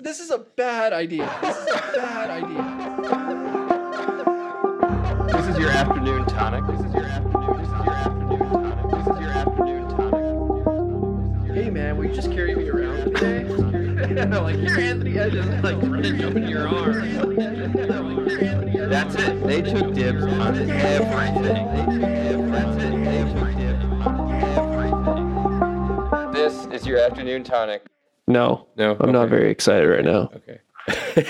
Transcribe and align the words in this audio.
This 0.00 0.20
is 0.20 0.30
a 0.30 0.38
bad 0.38 0.92
idea. 0.92 1.28
This 1.42 1.56
is 1.56 1.66
a 1.66 1.92
bad 1.96 2.30
idea. 2.30 2.62
This 5.26 5.48
is 5.48 5.58
your 5.58 5.70
afternoon 5.70 6.24
tonic. 6.26 6.64
This 6.68 6.78
is 6.86 6.94
your 6.94 7.04
afternoon. 7.04 7.58
This 7.58 7.66
is 7.66 7.80
your 7.82 7.90
afternoon 7.90 8.38
tonic. 8.46 8.92
This 8.92 9.00
is 9.00 9.18
your 9.18 9.30
afternoon 9.30 9.88
tonic. 9.88 11.56
Hey 11.56 11.70
man, 11.70 11.96
will 11.96 12.04
you 12.04 12.14
just 12.14 12.30
carry 12.30 12.54
me 12.54 12.68
around 12.68 13.12
today? 13.12 13.42
like 14.38 14.54
here, 14.54 14.78
Anthony. 14.78 15.18
I 15.18 15.30
just 15.30 15.48
like 15.64 15.80
jump 15.80 16.36
in 16.36 16.46
your 16.46 16.68
arms. 16.68 16.98
That's 18.88 19.16
it. 19.16 19.44
They 19.48 19.62
took 19.62 19.94
dibs 19.94 20.22
on 20.22 20.70
everything. 20.70 21.42
They 21.42 21.54
took 21.74 21.90
dibs. 21.98 22.50
That's 22.52 22.76
it. 22.84 23.04
They 23.04 23.24
took 23.34 23.50
dibs 23.56 23.82
on 24.06 24.30
everything. 24.44 26.32
This 26.32 26.66
is 26.66 26.86
your 26.86 27.00
afternoon 27.00 27.42
tonic. 27.42 27.82
No, 28.28 28.66
No, 28.76 28.96
I'm 29.00 29.10
not 29.10 29.28
very 29.30 29.50
excited 29.50 29.88
right 29.88 30.04
now. 30.04 30.30
Okay. 30.36 30.60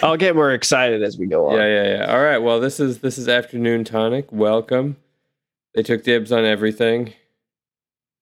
I'll 0.03 0.17
get 0.17 0.35
more 0.35 0.53
excited 0.53 1.03
as 1.03 1.17
we 1.17 1.27
go 1.27 1.49
on. 1.49 1.57
Yeah, 1.57 1.67
yeah, 1.67 1.97
yeah. 1.99 2.13
All 2.13 2.23
right. 2.23 2.39
Well, 2.39 2.61
this 2.61 2.79
is 2.81 2.99
this 2.99 3.19
is 3.19 3.29
afternoon 3.29 3.85
tonic. 3.85 4.31
Welcome. 4.33 4.97
They 5.75 5.83
took 5.83 6.03
dibs 6.03 6.33
on 6.33 6.45
everything. 6.45 7.15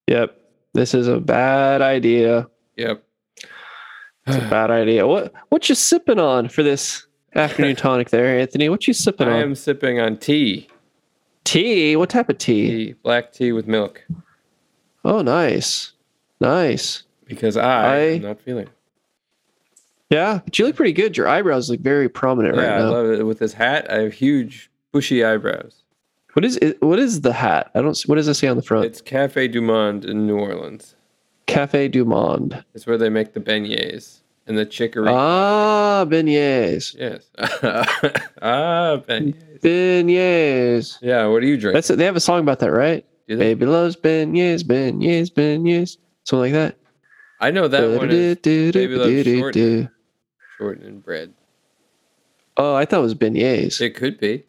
Yep. 0.08 0.38
This 0.74 0.92
is 0.94 1.08
a 1.08 1.18
bad 1.20 1.80
idea. 1.82 2.48
Yep. 2.76 3.02
It's 4.26 4.36
a 4.36 4.50
bad 4.50 4.70
idea. 4.70 5.06
What 5.06 5.32
what 5.48 5.68
you 5.68 5.74
sipping 5.74 6.18
on 6.18 6.48
for 6.48 6.62
this 6.62 7.06
afternoon 7.34 7.76
tonic 7.84 8.10
there, 8.10 8.38
Anthony? 8.38 8.68
What 8.68 8.86
you 8.86 8.92
sipping 8.92 9.28
I 9.28 9.32
on? 9.32 9.36
I 9.38 9.42
am 9.42 9.54
sipping 9.54 10.00
on 10.00 10.18
tea. 10.18 10.68
Tea? 11.44 11.96
What 11.96 12.10
type 12.10 12.28
of 12.28 12.38
tea? 12.38 12.66
Tea, 12.68 12.92
black 13.02 13.32
tea 13.32 13.52
with 13.52 13.66
milk, 13.66 14.04
Oh, 15.04 15.22
nice. 15.22 15.92
Nice. 16.40 17.04
because 17.24 17.56
I, 17.56 17.94
I- 17.94 17.98
am 17.98 18.22
not 18.22 18.40
feeling. 18.40 18.68
It. 20.10 20.14
Yeah, 20.14 20.40
but 20.44 20.58
you 20.58 20.66
look 20.66 20.76
pretty 20.76 20.92
good. 20.92 21.16
Your 21.16 21.28
eyebrows 21.28 21.70
look 21.70 21.80
very 21.80 22.08
prominent 22.08 22.56
Yeah, 22.56 22.62
right 22.62 22.68
now. 22.68 22.78
Yeah, 22.78 22.84
I 22.84 22.88
love 22.88 23.10
it. 23.10 23.22
With 23.24 23.38
this 23.38 23.52
hat, 23.52 23.90
I 23.90 24.00
have 24.00 24.12
huge, 24.12 24.70
bushy 24.92 25.24
eyebrows. 25.24 25.82
What 26.34 26.44
is 26.44 26.56
it? 26.58 26.80
What 26.82 26.98
is 26.98 27.22
the 27.22 27.32
hat? 27.32 27.70
I 27.74 27.80
don't. 27.80 27.98
What 28.06 28.16
does 28.16 28.28
it 28.28 28.34
say 28.34 28.46
on 28.46 28.56
the 28.56 28.62
front? 28.62 28.84
It's 28.84 29.00
Cafe 29.00 29.48
Du 29.48 29.62
Monde 29.62 30.04
in 30.04 30.26
New 30.26 30.36
Orleans. 30.38 30.94
Cafe 31.46 31.88
du 31.88 32.04
Monde. 32.04 32.64
It's 32.74 32.86
where 32.86 32.98
they 32.98 33.08
make 33.08 33.32
the 33.32 33.40
beignets 33.40 34.20
and 34.46 34.58
the 34.58 34.66
chicory. 34.66 35.08
Ah, 35.08 36.04
beignets. 36.06 36.94
yes. 36.98 37.30
ah, 38.42 39.00
beignets. 39.08 39.60
Beignets. 39.60 40.98
Yeah. 41.00 41.26
What 41.26 41.40
do 41.40 41.46
you 41.46 41.56
drink? 41.56 41.74
That's 41.74 41.88
it. 41.88 41.96
They 41.96 42.04
have 42.04 42.16
a 42.16 42.20
song 42.20 42.40
about 42.40 42.58
that, 42.58 42.72
right? 42.72 43.04
Baby 43.28 43.66
loves 43.66 43.96
beignets, 43.96 44.62
beignets, 44.62 45.32
beignets. 45.32 45.96
Something 46.24 46.52
like 46.52 46.74
that. 46.74 46.76
I 47.40 47.50
know 47.50 47.68
that 47.68 47.98
one 47.98 48.10
is 48.10 48.36
Baby 48.38 48.96
Loves 48.96 49.24
Shortened. 49.24 49.90
Shortened 50.56 51.04
bread. 51.04 51.32
Oh, 52.56 52.74
I 52.74 52.84
thought 52.84 53.00
it 53.00 53.02
was 53.02 53.14
beignets. 53.14 53.80
It 53.80 53.94
could 53.94 54.18
be. 54.18 54.44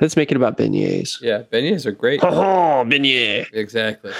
Let's 0.00 0.16
make 0.16 0.30
it 0.30 0.36
about 0.36 0.58
beignets. 0.58 1.20
Yeah, 1.22 1.42
beignets 1.42 1.86
are 1.86 1.92
great. 1.92 2.22
Oh, 2.22 2.84
beignet. 2.86 3.46
Exactly. 3.52 4.12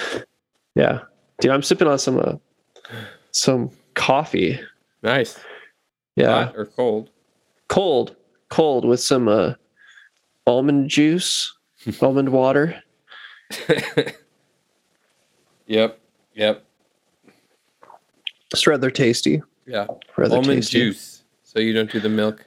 Yeah, 0.75 1.01
dude, 1.41 1.51
I'm 1.53 1.63
sipping 1.63 1.89
on 1.89 1.99
some 1.99 2.19
uh, 2.19 2.37
some 3.33 3.71
coffee. 3.95 4.59
Nice. 5.03 5.39
Yeah, 6.17 6.47
Hot 6.47 6.57
or 6.57 6.65
cold? 6.67 7.11
cold, 7.69 8.17
cold 8.49 8.87
with 8.87 9.01
some 9.01 9.29
uh, 9.29 9.55
almond 10.47 10.89
juice, 10.89 11.55
almond 12.01 12.31
water. 12.31 12.83
yep. 15.67 16.01
Yep. 16.35 16.65
It's 18.53 18.67
rather 18.67 18.91
tasty. 18.91 19.43
Yeah. 19.67 19.87
Rather 20.17 20.37
almond 20.37 20.63
tasty. 20.63 20.79
juice. 20.79 21.25
So 21.43 21.61
you 21.61 21.73
don't 21.73 21.91
do 21.91 22.01
the 22.01 22.09
milk. 22.09 22.45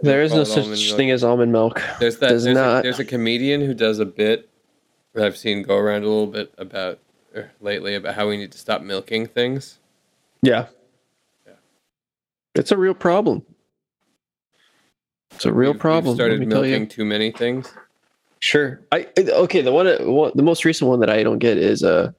There 0.00 0.22
is 0.22 0.32
no 0.32 0.44
such 0.44 0.66
milk. 0.66 0.96
thing 0.96 1.10
as 1.10 1.24
almond 1.24 1.52
milk. 1.52 1.82
There's 1.98 2.18
that. 2.18 2.28
There's, 2.30 2.46
not. 2.46 2.80
A, 2.80 2.82
there's 2.82 3.00
a 3.00 3.04
comedian 3.04 3.60
who 3.60 3.74
does 3.74 3.98
a 3.98 4.04
bit 4.04 4.50
that 5.14 5.24
I've 5.24 5.36
seen 5.36 5.62
go 5.62 5.76
around 5.76 6.02
a 6.02 6.06
little 6.06 6.26
bit 6.26 6.52
about 6.58 6.98
er, 7.34 7.50
lately 7.60 7.94
about 7.94 8.14
how 8.14 8.28
we 8.28 8.36
need 8.36 8.52
to 8.52 8.58
stop 8.58 8.82
milking 8.82 9.26
things. 9.26 9.78
Yeah. 10.42 10.66
Yeah. 11.46 11.54
It's 12.54 12.70
a 12.70 12.76
real 12.76 12.94
problem. 12.94 13.44
It's 15.30 15.44
a 15.44 15.52
real 15.52 15.72
we've 15.72 15.80
problem. 15.80 16.14
started 16.14 16.46
milking 16.46 16.88
too 16.88 17.04
many 17.04 17.30
things. 17.30 17.72
Sure. 18.40 18.80
I 18.92 19.08
okay. 19.16 19.62
The 19.62 19.72
one, 19.72 19.86
one, 20.06 20.32
the 20.34 20.42
most 20.42 20.64
recent 20.64 20.90
one 20.90 21.00
that 21.00 21.10
I 21.10 21.22
don't 21.22 21.38
get 21.38 21.56
is 21.56 21.82
uh, 21.82 22.12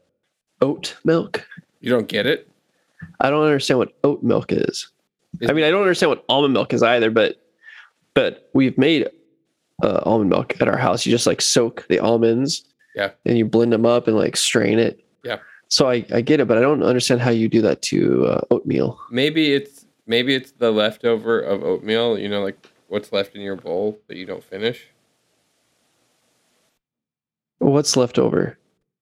oat 0.62 0.98
milk. 1.04 1.48
You 1.82 1.92
don't 1.92 2.08
get 2.08 2.26
it. 2.26 2.50
I 3.22 3.30
don't 3.30 3.44
understand 3.44 3.80
what 3.80 3.94
oat 4.04 4.24
milk 4.24 4.52
is. 4.52 4.88
I 5.48 5.54
mean, 5.54 5.66
I 5.66 5.70
don't 5.70 5.82
understand 5.82 6.10
what 6.10 6.24
almond 6.30 6.54
milk 6.54 6.74
is 6.74 6.82
either. 6.84 7.10
But 7.12 7.42
but 8.14 8.50
we've 8.54 8.78
made 8.78 9.10
uh, 9.84 10.02
almond 10.04 10.30
milk 10.30 10.60
at 10.62 10.68
our 10.68 10.78
house. 10.78 11.06
You 11.06 11.12
just 11.12 11.28
like 11.28 11.42
soak 11.42 11.86
the 11.90 12.00
almonds. 12.00 12.64
Yeah. 12.96 13.12
And 13.26 13.38
you 13.38 13.46
blend 13.46 13.74
them 13.74 13.86
up 13.86 14.08
and 14.08 14.16
like 14.16 14.38
strain 14.38 14.80
it. 14.80 15.04
Yeah. 15.24 15.40
So 15.68 15.90
I, 15.90 16.06
I 16.14 16.22
get 16.22 16.40
it, 16.40 16.48
but 16.48 16.58
I 16.58 16.62
don't 16.62 16.84
understand 16.84 17.20
how 17.20 17.32
you 17.32 17.50
do 17.50 17.62
that 17.62 17.82
to 17.84 18.26
uh, 18.28 18.42
oatmeal. 18.52 18.98
Maybe 19.12 19.54
it's 19.54 19.86
maybe 20.08 20.34
it's 20.36 20.52
the 20.52 20.72
leftover 20.72 21.42
of 21.42 21.64
oatmeal. 21.64 22.18
You 22.18 22.30
know, 22.30 22.42
like 22.42 22.70
what's 22.88 23.12
left 23.12 23.36
in 23.36 23.42
your 23.42 23.58
bowl 23.58 24.00
that 24.08 24.16
you 24.16 24.26
don't 24.26 24.44
finish. 24.44 24.88
What's 27.60 27.98
left 27.98 28.20
over? 28.20 28.58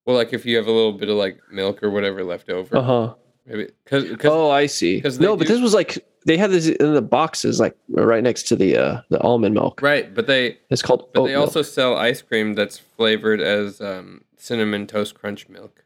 Well, 0.05 0.15
like 0.15 0.33
if 0.33 0.45
you 0.45 0.57
have 0.57 0.67
a 0.67 0.71
little 0.71 0.93
bit 0.93 1.09
of 1.09 1.15
like 1.15 1.39
milk 1.51 1.83
or 1.83 1.89
whatever 1.89 2.23
left 2.23 2.49
over, 2.49 2.75
Uh 2.77 2.81
huh. 2.81 3.13
Maybe 3.45 3.69
because 3.83 4.05
Oh, 4.25 4.49
I 4.49 4.65
see. 4.67 5.01
'cause 5.01 5.19
No, 5.19 5.35
but 5.35 5.47
do- 5.47 5.53
this 5.53 5.61
was 5.61 5.73
like 5.73 6.05
they 6.25 6.37
had 6.37 6.51
this 6.51 6.67
in 6.67 6.93
the 6.93 7.01
boxes, 7.01 7.59
like 7.59 7.75
right 7.89 8.23
next 8.23 8.43
to 8.43 8.55
the 8.55 8.77
uh, 8.77 9.01
the 9.09 9.19
almond 9.21 9.53
milk. 9.55 9.81
right. 9.81 10.13
But 10.13 10.27
they 10.27 10.57
It's 10.69 10.81
called 10.81 11.09
but 11.13 11.23
they 11.25 11.31
milk. 11.33 11.47
also 11.47 11.61
sell 11.61 11.97
ice 11.97 12.21
cream 12.21 12.53
that's 12.53 12.77
flavored 12.77 13.41
as 13.41 13.81
um, 13.81 14.23
cinnamon 14.37 14.87
toast 14.87 15.15
crunch 15.15 15.49
milk. 15.49 15.83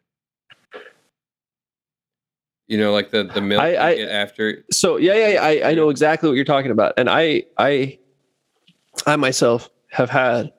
You 2.67 2.77
know, 2.77 2.91
like 2.91 3.11
the 3.11 3.23
the 3.23 3.41
milk 3.41 3.61
I- 3.61 3.75
I- 3.75 3.99
after. 4.09 4.63
So 4.71 4.97
yeah, 4.97 5.13
yeah, 5.15 5.27
yeah, 5.29 5.41
I, 5.43 5.69
I 5.71 5.73
know 5.73 5.89
exactly 5.89 6.27
what 6.29 6.35
you're 6.35 6.43
talking 6.45 6.71
about, 6.71 6.93
and 6.97 7.09
I, 7.09 7.43
I, 7.57 7.97
I 9.05 9.15
myself 9.15 9.69
have 9.91 10.09
had 10.09 10.51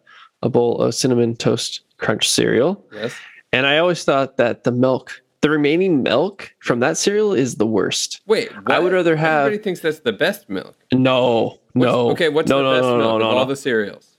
a 0.43 0.49
bowl 0.49 0.81
of 0.81 0.95
cinnamon 0.95 1.37
toast 1.37 1.83
crunch 1.99 2.29
cereal, 2.29 2.83
Yes. 2.93 3.13
and 3.53 3.67
I 3.67 3.77
always 3.79 4.05
thought 4.05 4.39
that 4.39 4.65
the 4.65 4.73
milk, 4.73 5.21
the 5.41 5.51
remaining 5.51 6.03
milk 6.03 6.53
from 6.61 6.81
that 6.81 6.97
cereal, 6.97 7.33
is 7.33 7.57
the 7.57 7.67
worst. 7.67 8.21
Wait, 8.27 8.51
I 8.67 8.79
would 8.79 8.93
rather 8.93 9.15
have- 9.17 9.47
Everybody 9.47 9.63
thinks 9.63 9.81
that's 9.81 10.01
the 10.01 10.13
best 10.13 10.49
milk. 10.49 10.75
No, 10.93 11.59
What's- 11.75 11.93
no. 11.93 12.11
Okay, 12.11 12.29
what's 12.29 12.49
no, 12.51 12.59
the 12.59 12.63
no, 12.65 12.73
best 12.75 12.83
no, 12.85 12.99
milk 12.99 13.23
of 13.23 13.29
all 13.37 13.47
the 13.47 13.57
cereals? 13.57 14.17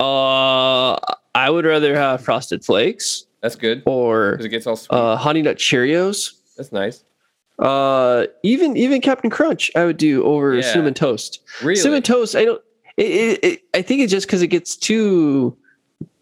Uh, 0.00 0.94
I 1.34 1.48
would 1.50 1.64
rather 1.64 1.94
have 1.94 2.22
Frosted 2.22 2.64
Flakes 2.64 3.26
That's 3.40 3.54
good 3.54 3.82
or 3.86 4.34
it 4.34 4.48
gets 4.48 4.66
all 4.66 4.76
sweet. 4.76 4.96
uh, 4.96 5.16
Honey 5.16 5.42
Nut 5.42 5.56
Cheerios. 5.58 6.32
that's 6.56 6.72
nice. 6.72 7.04
Uh, 7.58 8.26
even 8.42 8.76
even 8.76 9.00
Captain 9.00 9.30
Crunch, 9.30 9.70
I 9.76 9.84
would 9.84 9.96
do 9.98 10.24
over 10.24 10.54
Yeah. 10.54 10.62
cinnamon 10.62 10.94
toast. 10.94 11.40
Really? 11.62 11.76
Cinnamon 11.76 12.02
toast, 12.02 12.34
I 12.34 12.44
don't. 12.46 12.62
It, 12.96 13.06
it, 13.06 13.44
it, 13.44 13.62
I 13.74 13.82
think 13.82 14.00
it's 14.02 14.10
just 14.10 14.26
because 14.26 14.42
it 14.42 14.48
gets 14.48 14.74
too 14.76 15.56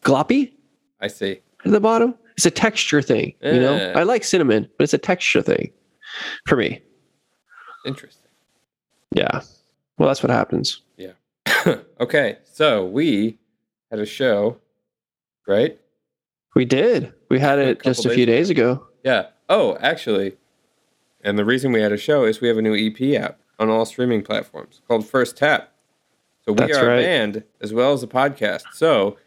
gloppy 0.02 0.52
I 1.00 1.08
see. 1.08 1.40
at 1.64 1.70
the 1.72 1.80
bottom. 1.80 2.14
It's 2.40 2.46
a 2.46 2.50
texture 2.50 3.02
thing, 3.02 3.34
you 3.42 3.60
know. 3.60 3.92
I 3.94 4.04
like 4.04 4.24
cinnamon, 4.24 4.66
but 4.78 4.84
it's 4.84 4.94
a 4.94 4.98
texture 4.98 5.42
thing 5.42 5.70
for 6.46 6.56
me. 6.56 6.80
Interesting. 7.84 8.30
Yeah. 9.14 9.42
Well, 9.98 10.08
that's 10.08 10.22
what 10.22 10.30
happens. 10.30 10.80
Yeah. 10.96 11.12
okay, 12.00 12.38
so 12.50 12.86
we 12.86 13.38
had 13.90 14.00
a 14.00 14.06
show, 14.06 14.56
right? 15.46 15.78
We 16.56 16.64
did. 16.64 17.12
We 17.28 17.38
had 17.38 17.58
A 17.58 17.72
it 17.72 17.82
just 17.82 18.06
a 18.06 18.08
few 18.08 18.24
days 18.24 18.46
days 18.46 18.50
ago. 18.50 18.86
Yeah. 19.04 19.26
Oh, 19.50 19.76
actually, 19.82 20.38
and 21.20 21.38
the 21.38 21.44
reason 21.44 21.72
we 21.72 21.82
had 21.82 21.92
a 21.92 21.98
show 21.98 22.24
is 22.24 22.40
we 22.40 22.48
have 22.48 22.56
a 22.56 22.62
new 22.62 22.74
EP 22.74 23.20
out 23.22 23.36
on 23.58 23.68
all 23.68 23.84
streaming 23.84 24.22
platforms 24.22 24.80
called 24.88 25.06
First 25.06 25.36
Tap. 25.36 25.74
So 26.46 26.52
we 26.52 26.60
That's 26.60 26.78
are 26.78 26.86
right. 26.86 27.00
a 27.00 27.02
band 27.02 27.44
as 27.60 27.74
well 27.74 27.92
as 27.92 28.02
a 28.02 28.06
podcast. 28.06 28.62
So 28.72 29.18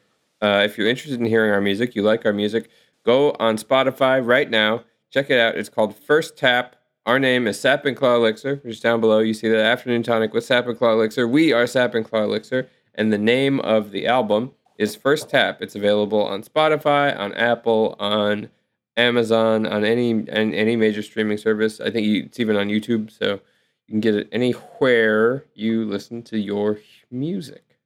uh, 0.42 0.63
if 0.65 0.80
you're 0.80 0.88
interested 0.88 1.19
in 1.19 1.27
hearing 1.27 1.51
our 1.51 1.62
music, 1.62 1.95
you 1.95 2.01
like 2.01 2.25
our 2.25 2.33
music, 2.33 2.71
go 3.03 3.31
on 3.39 3.57
Spotify 3.57 4.25
right 4.25 4.50
now. 4.50 4.83
Check 5.11 5.29
it 5.29 5.39
out. 5.39 5.55
It's 5.55 5.69
called 5.69 5.95
First 5.95 6.38
Tap. 6.38 6.75
Our 7.05 7.19
name 7.19 7.47
is 7.47 7.59
Sap 7.59 7.85
and 7.85 7.97
Claw 7.97 8.15
Elixir, 8.15 8.55
which 8.63 8.75
is 8.75 8.79
down 8.79 9.01
below. 9.01 9.19
You 9.19 9.33
see 9.33 9.50
the 9.50 9.61
afternoon 9.61 10.03
tonic 10.03 10.33
with 10.33 10.45
Sap 10.45 10.67
and 10.67 10.77
Claw 10.77 10.94
Elixir. 10.94 11.27
We 11.27 11.51
are 11.51 11.67
Sap 11.67 11.95
and 11.95 12.05
Claw 12.05 12.23
Elixir, 12.23 12.69
and 12.95 13.11
the 13.11 13.17
name 13.17 13.59
of 13.59 13.91
the 13.91 14.07
album 14.07 14.53
is 14.77 14.95
First 14.95 15.29
Tap. 15.29 15.61
It's 15.61 15.75
available 15.75 16.23
on 16.23 16.44
Spotify, 16.44 17.17
on 17.17 17.33
Apple, 17.33 17.95
on 18.00 18.50
Amazon, 18.95 19.65
on 19.65 19.83
any 19.83 20.11
and 20.11 20.55
any 20.55 20.75
major 20.75 21.01
streaming 21.01 21.38
service. 21.38 21.81
I 21.81 21.89
think 21.89 22.07
it's 22.07 22.39
even 22.39 22.55
on 22.55 22.69
YouTube, 22.69 23.11
so 23.11 23.41
you 23.88 23.91
can 23.91 24.00
get 24.00 24.15
it 24.15 24.29
anywhere 24.31 25.45
you 25.53 25.85
listen 25.85 26.23
to 26.23 26.38
your 26.38 26.79
music. 27.11 27.77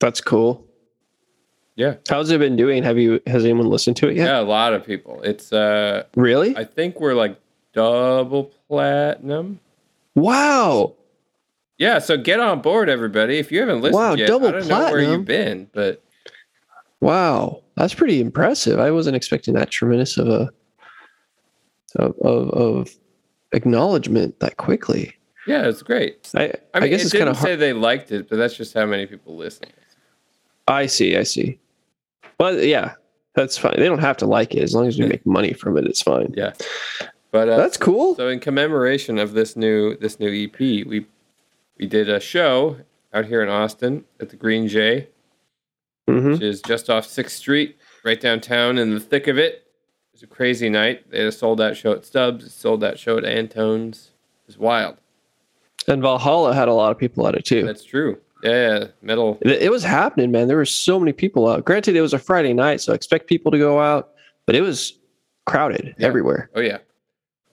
That's 0.00 0.20
cool. 0.20 0.67
Yeah. 1.78 1.94
How's 2.08 2.28
it 2.32 2.40
been 2.40 2.56
doing? 2.56 2.82
Have 2.82 2.98
you 2.98 3.20
has 3.28 3.44
anyone 3.44 3.66
listened 3.70 3.96
to 3.98 4.08
it 4.08 4.16
yet? 4.16 4.26
Yeah, 4.26 4.40
a 4.40 4.42
lot 4.42 4.74
of 4.74 4.84
people. 4.84 5.22
It's 5.22 5.52
uh 5.52 6.02
Really? 6.16 6.56
I 6.56 6.64
think 6.64 7.00
we're 7.00 7.14
like 7.14 7.38
double 7.72 8.50
platinum. 8.68 9.60
Wow. 10.16 10.94
Yeah, 11.78 12.00
so 12.00 12.16
get 12.16 12.40
on 12.40 12.60
board, 12.62 12.88
everybody. 12.88 13.38
If 13.38 13.52
you 13.52 13.60
haven't 13.60 13.82
listened 13.82 13.94
Wow, 13.94 14.14
yet, 14.14 14.26
double 14.26 14.48
I 14.48 14.50
don't 14.50 14.66
know 14.66 14.90
where 14.90 15.00
you've 15.00 15.24
been, 15.24 15.70
but 15.72 16.02
Wow. 17.00 17.62
That's 17.76 17.94
pretty 17.94 18.20
impressive. 18.20 18.80
I 18.80 18.90
wasn't 18.90 19.14
expecting 19.14 19.54
that 19.54 19.70
tremendous 19.70 20.18
of 20.18 20.26
a 20.26 20.50
of 21.94 22.18
of, 22.18 22.50
of 22.50 22.90
acknowledgement 23.52 24.40
that 24.40 24.56
quickly. 24.56 25.14
yeah, 25.46 25.68
it's 25.68 25.82
great. 25.82 26.28
I 26.34 26.52
I 26.74 26.80
mean, 26.80 26.90
guess 26.90 27.02
it 27.02 27.04
it's 27.04 27.12
kind 27.14 27.28
of 27.28 27.36
hard. 27.36 27.46
say 27.50 27.54
they 27.54 27.72
liked 27.72 28.10
it, 28.10 28.28
but 28.28 28.34
that's 28.36 28.56
just 28.56 28.74
how 28.74 28.84
many 28.84 29.06
people 29.06 29.36
listen. 29.36 29.68
I 30.66 30.86
see. 30.86 31.16
I 31.16 31.22
see. 31.22 31.60
Well, 32.38 32.58
yeah, 32.60 32.94
that's 33.34 33.58
fine. 33.58 33.74
They 33.76 33.86
don't 33.86 34.00
have 34.00 34.16
to 34.18 34.26
like 34.26 34.54
it 34.54 34.62
as 34.62 34.74
long 34.74 34.86
as 34.86 34.98
we 34.98 35.06
make 35.06 35.24
money 35.26 35.52
from 35.52 35.76
it. 35.76 35.86
It's 35.86 36.02
fine. 36.02 36.32
Yeah, 36.36 36.52
but 37.30 37.48
uh, 37.48 37.56
That's 37.56 37.76
cool. 37.76 38.14
So 38.14 38.28
in 38.28 38.40
commemoration 38.40 39.18
of 39.18 39.32
this 39.32 39.56
new 39.56 39.96
this 39.96 40.18
new 40.18 40.44
EP, 40.44 40.58
we 40.58 41.06
we 41.78 41.86
did 41.86 42.08
a 42.08 42.20
show 42.20 42.76
out 43.14 43.26
here 43.26 43.42
in 43.42 43.48
Austin 43.48 44.04
at 44.20 44.30
the 44.30 44.36
Green 44.36 44.68
Jay, 44.68 45.08
hmm 46.08 46.32
which 46.32 46.42
is 46.42 46.62
just 46.62 46.90
off 46.90 47.06
Sixth 47.06 47.36
Street, 47.36 47.76
right 48.04 48.20
downtown 48.20 48.78
in 48.78 48.92
the 48.94 49.00
thick 49.00 49.26
of 49.26 49.38
it. 49.38 49.54
It 49.54 49.62
was 50.12 50.22
a 50.22 50.26
crazy 50.26 50.68
night. 50.68 51.10
They 51.10 51.30
sold 51.30 51.60
out 51.60 51.76
show 51.76 51.92
at 51.92 52.04
Stubbs, 52.04 52.52
sold 52.52 52.80
that 52.80 52.98
show 52.98 53.18
at 53.18 53.24
Antone's. 53.24 54.10
It 54.44 54.48
was 54.48 54.58
wild. 54.58 54.96
And 55.86 56.02
Valhalla 56.02 56.54
had 56.54 56.68
a 56.68 56.74
lot 56.74 56.90
of 56.90 56.98
people 56.98 57.26
at 57.28 57.34
it 57.34 57.44
too. 57.44 57.64
That's 57.64 57.84
true. 57.84 58.18
Yeah, 58.42 58.78
yeah, 58.78 58.84
metal. 59.02 59.38
It, 59.40 59.62
it 59.62 59.70
was 59.70 59.82
happening, 59.82 60.30
man. 60.30 60.46
There 60.48 60.56
were 60.56 60.64
so 60.64 60.98
many 61.00 61.12
people 61.12 61.48
out. 61.48 61.64
Granted, 61.64 61.96
it 61.96 62.00
was 62.00 62.12
a 62.14 62.18
Friday 62.18 62.52
night, 62.52 62.80
so 62.80 62.92
I 62.92 62.94
expect 62.94 63.26
people 63.26 63.50
to 63.50 63.58
go 63.58 63.80
out, 63.80 64.10
but 64.46 64.54
it 64.54 64.60
was 64.60 64.98
crowded 65.46 65.94
Yeah. 65.98 66.06
everywhere. 66.06 66.50
Oh 66.54 66.60
yeah, 66.60 66.78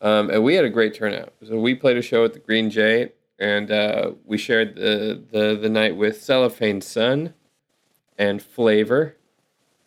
um, 0.01 0.29
and 0.29 0.43
we 0.43 0.53
had 0.55 0.65
a 0.65 0.69
great 0.69 0.93
turnout. 0.93 1.33
So 1.47 1.59
we 1.59 1.73
played 1.75 1.97
a 1.97 2.01
show 2.01 2.23
at 2.25 2.33
the 2.33 2.39
Green 2.39 2.69
Jay, 2.69 3.11
and 3.39 3.71
uh, 3.71 4.11
we 4.25 4.37
shared 4.37 4.75
the, 4.75 5.21
the 5.31 5.57
the 5.59 5.69
night 5.69 5.95
with 5.95 6.21
Cellophane 6.21 6.81
Sun 6.81 7.33
and 8.17 8.41
Flavor, 8.41 9.15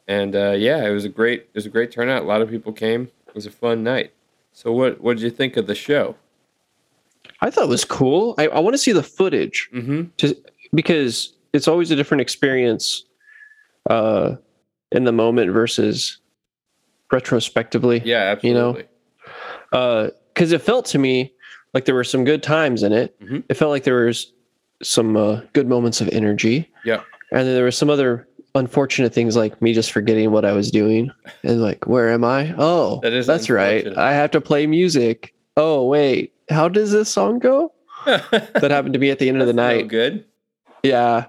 and 0.08 0.34
uh, 0.34 0.54
yeah, 0.58 0.84
it 0.84 0.90
was 0.90 1.04
a 1.04 1.08
great 1.08 1.42
it 1.42 1.54
was 1.54 1.66
a 1.66 1.70
great 1.70 1.92
turnout. 1.92 2.22
A 2.22 2.26
lot 2.26 2.42
of 2.42 2.50
people 2.50 2.72
came. 2.72 3.08
It 3.28 3.34
was 3.34 3.46
a 3.46 3.50
fun 3.52 3.84
night. 3.84 4.12
So 4.52 4.72
what 4.72 5.00
what 5.00 5.16
did 5.16 5.22
you 5.22 5.30
think 5.30 5.56
of 5.56 5.66
the 5.68 5.74
show? 5.76 6.16
I 7.40 7.50
thought 7.50 7.64
it 7.64 7.68
was 7.68 7.84
cool. 7.84 8.34
I, 8.36 8.48
I 8.48 8.58
want 8.58 8.74
to 8.74 8.78
see 8.78 8.90
the 8.90 9.02
footage 9.02 9.68
Mm-hmm. 9.72 10.04
to, 10.16 10.36
because 10.74 11.32
it's 11.52 11.68
always 11.68 11.90
a 11.90 11.96
different 11.96 12.20
experience 12.20 13.04
uh, 13.88 14.36
in 14.92 15.04
the 15.04 15.12
moment 15.12 15.50
versus 15.52 16.18
retrospectively. 17.12 18.02
Yeah, 18.04 18.36
You 18.42 18.54
know, 18.54 18.76
absolutely. 19.70 20.14
because 20.34 20.52
it 20.52 20.62
felt 20.62 20.86
to 20.86 20.98
me 20.98 21.32
like 21.74 21.84
there 21.84 21.94
were 21.94 22.04
some 22.04 22.24
good 22.24 22.42
times 22.42 22.82
in 22.82 22.92
it. 22.92 23.18
Mhm. 23.20 23.44
It 23.48 23.54
felt 23.54 23.70
like 23.70 23.84
there 23.84 24.06
was 24.06 24.32
some 24.82 25.16
uh, 25.16 25.40
good 25.52 25.68
moments 25.68 26.00
of 26.00 26.08
energy. 26.10 26.70
Yeah. 26.84 27.02
and 27.32 27.46
then 27.46 27.54
there 27.54 27.64
were 27.64 27.70
some 27.70 27.90
other 27.90 28.26
unfortunate 28.54 29.12
things 29.12 29.36
like 29.36 29.60
me 29.60 29.74
just 29.74 29.92
forgetting 29.92 30.30
what 30.30 30.44
I 30.46 30.52
was 30.52 30.70
doing 30.70 31.10
and 31.42 31.60
like 31.62 31.86
where 31.86 32.08
am 32.10 32.24
I? 32.24 32.54
Oh, 32.56 33.00
That 33.02 33.12
is 33.12 33.26
that's 33.26 33.50
right. 33.50 33.86
I 33.98 34.12
have 34.14 34.30
to 34.32 34.40
play 34.40 34.66
music. 34.66 35.34
Oh 35.56 35.84
wait, 35.86 36.32
how 36.48 36.68
does 36.68 36.90
this 36.92 37.08
song 37.10 37.38
go? 37.38 37.72
That 38.06 38.70
happened 38.70 38.94
to 38.94 38.98
me 38.98 39.10
at 39.10 39.18
the 39.18 39.28
end 39.28 39.40
of 39.42 39.46
the 39.46 39.52
night. 39.52 39.88
good. 39.88 40.24
Yeah, 40.82 41.26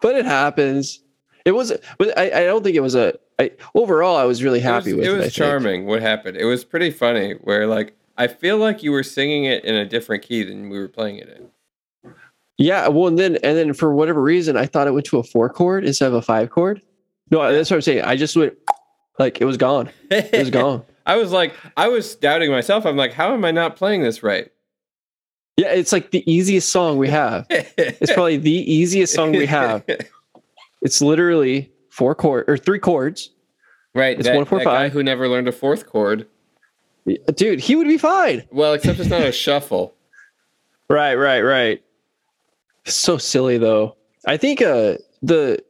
but 0.00 0.16
it 0.16 0.24
happens. 0.24 1.02
It 1.44 1.52
was, 1.52 1.72
but 1.98 2.16
I, 2.18 2.42
I 2.42 2.44
don't 2.44 2.62
think 2.62 2.76
it 2.76 2.80
was 2.80 2.94
a. 2.94 3.14
I, 3.38 3.50
overall, 3.74 4.16
I 4.16 4.24
was 4.24 4.42
really 4.44 4.60
happy 4.60 4.90
it 4.90 4.96
was, 4.96 5.08
with 5.08 5.16
it. 5.16 5.20
it 5.20 5.24
was 5.24 5.34
charming 5.34 5.86
what 5.86 6.00
happened 6.02 6.36
it 6.36 6.44
was 6.44 6.64
pretty 6.64 6.90
funny 6.90 7.32
where 7.40 7.66
like 7.66 7.96
i 8.18 8.28
feel 8.28 8.58
like 8.58 8.82
you 8.82 8.92
were 8.92 9.02
singing 9.02 9.44
it 9.44 9.64
in 9.64 9.74
a 9.74 9.86
different 9.86 10.22
key 10.22 10.44
than 10.44 10.68
we 10.68 10.78
were 10.78 10.86
playing 10.86 11.16
it 11.16 11.28
in 11.28 12.14
Yeah, 12.58 12.86
well, 12.88 13.08
and 13.08 13.18
then 13.18 13.36
and 13.42 13.56
then 13.56 13.72
for 13.72 13.94
whatever 13.94 14.22
reason, 14.22 14.56
I 14.56 14.66
thought 14.66 14.86
it 14.86 14.92
went 14.92 15.06
to 15.06 15.18
a 15.18 15.22
four 15.24 15.48
chord 15.48 15.84
instead 15.84 16.08
of 16.08 16.14
a 16.14 16.22
five 16.22 16.50
chord. 16.50 16.82
No, 17.30 17.50
that's 17.52 17.70
what 17.70 17.76
I'm 17.76 17.82
saying. 17.82 18.02
I 18.02 18.14
just 18.14 18.36
went 18.36 18.52
like 19.18 19.40
it 19.40 19.46
was 19.46 19.56
gone. 19.56 19.88
It 20.10 20.30
was 20.38 20.50
gone. 20.62 20.84
i 21.06 21.16
was 21.16 21.32
like 21.32 21.54
i 21.76 21.88
was 21.88 22.14
doubting 22.14 22.50
myself 22.50 22.86
i'm 22.86 22.96
like 22.96 23.12
how 23.12 23.34
am 23.34 23.44
i 23.44 23.50
not 23.50 23.74
playing 23.74 24.02
this 24.02 24.22
right 24.22 24.52
Yeah, 25.56 25.68
it's 25.72 25.92
like 25.92 26.10
the 26.12 26.28
easiest 26.30 26.70
song 26.70 26.96
we 26.98 27.08
have. 27.08 27.46
It's 27.50 28.12
probably 28.14 28.38
the 28.38 28.50
easiest 28.50 29.14
song 29.14 29.32
we 29.32 29.46
have. 29.46 29.84
It's 30.84 31.00
literally 31.00 31.70
four 31.90 32.12
chord 32.16 32.48
or 32.48 32.56
three 32.56 32.80
chords. 32.80 33.30
right 33.94 34.18
It's 34.18 34.26
that, 34.26 34.34
one, 34.34 34.44
four, 34.46 34.58
guy 34.64 34.88
who 34.88 35.00
never 35.00 35.28
learned 35.28 35.46
a 35.46 35.52
fourth 35.52 35.86
chord 35.86 36.26
Dude, 37.36 37.60
he 37.60 37.76
would 37.76 37.86
be 37.86 37.98
fine. 37.98 38.42
well 38.50 38.72
except 38.72 38.98
it's 38.98 39.08
not 39.08 39.22
a 39.22 39.30
shuffle 39.44 39.94
Right, 40.88 41.14
right, 41.14 41.40
right. 41.42 41.82
So 42.84 43.16
silly 43.16 43.58
though. 43.58 43.96
I 44.26 44.36
think 44.36 44.60
uh 44.60 44.96
the 45.22 45.62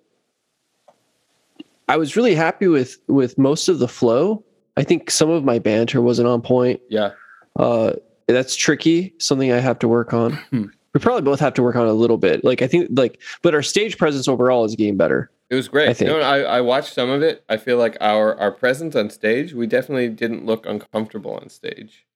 I 1.88 1.96
was 1.98 2.16
really 2.16 2.34
happy 2.34 2.68
with 2.68 2.96
with 3.08 3.36
most 3.36 3.68
of 3.68 3.78
the 3.80 3.88
flow. 3.88 4.42
I 4.78 4.82
think 4.82 5.10
some 5.10 5.28
of 5.28 5.44
my 5.44 5.58
banter 5.58 6.00
wasn't 6.00 6.28
on 6.28 6.40
point. 6.40 6.80
yeah 6.88 7.10
Uh 7.56 7.92
that's 8.26 8.54
tricky, 8.56 9.14
something 9.18 9.52
I 9.52 9.58
have 9.60 9.78
to 9.80 9.88
work 9.88 10.12
on. 10.12 10.32
Hmm. 10.50 10.64
we 10.94 11.00
probably 11.00 11.22
both 11.22 11.40
have 11.40 11.54
to 11.54 11.62
work 11.62 11.76
on 11.76 11.86
a 11.86 11.92
little 11.92 12.18
bit. 12.18 12.44
Like 12.44 12.62
I 12.62 12.66
think 12.66 12.88
like 12.92 13.20
but 13.42 13.54
our 13.54 13.62
stage 13.62 13.96
presence 13.98 14.28
overall 14.28 14.64
is 14.64 14.76
getting 14.76 14.96
better. 14.96 15.30
it 15.50 15.54
was 15.54 15.68
great 15.68 15.88
I 15.88 15.94
think. 15.94 16.08
no 16.10 16.20
I, 16.20 16.40
I 16.40 16.60
watched 16.60 16.92
some 16.94 17.10
of 17.10 17.22
it 17.22 17.44
i 17.48 17.56
feel 17.58 17.76
like 17.78 17.96
our 18.00 18.38
our 18.38 18.50
presence 18.52 18.94
on 18.96 19.10
stage 19.10 19.52
we 19.52 19.66
definitely 19.66 20.08
didn't 20.08 20.46
look 20.46 20.64
uncomfortable 20.66 21.34
on 21.34 21.48
stage 21.50 22.06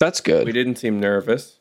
That's 0.00 0.20
good. 0.20 0.44
we 0.46 0.52
didn't 0.52 0.76
seem 0.76 1.00
nervous 1.00 1.58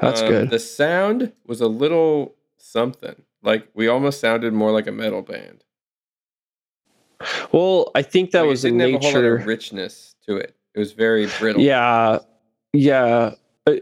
That's 0.00 0.20
Um, 0.22 0.28
good. 0.28 0.50
The 0.50 0.58
sound 0.58 1.32
was 1.46 1.60
a 1.62 1.68
little 1.68 2.34
something. 2.58 3.22
Like 3.42 3.68
we 3.74 3.88
almost 3.88 4.20
sounded 4.20 4.52
more 4.52 4.70
like 4.72 4.86
a 4.86 4.92
metal 4.92 5.22
band. 5.22 5.64
Well, 7.52 7.90
I 7.94 8.02
think 8.02 8.32
that 8.32 8.40
Like, 8.42 8.50
was 8.50 8.64
it 8.64 8.72
the 8.72 8.78
didn't 8.78 8.92
have 8.94 9.00
a 9.00 9.04
whole 9.04 9.12
lot 9.14 9.20
nature. 9.22 9.36
of 9.36 9.46
richness 9.46 10.14
to 10.26 10.36
it. 10.36 10.54
It 10.74 10.78
was 10.78 10.92
very 10.92 11.26
brittle. 11.38 11.62
Yeah, 11.62 12.18
yeah. 12.76 13.32
Uh, 13.66 13.74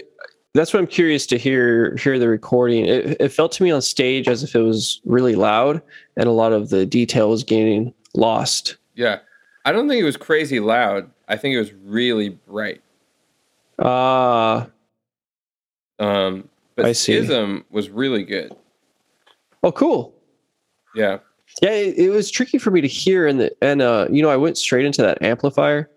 That's 0.54 0.72
what 0.72 0.80
I'm 0.80 0.86
curious 0.86 1.26
to 1.26 1.38
hear. 1.38 1.96
Hear 1.96 2.18
the 2.18 2.28
recording. 2.28 2.86
It, 2.86 3.16
it 3.20 3.28
felt 3.30 3.52
to 3.52 3.62
me 3.62 3.70
on 3.70 3.82
stage 3.82 4.28
as 4.28 4.42
if 4.42 4.54
it 4.54 4.60
was 4.62 5.00
really 5.04 5.34
loud, 5.34 5.82
and 6.16 6.26
a 6.26 6.32
lot 6.32 6.52
of 6.52 6.70
the 6.70 6.86
detail 6.86 7.30
was 7.30 7.42
getting 7.44 7.92
lost. 8.14 8.76
Yeah. 8.94 9.18
I 9.64 9.72
don't 9.72 9.88
think 9.88 10.00
it 10.00 10.04
was 10.04 10.16
crazy 10.16 10.60
loud. 10.60 11.10
I 11.28 11.36
think 11.36 11.54
it 11.54 11.58
was 11.58 11.72
really 11.84 12.28
bright. 12.28 12.82
Ah, 13.78 14.68
Um, 15.98 16.48
but 16.76 16.84
I 16.86 16.92
see. 16.92 17.14
Schism 17.14 17.64
was 17.70 17.88
really 17.90 18.24
good. 18.24 18.54
oh, 19.62 19.72
cool. 19.72 20.14
Yeah. 20.94 21.18
Yeah, 21.62 21.70
it, 21.70 21.96
it 21.98 22.10
was 22.10 22.30
tricky 22.30 22.58
for 22.58 22.70
me 22.70 22.80
to 22.80 22.88
hear, 22.88 23.26
and 23.26 23.40
the 23.40 23.56
and 23.62 23.80
uh, 23.82 24.06
you 24.10 24.22
know, 24.22 24.28
I 24.30 24.36
went 24.36 24.58
straight 24.58 24.84
into 24.84 25.02
that 25.02 25.20
amplifier. 25.22 25.88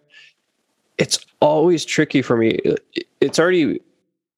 It's 0.98 1.26
always 1.42 1.86
tricky 1.86 2.22
for 2.22 2.38
me. 2.38 2.60
It's 3.22 3.38
already, 3.40 3.80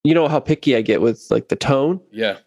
you 0.04 0.14
know, 0.14 0.28
how 0.28 0.40
picky 0.40 0.76
I 0.76 0.82
get 0.82 1.02
with 1.02 1.26
like 1.30 1.48
the 1.50 1.56
tone. 1.56 2.02
Yeah. 2.12 2.38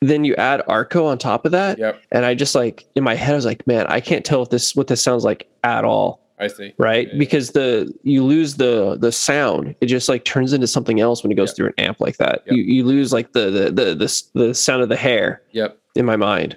Then 0.00 0.24
you 0.24 0.34
add 0.36 0.62
Arco 0.68 1.06
on 1.06 1.18
top 1.18 1.44
of 1.44 1.50
that, 1.52 1.76
Yep. 1.78 2.00
and 2.12 2.24
I 2.24 2.34
just 2.34 2.54
like 2.54 2.86
in 2.94 3.02
my 3.02 3.14
head, 3.16 3.32
I 3.32 3.36
was 3.36 3.44
like, 3.44 3.66
man, 3.66 3.84
I 3.88 4.00
can't 4.00 4.24
tell 4.24 4.42
if 4.42 4.50
this 4.50 4.76
what 4.76 4.86
this 4.86 5.02
sounds 5.02 5.24
like 5.24 5.48
at 5.64 5.84
all. 5.84 6.20
I 6.40 6.46
see. 6.46 6.72
right 6.78 7.08
Yeah, 7.10 7.18
because 7.18 7.50
the 7.50 7.92
you 8.04 8.22
lose 8.22 8.54
the 8.58 8.96
the 8.96 9.10
sound 9.10 9.74
it 9.80 9.86
just 9.86 10.08
like 10.08 10.24
turns 10.24 10.52
into 10.52 10.68
something 10.68 11.00
else 11.00 11.24
when 11.24 11.32
it 11.32 11.34
goes 11.34 11.48
Yep. 11.50 11.56
through 11.56 11.66
an 11.66 11.74
amp 11.78 12.00
like 12.00 12.16
that 12.18 12.44
Yep. 12.46 12.54
you, 12.56 12.62
you 12.62 12.84
lose 12.84 13.12
like 13.12 13.32
the 13.32 13.50
the, 13.50 13.64
the 13.72 13.94
the 13.96 14.22
the 14.46 14.54
sound 14.54 14.80
of 14.84 14.88
the 14.88 14.94
hair 14.94 15.42
Yep. 15.50 15.76
in 15.96 16.04
my 16.04 16.14
mind 16.14 16.56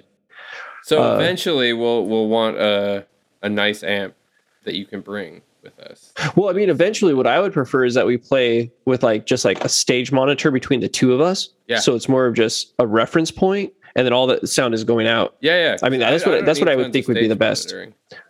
So 0.84 1.02
Uh, 1.02 1.16
eventually 1.16 1.72
we'll 1.72 2.06
we'll 2.06 2.28
want 2.28 2.58
a 2.58 3.04
a 3.42 3.48
nice 3.48 3.82
amp 3.82 4.14
that 4.62 4.74
you 4.76 4.86
can 4.86 5.00
bring 5.00 5.42
with 5.62 5.78
us. 5.80 6.12
well 6.36 6.48
i 6.50 6.52
mean 6.52 6.68
eventually 6.70 7.14
what 7.14 7.26
i 7.26 7.38
would 7.40 7.52
prefer 7.52 7.84
is 7.84 7.94
that 7.94 8.06
we 8.06 8.16
play 8.16 8.70
with 8.84 9.02
like 9.02 9.26
just 9.26 9.44
like 9.44 9.62
a 9.64 9.68
stage 9.68 10.10
monitor 10.12 10.50
between 10.50 10.80
the 10.80 10.88
two 10.88 11.12
of 11.12 11.20
us 11.20 11.50
Yeah. 11.68 11.78
so 11.78 11.94
it's 11.94 12.08
more 12.08 12.26
of 12.26 12.34
just 12.34 12.74
a 12.78 12.86
reference 12.86 13.30
point 13.30 13.72
and 13.94 14.04
then 14.06 14.12
all 14.12 14.26
the 14.26 14.46
sound 14.46 14.74
is 14.74 14.84
going 14.84 15.06
out 15.06 15.36
Yeah, 15.40 15.56
yeah. 15.72 15.76
I 15.82 15.88
mean, 15.90 16.00
that's 16.00 16.24
what- 16.26 16.32
don't 16.36 16.44
that's 16.46 16.58
what 16.60 16.68
I 16.68 16.76
would 16.76 16.92
think 16.92 17.06
would 17.08 17.14
be 17.16 17.28
the 17.28 17.36
best. 17.36 17.74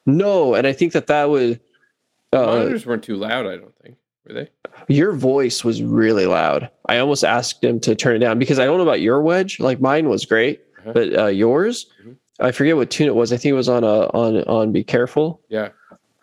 no 0.06 0.54
and 0.54 0.66
i 0.66 0.72
think 0.72 0.92
that 0.92 1.06
that 1.08 1.30
would 1.30 1.60
uh, 2.34 2.46
Monitors 2.46 2.86
weren't 2.86 3.04
too 3.04 3.16
loud. 3.16 3.46
I 3.46 3.56
don't 3.56 3.74
think 3.82 3.96
were 4.26 4.32
they. 4.34 4.48
your 4.88 5.12
voice 5.12 5.64
was 5.64 5.82
really 5.82 6.26
loud 6.26 6.70
i 6.88 6.98
almost 6.98 7.24
asked 7.24 7.62
him 7.64 7.80
to 7.80 7.94
turn 7.94 8.16
it 8.16 8.20
down 8.20 8.38
because 8.38 8.58
i 8.58 8.64
don't 8.64 8.76
know 8.78 8.82
about 8.84 9.00
your 9.00 9.20
wedge 9.22 9.58
like 9.60 9.80
mine 9.80 10.08
was 10.08 10.24
great 10.24 10.60
Uh-huh. 10.80 10.92
but 10.92 11.18
uh, 11.18 11.26
yours 11.26 11.86
Mhm. 12.04 12.16
i 12.40 12.50
forget 12.52 12.76
what 12.76 12.90
tune 12.90 13.06
it 13.06 13.14
was 13.14 13.32
i 13.32 13.36
think 13.36 13.50
it 13.52 13.56
was 13.56 13.68
on 13.68 13.84
a 13.84 14.06
on 14.14 14.42
on 14.44 14.72
be 14.72 14.82
careful 14.84 15.40
Yeah. 15.48 15.70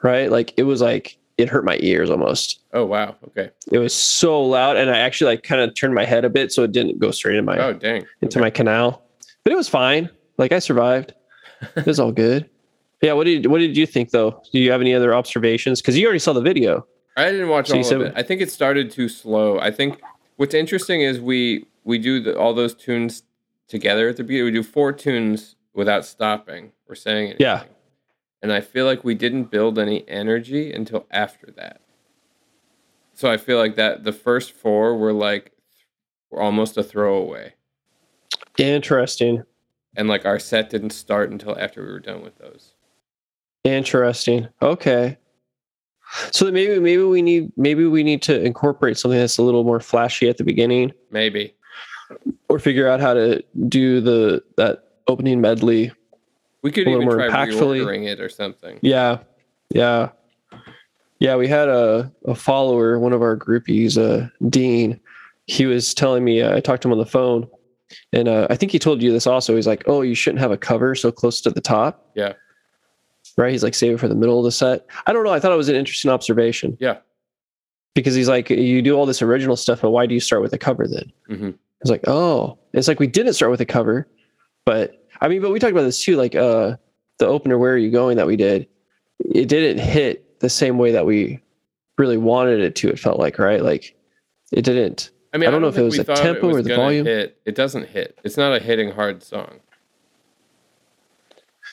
Right 0.01 0.32
like 0.32 0.53
it 0.58 0.63
was 0.63 0.82
like 0.82 1.18
it 1.38 1.48
hurt 1.50 1.63
my 1.63 1.77
ears 1.82 2.10
almost 2.10 2.60
Oh 2.74 2.86
wow. 2.86 3.15
Okay. 3.29 3.50
it 3.72 3.77
was 3.79 3.94
so 3.94 4.41
loud 4.44 4.77
and 4.77 4.89
i 4.89 4.98
actually 4.98 5.32
like 5.32 5.44
kind 5.44 5.62
of 5.62 5.74
turned 5.75 5.94
my 5.96 6.06
head 6.06 6.25
a 6.25 6.29
bit 6.29 6.51
so 6.51 6.63
it 6.63 6.72
didn't 6.72 7.00
go 7.00 7.12
straight 7.12 7.38
in 7.38 7.46
my 7.46 7.58
Oh 7.58 7.74
dang. 7.74 8.06
into 8.22 8.39
my 8.39 8.50
canal 8.50 9.03
but 9.44 9.53
it 9.53 9.56
was 9.56 9.70
fine 9.70 10.10
like 10.38 10.51
i 10.51 10.60
survived 10.60 11.13
it 11.75 11.86
was 11.86 12.00
all 12.00 12.12
good 12.12 12.50
yeah 13.01 13.13
what 13.13 13.24
did 13.25 13.46
what 13.48 13.60
did 13.60 13.75
you 13.77 13.86
think 13.86 14.12
though 14.12 14.41
do 14.51 14.60
you 14.60 14.72
have 14.72 14.82
any 14.82 14.94
other 14.94 15.13
observations 15.13 15.82
because 15.82 15.98
you 15.98 16.06
already 16.06 16.20
saw 16.20 16.34
the 16.34 16.41
video 16.41 16.86
I 17.18 17.32
didn't 17.32 17.50
watch 17.50 17.68
So 17.68 17.75
all 17.77 17.94
of 17.96 18.01
it. 18.01 18.13
I 18.15 18.24
think 18.24 18.39
it 18.39 18.50
started 18.50 18.91
too 18.91 19.10
slow. 19.10 19.60
I 19.60 19.72
think 19.72 20.00
What's 20.38 20.53
interesting 20.53 21.01
is 21.01 21.20
we 21.20 21.65
we 21.84 21.98
do 21.98 22.22
the, 22.22 22.38
all 22.39 22.53
those 22.53 22.74
tunes 22.74 23.24
together 23.68 24.08
at 24.08 24.15
the 24.15 24.24
beginning. 24.24 24.46
We 24.46 24.51
do 24.51 24.63
four 24.63 24.94
tunes 24.94 25.58
without 25.74 26.06
stopping 26.06 26.72
or 26.88 26.96
saying 26.96 27.24
anything. 27.32 27.41
Yeah. 27.46 27.63
And 28.41 28.53
I 28.53 28.62
feel 28.62 28.86
like 28.86 29.03
we 29.03 29.15
didn't 29.15 29.51
build 29.51 29.77
any 29.77 30.08
energy 30.08 30.72
until 30.72 31.05
after 31.12 31.51
that. 31.58 31.81
So 33.13 33.29
I 33.29 33.38
feel 33.38 33.58
like 33.58 33.75
that 33.75 34.05
the 34.05 34.13
first 34.13 34.53
four 34.53 34.96
were 34.96 35.12
like 35.12 35.51
were 36.31 36.41
almost 36.41 36.77
a 36.77 36.84
throwaway. 36.84 37.53
Interesting. 38.58 39.43
And 39.98 40.08
like 40.08 40.25
our 40.25 40.39
set 40.39 40.69
didn't 40.69 40.91
start 40.91 41.31
until 41.31 41.58
after 41.60 41.81
we 41.81 41.91
were 41.91 42.00
done 42.00 42.22
with 42.22 42.38
those. 42.38 42.75
Interesting. 43.63 44.48
Okay. 44.62 45.17
So 46.31 46.46
then 46.46 46.53
maybe 46.53 46.79
maybe 46.79 47.03
we 47.03 47.22
need 47.22 47.51
maybe 47.58 47.86
we 47.86 48.03
need 48.03 48.22
to 48.24 48.41
incorporate 48.41 48.98
something 48.98 49.19
that's 49.19 49.38
a 49.38 49.43
little 49.43 49.63
more 49.63 49.79
flashy 49.79 50.27
at 50.29 50.38
the 50.38 50.43
beginning, 50.43 50.91
Maybe. 51.12 51.53
or 52.48 52.58
figure 52.58 52.88
out 52.88 53.00
how 53.00 53.13
to 53.13 53.43
do 53.67 54.01
the 54.01 54.43
that 54.58 54.86
opening 55.08 55.41
medley. 55.41 55.91
We 56.62 56.72
could 56.72 56.88
even 56.88 57.10
try 57.10 57.28
impactfully. 57.30 57.82
reordering 57.82 58.08
it 58.08 58.20
or 58.20 58.30
something. 58.30 58.80
Yeah, 58.82 59.20
yeah, 59.70 60.10
yeah. 61.20 61.36
We 61.36 61.48
had 61.48 61.70
a 61.70 62.12
a 62.25 62.36
follower, 62.36 63.00
one 63.00 63.13
of 63.13 63.22
our 63.22 63.38
groupies, 63.38 63.98
uh, 63.98 64.30
Dean. 64.50 65.00
He 65.48 65.66
was 65.66 65.94
telling 65.94 66.24
me. 66.24 66.42
Uh, 66.42 66.56
I 66.56 66.60
talked 66.60 66.82
to 66.84 66.88
him 66.88 66.92
on 66.92 66.98
the 67.00 67.06
phone, 67.06 67.48
and 68.13 68.28
uh, 68.28 68.48
I 68.50 68.56
think 68.56 68.72
he 68.72 68.80
told 68.80 69.01
you 69.01 69.12
this 69.12 69.25
also. 69.28 69.56
He's 69.56 69.68
like, 69.68 69.84
"Oh, 69.88 70.01
you 70.01 70.16
shouldn't 70.16 70.42
have 70.42 70.51
a 70.51 70.58
cover 70.58 70.96
so 70.96 71.12
close 71.12 71.42
to 71.42 71.50
the 71.50 71.62
top." 71.62 72.10
Yeah. 72.16 72.34
Right. 73.38 73.51
He's 73.51 73.63
like, 73.63 73.75
save 73.75 73.94
it 73.94 74.00
for 74.00 74.08
the 74.10 74.16
middle 74.16 74.38
of 74.39 74.44
the 74.44 74.51
set. 74.51 74.86
I 75.08 75.13
don't 75.13 75.24
know. 75.24 75.32
I 75.32 75.39
thought 75.39 75.51
it 75.54 75.58
was 75.58 75.70
an 75.70 75.75
interesting 75.75 76.12
observation. 76.12 76.75
Yeah. 76.80 76.98
because 77.96 78.13
he's 78.16 78.28
like, 78.28 78.50
you 78.50 78.82
do 78.82 78.96
all 78.96 79.06
this 79.06 79.22
original 79.22 79.56
stuff, 79.56 79.82
but 79.82 79.92
why 79.92 80.06
do 80.06 80.13
you 80.13 80.20
start 80.20 80.42
with 80.42 80.51
a 80.51 80.58
cover 80.58 80.88
then? 80.88 81.12
Mhm. 81.30 81.54
It's 81.82 81.89
like, 81.89 82.06
oh, 82.08 82.58
it's 82.74 82.88
like 82.89 83.00
we 83.00 83.08
didn't 83.08 83.34
start 83.34 83.50
with 83.51 83.62
a 83.62 83.66
cover, 83.66 84.08
but 84.66 85.06
I 85.22 85.28
mean, 85.28 85.42
but 85.42 85.52
we 85.52 85.60
talked 85.60 85.72
about 85.72 85.84
this 85.84 86.04
too, 86.04 86.16
like 86.16 86.36
uh, 86.36 86.76
the 87.18 87.28
opener, 87.28 87.58
"Where 87.58 87.74
Are 87.74 87.78
You 87.78 87.92
Going?" 87.92 88.18
that 88.18 88.28
we 88.28 88.36
did, 88.36 88.68
it 89.20 89.48
didn't 89.48 89.80
hit 89.80 90.40
the 90.40 90.50
same 90.50 90.78
way 90.78 90.92
that 90.92 91.06
we 91.06 91.42
really 91.98 92.18
wanted 92.18 92.60
it 92.62 92.76
to. 92.78 92.90
It 92.90 93.00
felt 93.00 93.20
like 93.20 93.40
right, 93.40 93.64
like 93.64 93.96
it 94.52 94.64
didn't. 94.64 95.12
I 95.34 95.38
mean, 95.38 95.48
I 95.48 95.52
don't 95.52 95.62
know 95.62 95.68
if 95.68 95.78
it 95.78 95.84
was 95.84 95.98
the 95.98 96.04
tempo 96.06 96.50
or 96.50 96.62
the 96.62 96.76
volume. 96.76 97.06
Hit. 97.06 97.40
It 97.46 97.56
doesn't 97.56 97.90
hit. 97.90 98.18
It's 98.24 98.38
not 98.38 98.54
a 98.54 98.60
hitting 98.60 98.92
hard 98.92 99.22
song. 99.22 99.60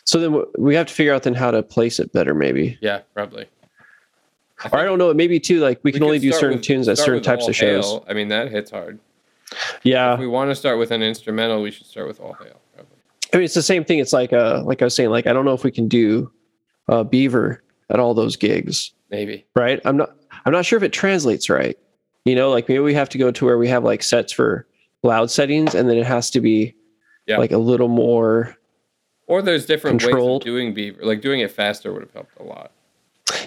So 0.04 0.20
then 0.20 0.44
we 0.58 0.74
have 0.74 0.86
to 0.86 0.94
figure 0.94 1.12
out 1.12 1.24
then 1.24 1.34
how 1.34 1.50
to 1.50 1.62
place 1.62 1.98
it 1.98 2.12
better, 2.12 2.34
maybe. 2.34 2.78
Yeah, 2.80 3.00
probably. 3.14 3.46
Or 4.72 4.78
I 4.78 4.84
don't 4.84 4.98
know, 4.98 5.12
maybe 5.12 5.40
too. 5.40 5.60
Like 5.60 5.80
we, 5.82 5.92
can 5.92 6.02
only 6.02 6.18
do 6.18 6.32
certain 6.32 6.58
with- 6.58 6.64
tunes 6.64 6.88
at 6.88 6.98
certain 6.98 7.22
types 7.22 7.48
of 7.48 7.56
shows. 7.56 7.84
Hail. 7.84 8.04
I 8.08 8.14
mean, 8.14 8.28
that 8.28 8.50
hits 8.50 8.70
hard. 8.70 8.98
Yeah, 9.84 10.14
If 10.14 10.20
we 10.20 10.26
want 10.26 10.50
to 10.50 10.56
start 10.56 10.78
with 10.78 10.90
an 10.90 11.02
instrumental, 11.02 11.62
we 11.62 11.70
should 11.70 11.86
start 11.86 12.08
with 12.08 12.20
All 12.20 12.32
Hail. 12.34 12.60
I 13.32 13.36
mean, 13.38 13.44
it's 13.44 13.54
the 13.54 13.62
same 13.62 13.84
thing. 13.84 13.98
It's 13.98 14.12
like, 14.12 14.32
uh, 14.32 14.62
like 14.64 14.82
I 14.82 14.84
was 14.86 14.94
saying, 14.94 15.10
like 15.10 15.26
I 15.26 15.32
don't 15.32 15.44
know 15.44 15.52
if 15.54 15.64
we 15.64 15.70
can 15.70 15.88
do 15.88 16.30
uh, 16.88 17.02
Beaver 17.04 17.62
at 17.90 17.98
all 18.00 18.14
those 18.14 18.36
gigs, 18.36 18.92
Maybe. 19.10 19.46
right? 19.54 19.80
I'm 19.84 19.96
not, 19.96 20.10
I'm 20.44 20.52
not 20.52 20.64
sure 20.64 20.76
if 20.76 20.82
it 20.82 20.92
translates 20.92 21.48
right. 21.50 21.76
You 22.24 22.34
know, 22.34 22.50
like 22.50 22.68
maybe 22.68 22.80
we 22.80 22.94
have 22.94 23.08
to 23.10 23.18
go 23.18 23.30
to 23.30 23.44
where 23.44 23.58
we 23.58 23.68
have 23.68 23.84
like 23.84 24.02
sets 24.02 24.32
for 24.32 24.66
loud 25.02 25.30
settings, 25.30 25.74
and 25.74 25.88
then 25.88 25.96
it 25.96 26.06
has 26.06 26.30
to 26.30 26.40
be 26.40 26.74
Yeah. 27.26 27.38
like 27.38 27.52
a 27.52 27.58
little 27.58 27.88
more. 27.88 28.56
Or 29.28 29.42
there's 29.42 29.66
different 29.66 30.00
Controlled. 30.00 30.42
ways 30.44 30.52
of 30.52 30.54
doing 30.54 30.74
Beaver. 30.74 31.04
Like 31.04 31.20
doing 31.20 31.40
it 31.40 31.50
faster 31.50 31.92
would 31.92 32.02
have 32.02 32.12
helped 32.12 32.38
a 32.38 32.42
lot. 32.44 32.72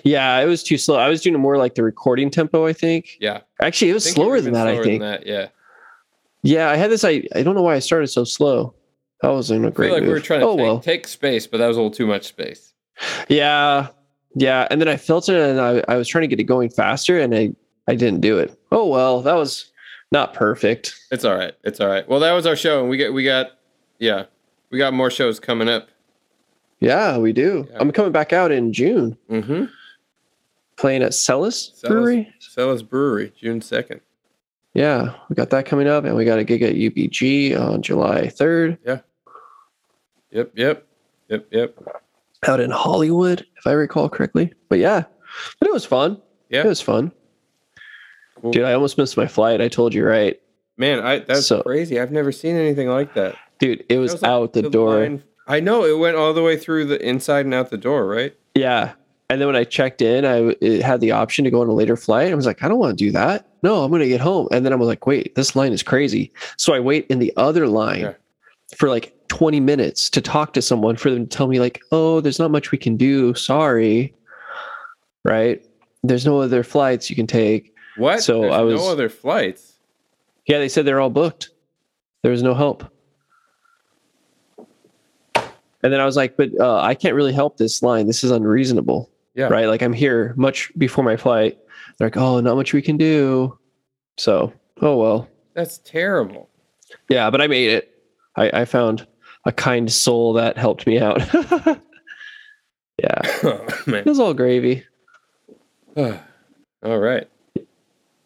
Yeah, 0.04 0.40
it 0.40 0.46
was 0.46 0.62
too 0.64 0.78
slow. 0.78 0.98
I 0.98 1.08
was 1.10 1.22
doing 1.22 1.36
it 1.36 1.40
more 1.40 1.58
like 1.58 1.76
the 1.76 1.84
recording 1.84 2.30
tempo. 2.30 2.66
I 2.66 2.74
think 2.74 3.18
Yeah. 3.22 3.42
actually 3.62 3.92
it 3.92 3.94
was 3.94 4.06
I 4.06 4.10
think 4.10 4.18
you 4.18 4.24
were 4.24 4.38
slower 4.38 4.42
than 4.42 4.54
that. 4.54 4.68
I 4.68 4.82
think. 4.84 5.02
Than 5.02 5.12
that. 5.12 5.26
Yeah. 5.26 5.48
Yeah, 6.42 6.70
I 6.70 6.76
had 6.78 6.90
this. 6.92 7.04
I 7.04 7.24
I 7.36 7.44
don't 7.44 7.56
know 7.56 7.62
why 7.62 7.76
I 7.76 7.80
started 7.80 8.08
so 8.08 8.24
slow. 8.24 8.74
That 9.22 9.30
wasn't 9.30 9.66
a 9.66 9.72
great 9.72 9.88
feel 9.88 9.94
like 9.96 10.04
move. 10.04 10.08
we 10.10 10.14
were 10.14 10.20
trying 10.22 10.40
to 10.42 10.46
oh 10.48 10.56
take, 10.56 10.64
well. 10.64 10.80
take 10.80 11.08
space, 11.08 11.46
but 11.48 11.58
that 11.58 11.68
was 11.68 11.76
a 11.78 11.80
little 11.82 11.92
too 11.96 12.08
much 12.08 12.26
space. 12.28 12.74
Yeah, 13.28 13.88
yeah. 14.36 14.68
And 14.72 14.80
then 14.80 14.88
I 14.88 14.98
felt 14.98 15.28
it, 15.30 15.36
and 15.36 15.60
I, 15.60 15.84
I 15.88 15.96
was 15.98 16.08
trying 16.08 16.22
to 16.24 16.28
get 16.28 16.40
it 16.40 16.44
going 16.46 16.70
faster, 16.70 17.20
and 17.20 17.36
I 17.36 17.54
I 17.88 17.96
didn't 17.96 18.22
do 18.22 18.38
it. 18.38 18.58
Oh 18.72 18.88
well, 18.88 19.22
that 19.22 19.36
was 19.36 19.72
not 20.12 20.34
perfect. 20.34 20.96
It's 21.12 21.26
all 21.26 21.36
right. 21.36 21.54
It's 21.64 21.80
all 21.80 21.88
right. 21.88 22.08
Well, 22.08 22.20
that 22.22 22.32
was 22.34 22.46
our 22.46 22.56
show, 22.56 22.80
and 22.82 22.90
we 22.90 22.98
get 22.98 23.14
we 23.14 23.24
got 23.24 23.52
yeah, 24.00 24.26
we 24.70 24.78
got 24.78 24.94
more 24.94 25.12
shows 25.12 25.40
coming 25.40 25.68
up. 25.70 25.90
Yeah, 26.80 27.18
we 27.18 27.34
do. 27.34 27.68
Yeah. 27.70 27.78
I'm 27.80 27.92
coming 27.92 28.14
back 28.14 28.32
out 28.32 28.52
in 28.52 28.72
June, 28.72 29.18
Mm-hmm. 29.30 29.66
playing 30.78 31.04
at 31.04 31.14
Celis 31.14 31.72
Brewery. 31.86 32.34
Celis 32.40 32.82
Brewery, 32.82 33.34
June 33.38 33.60
second. 33.62 34.00
Yeah, 34.74 35.14
we 35.28 35.36
got 35.36 35.50
that 35.50 35.66
coming 35.66 35.88
up, 35.88 36.06
and 36.06 36.16
we 36.16 36.24
got 36.26 36.40
a 36.40 36.44
gig 36.44 36.62
at 36.62 36.76
UBG 36.76 37.60
on 37.60 37.82
July 37.82 38.28
3rd 38.28 38.78
Yep. 40.32 40.52
Yep. 40.56 40.88
Yep. 41.30 41.48
Yep. 41.52 41.76
out 42.48 42.60
in 42.60 42.72
Hollywood, 42.72 43.46
if 43.58 43.68
I 43.68 43.72
recall 43.72 44.10
correctly. 44.10 44.54
But 44.70 44.80
yeah, 44.80 45.04
but 45.60 45.68
it 45.68 45.74
was 45.74 45.86
fun. 45.86 46.22
Yeah. 46.50 46.62
It 46.64 46.68
was 46.68 46.82
fun, 46.82 47.12
Cool. 48.42 48.52
dude. 48.52 48.64
I 48.64 48.74
almost 48.74 48.98
missed 48.98 49.18
my 49.18 49.28
flight. 49.28 49.62
I 49.62 49.68
told 49.68 49.94
you 49.94 50.06
right, 50.06 50.40
Man, 50.78 51.00
I 51.02 51.20
that's 51.20 51.46
So- 51.48 51.62
crazy. 51.62 52.00
I've 52.00 52.12
never 52.12 52.32
seen 52.32 52.56
anything 52.56 52.88
like 52.88 53.14
that. 53.16 53.36
dude. 53.60 53.84
It 53.90 53.98
was, 53.98 54.14
That 54.14 54.22
like 54.22 54.30
out 54.32 54.54
the, 54.54 54.62
door. 54.70 55.00
line- 55.00 55.24
I 55.48 55.60
know 55.60 55.84
it 55.84 55.98
went 56.00 56.16
all 56.16 56.34
the 56.34 56.42
way 56.44 56.56
through 56.58 56.86
the 56.86 57.06
inside 57.06 57.44
and 57.46 57.54
out 57.54 57.70
the 57.72 57.78
door, 57.78 58.06
right? 58.08 58.34
Yeah. 58.56 58.94
And 59.30 59.40
then 59.42 59.48
when 59.48 59.56
I 59.58 59.64
checked 59.66 60.02
in, 60.02 60.24
I 60.26 60.56
it 60.62 60.82
had 60.82 61.02
the 61.02 61.12
option 61.12 61.44
to 61.46 61.52
go 61.52 61.62
on 61.62 61.68
a 61.68 61.74
later 61.74 61.96
flight. 61.98 62.32
I 62.32 62.36
was 62.36 62.46
like, 62.46 62.64
I 62.64 62.68
don't 62.70 62.80
want 62.80 62.98
to 62.98 63.06
do 63.06 63.12
that. 63.12 63.48
No, 63.62 63.84
I'm 63.84 63.92
going 63.92 64.02
to 64.02 64.08
get 64.08 64.22
home. 64.22 64.48
And 64.52 64.66
then 64.66 64.72
I 64.74 64.76
was 64.78 64.88
like, 64.88 65.06
wait, 65.06 65.36
this 65.36 65.56
line 65.56 65.74
is 65.74 65.84
crazy. 65.84 66.32
So 66.58 66.74
I 66.74 66.80
wait 66.80 67.06
in 67.10 67.20
the 67.20 67.34
other 67.36 67.68
line 67.68 68.00
Yeah. 68.02 68.14
for 68.78 68.88
like 68.90 69.14
20 69.30 69.60
minutes 69.60 70.10
to 70.12 70.22
talk 70.22 70.54
to 70.54 70.62
someone 70.62 70.96
for 70.98 71.10
them 71.10 71.26
to 71.26 71.38
tell 71.38 71.48
me, 71.48 71.60
like, 71.60 71.80
oh, 71.92 72.20
there's 72.22 72.40
not 72.40 72.52
much 72.52 72.72
we 72.72 72.78
can 72.78 72.98
do. 72.98 73.34
Sorry. 73.34 74.14
Right. 75.24 75.66
There's 76.04 76.26
no 76.26 76.40
other 76.42 76.64
flights 76.64 77.10
you 77.10 77.16
can 77.16 77.28
take. 77.28 77.74
What? 77.98 78.22
So 78.22 78.42
There's 78.42 78.54
I 78.54 78.62
was- 78.62 78.82
no 78.82 78.92
other 78.92 79.10
flights. 79.10 79.74
Yeah. 80.46 80.58
They 80.60 80.70
said 80.70 80.86
they're 80.86 81.00
all 81.00 81.10
booked. 81.10 81.50
There 82.24 82.32
was 82.32 82.44
no 82.44 82.54
help. 82.54 82.84
And 85.82 85.94
then 85.94 86.02
I 86.02 86.06
was 86.06 86.18
like, 86.18 86.36
but 86.36 86.50
uh, 86.60 86.82
I 86.82 86.94
can't 86.94 87.16
really 87.16 87.32
help 87.32 87.58
this 87.58 87.82
line. 87.82 88.08
This 88.08 88.24
is 88.24 88.32
unreasonable. 88.32 89.10
Yeah. 89.36 89.48
right? 89.48 89.68
Like 89.68 89.82
I'm 89.82 89.94
here 89.94 90.34
much 90.36 90.72
before 90.78 91.04
my 91.04 91.16
flight. 91.16 91.58
They're 91.98 92.08
like, 92.08 92.18
oh, 92.18 92.42
not 92.42 92.56
much 92.58 92.74
we 92.74 92.82
can 92.82 92.98
do. 92.98 93.58
So, 94.18 94.52
oh 94.82 94.98
well. 94.98 95.30
That's 95.54 95.78
terrible. 95.80 96.50
Yeah, 97.08 97.30
but 97.30 97.40
I 97.42 97.48
made 97.48 97.70
it. 97.70 97.94
I, 98.36 98.62
I 98.62 98.66
found 98.66 99.08
a 99.46 99.52
kind 99.52 99.92
soul 99.92 100.34
that 100.34 100.58
helped 100.58 100.86
me 100.86 101.00
out. 101.00 101.20
yeah, 101.34 103.22
oh, 103.44 103.66
it 103.88 104.06
was 104.06 104.20
all 104.20 104.34
gravy. 104.34 104.86
all 105.98 107.00
right. 107.00 107.28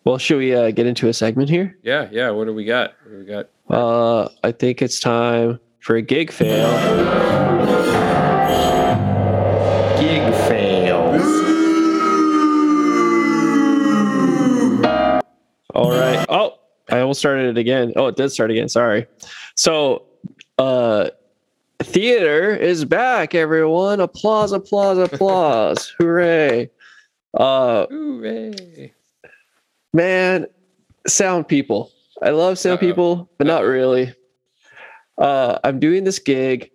Well, 0.06 0.18
should 0.18 0.38
we 0.38 0.54
uh, 0.54 0.72
get 0.72 0.86
into 0.86 1.08
a 1.08 1.14
segment 1.14 1.50
here? 1.50 1.78
Yeah, 1.82 2.10
yeah. 2.12 2.30
What 2.32 2.46
do 2.46 2.54
we 2.54 2.66
got? 2.66 2.94
What 3.04 3.12
do 3.12 3.18
we 3.20 3.26
got? 3.26 3.50
Uh, 3.70 4.28
I 4.44 4.52
think 4.52 4.82
it's 4.82 5.00
time 5.00 5.60
for 5.80 5.96
a 5.96 6.02
gig 6.02 6.32
fail. 6.32 6.70
Gig 9.98 10.34
fails. 10.48 11.22
All 15.74 15.90
right. 15.90 16.26
Oh, 16.28 16.60
I 16.90 17.00
almost 17.00 17.20
started 17.20 17.50
it 17.50 17.58
again. 17.58 17.94
Oh, 17.96 18.08
it 18.08 18.18
did 18.18 18.30
start 18.30 18.52
again. 18.52 18.68
Sorry. 18.68 19.08
So, 19.56 20.06
uh, 20.58 21.10
theater 21.82 22.56
is 22.56 22.86
back, 22.86 23.36
everyone. 23.36 24.00
Applause, 24.00 24.52
applause, 24.52 24.98
applause. 24.98 25.94
Hooray. 26.00 26.70
Uh, 27.34 27.88
Hooray. 27.88 28.94
man, 29.94 30.48
sound 31.08 31.48
people. 31.48 31.92
I 32.22 32.30
love 32.30 32.58
sound 32.58 32.78
Uh-oh. 32.78 32.88
people, 32.88 33.30
but 33.38 33.48
not 33.48 33.64
really. 33.64 34.14
Uh, 35.18 35.60
I'm 35.64 35.80
doing 35.80 36.04
this 36.04 36.20
gig. 36.20 36.72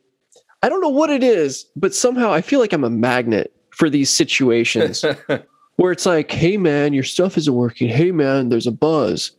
I 0.63 0.69
don't 0.69 0.81
know 0.81 0.89
what 0.89 1.11
it 1.11 1.23
is, 1.23 1.67
but 1.77 1.95
somehow 1.95 2.33
I 2.33 2.41
feel 2.41 2.61
like 2.61 2.73
I'm 2.73 2.85
a 2.85 2.91
magnet 2.91 3.55
for 3.71 3.89
these 3.89 4.11
situations 4.11 5.05
where 5.77 5.93
it's 5.93 6.05
like, 6.07 6.31
hey 6.33 6.57
man, 6.57 6.93
your 6.93 7.05
stuff 7.05 7.39
isn't 7.39 7.55
working. 7.55 7.89
Hey 7.89 8.11
man, 8.11 8.49
there's 8.49 8.67
a 8.67 8.73
buzz. 8.73 9.31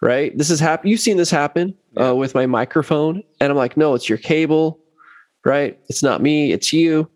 Right? 0.00 0.36
This 0.36 0.48
has 0.48 0.60
happened. 0.60 0.90
You've 0.90 1.00
seen 1.00 1.16
this 1.16 1.30
happen 1.30 1.74
uh, 2.00 2.14
with 2.14 2.34
my 2.34 2.46
microphone. 2.46 3.22
And 3.40 3.50
I'm 3.50 3.56
like, 3.56 3.76
no, 3.76 3.94
it's 3.94 4.08
your 4.08 4.18
cable. 4.18 4.78
Right? 5.44 5.78
It's 5.88 6.02
not 6.02 6.20
me, 6.22 6.52
it's 6.52 6.72
you. 6.72 7.08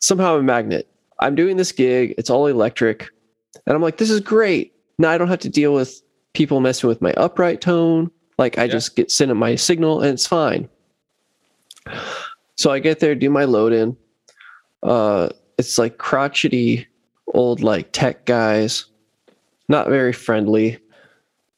Somehow 0.00 0.34
I'm 0.34 0.40
a 0.40 0.42
magnet. 0.42 0.88
I'm 1.20 1.34
doing 1.34 1.56
this 1.56 1.72
gig, 1.72 2.14
it's 2.18 2.30
all 2.30 2.46
electric. 2.46 3.08
And 3.66 3.74
I'm 3.74 3.82
like, 3.82 3.96
this 3.98 4.10
is 4.10 4.20
great. 4.20 4.74
Now 4.98 5.10
I 5.10 5.18
don't 5.18 5.28
have 5.28 5.38
to 5.40 5.48
deal 5.48 5.74
with 5.74 6.02
people 6.34 6.60
messing 6.60 6.88
with 6.88 7.00
my 7.00 7.12
upright 7.14 7.60
tone. 7.60 8.10
Like 8.38 8.58
I 8.58 8.64
Yeah. 8.64 8.72
just 8.72 8.96
get 8.96 9.10
sent 9.10 9.34
my 9.36 9.54
signal 9.54 10.02
and 10.02 10.12
it's 10.12 10.26
fine. 10.26 10.68
So 12.56 12.70
I 12.70 12.78
get 12.78 13.00
there, 13.00 13.14
do 13.14 13.30
my 13.30 13.44
load 13.44 13.72
in. 13.72 13.96
Uh, 14.82 15.28
it's 15.58 15.78
like 15.78 15.98
crotchety 15.98 16.86
old 17.34 17.62
like 17.62 17.90
tech 17.92 18.24
guys, 18.24 18.86
not 19.68 19.88
very 19.88 20.12
friendly. 20.12 20.78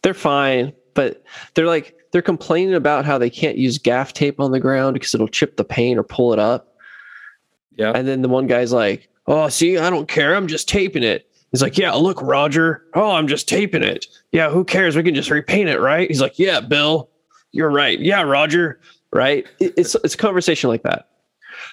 They're 0.02 0.14
fine, 0.14 0.72
but 0.94 1.24
they're 1.54 1.66
like 1.66 1.94
they're 2.12 2.22
complaining 2.22 2.74
about 2.74 3.04
how 3.04 3.18
they 3.18 3.30
can't 3.30 3.58
use 3.58 3.78
gaff 3.78 4.12
tape 4.12 4.40
on 4.40 4.50
the 4.50 4.60
ground 4.60 4.94
because 4.94 5.14
it'll 5.14 5.28
chip 5.28 5.56
the 5.56 5.64
paint 5.64 5.98
or 5.98 6.02
pull 6.02 6.32
it 6.32 6.38
up. 6.38 6.74
Yeah. 7.76 7.92
And 7.94 8.08
then 8.08 8.22
the 8.22 8.28
one 8.28 8.46
guy's 8.46 8.72
like, 8.72 9.08
"Oh, 9.26 9.48
see, 9.48 9.78
I 9.78 9.90
don't 9.90 10.08
care. 10.08 10.34
I'm 10.34 10.48
just 10.48 10.68
taping 10.68 11.02
it." 11.02 11.30
He's 11.52 11.62
like, 11.62 11.78
"Yeah, 11.78 11.92
look, 11.92 12.20
Roger. 12.22 12.82
Oh, 12.94 13.12
I'm 13.12 13.28
just 13.28 13.48
taping 13.48 13.82
it. 13.82 14.06
Yeah, 14.32 14.50
who 14.50 14.64
cares? 14.64 14.96
We 14.96 15.02
can 15.02 15.14
just 15.14 15.30
repaint 15.30 15.68
it, 15.68 15.80
right?" 15.80 16.08
He's 16.08 16.20
like, 16.20 16.38
"Yeah, 16.38 16.60
Bill, 16.60 17.10
you're 17.52 17.70
right. 17.70 17.98
Yeah, 18.00 18.22
Roger, 18.22 18.80
right?" 19.12 19.46
It's 19.60 19.94
it's 19.96 20.14
a 20.14 20.18
conversation 20.18 20.68
like 20.68 20.82
that. 20.82 21.08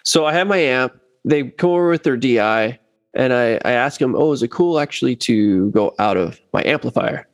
So 0.04 0.26
I 0.26 0.34
have 0.34 0.48
my 0.48 0.58
amp. 0.58 0.94
They 1.24 1.44
come 1.44 1.72
over 1.72 1.90
with 1.90 2.04
their 2.04 2.18
DI, 2.18 2.78
and 3.16 3.34
I 3.34 3.60
I 3.66 3.72
ask 3.72 4.00
them, 4.00 4.16
"Oh, 4.16 4.32
is 4.32 4.44
it 4.44 4.52
cool 4.52 4.80
actually 4.80 5.16
to 5.18 5.72
go 5.72 5.96
out 5.98 6.18
of 6.18 6.40
my 6.54 6.64
amplifier?" 6.64 7.28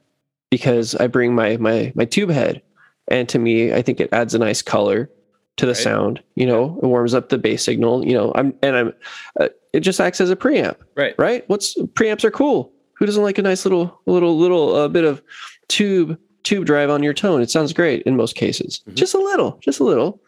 Because 0.51 0.93
I 0.95 1.07
bring 1.07 1.33
my 1.33 1.57
my 1.57 1.91
my 1.95 2.05
tube 2.05 2.29
head, 2.29 2.61
and 3.07 3.27
to 3.29 3.39
me, 3.39 3.73
I 3.73 3.81
think 3.81 3.99
it 3.99 4.09
adds 4.11 4.35
a 4.35 4.39
nice 4.39 4.61
color 4.61 5.09
to 5.57 5.65
the 5.65 5.71
Right. 5.71 5.77
sound. 5.81 6.21
You 6.35 6.45
know, 6.45 6.77
it 6.83 6.85
warms 6.85 7.13
up 7.13 7.29
the 7.29 7.37
bass 7.39 7.63
signal. 7.63 8.05
You 8.05 8.13
know, 8.13 8.31
I'm 8.35 8.53
and 8.61 8.75
I'm. 8.75 8.93
Uh, 9.39 9.47
it 9.73 9.79
just 9.79 10.01
acts 10.01 10.19
as 10.19 10.29
a 10.29 10.35
preamp, 10.35 10.75
Right. 10.97 11.15
right? 11.17 11.45
What's 11.47 11.75
preamps 11.93 12.25
are 12.25 12.31
cool. 12.31 12.71
Who 12.97 13.05
doesn't 13.05 13.23
like 13.23 13.37
a 13.37 13.41
nice 13.41 13.63
little 13.65 13.99
little 14.05 14.37
little 14.37 14.75
uh, 14.75 14.87
bit 14.89 15.05
of 15.05 15.23
tube 15.69 16.17
tube 16.43 16.65
drive 16.65 16.89
on 16.89 17.01
your 17.01 17.13
tone? 17.13 17.41
It 17.41 17.49
sounds 17.49 17.71
great 17.71 18.01
in 18.03 18.17
most 18.17 18.35
cases. 18.35 18.81
Mhm. 18.89 18.95
Just 18.95 19.13
a 19.13 19.19
little, 19.19 19.57
just 19.61 19.79
a 19.79 19.85
little, 19.85 20.19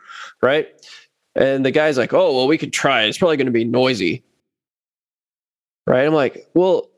right? 0.42 0.70
And 1.36 1.65
the 1.65 1.72
guy's 1.72 1.98
like, 1.98 2.13
"Oh, 2.13 2.34
well, 2.34 2.48
we 2.48 2.58
could 2.58 2.72
try. 2.72 3.03
It's 3.03 3.18
probably 3.18 3.36
going 3.38 3.48
to 3.48 3.51
be 3.51 3.65
noisy." 3.65 4.24
Right? 5.86 6.06
I'm 6.06 6.13
like, 6.13 6.48
"Well, 6.53 6.89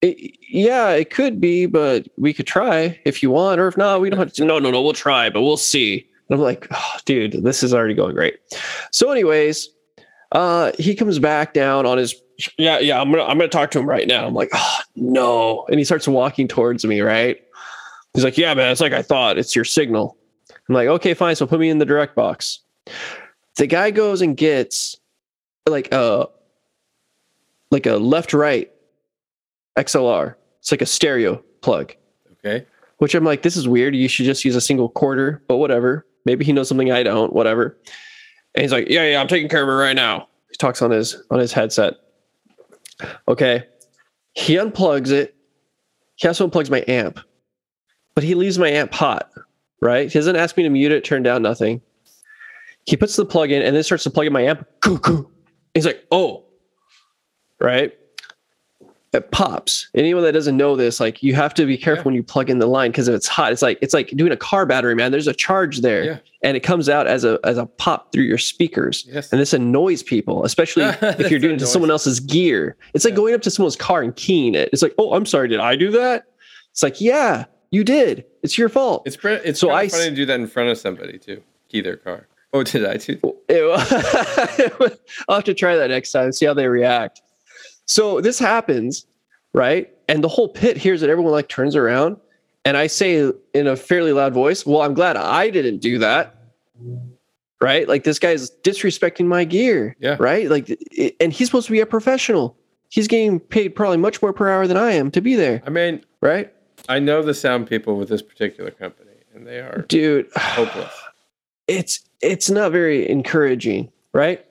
it, 0.00 0.36
yeah, 0.48 0.90
it 0.90 1.10
could 1.10 1.40
be, 1.40 1.66
but 1.66 2.08
we 2.16 2.32
could 2.32 2.46
try 2.46 2.98
if 3.04 3.22
you 3.22 3.30
want, 3.30 3.60
or 3.60 3.68
if 3.68 3.76
not, 3.76 4.00
we 4.00 4.10
don't 4.10 4.18
have 4.18 4.32
to. 4.34 4.44
No, 4.44 4.58
no, 4.58 4.70
no, 4.70 4.80
we'll 4.82 4.92
try, 4.92 5.28
but 5.30 5.42
we'll 5.42 5.56
see." 5.56 6.06
And 6.28 6.38
I'm 6.38 6.42
like, 6.42 6.68
oh, 6.70 6.96
"Dude, 7.04 7.44
this 7.44 7.62
is 7.62 7.74
already 7.74 7.94
going 7.94 8.14
great." 8.14 8.38
So, 8.92 9.10
anyways, 9.10 9.68
uh, 10.32 10.72
he 10.78 10.94
comes 10.94 11.18
back 11.18 11.52
down 11.52 11.86
on 11.86 11.98
his. 11.98 12.14
Yeah, 12.56 12.78
yeah. 12.78 13.00
I'm 13.00 13.10
gonna, 13.10 13.24
I'm 13.24 13.38
gonna 13.38 13.48
talk 13.48 13.70
to 13.72 13.80
him 13.80 13.88
right 13.88 14.06
now. 14.06 14.26
I'm 14.26 14.34
like, 14.34 14.50
oh 14.54 14.78
no, 14.94 15.66
and 15.68 15.78
he 15.78 15.84
starts 15.84 16.06
walking 16.06 16.46
towards 16.46 16.84
me. 16.84 17.00
Right? 17.00 17.42
He's 18.14 18.24
like, 18.24 18.38
yeah, 18.38 18.54
man. 18.54 18.70
It's 18.70 18.80
like 18.80 18.92
I 18.92 19.02
thought. 19.02 19.38
It's 19.38 19.56
your 19.56 19.64
signal. 19.64 20.16
I'm 20.68 20.74
like, 20.74 20.88
okay, 20.88 21.14
fine. 21.14 21.34
So 21.34 21.46
put 21.46 21.58
me 21.60 21.70
in 21.70 21.78
the 21.78 21.84
direct 21.84 22.14
box. 22.14 22.60
The 23.56 23.66
guy 23.66 23.90
goes 23.90 24.22
and 24.22 24.36
gets 24.36 24.96
like 25.66 25.92
a 25.92 26.28
like 27.70 27.86
a 27.86 27.96
left 27.96 28.32
right 28.32 28.70
XLR. 29.78 30.34
It's 30.60 30.70
like 30.70 30.82
a 30.82 30.86
stereo 30.86 31.42
plug, 31.62 31.94
Okay. 32.44 32.66
which 32.98 33.14
I'm 33.14 33.24
like, 33.24 33.42
this 33.42 33.56
is 33.56 33.66
weird. 33.68 33.94
You 33.94 34.08
should 34.08 34.26
just 34.26 34.44
use 34.44 34.56
a 34.56 34.60
single 34.60 34.88
quarter, 34.88 35.42
but 35.48 35.56
whatever. 35.56 36.06
Maybe 36.24 36.44
he 36.44 36.52
knows 36.52 36.68
something 36.68 36.90
I 36.92 37.02
don't. 37.02 37.32
Whatever. 37.32 37.78
And 38.54 38.62
he's 38.62 38.72
like, 38.72 38.88
yeah, 38.88 39.04
yeah, 39.08 39.20
I'm 39.20 39.28
taking 39.28 39.48
care 39.48 39.62
of 39.62 39.68
it 39.68 39.72
right 39.72 39.94
now. 39.96 40.28
He 40.50 40.56
talks 40.56 40.82
on 40.82 40.90
his 40.90 41.16
on 41.30 41.38
his 41.38 41.52
headset. 41.52 41.94
Okay. 43.28 43.64
He 44.34 44.54
unplugs 44.56 45.10
it. 45.10 45.34
He 46.16 46.26
also 46.28 46.48
unplugs 46.48 46.68
my 46.70 46.84
amp, 46.88 47.20
but 48.14 48.24
he 48.24 48.34
leaves 48.34 48.58
my 48.58 48.68
amp 48.68 48.92
hot. 48.92 49.30
Right? 49.80 50.10
He 50.12 50.18
doesn't 50.18 50.34
ask 50.36 50.56
me 50.56 50.64
to 50.64 50.70
mute 50.70 50.90
it, 50.90 51.04
turn 51.04 51.22
down 51.22 51.42
nothing. 51.42 51.80
He 52.86 52.96
puts 52.96 53.14
the 53.16 53.24
plug 53.24 53.50
in 53.52 53.62
and 53.62 53.76
then 53.76 53.82
starts 53.84 54.02
to 54.04 54.10
plug 54.10 54.26
in 54.26 54.32
my 54.32 54.42
amp. 54.42 54.66
Coo, 54.80 54.98
coo. 54.98 55.30
He's 55.74 55.86
like, 55.86 56.04
oh, 56.10 56.46
right. 57.60 57.92
It 59.14 59.30
pops. 59.30 59.88
Anyone 59.94 60.22
that 60.24 60.32
doesn't 60.32 60.56
know 60.58 60.76
this, 60.76 61.00
like 61.00 61.22
you 61.22 61.34
have 61.34 61.54
to 61.54 61.64
be 61.64 61.78
careful 61.78 62.02
Yeah. 62.02 62.04
when 62.08 62.14
you 62.14 62.22
plug 62.22 62.50
in 62.50 62.58
the 62.58 62.66
line 62.66 62.90
because 62.90 63.08
if 63.08 63.14
it's 63.14 63.26
hot, 63.26 63.52
it's 63.52 63.62
like 63.62 63.78
it's 63.80 63.94
like 63.94 64.08
doing 64.10 64.32
a 64.32 64.36
car 64.36 64.66
battery, 64.66 64.94
man. 64.94 65.12
There's 65.12 65.26
a 65.26 65.32
charge 65.32 65.78
there, 65.80 66.04
Yeah. 66.04 66.18
and 66.42 66.58
it 66.58 66.60
comes 66.60 66.90
out 66.90 67.06
as 67.06 67.24
a 67.24 67.40
as 67.42 67.56
a 67.56 67.64
pop 67.64 68.12
through 68.12 68.24
your 68.24 68.36
speakers, 68.36 69.06
Yes. 69.10 69.32
and 69.32 69.40
this 69.40 69.54
annoys 69.54 70.02
people, 70.02 70.44
especially 70.44 70.84
if 71.02 71.30
you're 71.30 71.40
doing 71.40 71.54
it 71.56 71.58
to 71.60 71.66
someone 71.66 71.90
else's 71.90 72.20
gear. 72.20 72.76
It's 72.92 73.04
like 73.06 73.12
Yeah. 73.12 73.16
going 73.16 73.34
up 73.34 73.40
to 73.42 73.50
someone's 73.50 73.76
car 73.76 74.02
and 74.02 74.14
keying 74.14 74.54
it. 74.54 74.68
It's 74.74 74.82
like, 74.82 74.94
oh, 74.98 75.14
I'm 75.14 75.24
sorry, 75.24 75.48
did 75.48 75.60
I 75.60 75.74
do 75.74 75.90
that? 75.92 76.24
It's 76.72 76.82
like, 76.82 77.00
yeah, 77.00 77.46
you 77.70 77.84
did. 77.84 78.26
It's 78.42 78.58
your 78.58 78.68
fault. 78.68 79.04
It's 79.06 79.16
pre- 79.16 79.34
it's 79.36 79.58
So 79.58 79.70
I 79.70 79.88
funny 79.88 80.02
s- 80.02 80.08
to 80.10 80.14
do 80.14 80.26
that 80.26 80.38
in 80.38 80.46
front 80.46 80.68
of 80.68 80.76
somebody 80.76 81.16
too. 81.18 81.42
Key 81.70 81.80
their 81.80 81.96
car. 81.96 82.26
Oh, 82.52 82.62
did 82.62 82.84
I 82.84 82.98
too? 82.98 83.18
I'll 85.28 85.36
have 85.36 85.44
to 85.44 85.54
try 85.54 85.76
that 85.76 85.88
next 85.88 86.12
time, 86.12 86.32
see 86.32 86.46
how 86.46 86.54
they 86.54 86.66
react. 86.68 87.22
So 87.88 88.20
this 88.20 88.38
happens, 88.38 89.06
right? 89.54 89.90
And 90.08 90.22
the 90.22 90.28
whole 90.28 90.48
pit 90.48 90.76
hears 90.76 91.02
it. 91.02 91.10
Everyone 91.10 91.32
like 91.32 91.48
turns 91.48 91.74
around, 91.74 92.18
and 92.64 92.76
I 92.76 92.86
say 92.86 93.32
in 93.54 93.66
a 93.66 93.76
fairly 93.76 94.12
loud 94.12 94.34
voice, 94.34 94.64
"Well, 94.64 94.82
I'm 94.82 94.94
glad 94.94 95.16
I 95.16 95.50
didn't 95.50 95.78
do 95.78 95.98
that." 95.98 96.34
Right? 97.60 97.88
Like 97.88 98.04
this 98.04 98.18
guy's 98.18 98.50
disrespecting 98.62 99.26
my 99.26 99.44
gear. 99.44 99.96
Yeah. 99.98 100.16
Right? 100.20 100.48
Like, 100.48 100.70
it- 100.70 101.16
and 101.18 101.32
he's 101.32 101.48
supposed 101.48 101.66
to 101.66 101.72
be 101.72 101.80
a 101.80 101.86
professional. 101.86 102.56
He's 102.90 103.08
getting 103.08 103.40
paid 103.40 103.70
probably 103.70 103.96
much 103.96 104.22
more 104.22 104.32
per 104.32 104.48
hour 104.48 104.66
than 104.66 104.76
I 104.76 104.92
am 104.92 105.10
to 105.10 105.20
be 105.20 105.34
there. 105.34 105.62
I 105.66 105.70
mean, 105.70 106.04
Right? 106.20 106.52
I 106.88 107.00
know 107.00 107.22
the 107.22 107.34
sound 107.34 107.68
people 107.68 107.96
with 107.96 108.08
this 108.08 108.22
particular 108.22 108.70
company, 108.70 109.10
and 109.34 109.46
they 109.46 109.58
are 109.58 109.84
Dude, 109.88 110.28
hopeless. 110.36 110.92
it's 111.66 112.00
it's 112.22 112.48
not 112.50 112.70
very 112.72 113.08
encouraging, 113.08 113.90
right? 114.12 114.44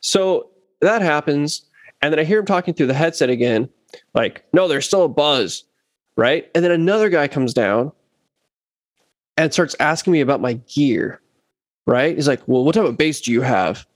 So 0.00 0.50
that 0.80 1.02
happens, 1.02 1.62
and 2.04 2.12
then 2.12 2.18
I 2.18 2.24
hear 2.24 2.38
him 2.38 2.44
talking 2.44 2.74
through 2.74 2.88
the 2.88 2.92
headset 2.94 3.30
again, 3.30 3.66
like, 4.12 4.44
no, 4.52 4.68
there's 4.68 4.84
still 4.84 5.04
a 5.04 5.08
buzz, 5.08 5.64
right? 6.18 6.50
And 6.54 6.62
then 6.62 6.70
another 6.70 7.08
guy 7.08 7.28
comes 7.28 7.54
down 7.54 7.92
and 9.38 9.54
starts 9.54 9.74
asking 9.80 10.12
me 10.12 10.20
about 10.20 10.42
my 10.42 10.52
gear, 10.52 11.22
right? 11.86 12.14
He's 12.14 12.28
like, 12.28 12.42
well, 12.46 12.62
what 12.62 12.74
type 12.74 12.84
of 12.84 12.98
bass 12.98 13.22
do 13.22 13.32
you 13.32 13.40
have? 13.40 13.86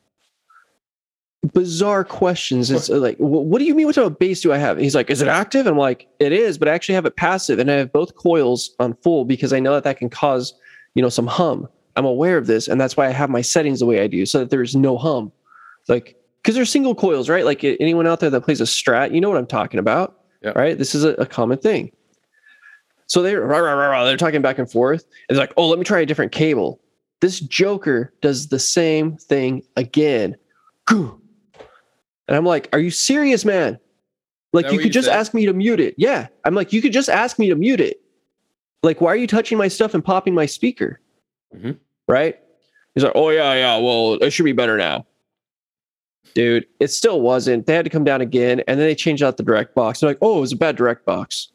Bizarre 1.53 2.03
questions. 2.03 2.71
It's 2.71 2.89
uh, 2.89 2.97
like, 2.97 3.19
what 3.19 3.59
do 3.59 3.67
you 3.67 3.75
mean? 3.75 3.85
What 3.85 3.97
type 3.97 4.07
of 4.07 4.19
bass 4.19 4.41
do 4.41 4.55
I 4.55 4.57
have? 4.57 4.79
He's 4.79 4.95
like, 4.95 5.11
is 5.11 5.21
it 5.21 5.29
active? 5.29 5.67
And 5.67 5.75
I'm 5.75 5.79
like, 5.79 6.09
it 6.19 6.33
is, 6.33 6.57
but 6.57 6.67
I 6.67 6.73
actually 6.73 6.95
have 6.95 7.05
it 7.05 7.17
passive, 7.17 7.59
and 7.59 7.71
I 7.71 7.75
have 7.75 7.93
both 7.93 8.15
coils 8.15 8.71
on 8.81 8.95
full 9.03 9.27
because 9.27 9.53
I 9.53 9.61
know 9.61 9.75
that 9.75 9.85
that 9.85 9.99
can 9.99 10.09
cause, 10.09 10.55
you 10.95 11.03
know, 11.03 11.11
some 11.11 11.27
hum. 11.27 11.69
I'm 11.95 12.07
aware 12.07 12.39
of 12.39 12.47
this, 12.47 12.69
and 12.69 12.81
that's 12.81 12.97
why 12.97 13.07
I 13.07 13.11
have 13.11 13.29
my 13.29 13.43
settings 13.43 13.81
the 13.81 13.87
way 13.87 14.01
I 14.01 14.07
do, 14.07 14.25
so 14.25 14.39
that 14.39 14.49
there's 14.49 14.75
no 14.75 14.97
hum. 14.97 15.31
Like, 15.89 16.17
because 16.43 16.55
they're 16.55 16.65
single 16.65 16.95
coils, 16.95 17.29
right? 17.29 17.45
Like 17.45 17.63
anyone 17.65 18.07
out 18.07 18.21
there 18.21 18.31
that 18.31 18.41
plays 18.43 18.61
a 18.61 18.65
Strat, 18.65 19.13
you 19.15 19.21
know 19.21 19.29
what 19.29 19.39
I'm 19.39 19.47
talking 19.47 19.79
about, 19.81 20.21
Yeah. 20.43 20.53
right? 20.57 20.77
This 20.79 20.95
is 20.95 21.05
a, 21.05 21.11
a 21.15 21.27
common 21.27 21.59
thing. 21.59 21.93
So 23.07 23.23
they're 23.23 23.41
rah, 23.41 23.59
rah, 23.59 23.73
rah, 23.73 23.89
rah, 23.91 24.05
they're 24.05 24.17
talking 24.17 24.43
back 24.43 24.59
and 24.59 24.71
forth. 24.71 25.05
And 25.29 25.37
they're 25.37 25.43
like, 25.43 25.55
oh, 25.57 25.69
let 25.69 25.79
me 25.79 25.85
try 25.85 26.01
a 26.01 26.07
different 26.07 26.33
cable. 26.33 26.81
This 27.21 27.41
Joker 27.41 28.13
does 28.21 28.49
the 28.49 28.59
same 28.59 29.17
thing 29.17 29.63
again. 29.77 30.37
Goo. 30.87 31.21
And 32.29 32.37
I'm 32.37 32.45
like, 32.45 32.69
are 32.73 32.79
you 32.79 32.91
serious, 32.91 33.45
man? 33.45 33.79
Like 34.53 34.67
you 34.71 34.79
could 34.79 34.87
you 34.87 34.91
just 34.93 35.09
said? 35.09 35.17
ask 35.17 35.35
me 35.35 35.47
to 35.47 35.53
mute 35.53 35.81
it. 35.81 35.95
Yeah. 35.99 36.29
I'm 36.45 36.55
like, 36.55 36.73
you 36.73 36.81
could 36.81 36.93
just 36.93 37.09
ask 37.09 37.39
me 37.39 37.49
to 37.49 37.55
mute 37.57 37.81
it. 37.81 38.01
Like, 38.83 39.01
why 39.01 39.09
are 39.13 39.17
you 39.17 39.27
touching 39.27 39.59
my 39.59 39.69
stuff 39.69 39.95
and 39.95 40.05
popping 40.05 40.35
my 40.35 40.47
speaker? 40.47 41.01
Mhm. 41.55 41.79
Right? 42.07 42.39
He's 42.95 43.05
like, 43.05 43.13
oh 43.15 43.31
yeah, 43.31 43.53
yeah. 43.55 43.77
Well, 43.79 44.15
it 44.23 44.31
should 44.31 44.45
be 44.45 44.53
better 44.53 44.77
now. 44.77 45.07
Dude, 46.35 46.67
it 46.81 46.89
still 46.89 47.21
wasn't. 47.21 47.67
They 47.67 47.75
had 47.75 47.85
to 47.85 47.91
come 47.91 48.05
down 48.05 48.21
again, 48.21 48.61
and 48.69 48.79
then 48.79 48.87
they 48.87 48.95
changed 48.95 49.23
out 49.23 49.37
the 49.37 49.43
direct 49.43 49.75
box. 49.75 50.01
They're 50.01 50.11
like, 50.11 50.19
oh, 50.23 50.39
it 50.39 50.41
was 50.41 50.53
a 50.53 50.57
bad 50.57 50.77
direct 50.77 51.05
box. 51.05 51.49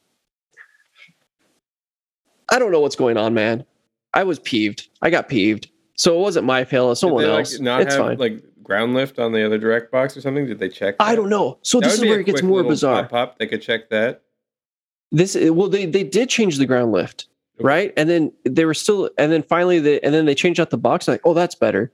I 2.50 2.60
don't 2.60 2.72
know 2.72 2.82
what's 2.82 2.96
going 2.96 3.18
on, 3.18 3.34
man. 3.34 3.66
I 4.14 4.24
was 4.24 4.40
peeved. 4.40 4.90
I 5.02 5.10
got 5.10 5.28
peeved. 5.30 5.70
So 5.96 6.18
it 6.18 6.22
wasn't 6.22 6.46
my 6.46 6.66
fail. 6.66 6.90
Did 6.90 6.96
someone 6.98 7.24
they, 7.24 7.30
like, 7.30 7.40
else. 7.40 7.60
not 7.60 7.82
it's 7.82 7.96
have 7.96 8.06
fine. 8.06 8.18
like 8.18 8.44
ground 8.64 8.94
lift 8.94 9.20
on 9.20 9.32
the 9.32 9.46
other 9.46 9.58
direct 9.58 9.92
box 9.92 10.18
or 10.18 10.22
something? 10.22 10.46
Did 10.46 10.60
they 10.60 10.70
check? 10.70 10.96
I 11.00 11.16
don't 11.16 11.30
know. 11.30 11.60
So 11.62 11.80
That 11.80 11.88
this 11.88 12.00
is 12.00 12.02
where 12.02 12.20
it 12.20 12.26
gets 12.26 12.44
more 12.44 12.64
bizarre. 12.64 13.04
Pop-up. 13.04 13.38
They 13.38 13.48
could 13.48 13.62
check 13.62 13.90
that. 13.90 14.22
This 15.12 15.38
well, 15.40 15.70
they 15.70 15.86
they 15.86 16.04
did 16.04 16.30
change 16.30 16.58
the 16.58 16.66
ground 16.66 16.92
lift, 16.92 17.28
right? 17.60 17.94
And 17.96 18.10
then 18.10 18.32
they 18.46 18.66
were 18.66 18.74
still, 18.74 19.12
and 19.20 19.32
then 19.32 19.44
finally, 19.44 19.80
they 19.80 20.00
and 20.00 20.12
then 20.12 20.26
they 20.26 20.34
changed 20.34 20.60
out 20.60 20.72
the 20.72 20.78
box. 20.78 21.08
Like, 21.08 21.22
oh, 21.24 21.36
that's 21.36 21.54
better. 21.54 21.92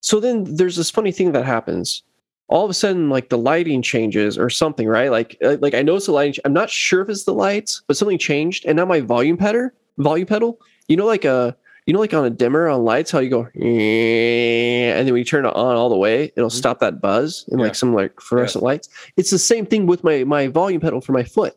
So 0.00 0.20
then 0.20 0.44
there's 0.44 0.76
this 0.76 0.90
funny 0.90 1.12
thing 1.12 1.32
that 1.32 1.44
happens. 1.44 2.02
All 2.48 2.64
of 2.64 2.70
a 2.70 2.74
sudden, 2.74 3.10
like 3.10 3.28
the 3.28 3.36
lighting 3.38 3.82
changes 3.82 4.38
or 4.38 4.48
something, 4.48 4.88
right? 4.88 5.10
Like, 5.10 5.36
uh, 5.44 5.58
like 5.60 5.74
I 5.74 5.82
noticed 5.82 6.06
the 6.06 6.12
lighting. 6.12 6.40
I'm 6.46 6.52
not 6.54 6.70
sure 6.70 7.02
if 7.02 7.08
it's 7.10 7.24
the 7.24 7.34
lights, 7.34 7.82
but 7.86 7.96
something 7.96 8.16
changed, 8.18 8.64
and 8.64 8.76
now 8.76 8.86
my 8.86 9.00
volume 9.00 9.36
pedal, 9.36 9.70
volume 9.98 10.26
pedal, 10.26 10.58
you 10.88 10.96
know, 10.96 11.04
like 11.04 11.26
a, 11.26 11.54
you 11.84 11.92
know, 11.92 12.00
like 12.00 12.14
on 12.14 12.24
a 12.24 12.30
dimmer 12.30 12.68
on 12.68 12.84
lights, 12.84 13.10
how 13.10 13.18
you 13.18 13.28
go, 13.28 13.48
and 13.54 15.06
then 15.06 15.12
when 15.12 15.16
you 15.18 15.24
turn 15.24 15.44
it 15.44 15.54
on 15.54 15.76
all 15.76 15.88
the 15.90 15.96
way, 15.96 16.32
it'll 16.36 16.48
Mhm. 16.48 16.52
stop 16.52 16.78
that 16.80 17.00
buzz 17.02 17.44
and 17.50 17.60
Yeah. 17.60 17.64
like 17.66 17.74
some 17.74 17.92
like 17.94 18.18
fluorescent 18.20 18.64
lights. 18.64 18.88
It's 19.18 19.30
the 19.30 19.38
same 19.38 19.66
thing 19.66 19.86
with 19.86 20.02
my 20.04 20.24
my 20.24 20.46
volume 20.48 20.80
pedal 20.80 21.00
for 21.02 21.12
my 21.12 21.24
foot. 21.24 21.54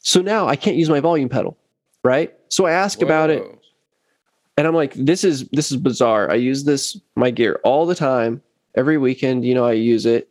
So 0.00 0.20
now 0.20 0.48
I 0.48 0.56
can't 0.56 0.76
use 0.76 0.88
my 0.90 1.00
volume 1.00 1.28
pedal, 1.28 1.56
right? 2.02 2.34
So 2.48 2.66
I 2.66 2.72
ask 2.72 3.02
about 3.02 3.30
it 3.30 3.42
Whoa. 3.42 3.58
And 4.60 4.66
I'm 4.66 4.74
like, 4.74 4.92
this 4.92 5.24
is 5.24 5.48
this 5.52 5.70
is 5.70 5.78
bizarre. 5.78 6.30
I 6.30 6.34
use 6.34 6.64
this 6.64 7.00
my 7.16 7.30
gear 7.30 7.58
all 7.64 7.86
the 7.86 7.94
time, 7.94 8.42
every 8.74 8.98
weekend. 8.98 9.42
You 9.42 9.54
know, 9.54 9.64
I 9.64 9.72
use 9.72 10.04
it. 10.04 10.28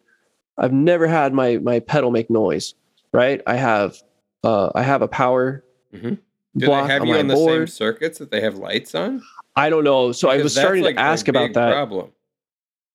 I've 0.60 0.72
never 0.72 1.08
had 1.08 1.34
my 1.34 1.58
my 1.58 1.80
pedal 1.80 2.12
make 2.12 2.30
noise, 2.30 2.76
right? 3.12 3.42
I 3.48 3.56
have 3.56 3.98
uh, 4.44 4.70
I 4.76 4.84
have 4.84 5.02
a 5.02 5.08
power 5.08 5.64
Mhm. 5.92 6.20
Do 6.58 6.66
block 6.68 6.88
they 6.88 6.94
have 6.94 7.02
on 7.02 7.08
you 7.08 7.16
on 7.16 7.28
the 7.28 7.36
same 7.36 7.66
circuits 7.66 8.20
that 8.20 8.30
they 8.30 8.42
have 8.42 8.58
lights 8.60 8.94
on? 8.94 9.24
I 9.56 9.72
don't 9.72 9.84
know. 9.84 10.12
So 10.12 10.30
I 10.30 10.38
was 10.38 10.54
starting 10.54 10.84
like, 10.84 10.96
to 10.96 11.02
ask 11.02 11.28
about 11.28 11.54
that. 11.54 11.72
Problem. 11.72 12.12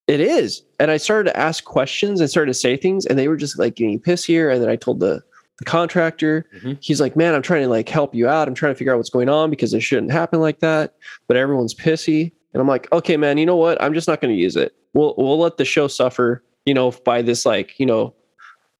It 0.06 0.20
is. 0.20 0.62
And 0.78 0.92
I 0.92 0.98
started 0.98 1.30
to 1.30 1.36
ask 1.36 1.64
questions 1.64 2.20
and 2.20 2.30
started 2.30 2.52
to 2.52 2.58
say 2.58 2.76
things, 2.76 3.06
and 3.06 3.18
they 3.18 3.26
were 3.26 3.36
just 3.36 3.58
like 3.58 3.74
getting 3.74 3.98
pissier. 3.98 4.52
And 4.52 4.62
then 4.62 4.68
I 4.68 4.76
told 4.76 5.00
the, 5.00 5.20
the 5.58 5.64
contractor, 5.64 6.46
Mhm. 6.62 6.78
he's 6.80 7.00
like, 7.00 7.14
Man, 7.16 7.34
I'm 7.34 7.42
trying 7.42 7.62
to 7.62 7.68
like 7.68 7.88
help 7.88 8.14
you 8.14 8.28
out. 8.28 8.48
I'm 8.48 8.54
trying 8.54 8.72
to 8.72 8.78
figure 8.78 8.92
out 8.92 8.96
what's 8.96 9.10
going 9.10 9.28
on 9.28 9.50
because 9.50 9.72
it 9.74 9.80
shouldn't 9.80 10.10
happen 10.12 10.40
like 10.40 10.60
that. 10.60 10.94
But 11.28 11.36
everyone's 11.36 11.74
pissy. 11.74 12.32
And 12.52 12.60
I'm 12.60 12.68
like, 12.68 12.90
okay, 12.92 13.16
man, 13.16 13.36
you 13.38 13.46
know 13.46 13.56
what? 13.56 13.80
I'm 13.82 13.94
just 13.94 14.06
not 14.06 14.20
going 14.20 14.32
to 14.34 14.40
use 14.40 14.54
it. 14.56 14.74
We'll 14.92 15.14
we'll 15.18 15.38
let 15.38 15.56
the 15.56 15.64
show 15.64 15.88
suffer, 15.88 16.42
you 16.66 16.74
know, 16.74 16.90
by 17.04 17.20
this 17.22 17.44
like, 17.44 17.78
you 17.80 17.86
know, 17.86 18.14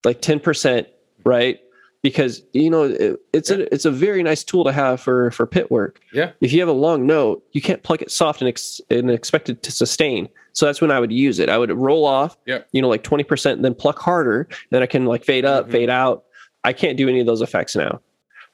like 0.05 0.21
10%, 0.23 0.87
right? 1.25 1.59
Because 2.03 2.43
you 2.53 2.69
know, 2.71 2.85
it, 2.85 3.19
it's 3.33 3.51
a 3.51 3.73
it's 3.73 3.85
a 3.87 3.91
very 3.91 4.23
nice 4.23 4.45
tool 4.45 4.63
to 4.65 4.73
have 4.73 5.01
for 5.01 5.31
for 5.31 5.47
pit 5.47 5.71
work. 5.71 6.01
Yeah. 6.13 6.33
If 6.43 6.53
you 6.53 6.61
have 6.61 6.69
a 6.69 6.73
long 6.73 7.07
note, 7.07 7.43
you 7.53 7.63
can't 7.63 7.83
plug 7.83 8.03
it 8.03 8.11
soft 8.11 8.43
and, 8.43 8.49
ex- 8.49 8.81
and 8.91 9.11
expect 9.11 9.49
it 9.49 9.63
to 9.63 9.73
sustain. 9.73 10.29
So 10.53 10.67
that's 10.67 10.81
when 10.83 10.91
I 10.91 11.01
would 11.01 11.11
use 11.11 11.39
it. 11.39 11.49
I 11.49 11.57
would 11.59 11.73
roll 11.73 12.05
off, 12.05 12.37
Yep. 12.47 12.69
you 12.73 12.83
know, 12.83 12.89
like 12.89 13.03
20% 13.03 13.53
and 13.53 13.65
then 13.65 13.75
pluck 13.75 13.99
harder. 13.99 14.47
Then 14.71 14.83
I 14.83 14.87
can 14.87 15.07
like 15.07 15.25
fade 15.25 15.45
up, 15.47 15.67
Mhm. 15.69 15.73
fade 15.73 15.91
out. 15.91 16.24
I 16.65 16.73
can't 16.73 16.97
do 16.97 17.09
any 17.09 17.21
of 17.21 17.27
those 17.27 17.41
effects 17.43 17.77
now. 17.77 18.01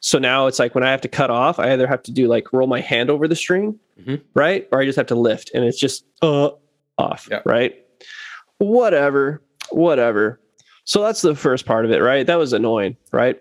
So 0.01 0.19
now 0.19 0.47
it's 0.47 0.59
like 0.59 0.75
when 0.75 0.83
I 0.85 0.91
have 0.91 1.01
to 1.03 1.09
cut 1.09 1.31
off, 1.31 1.59
I 1.59 1.73
either 1.73 1.87
have 1.87 2.03
to 2.05 2.13
do 2.13 2.27
like 2.27 2.53
roll 2.53 2.67
my 2.67 2.81
hand 2.81 3.11
over 3.11 3.29
the 3.29 3.37
string, 3.37 3.79
Mhm. 4.03 4.21
right? 4.35 4.67
Or 4.73 4.81
I 4.81 4.85
just 4.87 4.97
have 4.97 5.07
to 5.09 5.15
lift 5.15 5.51
and 5.55 5.65
it's 5.65 5.79
just 5.79 6.05
uh 6.23 6.51
off, 6.99 7.29
right? 7.45 7.75
Whatever, 8.59 9.43
whatever. 9.71 10.41
So 10.85 11.03
that's 11.03 11.23
the 11.23 11.35
first 11.35 11.67
part 11.67 11.85
of 11.85 11.91
it, 11.91 11.99
right? 11.99 12.27
That 12.27 12.37
was 12.39 12.53
annoying, 12.53 12.97
right? 13.13 13.41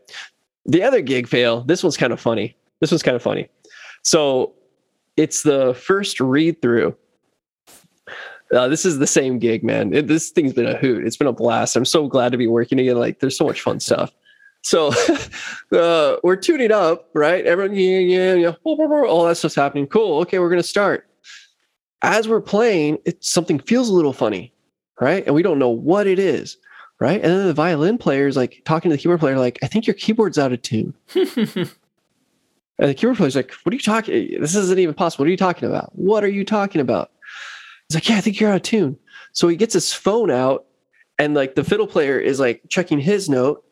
The 0.66 0.84
other 0.84 1.02
gig 1.02 1.28
fail, 1.28 1.62
this 1.62 1.84
one's 1.84 1.98
kind 1.98 2.14
of 2.14 2.20
funny. 2.20 2.56
This 2.80 2.92
one's 2.92 3.04
kind 3.04 3.16
of 3.16 3.24
funny. 3.24 3.50
So 4.04 4.54
it's 5.18 5.44
the 5.44 5.74
first 5.74 6.20
read 6.20 6.62
through. 6.62 6.96
Uh, 8.54 8.68
this 8.68 8.86
is 8.86 8.98
the 9.00 9.08
same 9.08 9.38
gig, 9.40 9.64
man. 9.64 9.94
It, 9.94 10.08
this 10.08 10.30
thing's 10.32 10.54
been 10.54 10.66
a 10.66 10.76
hoot. 10.78 11.06
It's 11.06 11.18
been 11.18 11.28
a 11.28 11.32
blast. 11.34 11.76
I'm 11.76 11.86
so 11.86 12.08
glad 12.08 12.32
to 12.32 12.38
be 12.38 12.48
working 12.48 12.80
again. 12.80 12.98
Like, 12.98 13.20
there's 13.20 13.38
so 13.38 13.46
much 13.46 13.62
fun 13.62 13.80
stuff. 13.80 14.12
So 14.62 14.92
uh, 15.72 16.18
we're 16.24 16.36
tuning 16.36 16.72
up, 16.72 17.10
right? 17.14 17.46
Everyone, 17.46 17.76
yeah, 17.76 18.00
yeah, 18.00 18.34
yeah. 18.34 18.54
All 18.64 19.26
that 19.26 19.36
stuff's 19.36 19.56
happening. 19.56 19.88
Cool. 19.88 20.20
Okay, 20.22 20.40
we're 20.40 20.50
gonna 20.50 20.64
start. 20.64 21.08
As 22.02 22.28
we're 22.28 22.42
playing, 22.42 23.00
it 23.06 23.24
something 23.24 23.60
feels 23.60 23.90
a 23.90 23.94
little 23.94 24.14
funny, 24.14 24.54
right? 25.02 25.26
And 25.26 25.36
we 25.36 25.44
don't 25.44 25.60
know 25.60 25.70
what 25.70 26.08
it 26.08 26.20
is, 26.20 26.58
right? 27.00 27.22
And 27.22 27.32
then 27.32 27.48
the 27.48 27.54
violin 27.54 27.98
player 27.98 28.28
is 28.28 28.38
like 28.38 28.62
talking 28.66 28.90
to 28.90 28.96
the 28.96 29.02
keyboard 29.02 29.20
player, 29.20 29.38
like, 29.38 29.60
"I 29.64 29.68
think 29.68 29.88
your 29.88 29.96
keyboard's 29.96 30.38
out 30.38 30.54
of 30.54 30.62
tune." 30.62 30.94
And 32.80 32.90
the 32.90 32.94
keyboard 32.94 33.18
player's 33.18 33.36
like, 33.36 33.52
"What 33.64 33.74
are 33.74 33.76
you 33.76 33.82
talking? 33.82 34.40
This 34.40 34.56
isn't 34.56 34.80
even 34.80 34.96
possible. 34.96 35.24
What 35.24 35.28
are 35.28 35.32
you 35.32 35.38
talking 35.38 35.68
about? 35.68 35.92
What 35.96 36.24
are 36.24 36.30
you 36.30 36.46
talking 36.46 36.80
about?" 36.80 37.12
He's 37.90 37.96
like, 37.96 38.08
"Yeah, 38.08 38.18
I 38.18 38.22
think 38.22 38.40
you're 38.40 38.50
out 38.50 38.56
of 38.56 38.62
tune." 38.62 38.98
So 39.34 39.50
he 39.50 39.58
gets 39.58 39.74
his 39.74 39.92
phone 39.92 40.32
out, 40.32 40.66
and 41.18 41.34
like 41.34 41.56
the 41.56 41.64
fiddle 41.66 41.88
player 41.88 42.18
is 42.18 42.40
like 42.40 42.62
checking 42.70 43.00
his 43.00 43.30
note, 43.30 43.66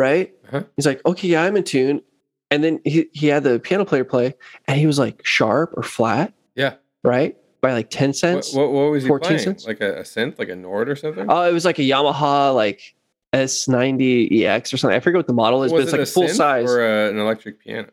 right? 0.00 0.32
Uh-huh. 0.48 0.62
He's 0.76 0.86
like, 0.86 1.00
"Okay, 1.06 1.28
yeah, 1.28 1.42
I'm 1.44 1.56
in 1.56 1.64
tune." 1.64 2.02
And 2.50 2.64
then 2.64 2.80
he 2.84 3.08
he 3.12 3.26
had 3.28 3.44
the 3.44 3.60
piano 3.60 3.84
player 3.84 4.04
play, 4.04 4.34
and 4.66 4.78
he 4.78 4.86
was 4.86 4.98
like 4.98 5.24
sharp 5.24 5.72
or 5.76 5.82
flat, 5.84 6.32
Yeah. 6.56 6.74
right, 7.04 7.36
by 7.60 7.72
like 7.72 7.90
ten 7.90 8.12
cents. 8.12 8.52
what, 8.54 8.72
what 8.72 8.90
was 8.90 9.04
he 9.04 9.08
14 9.08 9.26
playing? 9.26 9.38
cents? 9.44 9.66
Like 9.66 9.80
a, 9.80 9.98
a 9.98 10.02
synth, 10.02 10.38
like 10.38 10.48
a 10.48 10.56
Nord 10.56 10.88
or 10.88 10.96
something? 10.96 11.26
Oh, 11.28 11.42
it 11.48 11.52
was 11.52 11.64
like 11.64 11.78
a 11.78 11.82
Yamaha 11.82 12.52
like 12.54 12.96
S90 13.32 14.42
EX 14.44 14.72
or 14.72 14.76
something. 14.78 14.96
I 14.96 15.00
forget 15.00 15.18
what 15.18 15.26
the 15.26 15.32
model 15.32 15.62
is, 15.62 15.70
but 15.72 15.82
it's 15.82 15.92
it 15.92 15.98
like 15.98 16.08
a 16.08 16.10
full 16.10 16.28
size. 16.28 16.68
or 16.68 16.84
a, 16.84 17.10
an 17.10 17.18
electric 17.18 17.60
piano? 17.60 17.90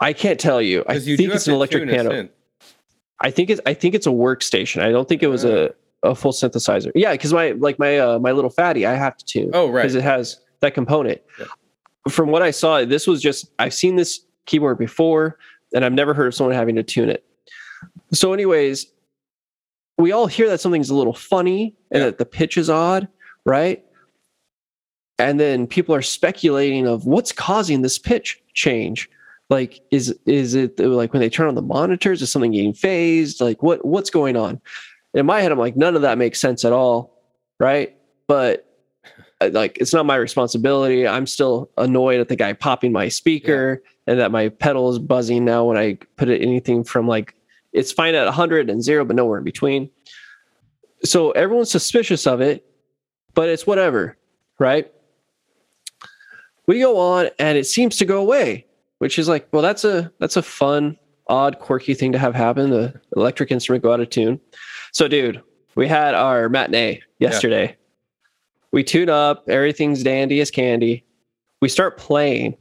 I 0.00 0.12
can't 0.12 0.38
tell 0.38 0.60
you. 0.62 0.84
I 0.88 0.94
you 0.94 1.16
think 1.16 1.32
it's 1.34 1.46
an 1.48 1.54
electric 1.54 1.88
piano. 1.88 2.28
I 3.20 3.30
think 3.30 3.50
it's 3.50 3.60
I 3.66 3.74
think 3.74 3.94
it's 3.94 4.06
a 4.06 4.10
workstation. 4.10 4.82
I 4.82 4.90
don't 4.90 5.08
think 5.08 5.22
it 5.22 5.28
was 5.28 5.44
a, 5.44 5.72
a 6.02 6.14
full 6.14 6.32
synthesizer. 6.32 6.90
Yeah, 6.94 7.12
because 7.12 7.32
my 7.32 7.52
like 7.52 7.78
my 7.78 7.98
uh, 7.98 8.18
my 8.18 8.32
little 8.32 8.50
fatty, 8.50 8.84
I 8.86 8.94
have 8.94 9.16
to 9.16 9.24
tune 9.24 9.50
Oh, 9.54 9.68
right. 9.70 9.82
because 9.82 9.94
it 9.94 10.02
has 10.02 10.40
that 10.62 10.74
component. 10.74 11.20
Yeah. 11.38 11.46
From 12.08 12.30
what 12.30 12.42
I 12.42 12.50
saw, 12.50 12.84
this 12.84 13.06
was 13.06 13.20
just 13.20 13.50
I've 13.58 13.74
seen 13.74 13.96
this 13.96 14.20
keyboard 14.46 14.78
before, 14.78 15.38
and 15.74 15.84
I've 15.84 15.92
never 15.92 16.14
heard 16.14 16.26
of 16.28 16.34
someone 16.34 16.54
having 16.56 16.74
to 16.76 16.82
tune 16.82 17.08
it. 17.10 17.24
So, 18.12 18.32
anyways, 18.32 18.86
we 19.98 20.10
all 20.12 20.26
hear 20.26 20.48
that 20.48 20.60
something's 20.60 20.90
a 20.90 20.94
little 20.94 21.12
funny 21.12 21.76
and 21.90 22.00
Yeah. 22.00 22.06
that 22.06 22.18
the 22.18 22.24
pitch 22.24 22.56
is 22.56 22.68
odd, 22.70 23.06
right? 23.44 23.84
And 25.18 25.38
then 25.38 25.66
people 25.66 25.94
are 25.94 26.02
speculating 26.02 26.86
of 26.88 27.06
what's 27.06 27.30
causing 27.32 27.82
this 27.82 27.98
pitch 27.98 28.42
change. 28.54 29.08
Like, 29.50 29.80
is 29.90 30.16
is 30.26 30.54
it 30.54 30.78
like 30.80 31.12
when 31.12 31.20
they 31.20 31.28
turn 31.28 31.46
on 31.46 31.54
the 31.54 31.62
monitors? 31.62 32.22
Is 32.22 32.32
something 32.32 32.52
getting 32.52 32.72
phased? 32.72 33.40
Like, 33.40 33.62
what 33.62 33.84
what's 33.84 34.10
going 34.10 34.36
on? 34.36 34.60
In 35.14 35.26
my 35.26 35.40
head, 35.40 35.52
I'm 35.52 35.58
like, 35.58 35.76
none 35.76 35.94
of 35.94 36.02
that 36.02 36.16
makes 36.18 36.40
sense 36.40 36.64
at 36.64 36.72
all, 36.72 37.22
right? 37.60 37.94
But 38.26 38.66
Uh, 39.42 39.50
like, 39.52 39.78
it's 39.78 39.92
not 39.92 40.06
my 40.06 40.16
responsibility. 40.16 41.06
I'm 41.06 41.26
still 41.26 41.70
annoyed 41.76 42.20
at 42.20 42.28
the 42.28 42.36
guy 42.36 42.52
popping 42.52 42.92
my 42.92 43.08
speaker 43.08 43.82
and 44.06 44.18
that 44.18 44.30
my 44.30 44.48
pedal 44.48 44.90
is 44.90 44.98
buzzing 44.98 45.44
now 45.44 45.64
when 45.64 45.76
I 45.76 45.98
put 46.16 46.28
it 46.28 46.42
anything 46.42 46.84
from 46.84 47.06
like 47.06 47.34
it's 47.72 47.90
fine 47.90 48.14
at 48.14 48.24
100 48.26 48.68
and 48.68 48.82
zero, 48.82 49.04
but 49.04 49.16
nowhere 49.16 49.38
in 49.38 49.44
between. 49.44 49.90
So 51.04 51.30
everyone's 51.32 51.70
suspicious 51.70 52.26
of 52.26 52.40
it, 52.40 52.66
but 53.34 53.48
it's 53.48 53.66
whatever, 53.66 54.16
right? 54.58 54.92
We 56.66 56.80
go 56.80 56.98
on 56.98 57.30
and 57.38 57.58
it 57.58 57.66
seems 57.66 57.96
to 57.98 58.04
go 58.04 58.20
away, 58.20 58.66
which 58.98 59.18
is 59.18 59.28
like, 59.28 59.48
well, 59.52 59.62
that's 59.62 59.84
a 59.84 60.12
that's 60.20 60.36
a 60.36 60.42
fun, 60.42 60.96
odd, 61.26 61.58
quirky 61.58 61.94
thing 61.94 62.12
to 62.12 62.18
have 62.18 62.34
happen. 62.34 62.70
The 62.70 63.00
electric 63.16 63.50
instrument 63.50 63.82
go 63.82 63.92
out 63.92 64.00
of 64.00 64.10
tune. 64.10 64.38
So, 64.92 65.08
dude, 65.08 65.42
we 65.74 65.88
had 65.88 66.14
our 66.14 66.48
matinee 66.48 67.02
yesterday. 67.18 67.76
We 68.72 68.82
tune 68.82 69.08
up, 69.10 69.48
everything's 69.48 70.02
dandy 70.02 70.40
as 70.40 70.50
candy. 70.50 71.04
We 71.60 71.68
start 71.68 71.98
playing. 71.98 72.56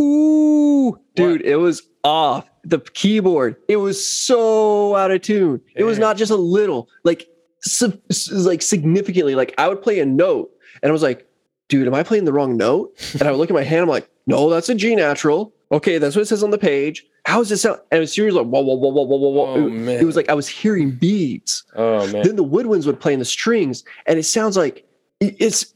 Ooh, 0.00 0.98
dude, 1.14 1.42
it 1.42 1.56
was 1.56 1.82
off. 2.02 2.48
The 2.64 2.80
keyboard, 2.80 3.56
it 3.68 3.76
was 3.76 4.06
so 4.06 4.96
out 4.96 5.10
of 5.10 5.22
tune. 5.22 5.60
It 5.76 5.84
was 5.84 5.98
not 5.98 6.16
just 6.16 6.32
a 6.32 6.36
little, 6.36 6.88
like, 7.04 7.28
sig- 7.60 8.00
like 8.32 8.62
significantly. 8.62 9.34
Like 9.34 9.54
I 9.58 9.68
would 9.68 9.82
play 9.82 10.00
a 10.00 10.06
note, 10.06 10.50
and 10.82 10.90
I 10.90 10.92
was 10.92 11.02
like, 11.02 11.28
"Dude, 11.68 11.86
am 11.86 11.94
I 11.94 12.02
playing 12.02 12.24
the 12.24 12.32
wrong 12.32 12.56
note?" 12.56 12.96
And 13.12 13.22
I 13.22 13.30
would 13.30 13.36
look 13.38 13.50
at 13.50 13.54
my 13.54 13.62
hand. 13.62 13.82
I'm 13.82 13.88
like, 13.88 14.08
"No, 14.26 14.50
that's 14.50 14.68
a 14.68 14.74
G 14.74 14.94
natural. 14.96 15.52
Okay, 15.70 15.98
that's 15.98 16.16
what 16.16 16.22
it 16.22 16.26
says 16.26 16.42
on 16.42 16.50
the 16.50 16.58
page. 16.58 17.06
How 17.24 17.38
does 17.38 17.52
it 17.52 17.58
sound?" 17.58 17.78
And 17.92 17.98
it 17.98 18.00
was 18.00 18.12
seriously 18.14 18.40
like, 18.40 18.48
"Whoa, 18.50 18.62
whoa, 18.62 18.74
whoa, 18.74 18.90
whoa, 18.90 19.04
whoa, 19.04 19.16
whoa, 19.18 19.28
whoa." 19.30 19.46
Oh, 19.54 19.66
it, 19.66 19.70
man. 19.70 20.00
it 20.00 20.04
was 20.04 20.16
like 20.16 20.28
I 20.28 20.34
was 20.34 20.48
hearing 20.48 20.90
beats 20.90 21.62
Oh 21.76 22.04
man. 22.12 22.22
then 22.24 22.34
the 22.36 22.44
woodwinds 22.44 22.86
would 22.86 22.98
play 22.98 23.12
in 23.12 23.18
the 23.20 23.24
strings 23.24 23.84
and 24.06 24.18
it 24.18 24.24
sounds 24.24 24.56
like 24.56 24.84
it's 25.20 25.74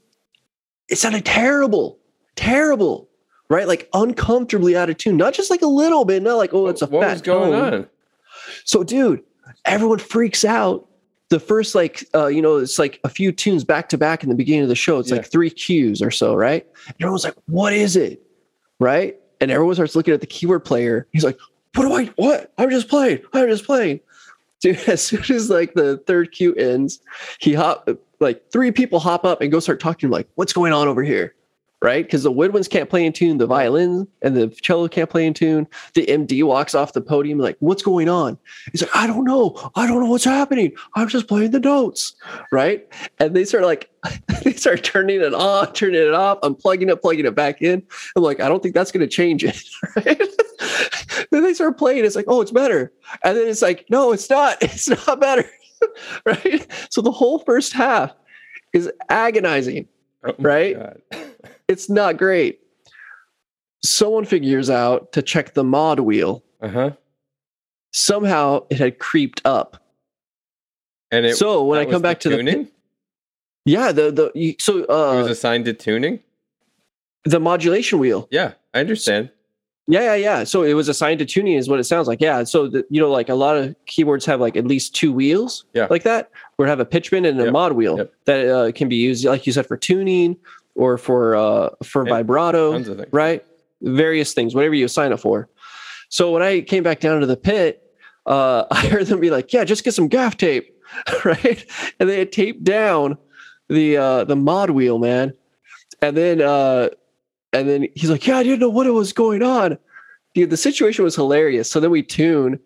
it 0.89 0.97
sounded 0.97 1.25
terrible 1.25 1.99
terrible 2.37 3.09
right? 3.49 3.67
Like 3.67 3.89
uncomfortably 3.95 4.77
out 4.77 4.91
of 4.91 4.97
tune. 4.97 5.17
Not 5.17 5.35
just 5.35 5.51
like 5.51 5.61
a 5.63 5.67
little 5.67 6.05
bit 6.05 6.23
not 6.23 6.37
like 6.37 6.55
oh 6.55 6.69
it's 6.69 6.83
a 6.83 6.87
what 6.87 7.03
fat 7.03 7.13
was 7.15 7.23
going 7.23 7.53
tone. 7.53 7.75
on? 7.75 7.87
so 8.65 8.83
dude 8.85 9.23
everyone 9.65 9.99
freaks 9.99 10.45
out. 10.45 10.87
The 11.31 11.41
first 11.41 11.75
like 11.75 12.05
uh 12.15 12.27
you 12.27 12.43
know 12.43 12.59
it's 12.59 12.79
like 12.79 13.01
a 13.05 13.09
few 13.09 13.33
tunes 13.33 13.65
back 13.65 13.89
to 13.91 13.99
back 13.99 14.23
in 14.23 14.29
the 14.29 14.35
beginning 14.35 14.63
of 14.63 14.69
the 14.69 14.75
show 14.75 14.99
it's 14.99 15.11
Yeah. 15.11 15.17
like 15.17 15.27
three 15.31 15.51
cues 15.51 16.01
or 16.03 16.11
so 16.11 16.35
right? 16.35 16.67
And 16.87 16.95
everyone's 17.01 17.25
like 17.25 17.35
what 17.47 17.73
is 17.73 17.97
it? 17.97 18.23
Right? 18.79 19.17
And 19.41 19.51
everyone 19.51 19.75
starts 19.75 19.95
looking 19.97 20.13
at 20.15 20.21
the 20.21 20.27
keyboard 20.27 20.65
player. 20.65 21.07
He's 21.13 21.25
like 21.25 21.39
what 21.75 21.85
do 21.87 21.93
i 21.95 22.05
what? 22.17 22.53
I'm 22.59 22.69
just 22.71 22.89
playing. 22.89 23.21
I'm 23.33 23.49
just 23.49 23.65
playing. 23.65 24.01
Dude 24.61 24.77
as 24.89 25.03
soon 25.03 25.23
as 25.35 25.51
like 25.51 25.75
the 25.75 25.99
third 26.07 26.33
cue 26.33 26.55
ends 26.55 27.01
he 27.39 27.55
hop 27.55 27.89
like 28.21 28.43
three 28.53 28.71
people 28.71 29.01
hop 29.01 29.25
up 29.25 29.41
and 29.41 29.51
go 29.51 29.61
start 29.61 29.81
talking 29.81 30.11
like 30.11 30.29
what's 30.35 30.53
going 30.53 30.73
on 30.73 30.89
over 30.89 31.03
here? 31.03 31.35
Right? 31.83 32.05
Because 32.05 32.25
the 32.25 32.33
woodwinds 32.33 32.69
can't 32.69 32.91
play 32.91 33.07
in 33.07 33.13
tune 33.15 33.39
the 33.39 33.47
violin 33.47 34.07
and 34.21 34.37
the 34.37 34.49
cello 34.49 34.87
can't 34.87 35.09
play 35.09 35.27
in 35.27 35.33
tune 35.33 35.67
the 35.95 36.05
md 36.05 36.45
walks 36.45 36.75
off 36.75 36.93
the 36.93 37.01
podium 37.01 37.39
like 37.39 37.57
what's 37.61 37.83
going 37.83 38.07
on? 38.07 38.37
He's 38.71 38.83
like 38.83 38.95
i 38.95 39.07
don't 39.07 39.25
know. 39.25 39.57
I 39.75 39.87
don't 39.87 40.01
know 40.01 40.11
what's 40.11 40.25
happening. 40.25 40.73
I'm 40.95 41.09
just 41.09 41.27
playing 41.27 41.53
the 41.53 41.61
notes. 41.61 42.15
Right? 42.53 42.87
And 43.19 43.35
they 43.35 43.47
start 43.47 43.65
like 43.65 43.89
they 44.45 44.53
start 44.53 44.85
turning 44.85 45.23
it 45.23 45.33
on 45.33 45.73
turning 45.73 46.03
it 46.03 46.13
off. 46.13 46.39
Unplugging 46.43 46.91
it 46.91 47.01
plugging 47.01 47.25
it 47.25 47.35
back 47.35 47.63
in. 47.63 47.83
I'm 48.15 48.23
like 48.23 48.41
i 48.41 48.49
don't 48.49 48.63
think 48.63 48.75
that's 48.75 48.93
going 48.93 49.07
to 49.07 49.09
change 49.09 49.43
it. 49.43 49.63
Right? 49.97 50.23
Then 51.31 51.43
they 51.43 51.55
start 51.55 51.79
playing. 51.79 52.05
It's 52.05 52.17
like 52.17 52.27
oh 52.29 52.43
it's 52.43 52.51
better. 52.51 52.93
And 53.25 53.39
then 53.39 53.49
it's 53.49 53.63
like 53.63 53.87
no 53.89 54.13
it's 54.13 54.29
not. 54.29 54.59
It's 54.63 54.89
not 54.89 55.19
better 55.19 55.49
right 56.27 56.67
so 56.91 57.01
the 57.01 57.11
whole 57.11 57.39
first 57.41 57.73
half 57.73 58.15
is 58.73 58.91
agonizing 59.09 59.89
Oh, 60.23 60.35
Right? 60.39 60.77
It's 61.69 61.89
not 61.89 62.17
great 62.19 62.61
someone 63.85 64.25
figures 64.25 64.69
out 64.69 65.13
to 65.13 65.23
check 65.23 65.55
the 65.55 65.65
mod 65.65 66.01
wheel 66.01 66.43
Uh-huh. 66.61 66.91
somehow 67.93 68.67
it 68.71 68.79
had 68.79 68.99
creeped 68.99 69.41
up 69.45 69.83
And 71.11 71.25
it 71.27 71.37
so 71.37 71.65
when 71.65 71.79
i 71.81 71.85
come 71.91 72.03
back 72.03 72.21
the 72.21 72.31
to 72.31 72.37
tuning, 72.37 72.65
the 72.65 72.71
yeah 73.65 73.93
the 73.93 74.11
the 74.11 74.57
so 74.59 74.79
it 74.79 74.89
was 74.89 75.27
uh 75.29 75.31
assigned 75.31 75.65
to 75.67 75.73
tuning. 75.73 76.21
the 77.25 77.41
modulation 77.41 77.99
wheel 77.99 78.29
Yeah, 78.31 78.53
I 78.75 78.81
understand. 78.81 79.31
Yeah, 79.91 80.03
yeah, 80.03 80.15
yeah. 80.15 80.45
So 80.45 80.63
it 80.63 80.75
was 80.75 80.89
assigned 80.89 81.19
to 81.19 81.27
tuning, 81.27 81.55
is 81.55 81.69
what 81.69 81.81
it 81.81 81.85
sounds 81.85 82.07
like. 82.09 82.21
Yeah. 82.21 82.45
So 82.45 82.69
the, 82.69 82.85
you 82.91 83.01
know, 83.01 83.11
like 83.11 83.29
a 83.29 83.35
lot 83.35 83.57
of 83.57 83.75
keyboards 83.87 84.25
have 84.27 84.41
like 84.41 84.57
at 84.57 84.67
least 84.67 84.95
two 84.95 85.13
wheels, 85.13 85.65
Yeah. 85.75 85.87
like 85.91 86.05
that, 86.05 86.31
where 86.57 86.69
have 86.69 86.81
a 86.81 86.85
pitch 86.85 87.11
bend 87.11 87.27
and 87.27 87.41
a 87.41 87.45
Yep, 87.45 87.53
mod 87.53 87.73
wheel 87.73 87.99
yep. 87.99 88.13
that 88.27 88.49
uh, 88.49 88.73
can 88.73 88.89
be 88.89 88.97
used, 88.97 89.25
like 89.25 89.47
you 89.47 89.53
said, 89.53 89.67
for 89.67 89.77
tuning 89.77 90.37
or 90.77 90.97
for 90.97 91.35
uh, 91.35 91.71
for 91.83 92.07
Yeah, 92.07 92.15
vibrato, 92.15 92.73
Tons 92.73 92.89
of 92.89 92.99
things. 92.99 93.09
right? 93.13 93.45
Various 93.83 94.33
things, 94.33 94.55
whatever 94.55 94.75
you 94.75 94.85
assign 94.85 95.13
it 95.13 95.19
for. 95.19 95.49
So 96.09 96.31
when 96.33 96.43
I 96.43 96.61
came 96.61 96.83
back 96.83 97.01
down 97.01 97.21
to 97.21 97.27
the 97.27 97.37
pit, 97.37 97.83
uh, 98.27 98.65
I 98.71 98.87
heard 98.87 99.07
them 99.07 99.21
be 99.21 99.31
like, 99.31 99.53
"Yeah, 99.53 99.65
just 99.65 99.83
get 99.85 99.95
some 99.95 100.09
gaff 100.09 100.37
tape," 100.37 100.73
right? 101.25 101.65
And 101.99 102.09
they 102.09 102.19
had 102.19 102.31
taped 102.33 102.63
down 102.65 103.17
the 103.69 103.97
uh, 103.97 104.25
the 104.25 104.37
mod 104.37 104.71
wheel, 104.71 104.99
man. 104.99 105.33
And 106.03 106.17
then 106.17 106.41
uh, 106.41 106.91
and 107.53 107.69
then 107.69 107.87
he's 107.95 108.11
like, 108.11 108.27
"Yeah, 108.27 108.39
I 108.39 108.43
didn't 108.43 108.61
know 108.61 108.69
what 108.71 108.87
it 108.87 108.91
was 108.93 109.13
going 109.13 109.43
on." 109.43 109.79
Dude, 110.35 110.51
the 110.51 110.57
situation 110.57 111.05
was 111.05 111.17
hilarious. 111.17 111.71
So 111.71 111.81
then 111.81 111.91
we 111.91 112.03
tune, 112.03 112.59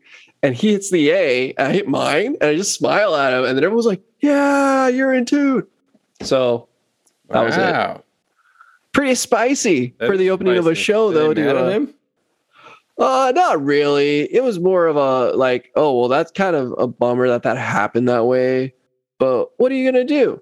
and 0.43 0.55
he 0.55 0.73
hits 0.73 0.91
the 0.91 1.11
A, 1.11 1.53
and 1.55 1.69
I 1.69 1.73
hit 1.73 1.89
mine, 1.89 2.37
and 2.41 2.51
I 2.51 2.55
just 2.57 2.75
smile 2.75 3.15
at 3.17 3.33
him, 3.33 3.45
and 3.45 3.57
then 3.57 3.65
everyone's 3.65 3.87
like, 3.87 4.03
"Yeah, 4.21 4.89
you're 4.89 5.15
in 5.15 5.25
tune." 5.25 5.67
So 6.23 6.69
that 7.31 7.43
was 7.43 7.57
it. 7.57 7.61
Wow. 7.61 8.03
pretty 8.93 9.15
spicy 9.15 9.95
for 9.99 10.17
the 10.17 10.31
opening 10.31 10.57
of 10.59 10.67
a 10.67 10.71
spicy. 10.75 10.83
show, 10.83 11.11
they 11.13 11.21
though. 11.21 11.29
mad 11.29 11.53
To, 11.55 11.59
uh, 11.65 11.69
him? 11.71 11.95
uh, 12.99 13.33
not 13.35 13.65
really. 13.65 14.33
It 14.33 14.45
was 14.45 14.61
more 14.61 14.87
of 14.87 14.97
a 14.97 15.33
like, 15.37 15.71
oh 15.75 15.99
well, 15.99 16.09
that's 16.09 16.31
kind 16.31 16.55
of 16.55 16.75
a 16.79 16.87
bummer 16.87 17.29
that 17.29 17.43
that 17.43 17.57
happened 17.57 18.09
that 18.09 18.27
way. 18.27 18.75
But 19.19 19.51
what 19.59 19.73
are 19.73 19.75
you 19.75 19.91
gonna 19.91 20.05
do? 20.05 20.41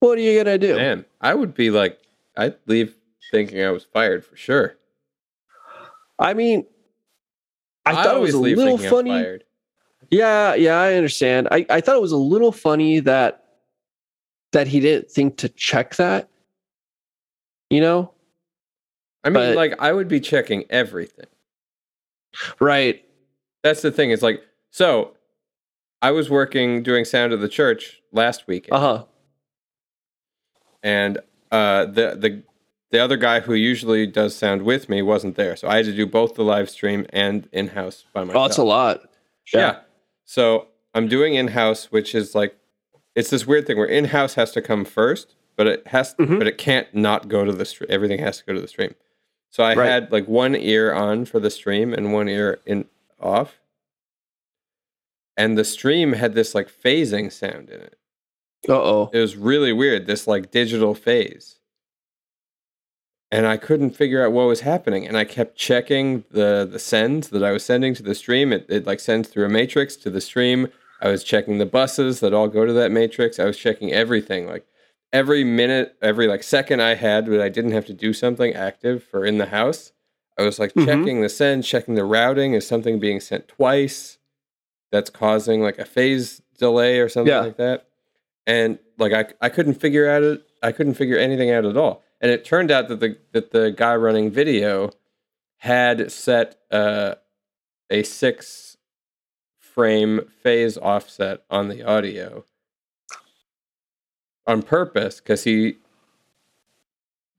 What 0.00 0.18
are 0.18 0.20
you 0.20 0.36
gonna 0.42 0.58
do? 0.58 0.74
Man, 0.76 1.04
I 1.20 1.34
would 1.34 1.54
be 1.54 1.70
like, 1.70 1.98
I'd 2.36 2.56
leave 2.66 2.94
thinking 3.30 3.62
I 3.62 3.70
was 3.70 3.84
fired 3.84 4.24
for 4.24 4.36
sure. 4.36 4.76
I 6.18 6.34
mean, 6.34 6.66
I, 7.86 7.94
thought 8.02 8.16
it 8.16 8.20
was 8.20 8.34
a 8.34 8.38
little 8.38 8.76
funny. 8.78 9.10
fired. 9.10 9.44
Yeah, 10.10 10.54
yeah, 10.54 10.80
I 10.80 10.94
understand. 10.94 11.48
I, 11.50 11.64
I 11.70 11.80
thought 11.80 11.96
it 11.96 12.02
was 12.02 12.12
a 12.12 12.16
little 12.16 12.52
funny 12.52 13.00
that 13.00 13.44
that 14.52 14.66
he 14.66 14.80
didn't 14.80 15.10
think 15.10 15.36
to 15.38 15.48
check 15.50 15.96
that. 15.96 16.28
You 17.70 17.80
know, 17.82 18.12
I 19.24 19.28
mean, 19.28 19.34
But- 19.34 19.56
like, 19.56 19.74
I 19.78 19.92
would 19.92 20.08
be 20.08 20.20
checking 20.20 20.64
everything. 20.70 21.26
right? 22.60 23.04
That's 23.62 23.82
the 23.82 23.90
thing. 23.90 24.10
It's 24.10 24.22
like, 24.22 24.42
so 24.70 25.14
I 26.00 26.12
was 26.12 26.30
working 26.30 26.82
doing 26.82 27.04
sound 27.04 27.32
of 27.34 27.40
the 27.40 27.48
church 27.48 28.00
last 28.12 28.46
weekend, 28.46 28.72
Uh 28.72 28.80
huh. 28.80 29.04
and 30.82 31.18
uh, 31.50 31.84
the 31.86 32.16
the 32.18 32.42
the 32.90 32.98
other 32.98 33.16
guy 33.16 33.40
who 33.40 33.54
usually 33.54 34.06
does 34.06 34.34
sound 34.34 34.62
with 34.62 34.88
me 34.88 35.02
wasn't 35.02 35.36
there, 35.36 35.56
so 35.56 35.68
I 35.68 35.76
had 35.76 35.84
to 35.86 35.94
do 35.94 36.06
both 36.06 36.34
the 36.34 36.44
live 36.44 36.70
stream 36.70 37.06
and 37.10 37.48
in 37.52 37.68
house 37.68 38.04
by 38.12 38.24
myself. 38.24 38.42
Oh, 38.42 38.46
it's 38.46 38.56
a 38.58 38.64
lot. 38.64 39.02
Yeah. 39.52 39.80
So 40.24 40.68
I'm 40.94 41.08
doing 41.08 41.34
in 41.34 41.48
house, 41.48 41.86
which 41.92 42.14
is 42.14 42.34
like 42.34 42.56
it's 43.14 43.30
this 43.30 43.46
weird 43.46 43.66
thing 43.66 43.76
where 43.78 43.86
in 43.86 44.06
house 44.06 44.34
has 44.34 44.52
to 44.52 44.62
come 44.62 44.84
first, 44.84 45.34
but 45.56 45.66
it 45.66 45.86
has 45.88 46.14
Mhm. 46.14 46.38
but 46.38 46.46
it 46.46 46.56
can't 46.58 46.92
not 46.94 47.28
go 47.28 47.44
to 47.44 47.52
the 47.52 47.64
stream. 47.64 47.88
Everything 47.90 48.20
has 48.20 48.38
to 48.38 48.44
go 48.44 48.52
to 48.54 48.60
the 48.60 48.68
stream. 48.68 48.94
So 49.50 49.62
I 49.64 49.74
Right. 49.74 49.88
had 49.88 50.12
like 50.12 50.28
one 50.28 50.54
ear 50.54 50.92
on 50.92 51.24
for 51.24 51.40
the 51.40 51.50
stream 51.50 51.92
and 51.94 52.12
one 52.12 52.28
ear 52.28 52.60
in 52.66 52.86
off. 53.20 53.58
And 55.36 55.56
the 55.56 55.64
stream 55.64 56.12
had 56.14 56.34
this 56.34 56.54
like 56.54 56.68
phasing 56.70 57.32
sound 57.32 57.70
in 57.70 57.80
it. 57.80 57.98
Uh 58.68 58.74
oh. 58.74 59.10
It 59.12 59.20
was 59.20 59.36
really 59.36 59.72
weird, 59.72 60.06
this 60.06 60.26
like 60.26 60.50
digital 60.50 60.94
phase. 60.94 61.58
And 63.30 63.46
I 63.46 63.58
couldn't 63.58 63.90
figure 63.90 64.24
out 64.24 64.32
what 64.32 64.46
was 64.46 64.60
happening. 64.60 65.06
And 65.06 65.16
I 65.16 65.24
kept 65.24 65.56
checking 65.56 66.24
the 66.30 66.66
the 66.70 66.78
sends 66.78 67.28
that 67.28 67.42
I 67.42 67.52
was 67.52 67.64
sending 67.64 67.94
to 67.94 68.02
the 68.02 68.14
stream. 68.14 68.52
It, 68.52 68.66
it 68.68 68.86
like 68.86 69.00
sends 69.00 69.28
through 69.28 69.44
a 69.44 69.48
matrix 69.50 69.96
to 69.96 70.10
the 70.10 70.20
stream. 70.20 70.68
I 71.00 71.08
was 71.08 71.22
checking 71.22 71.58
the 71.58 71.66
buses 71.66 72.20
that 72.20 72.32
all 72.32 72.48
go 72.48 72.64
to 72.64 72.72
that 72.72 72.90
matrix. 72.90 73.38
I 73.38 73.44
was 73.44 73.58
checking 73.58 73.92
everything. 73.92 74.46
Like 74.46 74.64
every 75.12 75.44
minute, 75.44 75.94
every 76.00 76.26
like 76.26 76.42
second 76.42 76.80
I 76.80 76.94
had 76.94 77.26
that 77.26 77.40
I 77.40 77.48
didn't 77.50 77.72
have 77.72 77.86
to 77.86 77.92
do 77.92 78.12
something 78.14 78.54
active 78.54 79.04
for 79.04 79.24
in 79.26 79.38
the 79.38 79.46
house. 79.46 79.92
I 80.38 80.42
was 80.42 80.58
like 80.58 80.72
Mhm. 80.72 80.86
checking 80.86 81.20
the 81.20 81.28
send, 81.28 81.64
checking 81.64 81.94
the 81.96 82.04
routing. 82.04 82.54
Is 82.54 82.66
something 82.66 82.98
being 82.98 83.20
sent 83.20 83.46
twice? 83.48 84.16
That's 84.90 85.10
causing 85.10 85.60
like 85.62 85.78
a 85.78 85.84
phase 85.84 86.40
delay 86.58 86.98
or 86.98 87.08
something 87.10 87.32
Yeah. 87.32 87.40
like 87.40 87.58
that 87.58 87.86
and 88.46 88.78
like 88.98 89.12
I, 89.12 89.26
I 89.40 89.48
couldn't 89.50 89.74
figure 89.74 90.08
out 90.08 90.22
it 90.24 90.42
I 90.62 90.72
couldn't 90.72 90.94
figure 90.94 91.16
anything 91.18 91.50
out 91.52 91.64
at 91.66 91.76
all. 91.76 92.02
And 92.20 92.30
it 92.30 92.44
turned 92.44 92.70
out 92.70 92.88
that 92.88 93.00
the 93.00 93.16
that 93.32 93.52
the 93.52 93.70
guy 93.70 93.94
running 93.94 94.30
video 94.30 94.90
had 95.58 96.10
set 96.10 96.58
uh, 96.70 97.14
a 97.90 98.02
six 98.02 98.76
frame 99.58 100.20
phase 100.42 100.76
offset 100.76 101.44
on 101.50 101.68
the 101.68 101.82
audio 101.84 102.44
on 104.46 104.62
purpose 104.62 105.20
because 105.20 105.44
he 105.44 105.76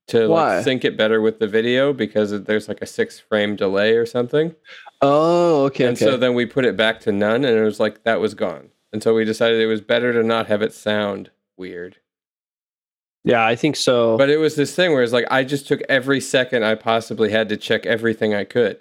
to 0.08 0.28
like 0.28 0.64
sync 0.64 0.84
it 0.86 0.98
better 0.98 1.22
with 1.22 1.40
the 1.40 1.48
video 1.48 1.94
because 1.94 2.32
there's 2.44 2.68
like 2.68 2.82
a 2.82 2.86
six 2.86 3.20
frame 3.20 3.56
delay 3.56 3.96
or 3.96 4.06
something. 4.06 4.56
Oh, 5.02 5.66
okay. 5.66 5.86
And 5.86 5.98
okay. 5.98 6.06
so 6.06 6.18
then 6.18 6.34
we 6.34 6.46
put 6.46 6.66
it 6.66 6.76
back 6.76 7.00
to 7.02 7.12
none, 7.12 7.46
and 7.46 7.58
it 7.58 7.64
was 7.64 7.80
like 7.80 8.04
that 8.04 8.20
was 8.20 8.34
gone. 8.34 8.70
And 8.92 9.04
so 9.04 9.14
we 9.14 9.24
decided 9.24 9.62
it 9.62 9.68
was 9.68 9.82
better 9.82 10.12
to 10.14 10.24
not 10.24 10.48
have 10.48 10.62
it 10.62 10.74
sound 10.74 11.30
weird. 11.58 11.98
Yeah, 13.24 13.46
I 13.46 13.56
think 13.56 13.76
so. 13.76 14.18
But 14.18 14.30
it 14.30 14.38
was 14.38 14.56
this 14.56 14.76
thing 14.76 14.92
where 14.94 15.04
it's 15.04 15.14
like 15.14 15.28
I 15.30 15.44
just 15.44 15.68
took 15.68 15.82
every 15.90 16.22
second 16.22 16.64
I 16.64 16.76
possibly 16.76 17.32
had 17.32 17.50
to 17.50 17.58
check 17.58 17.86
everything 17.86 18.34
I 18.34 18.44
could. 18.44 18.80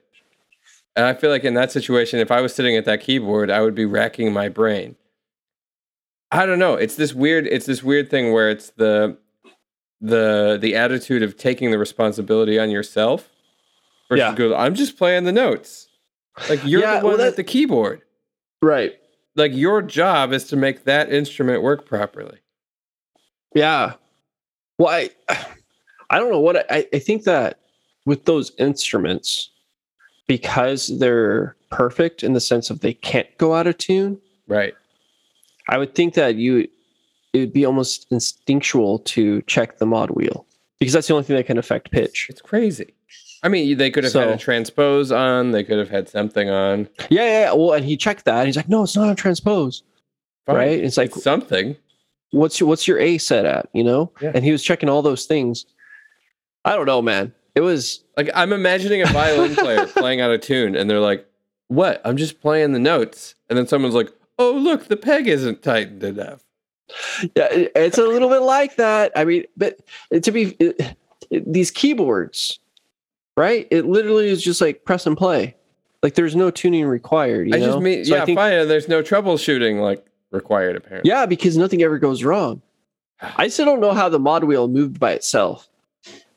And 0.97 1.07
I 1.07 1.15
feel 1.15 1.31
like 1.31 1.45
in 1.45 1.55
that 1.55 1.71
situation, 1.71 2.19
if 2.19 2.31
I 2.31 2.41
was 2.41 2.55
sitting 2.55 2.77
at 2.77 2.85
that 2.87 3.01
keyboard, 3.01 3.51
I 3.51 3.61
would 3.61 3.75
be 3.75 3.85
racking 3.85 4.33
my 4.33 4.49
brain. 4.49 4.97
I 6.31 6.45
don't 6.45 6.59
know. 6.59 6.75
It's 6.75 6.97
this 6.97 7.15
weird. 7.15 7.47
It's 7.47 7.67
this 7.67 7.83
weird 7.83 8.11
thing 8.11 8.33
where 8.33 8.51
it's 8.51 8.71
the 8.71 9.17
the 10.01 10.59
the 10.61 10.77
attitude 10.77 11.23
of 11.23 11.37
taking 11.37 11.71
the 11.71 11.79
responsibility 11.79 12.59
on 12.59 12.71
yourself. 12.71 13.29
Versus 14.09 14.39
Yeah. 14.39 14.55
I'm 14.57 14.75
just 14.75 14.97
playing 14.99 15.25
the 15.25 15.33
notes. 15.33 15.89
Like 16.49 16.61
you're 16.65 16.81
Yeah, 16.81 17.01
the 17.01 17.07
one 17.07 17.19
well, 17.19 17.27
at 17.29 17.37
the 17.37 17.45
keyboard. 17.45 18.03
right. 18.63 18.95
Like 19.37 19.55
your 19.55 19.83
job 19.83 20.33
is 20.33 20.45
to 20.49 20.57
make 20.57 20.85
that 20.85 21.13
instrument 21.13 21.63
work 21.63 21.87
properly. 21.87 22.39
Yeah. 23.55 23.95
Well, 24.79 24.89
I, 24.89 25.11
I 26.11 26.19
don't 26.19 26.31
know 26.31 26.41
what 26.41 26.71
I, 26.71 26.87
I 26.93 26.99
think 26.99 27.25
that 27.25 27.59
with 28.07 28.25
those 28.25 28.53
instruments, 28.59 29.51
because 30.27 30.99
they're 30.99 31.57
perfect 31.71 32.23
in 32.23 32.33
the 32.33 32.41
sense 32.41 32.71
of 32.71 32.81
they 32.81 32.95
can't 32.95 33.29
go 33.39 33.55
out 33.55 33.67
of 33.67 33.77
tune, 33.79 34.21
Right. 34.49 34.75
I 35.69 35.77
would 35.77 35.95
think 35.95 36.15
that 36.15 36.37
you 36.37 36.67
it 37.35 37.39
would 37.41 37.53
be 37.53 37.67
almost 37.67 38.07
instinctual 38.11 39.01
to 39.01 39.43
check 39.43 39.77
the 39.77 39.85
mod 39.85 40.11
wheel 40.11 40.47
because 40.81 40.95
that's 40.95 41.07
the 41.09 41.13
only 41.15 41.25
thing 41.25 41.37
that 41.37 41.45
can 41.45 41.59
affect 41.59 41.91
pitch. 41.91 42.27
It's 42.31 42.41
crazy. 42.41 42.95
I 43.43 43.49
mean, 43.49 43.77
they 43.77 43.91
could 43.91 44.05
have 44.05 44.15
had 44.15 44.29
a 44.29 44.39
transpose 44.39 45.13
on. 45.13 45.51
They 45.53 45.63
could 45.63 45.79
have 45.79 45.91
had 45.91 46.09
something 46.09 46.49
on. 46.49 46.89
Yeah, 47.11 47.25
yeah, 47.25 47.41
yeah. 47.41 47.53
Well, 47.53 47.75
and 47.75 47.85
he 47.85 47.97
checked 47.97 48.25
that. 48.25 48.39
And 48.39 48.47
he's 48.47 48.57
like, 48.57 48.69
no, 48.69 48.83
it's 48.83 48.97
not 48.97 49.09
on 49.09 49.15
transpose. 49.15 49.83
Fine. 50.47 50.57
Right? 50.57 50.81
It's 50.81 50.97
like, 50.97 51.11
It's 51.11 51.23
something. 51.23 51.77
What's 52.31 52.61
your 52.61 52.69
what's 52.69 52.87
your 52.87 52.99
A 52.99 53.19
set 53.19 53.45
at? 53.47 53.69
You 53.73 53.85
know? 53.85 54.13
Yeah. 54.21 54.33
And 54.35 54.45
he 54.45 54.53
was 54.53 54.63
checking 54.63 54.89
all 54.89 55.03
those 55.03 55.27
things. 55.27 55.67
I 56.65 56.75
don't 56.77 56.87
know, 56.87 57.01
man. 57.03 57.33
It 57.55 57.61
was 57.63 58.05
Like 58.17 58.31
I'm 58.35 58.53
imagining 58.53 59.03
a 59.03 59.07
violin 59.07 59.55
player 59.57 59.87
playing 59.87 60.21
out 60.21 60.31
of 60.31 60.41
tune, 60.41 60.77
and 60.77 60.89
they're 60.89 61.01
like, 61.01 61.27
"What? 61.69 62.01
I'm 62.05 62.17
just 62.17 62.41
playing 62.41 62.73
the 62.73 62.79
notes." 62.79 63.35
And 63.49 63.59
then 63.59 63.67
someone's 63.67 63.95
like, 63.95 64.13
"Oh, 64.39 64.53
look, 64.53 64.87
the 64.87 64.97
peg 64.97 65.27
isn't 65.27 65.63
tightened 65.63 66.05
enough." 66.05 66.45
yeah, 67.37 67.49
it's 67.51 67.99
a 67.99 68.05
little 68.05 68.29
bit 68.29 68.41
like 68.43 68.77
that. 68.77 69.13
I 69.17 69.25
mean, 69.25 69.45
but 69.57 69.79
to 70.23 70.31
be 70.31 70.57
it, 70.61 70.97
it- 71.31 71.53
these 71.53 71.71
keyboards, 71.71 72.59
right? 73.37 73.67
It 73.71 73.85
literally 73.87 74.29
is 74.29 74.43
just 74.43 74.61
like 74.61 74.85
press 74.85 75.07
and 75.07 75.17
play. 75.17 75.55
Like 76.03 76.15
there's 76.15 76.37
no 76.37 76.51
tuning 76.51 76.87
required. 76.87 77.49
You 77.49 77.57
I 77.57 77.59
know? 77.59 77.67
just 77.67 77.79
mean, 77.81 78.05
So 78.05 78.15
I 78.15 78.19
yeah, 78.21 78.25
think- 78.25 78.39
fine. 78.39 78.69
There's 78.69 78.89
no 78.89 79.03
troubleshooting 79.03 79.81
like 79.81 80.07
required 80.31 80.77
apparently. 80.77 81.09
Yeah, 81.09 81.27
because 81.27 81.57
nothing 81.57 81.83
ever 81.83 81.99
goes 81.99 82.23
wrong. 82.25 82.63
I 83.21 83.49
still 83.49 83.65
don't 83.65 83.81
know 83.81 83.93
how 83.93 84.09
the 84.09 84.19
mod 84.19 84.45
wheel 84.45 84.69
moved 84.69 85.01
by 85.01 85.13
itself. 85.13 85.69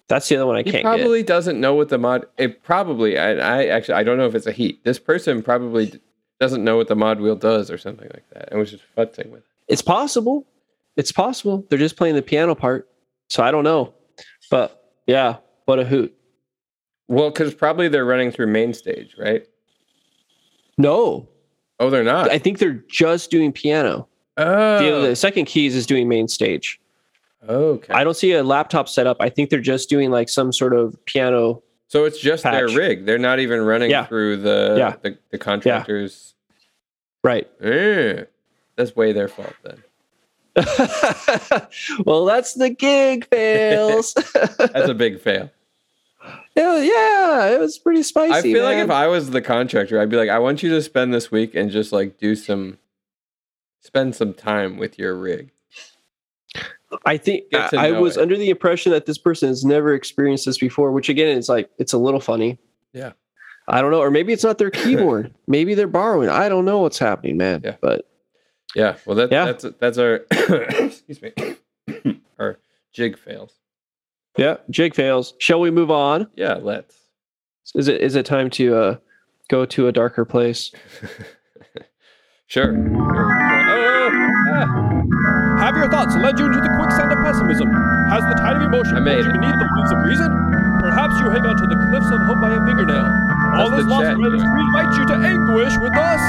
That's 0.08 0.28
the 0.28 0.36
other 0.36 0.46
one 0.46 0.58
I 0.58 0.64
He 0.64 0.72
can't 0.72 0.84
probably 0.84 1.24
doesn't 1.24 1.60
know 1.60 1.74
what 1.74 1.90
the 1.90 1.98
mod. 1.98 2.26
It 2.38 2.64
probably. 2.64 3.18
I, 3.18 3.32
I 3.32 3.66
actually 3.68 3.94
I 3.96 4.04
don't 4.04 4.18
know 4.18 4.26
if 4.26 4.36
it's 4.36 4.48
a 4.48 4.52
heat. 4.52 4.84
This 4.84 5.00
person 5.00 5.42
probably 5.42 5.94
doesn't 6.40 6.64
know 6.64 6.76
what 6.76 6.88
the 6.88 6.96
mod 6.96 7.22
wheel 7.22 7.36
does 7.36 7.72
or 7.72 7.78
something 7.78 8.10
like 8.14 8.26
that, 8.34 8.50
and 8.52 8.60
was 8.60 8.72
just 8.72 8.84
futzing 8.98 9.30
with 9.30 9.42
it. 9.42 9.46
It's 9.68 9.82
possible. 9.82 10.46
It's 10.98 11.12
possible. 11.12 11.66
They're 11.70 11.80
just 11.80 11.96
playing 11.96 12.16
the 12.16 12.22
piano 12.22 12.56
part. 12.56 12.90
So 13.30 13.42
I 13.42 13.52
don't 13.52 13.64
know. 13.64 13.94
But 14.50 14.84
yeah, 15.08 15.38
what 15.66 15.80
a 15.80 15.86
hoot. 15.86 16.14
Well, 17.08 17.30
because 17.30 17.54
probably 17.54 17.88
they're 17.88 18.06
running 18.06 18.32
through 18.32 18.48
MainStage, 18.48 19.18
right? 19.18 19.46
No, 20.78 21.30
Oh, 21.82 21.90
they're 21.90 22.04
not. 22.04 22.30
I 22.30 22.38
think 22.38 22.60
they're 22.60 22.82
just 22.88 23.32
doing 23.32 23.52
piano. 23.52 24.08
oh, 24.38 25.02
The, 25.02 25.08
the 25.10 25.16
second 25.16 25.46
keys 25.46 25.76
is 25.76 25.86
doing 25.88 26.08
MainStage. 26.08 26.78
okay. 27.50 27.92
I 27.94 28.04
don't 28.04 28.16
see 28.16 28.34
a 28.34 28.44
laptop 28.44 28.88
set 28.88 29.08
up. 29.08 29.18
I 29.20 29.30
think 29.30 29.50
they're 29.50 29.60
just 29.60 29.90
doing 29.90 30.12
like 30.12 30.30
some 30.30 30.54
sort 30.54 30.74
of 30.74 30.96
piano 31.06 31.64
So 31.88 32.06
it's 32.06 32.20
just 32.20 32.44
their 32.44 32.68
rig. 32.70 33.06
They're 33.08 33.18
not 33.18 33.40
even 33.40 33.62
running 33.62 33.90
Yeah. 33.90 34.06
through 34.06 34.38
the 34.38 34.76
Yeah. 34.78 34.96
the, 35.02 35.18
the 35.32 35.38
contractors. 35.40 36.36
Right. 37.24 37.50
Eh, 37.62 38.26
that's 38.76 38.96
way 38.96 39.12
their 39.12 39.28
fault 39.28 39.54
then. 39.64 39.84
well, 42.06 42.26
that's 42.26 42.54
the 42.56 42.70
gig 42.70 43.26
fails. 43.30 44.14
That's 44.58 44.90
a 44.90 44.94
big 44.94 45.20
fail. 45.22 45.50
Yeah, 46.56 46.78
yeah, 46.78 47.48
it 47.50 47.60
was 47.60 47.78
pretty 47.78 48.04
spicy. 48.04 48.34
I 48.34 48.42
feel 48.42 48.64
like 48.64 48.78
if 48.78 48.90
I 48.90 49.08
was 49.08 49.30
the 49.32 49.42
contractor, 49.42 50.00
I'd 50.00 50.10
be 50.10 50.18
like, 50.18 50.30
I 50.30 50.40
want 50.40 50.62
you 50.64 50.70
to 50.72 50.82
spend 50.82 51.14
this 51.14 51.32
week 51.32 51.56
and 51.56 51.72
just 51.72 51.92
like 51.92 52.18
do 52.18 52.36
some, 52.36 52.78
spend 53.82 54.16
some 54.16 54.34
time 54.34 54.78
with 54.78 55.00
your 55.00 55.16
rig. 55.16 55.52
I 57.06 57.18
think 57.18 57.46
I, 57.54 57.70
I 57.74 57.92
was 57.92 58.18
it. 58.18 58.22
under 58.22 58.36
the 58.38 58.50
impression 58.50 58.92
that 58.92 59.06
this 59.06 59.18
person 59.18 59.48
has 59.48 59.64
never 59.64 59.94
experienced 59.94 60.46
this 60.46 60.58
before, 60.58 60.92
which 60.92 61.08
again 61.08 61.38
is 61.38 61.48
like 61.48 61.70
it's 61.78 61.94
a 61.94 61.98
little 61.98 62.20
funny. 62.20 62.58
Yeah. 62.94 63.14
I 63.68 63.82
don't 63.82 63.92
know, 63.92 64.02
or 64.02 64.12
maybe 64.12 64.34
it's 64.34 64.44
not 64.44 64.58
their 64.58 64.72
keyboard. 64.72 65.34
maybe 65.48 65.76
they're 65.76 65.88
borrowing. 65.88 66.28
I 66.28 66.50
don't 66.50 66.66
know 66.66 66.80
what's 66.80 67.00
happening, 67.00 67.38
man. 67.38 67.62
Yeah. 67.64 67.76
But 67.80 68.06
Yeah. 68.76 68.98
Well, 69.06 69.16
that, 69.16 69.32
Yeah. 69.32 69.46
that's 69.46 69.66
that's 69.80 69.98
our 69.98 70.16
excuse 70.32 71.22
me, 71.22 71.32
our 72.40 72.58
jig 72.92 73.18
fails. 73.18 73.54
Yeah, 74.38 74.58
Jake 74.70 74.96
fails. 74.96 75.34
Shall 75.40 75.60
we 75.60 75.72
move 75.72 75.92
on? 75.92 76.28
Yeah. 76.36 76.56
Let's. 76.62 76.96
Is 77.76 77.88
it 77.88 78.02
is 78.02 78.16
it 78.16 78.26
time 78.26 78.50
to 78.52 78.76
uh 78.76 78.96
go 79.50 79.66
to 79.66 79.88
a 79.88 79.92
darker 79.92 80.26
place? 80.26 80.72
Sure. 82.52 82.76
Oh, 82.76 84.12
ah. 84.52 84.68
Have 85.64 85.78
your 85.78 85.88
thoughts 85.90 86.14
led 86.18 86.38
you 86.38 86.48
into 86.48 86.60
the 86.60 86.68
quicksand 86.76 87.10
of 87.10 87.18
pessimism? 87.24 87.72
Has 88.12 88.24
the 88.28 88.36
tide 88.44 88.58
of 88.58 88.64
emotion 88.68 88.98
I 88.98 89.00
made 89.00 89.24
you 89.24 89.32
beneath 89.32 89.56
the 89.56 89.70
waves 89.72 89.92
of 89.96 90.04
reason? 90.04 90.28
Perhaps 90.84 91.16
you 91.24 91.30
hang 91.32 91.46
on 91.48 91.56
to 91.56 91.64
the 91.72 91.80
cliffs 91.88 92.12
of 92.12 92.20
hope 92.28 92.42
by 92.44 92.52
a 92.52 92.60
fingernail. 92.68 93.08
All 93.56 93.72
How's 93.72 93.80
this 93.80 93.88
lost 93.88 94.04
chat 94.04 94.20
friends, 94.20 94.36
doing? 94.36 94.52
we 94.52 94.62
invite 94.68 94.92
you 95.00 95.06
to 95.08 95.16
anguish 95.16 95.80
with 95.80 95.96
us 95.96 96.24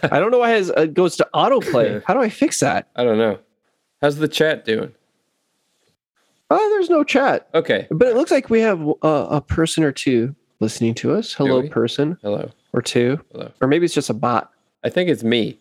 I 0.03 0.19
don't 0.19 0.31
know 0.31 0.39
why 0.39 0.55
it 0.55 0.69
it 0.77 0.93
goes 0.93 1.15
to 1.17 1.27
autoplay. 1.33 2.01
How 2.07 2.13
do 2.13 2.21
I 2.21 2.29
fix 2.29 2.59
that? 2.61 2.89
I 2.95 3.03
don't 3.03 3.17
know. 3.17 3.39
How's 4.01 4.17
the 4.17 4.27
chat 4.27 4.65
doing? 4.65 4.93
Oh, 6.49 6.69
there's 6.71 6.89
no 6.89 7.03
chat. 7.03 7.49
Okay. 7.53 7.87
But 7.89 8.07
it 8.07 8.15
looks 8.15 8.31
like 8.31 8.49
we 8.49 8.61
have 8.61 8.87
uh, 8.87 9.27
a 9.31 9.41
person 9.41 9.83
or 9.83 9.91
two 9.91 10.35
listening 10.59 10.93
to 10.95 11.13
us. 11.13 11.33
Hello, 11.33 11.67
person 11.69 12.17
Hello. 12.21 12.51
or 12.73 12.81
two, 12.81 13.19
Hello. 13.31 13.51
or 13.61 13.67
maybe 13.67 13.85
it's 13.85 13.93
just 13.93 14.09
a 14.09 14.13
bot. 14.13 14.51
I 14.83 14.89
think 14.89 15.09
it's 15.09 15.23
me. 15.23 15.59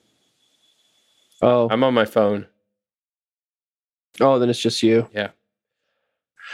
Oh, 1.42 1.68
I'm 1.70 1.82
on 1.84 1.94
my 1.94 2.04
phone. 2.04 2.46
oh, 4.20 4.38
then 4.38 4.48
it's 4.50 4.60
just 4.60 4.82
you. 4.82 5.08
Yeah. 5.14 5.30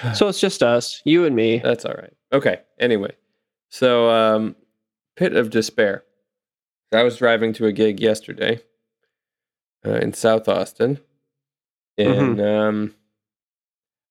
So 0.15 0.29
it's 0.29 0.39
just 0.41 0.63
us, 0.63 1.03
you 1.05 1.25
and 1.25 1.35
me. 1.35 1.59
That's 1.59 1.85
all 1.85 1.93
right. 1.95 2.13
Okay. 2.33 2.61
Anyway, 2.79 3.11
so 3.71 4.09
um, 4.09 4.55
pit 5.17 5.35
of 5.35 5.51
despair. 5.51 6.05
I 6.93 7.03
was 7.03 7.17
driving 7.17 7.53
to 7.55 7.67
a 7.67 7.73
gig 7.73 8.01
yesterday 8.01 8.61
uh, 9.87 9.97
in 9.97 10.13
South 10.13 10.49
Austin, 10.49 10.99
and 11.97 12.41
um, 12.41 12.95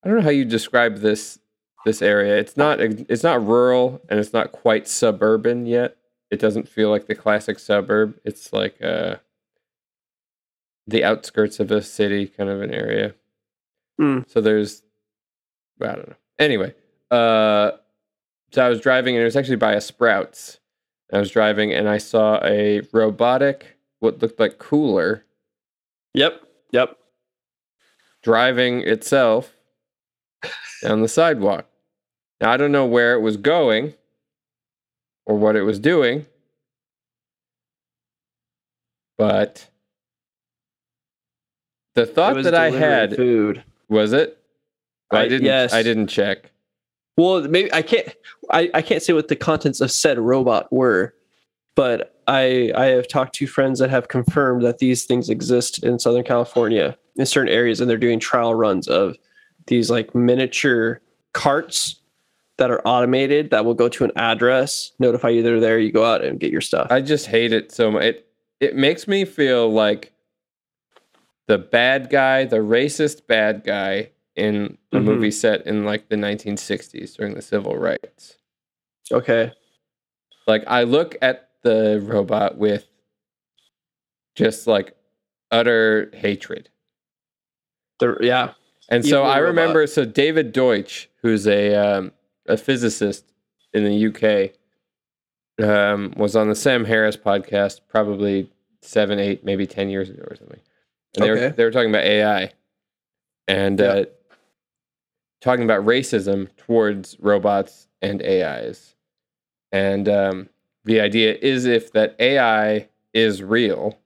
I 0.04 0.08
don't 0.08 0.18
know 0.18 0.24
how 0.24 0.30
you 0.30 0.46
describe 0.46 0.98
this 0.98 1.40
this 1.86 2.02
area. 2.02 2.38
It's 2.38 2.58
not 2.58 2.80
it's 2.80 3.24
not 3.24 3.46
rural 3.46 4.02
and 4.10 4.20
it's 4.20 4.34
not 4.34 4.52
quite 4.52 4.88
suburban 4.88 5.66
yet. 5.66 5.98
It 6.30 6.40
doesn't 6.40 6.70
feel 6.70 6.90
like 6.90 7.08
the 7.08 7.16
classic 7.16 7.60
suburb. 7.60 8.20
It's 8.24 8.54
like 8.54 8.82
uh, 8.82 9.16
the 10.88 11.04
outskirts 11.04 11.60
of 11.60 11.72
a 11.72 11.82
city, 11.82 12.28
kind 12.28 12.50
of 12.50 12.62
an 12.62 12.72
area. 12.72 13.16
Mm. 14.00 14.30
So 14.30 14.42
there's 14.42 14.84
I 15.82 15.96
don't 15.96 16.10
know. 16.10 16.16
Anyway, 16.38 16.74
uh, 17.12 17.72
so 18.52 18.66
I 18.66 18.70
was 18.70 18.82
driving 18.82 19.16
and 19.16 19.22
it 19.22 19.26
was 19.26 19.36
actually 19.36 19.58
by 19.58 19.74
a 19.74 19.82
Sprouts. 19.82 20.60
I 21.12 21.20
was 21.20 21.32
driving 21.32 21.74
and 21.74 21.90
I 21.90 21.98
saw 21.98 22.40
a 22.44 22.82
robotic, 22.94 23.78
what 24.00 24.22
looked 24.22 24.40
like 24.40 24.58
cooler, 24.60 25.26
Yep. 26.14 26.42
Yep. 26.72 26.98
driving 28.24 28.82
itself 28.82 29.56
down 30.84 31.02
the 31.02 31.08
sidewalk. 31.08 31.66
Now 32.42 32.52
I 32.52 32.58
don't 32.58 32.72
know 32.72 32.86
where 32.86 33.14
it 33.14 33.20
was 33.22 33.38
going 33.38 33.94
or 35.26 35.36
what 35.38 35.56
it 35.56 35.64
was 35.64 35.80
doing, 35.80 36.26
but 39.18 39.68
the 41.96 42.06
thought 42.06 42.42
that 42.44 42.56
I 42.56 42.70
had 42.72 43.16
food. 43.16 43.64
was 43.90 44.14
it. 44.14 44.38
I, 45.12 45.22
I- 45.22 45.28
didn't. 45.28 45.46
yes. 45.46 45.74
I 45.74 45.84
didn't 45.84 46.08
check. 46.08 46.52
Well, 47.20 47.42
maybe 47.42 47.72
I 47.74 47.82
can't. 47.82 48.16
I, 48.50 48.72
I 48.74 48.82
can't 48.82 49.04
say 49.04 49.12
what 49.12 49.28
the 49.28 49.36
contents 49.36 49.82
of 49.82 49.92
said 49.92 50.18
robot 50.18 50.72
were, 50.72 51.14
but 51.76 52.16
I 52.28 52.72
I 52.76 52.86
have 52.86 53.10
talked 53.10 53.36
to 53.36 53.48
friends 53.48 53.80
that 53.80 53.90
have 53.90 54.08
confirmed 54.08 54.64
that 54.64 54.78
these 54.78 55.04
things 55.04 55.30
exist 55.30 55.84
in 55.84 56.00
Southern 56.00 56.24
California 56.24 56.98
in 57.18 57.26
certain 57.26 57.52
areas, 57.52 57.82
and 57.82 57.90
they're 57.90 57.98
doing 57.98 58.22
trial 58.22 58.56
runs 58.56 58.88
of 58.88 59.18
these 59.68 59.90
like 59.90 60.16
miniature 60.16 61.02
carts 61.34 62.00
that 62.56 62.72
are 62.72 62.82
automated 62.88 63.50
that 63.50 63.66
will 63.66 63.74
go 63.74 63.90
to 63.90 64.06
an 64.06 64.12
address, 64.16 64.94
notify 65.00 65.28
you 65.28 65.44
they're 65.44 65.60
there. 65.60 65.78
You 65.78 65.92
go 65.92 66.06
out 66.06 66.24
and 66.24 66.40
get 66.40 66.54
your 66.54 66.62
stuff. 66.62 66.88
I 66.90 67.02
just 67.02 67.26
hate 67.26 67.52
it 67.52 67.74
so 67.74 67.92
much. 67.92 68.04
It 68.04 68.28
it 68.62 68.76
makes 68.78 69.10
me 69.10 69.26
feel 69.26 69.70
like 69.70 70.14
the 71.48 71.58
bad 71.58 72.10
guy, 72.10 72.46
the 72.46 72.60
racist 72.60 73.28
bad 73.28 73.66
guy 73.66 74.12
in 74.40 74.78
a 74.92 74.98
Mhm. 74.98 75.04
movie 75.04 75.32
set 75.32 75.66
in 75.68 75.86
like 75.86 76.10
the 76.10 76.16
1960s 76.18 77.16
during 77.16 77.34
the 77.36 77.42
civil 77.42 77.78
rights. 77.78 78.38
okay. 79.12 79.52
Like 80.48 80.64
I 80.68 80.84
look 80.84 81.16
at 81.22 81.50
the 81.64 82.00
robot 82.04 82.58
with 82.58 82.88
just 84.36 84.66
like 84.68 84.96
utter 85.52 86.10
hatred. 86.14 86.70
The, 88.00 88.18
yeah. 88.22 88.54
And 88.90 89.06
so 89.06 89.24
I 89.24 89.40
robot. 89.40 89.48
remember 89.50 89.88
so 89.88 90.06
David 90.06 90.52
Deutsch, 90.54 91.10
who's 91.22 91.46
a 91.48 91.76
um, 91.76 92.12
a 92.48 92.58
physicist 92.58 93.26
in 93.74 93.84
the 93.84 94.08
UK, 94.08 94.54
um, 95.64 96.14
was 96.18 96.36
on 96.36 96.48
the 96.50 96.56
Sam 96.56 96.86
Harris 96.86 97.18
podcast 97.18 97.82
probably 97.88 98.50
seven, 98.82 99.20
eight, 99.20 99.44
maybe 99.44 99.68
ten 99.68 99.90
years 99.90 100.10
ago 100.10 100.24
or 100.30 100.36
something. 100.36 100.62
And 101.16 101.26
they 101.26 101.30
were 101.30 101.38
Okay. 101.38 101.56
they 101.56 101.64
were 101.64 101.72
talking 101.72 101.90
about 101.90 102.04
AI 102.06 102.52
and 103.48 103.80
Yeah. 103.80 103.86
uh, 103.88 104.06
talking 105.42 105.64
about 105.64 105.86
racism 105.86 106.50
towards 106.58 107.18
robots 107.20 107.88
and 108.02 108.22
AIs. 108.22 108.96
And 109.72 110.10
um, 110.10 110.50
the 110.86 111.00
idea 111.00 111.38
is 111.42 111.66
if 111.66 111.92
that 111.94 112.16
AI 112.20 112.90
is 113.14 113.44
real 113.44 114.00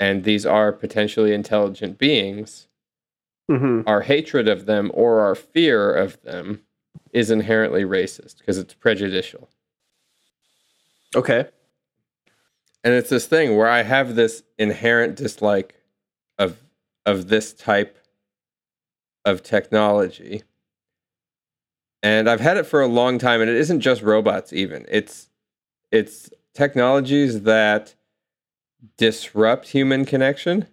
and 0.00 0.24
these 0.24 0.44
are 0.44 0.72
potentially 0.72 1.32
intelligent 1.32 1.98
beings, 1.98 2.68
hmm 3.48 3.82
our 3.86 4.02
hatred 4.02 4.48
of 4.48 4.66
them 4.66 4.90
or 4.94 5.20
our 5.20 5.34
fear 5.34 5.92
of 5.92 6.20
them 6.22 6.60
is 7.12 7.30
inherently 7.30 7.84
racist 7.84 8.38
because 8.38 8.58
it's 8.58 8.74
prejudicial. 8.74 9.48
Okay. 11.14 11.46
And 12.84 12.94
it's 12.94 13.10
this 13.10 13.26
thing 13.26 13.56
where 13.56 13.68
I 13.68 13.82
have 13.82 14.14
this 14.14 14.42
inherent 14.58 15.16
dislike 15.16 15.74
of 16.38 16.56
of 17.04 17.28
this 17.28 17.52
type 17.52 17.98
of 19.24 19.42
technology. 19.42 20.42
And 22.02 22.28
I've 22.28 22.40
had 22.40 22.56
it 22.56 22.66
for 22.66 22.80
a 22.80 22.86
long 22.88 23.18
time 23.18 23.40
and 23.40 23.48
it 23.48 23.56
isn't 23.56 23.80
just 23.80 24.02
robots 24.02 24.52
even. 24.52 24.86
It's 24.88 25.28
it's 25.92 26.30
technologies 26.54 27.42
that 27.42 27.94
disrupt 28.96 29.68
human 29.68 30.04
connection. 30.04 30.66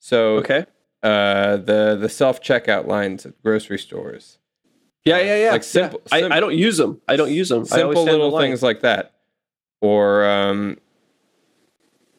So 0.00 0.36
Okay. 0.38 0.66
uh, 1.02 1.56
the 1.56 1.96
the 1.98 2.08
self 2.10 2.42
checkout 2.42 2.86
lines 2.86 3.24
at 3.24 3.40
grocery 3.42 3.78
stores, 3.78 4.38
Yeah, 5.04 5.18
yeah, 5.20 5.44
yeah. 5.44 5.50
Like 5.52 5.62
simple- 5.64 6.02
Yeah. 6.12 6.18
sim- 6.20 6.32
I, 6.32 6.36
I 6.36 6.40
don't 6.40 6.54
use 6.56 6.76
them. 6.76 7.00
I 7.08 7.16
don't 7.16 7.32
use 7.32 7.48
them. 7.48 7.64
Simple 7.64 8.04
little 8.04 8.38
things 8.38 8.62
like 8.62 8.80
that, 8.82 9.14
or 9.80 10.26
um, 10.26 10.76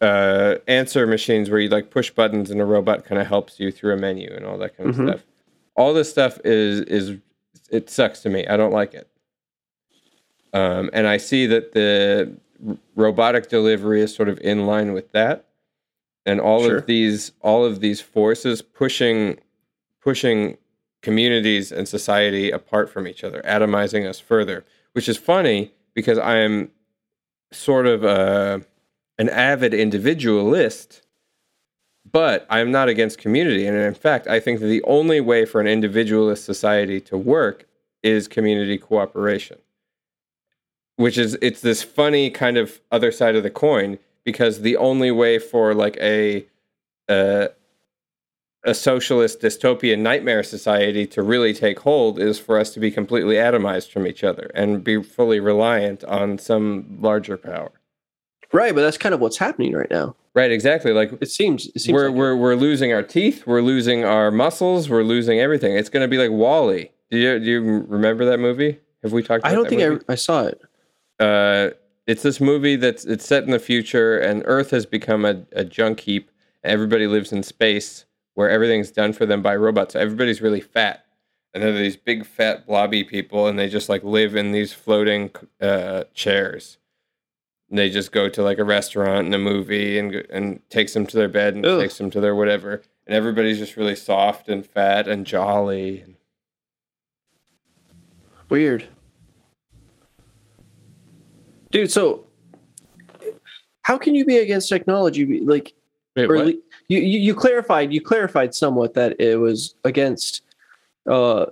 uh, 0.01 0.55
answer 0.68 1.05
machines 1.05 1.51
where 1.51 1.59
you 1.59 1.70
like 1.70 1.91
push 1.91 2.09
buttons 2.09 2.49
and 2.49 2.59
a 2.59 2.66
robot 2.66 3.05
kind 3.05 3.22
of 3.22 3.28
helps 3.28 3.59
you 3.59 3.72
through 3.72 3.93
a 3.93 3.97
menu 3.97 4.32
and 4.36 4.45
all 4.45 4.57
that 4.57 4.76
kind 4.76 4.89
of 4.89 4.95
Mhm. 4.95 5.09
stuff. 5.09 5.22
All 5.76 5.93
this 5.93 6.09
stuff 6.09 6.39
is 6.43 6.82
is 6.82 7.17
it 7.69 7.89
sucks 7.89 8.19
to 8.22 8.30
me. 8.30 8.45
I 8.47 8.57
don't 8.57 8.74
like 8.74 8.93
it. 8.93 9.07
Um, 10.53 10.89
and 10.93 11.07
I 11.07 11.17
see 11.17 11.45
that 11.47 11.72
the 11.72 12.36
r- 12.67 12.78
robotic 12.95 13.47
delivery 13.49 14.01
is 14.01 14.13
sort 14.13 14.28
of 14.30 14.38
in 14.39 14.65
line 14.65 14.91
with 14.93 15.11
that, 15.13 15.45
and 16.26 16.41
all 16.41 16.63
Sure. 16.65 16.78
of 16.78 16.86
these 16.86 17.32
all 17.41 17.63
of 17.65 17.80
these 17.80 18.01
forces 18.01 18.61
pushing 18.61 19.39
pushing 20.01 20.57
communities 21.01 21.72
and 21.72 21.88
society 21.88 22.51
apart 22.51 22.89
from 22.89 23.07
each 23.07 23.24
other, 23.24 23.41
atomizing 23.45 24.05
us 24.07 24.19
further. 24.19 24.65
Which 24.93 25.07
is 25.07 25.17
funny 25.17 25.72
because 25.93 26.17
I 26.17 26.38
am 26.38 26.69
sort 27.53 27.88
of 27.88 28.03
a, 28.03 28.61
an 29.17 29.30
avid 29.30 29.74
individualist, 29.74 31.01
But 32.12 32.45
I'm 32.49 32.72
not 32.72 32.89
against 32.89 33.18
community. 33.18 33.66
And 33.66 33.78
in 33.78 33.93
fact, 33.93 34.28
I 34.28 34.39
think 34.39 34.59
the 34.59 34.84
only 34.84 35.22
way 35.22 35.45
for 35.45 35.62
an 35.62 35.68
individualist 35.68 36.43
society 36.45 36.99
to 37.01 37.18
work 37.18 37.68
is 38.03 38.28
community 38.28 38.78
cooperation. 38.78 39.57
Which 40.97 41.18
is 41.18 41.38
it's 41.41 41.62
this 41.62 41.84
funny 41.84 42.30
kind 42.30 42.57
of 42.57 42.82
other 42.91 43.12
side 43.12 43.36
of 43.36 43.43
the 43.43 43.49
coin 43.49 43.97
because 44.24 44.62
the 44.62 44.78
only 44.78 45.12
way 45.12 45.39
for 45.39 45.74
like 45.74 45.97
a 45.97 46.45
a, 47.09 47.49
a 48.64 48.74
socialist 48.74 49.41
dystopian 49.41 49.99
nightmare 49.99 50.43
society 50.43 51.07
to 51.07 51.24
really 51.24 51.53
take 51.53 51.80
hold 51.80 52.20
is 52.20 52.39
for 52.39 52.59
us 52.59 52.72
to 52.74 52.80
be 52.80 52.91
completely 52.91 53.36
atomized 53.36 53.91
from 53.91 54.05
each 54.05 54.24
other 54.24 54.51
and 54.53 54.84
be 54.84 55.01
fully 55.01 55.39
reliant 55.39 56.03
on 56.03 56.38
some 56.38 56.97
larger 57.01 57.38
power. 57.38 57.72
Right, 58.53 58.76
but 58.76 58.82
that's 58.82 58.97
kind 58.97 59.16
of 59.16 59.22
what's 59.22 59.38
happening 59.38 59.74
right 59.74 59.89
now. 59.89 60.16
Right, 60.34 60.51
exactly. 60.51 60.93
Like 60.93 61.11
It 61.21 61.29
seems. 61.29 61.67
It 61.75 61.79
seems 61.79 61.93
we're 61.93 62.07
like 62.09 62.17
we're 62.17 62.36
we're 62.36 62.55
losing 62.55 62.93
our 62.93 63.03
teeth, 63.03 63.45
we're 63.45 63.61
losing 63.61 64.05
our 64.05 64.32
muscles, 64.32 64.89
we're 64.89 65.03
losing 65.03 65.39
everything. 65.39 65.75
It's 65.75 65.89
going 65.89 66.03
to 66.03 66.07
be 66.07 66.17
like 66.17 66.32
WALL-E. 66.32 66.89
Do 67.09 67.17
you 67.17 67.39
do 67.39 67.45
you 67.45 67.86
remember 67.88 68.23
that 68.25 68.39
movie? 68.39 68.79
Have 69.03 69.11
we 69.11 69.23
talked? 69.23 69.41
About 69.41 69.51
I 69.51 69.55
don't 69.55 69.67
think 69.67 69.82
movie? 69.82 70.05
I, 70.07 70.13
I 70.13 70.15
saw 70.15 70.45
it. 70.45 70.61
uh, 71.19 71.71
it's 72.07 72.23
this 72.23 72.39
movie 72.39 72.77
that's 72.77 73.03
it's 73.05 73.25
set 73.25 73.43
in 73.43 73.51
the 73.51 73.59
future, 73.59 74.17
and 74.17 74.41
Earth 74.45 74.71
has 74.71 74.86
become 74.86 75.25
a, 75.25 75.43
a 75.51 75.63
junk 75.65 75.99
heap. 76.01 76.32
And 76.63 76.71
everybody 76.71 77.07
lives 77.07 77.32
in 77.32 77.43
space 77.43 78.05
where 78.36 78.49
everything's 78.49 78.91
done 78.91 79.13
for 79.13 79.25
them 79.25 79.41
by 79.41 79.55
robots. 79.55 79.93
So 79.93 79.99
everybody's 79.99 80.41
really 80.41 80.61
fat, 80.61 81.05
and 81.53 81.61
they're 81.61 81.73
these 81.73 81.97
big 81.97 82.25
fat 82.25 82.65
blobby 82.65 83.03
people, 83.03 83.47
and 83.47 83.59
they 83.59 83.67
just 83.67 83.89
like 83.89 84.03
live 84.03 84.36
in 84.36 84.51
these 84.51 84.71
floating 84.71 85.32
uh, 85.59 86.05
chairs. 86.13 86.77
They 87.74 87.89
just 87.89 88.11
go 88.11 88.28
to 88.28 88.43
like 88.43 88.57
a 88.59 88.63
restaurant 88.65 89.26
and 89.26 89.34
a 89.36 89.39
movie, 89.39 89.97
and 89.97 90.13
and 90.30 90.59
takes 90.69 90.93
them 90.93 91.07
to 91.07 91.15
their 91.17 91.30
bed 91.30 91.55
and 91.55 91.65
Ugh. 91.65 91.80
takes 91.82 91.97
them 91.97 92.09
to 92.11 92.19
their 92.19 92.36
whatever. 92.36 92.82
And 93.07 93.15
everybody's 93.15 93.57
just 93.57 93.78
really 93.78 93.95
soft 93.95 94.49
and 94.49 94.65
fat 94.65 95.07
and 95.07 95.26
jolly. 95.26 96.03
Weird. 98.49 98.88
Dude, 101.72 101.89
so 101.89 102.26
how 103.84 103.97
can 103.97 104.13
you 104.15 104.26
be 104.26 104.38
against 104.38 104.67
technology? 104.67 105.39
Like, 105.39 105.74
Wait, 106.17 106.30
or 106.30 106.38
le- 106.45 106.51
you, 106.89 106.99
you 106.99 107.19
you 107.19 107.34
clarified 107.34 107.93
you 107.93 108.01
clarified 108.01 108.53
somewhat 108.53 108.93
that 108.95 109.19
it 109.22 109.38
was 109.39 109.76
against 109.86 110.41
uh, 111.09 111.45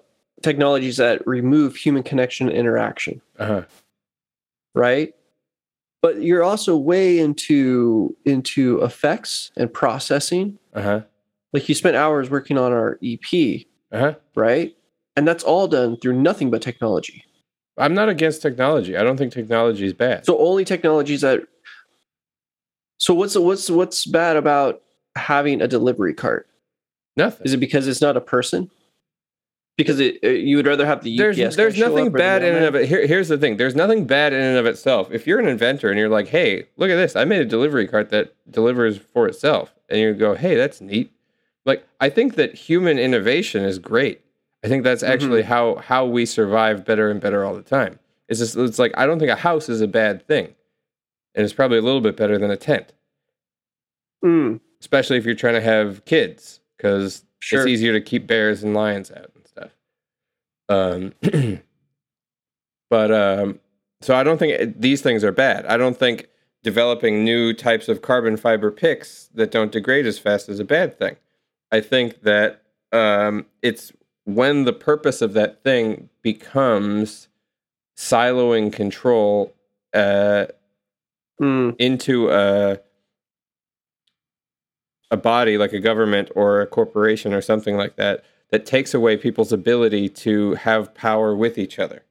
technologies 0.44 0.98
that 0.98 1.26
remove 1.26 1.78
human 1.78 2.04
connection 2.04 2.50
and 2.50 2.58
interaction, 2.58 3.22
Uh-huh. 3.40 3.64
right? 4.76 5.14
But 6.02 6.22
you're 6.22 6.44
also 6.44 6.78
way 6.78 7.20
into 7.20 8.16
into 8.26 8.82
effects 8.82 9.52
and 9.58 9.72
processing. 9.74 10.58
Uh-huh. 10.74 11.02
Like 11.52 11.68
you 11.68 11.76
spent 11.76 11.96
hours 11.96 12.30
working 12.30 12.58
on 12.58 12.72
our 12.72 12.98
EP, 13.04 13.66
Uh-huh. 13.92 14.14
right? 14.36 14.76
And 15.16 15.28
that's 15.28 15.44
all 15.44 15.68
done 15.68 15.98
through 15.98 16.14
nothing 16.22 16.50
but 16.52 16.62
technology. 16.62 17.26
I'm 17.78 17.94
not 17.94 18.08
against 18.10 18.42
technology. 18.42 18.96
I 18.96 19.04
don't 19.04 19.18
think 19.18 19.34
technology 19.34 19.86
is 19.86 19.94
bad. 19.94 20.26
So 20.26 20.38
only 20.40 20.64
technologies 20.66 21.22
that. 21.22 21.42
So 22.98 23.14
what's 23.14 23.36
what's 23.36 23.70
what's 23.70 24.06
bad 24.06 24.38
about 24.38 24.82
having 25.16 25.62
a 25.62 25.68
delivery 25.68 26.14
cart? 26.14 26.48
Nothing. 27.18 27.46
Is 27.46 27.54
it 27.54 27.58
because 27.58 27.88
it's 27.88 28.02
not 28.02 28.16
a 28.16 28.22
person? 28.22 28.70
Because 29.80 30.00
it, 30.00 30.20
uh, 30.24 30.28
you 30.30 30.58
would 30.58 30.68
rather 30.68 30.86
have 30.86 31.04
the 31.04 31.18
there's 31.18 31.40
UPS 31.40 31.56
there's 31.56 31.76
show 31.76 31.88
nothing 31.88 32.08
up 32.08 32.08
or 32.08 32.12
the 32.12 32.18
bad 32.18 32.44
in 32.44 32.54
and 32.56 32.66
of 32.66 32.76
it. 32.76 32.88
Here, 32.88 33.08
here's 33.08 33.30
the 33.30 33.38
thing. 33.38 33.58
There's 33.58 33.76
nothing 33.76 34.06
bad 34.06 34.34
in 34.34 34.42
and 34.42 34.58
of 34.58 34.66
itself. 34.66 35.10
If 35.12 35.26
you're 35.26 35.40
an 35.40 35.48
inventor 35.48 35.90
and 35.90 35.98
you're 35.98 36.10
like, 36.10 36.28
hey, 36.28 36.68
look 36.78 36.90
at 36.92 36.96
this. 36.98 37.16
I 37.16 37.24
made 37.26 37.42
a 37.42 37.46
delivery 37.46 37.88
cart 37.88 38.10
that 38.10 38.34
delivers 38.52 38.98
for 38.98 39.28
itself, 39.28 39.74
and 39.90 40.00
you 40.00 40.14
go, 40.14 40.36
hey, 40.36 40.56
that's 40.56 40.82
neat. 40.82 41.12
Like 41.66 41.88
I 42.02 42.10
think 42.10 42.36
that 42.36 42.54
human 42.56 43.00
innovation 43.00 43.64
is 43.64 43.80
great. 43.80 44.22
I 44.64 44.68
think 44.68 44.84
that's 44.84 45.02
Mm-hmm. 45.02 45.14
actually 45.14 45.42
how 45.44 45.76
how 45.76 46.06
we 46.06 46.26
survive 46.26 46.84
better 46.86 47.10
and 47.10 47.22
better 47.22 47.46
all 47.46 47.56
the 47.56 47.62
time. 47.62 47.98
It's 48.28 48.40
just 48.40 48.58
it's 48.58 48.78
like 48.80 48.92
I 48.98 49.06
don't 49.06 49.18
think 49.18 49.32
a 49.32 49.36
house 49.36 49.70
is 49.70 49.80
a 49.82 49.88
bad 49.88 50.28
thing, 50.28 50.54
and 51.36 51.44
it's 51.46 51.54
probably 51.54 51.78
a 51.78 51.82
little 51.82 52.02
bit 52.02 52.18
better 52.18 52.38
than 52.38 52.52
a 52.52 52.58
tent, 52.58 52.92
Mm, 54.26 54.60
especially 54.82 55.18
if 55.18 55.26
you're 55.26 55.36
trying 55.36 55.54
to 55.54 55.62
have 55.62 56.04
kids 56.06 56.60
because 56.76 57.24
Sure. 57.42 57.62
it's 57.62 57.68
easier 57.70 57.94
to 57.94 58.02
keep 58.02 58.28
bears 58.28 58.64
and 58.64 58.74
lions 58.74 59.12
out. 59.12 59.32
Um, 60.70 61.14
but 62.90 63.12
um, 63.12 63.60
so 64.02 64.16
I 64.16 64.24
don't 64.24 64.38
think 64.38 64.54
it, 64.54 64.82
these 64.82 65.02
things 65.02 65.24
are 65.24 65.32
bad. 65.32 65.66
I 65.66 65.78
don't 65.78 65.98
think 65.98 66.30
developing 66.64 67.24
new 67.24 67.54
types 67.54 67.88
of 67.88 68.02
carbon 68.02 68.38
fiber 68.38 68.72
picks 68.72 69.30
that 69.34 69.52
don't 69.52 69.72
degrade 69.72 70.06
as 70.06 70.20
fast 70.20 70.50
is 70.50 70.60
a 70.60 70.66
bad 70.66 70.98
thing. 70.98 71.16
I 71.72 71.82
think 71.82 72.22
that 72.22 72.64
um, 72.92 73.46
it's 73.62 73.92
when 74.26 74.66
the 74.66 74.74
purpose 74.74 75.22
of 75.22 75.34
that 75.34 75.64
thing 75.64 76.10
becomes 76.22 77.28
siloing 77.98 78.72
control 78.72 79.54
uh, 79.94 80.46
mm, 81.42 81.76
into 81.80 82.30
a 82.30 82.80
a 85.12 85.18
body 85.18 85.58
like 85.58 85.74
a 85.74 85.80
government 85.80 86.30
or 86.36 86.62
a 86.62 86.68
corporation 86.68 87.34
or 87.34 87.42
something 87.42 87.76
like 87.76 87.96
that 87.96 88.24
that 88.52 88.66
takes 88.66 88.94
away 88.94 89.16
people's 89.18 89.52
ability 89.52 90.10
to 90.10 90.56
have 90.56 90.94
power 90.96 91.36
with 91.36 91.58
each 91.58 91.78
other 91.80 92.04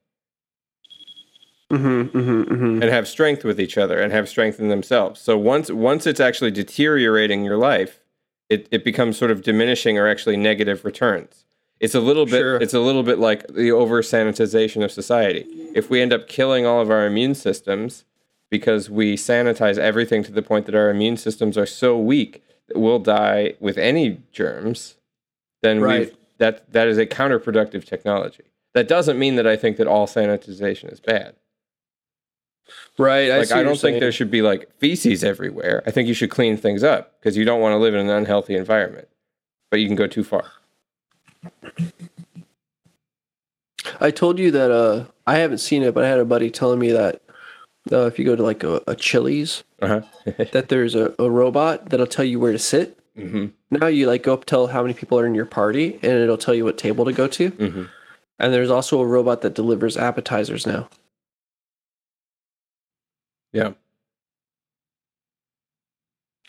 mhm, 1.71 2.11
mhm, 2.11 2.45
mhm. 2.45 2.83
and 2.83 2.85
have 2.85 3.07
strength 3.09 3.45
with 3.45 3.61
each 3.61 3.77
other 3.77 3.99
and 4.01 4.13
have 4.13 4.29
strength 4.29 4.59
in 4.61 4.69
themselves. 4.69 5.21
So 5.21 5.37
once 5.37 5.71
once 5.71 6.07
it's 6.07 6.21
actually 6.21 6.51
deteriorating 6.51 7.45
your 7.45 7.57
life, 7.59 8.01
it, 8.49 8.67
it 8.71 8.85
becomes 8.85 9.19
sort 9.19 9.31
of 9.31 9.43
diminishing 9.43 9.99
or 9.99 10.09
actually 10.09 10.37
negative 10.37 10.85
returns. 10.85 11.45
It's 11.81 11.95
a 11.95 12.01
little 12.01 12.25
bit 12.25 12.41
Sure. 12.41 12.57
it's 12.57 12.75
a 12.75 12.81
little 12.81 13.03
bit 13.03 13.19
like 13.19 13.47
the 13.49 13.71
over 13.71 14.01
sanitization 14.03 14.83
of 14.85 14.91
society. 14.91 15.45
If 15.75 15.91
we 15.91 16.01
end 16.01 16.13
up 16.13 16.29
killing 16.29 16.67
all 16.67 16.81
of 16.81 16.91
our 16.91 17.07
immune 17.07 17.35
systems 17.35 18.05
because 18.51 18.89
we 18.89 19.15
sanitize 19.17 19.77
everything 19.77 20.23
to 20.25 20.33
the 20.33 20.43
point 20.43 20.67
that 20.67 20.75
our 20.75 20.89
immune 20.89 21.19
systems 21.19 21.59
are 21.59 21.67
so 21.67 21.99
weak 21.99 22.43
that 22.69 22.79
we'll 22.79 22.99
die 22.99 23.55
with 23.61 23.77
any 23.77 24.21
germs, 24.33 24.97
then 25.63 25.81
Right. 25.81 26.01
we've 26.01 26.18
that 26.39 26.73
that 26.73 26.89
is 26.89 26.99
a 26.99 27.07
counterproductive 27.07 27.85
technology. 27.85 28.45
That 28.75 28.89
doesn't 28.89 29.19
mean 29.19 29.37
that 29.37 29.47
I 29.47 29.57
think 29.57 29.77
that 29.79 29.87
all 29.87 30.07
sanitization 30.07 30.93
is 30.93 31.01
bad 31.01 31.35
Right. 32.99 33.31
I 33.31 33.39
like 33.39 33.53
I 33.53 33.63
don't 33.63 33.79
think 33.79 34.01
there 34.01 34.13
should 34.13 34.31
be 34.31 34.43
like 34.43 34.71
feces 34.79 35.25
everywhere. 35.25 35.83
I 35.87 35.91
think 35.91 36.09
you 36.09 36.15
should 36.15 36.31
clean 36.31 36.57
things 36.57 36.83
up 36.83 37.19
because 37.21 37.37
you 37.37 37.45
don't 37.45 37.61
want 37.61 37.73
to 37.73 37.79
live 37.79 37.95
in 37.95 38.01
an 38.01 38.11
unhealthy 38.11 38.57
environment. 38.57 39.09
But 39.71 39.81
you 39.81 39.87
can 39.87 39.97
go 39.97 40.07
too 40.07 40.25
far. 40.25 40.45
I 44.01 44.11
told 44.11 44.39
you 44.39 44.51
that 44.51 44.71
uh, 44.71 45.05
I 45.27 45.39
haven't 45.39 45.59
seen 45.59 45.83
it, 45.83 45.95
but 45.95 46.05
I 46.05 46.09
had 46.09 46.19
a 46.19 46.25
buddy 46.25 46.51
telling 46.51 46.79
me 46.79 46.91
that 46.93 47.23
uh, 47.93 48.07
if 48.07 48.19
you 48.19 48.25
go 48.25 48.37
to 48.37 48.43
like 48.43 48.65
a, 48.65 48.83
a 48.87 48.97
Chili's, 48.97 49.65
Uh-huh. 49.81 50.01
that 50.53 50.69
there's 50.69 50.95
a, 50.95 51.15
a 51.19 51.31
robot 51.31 51.91
that'll 51.91 52.07
tell 52.07 52.25
you 52.25 52.41
where 52.41 52.53
to 52.53 52.59
sit. 52.59 52.99
Hmm 53.19 53.47
Now 53.71 53.87
you 53.89 54.07
like 54.07 54.23
go 54.23 54.35
up 54.35 54.45
tell 54.45 54.69
how 54.69 54.83
many 54.83 54.95
people 54.95 55.19
are 55.19 55.27
in 55.27 55.35
your 55.35 55.47
party, 55.47 55.95
and 56.03 56.13
it'll 56.13 56.39
tell 56.39 56.55
you 56.55 56.65
what 56.65 56.79
table 56.79 57.05
to 57.05 57.13
go 57.13 57.27
to. 57.29 57.49
hmm 57.51 57.85
And 58.39 58.53
there's 58.53 58.71
also 58.71 59.01
a 59.01 59.07
robot 59.07 59.43
that 59.43 59.55
delivers 59.55 59.97
appetizers 59.97 60.67
now. 60.67 60.89
Yeah. 63.53 63.73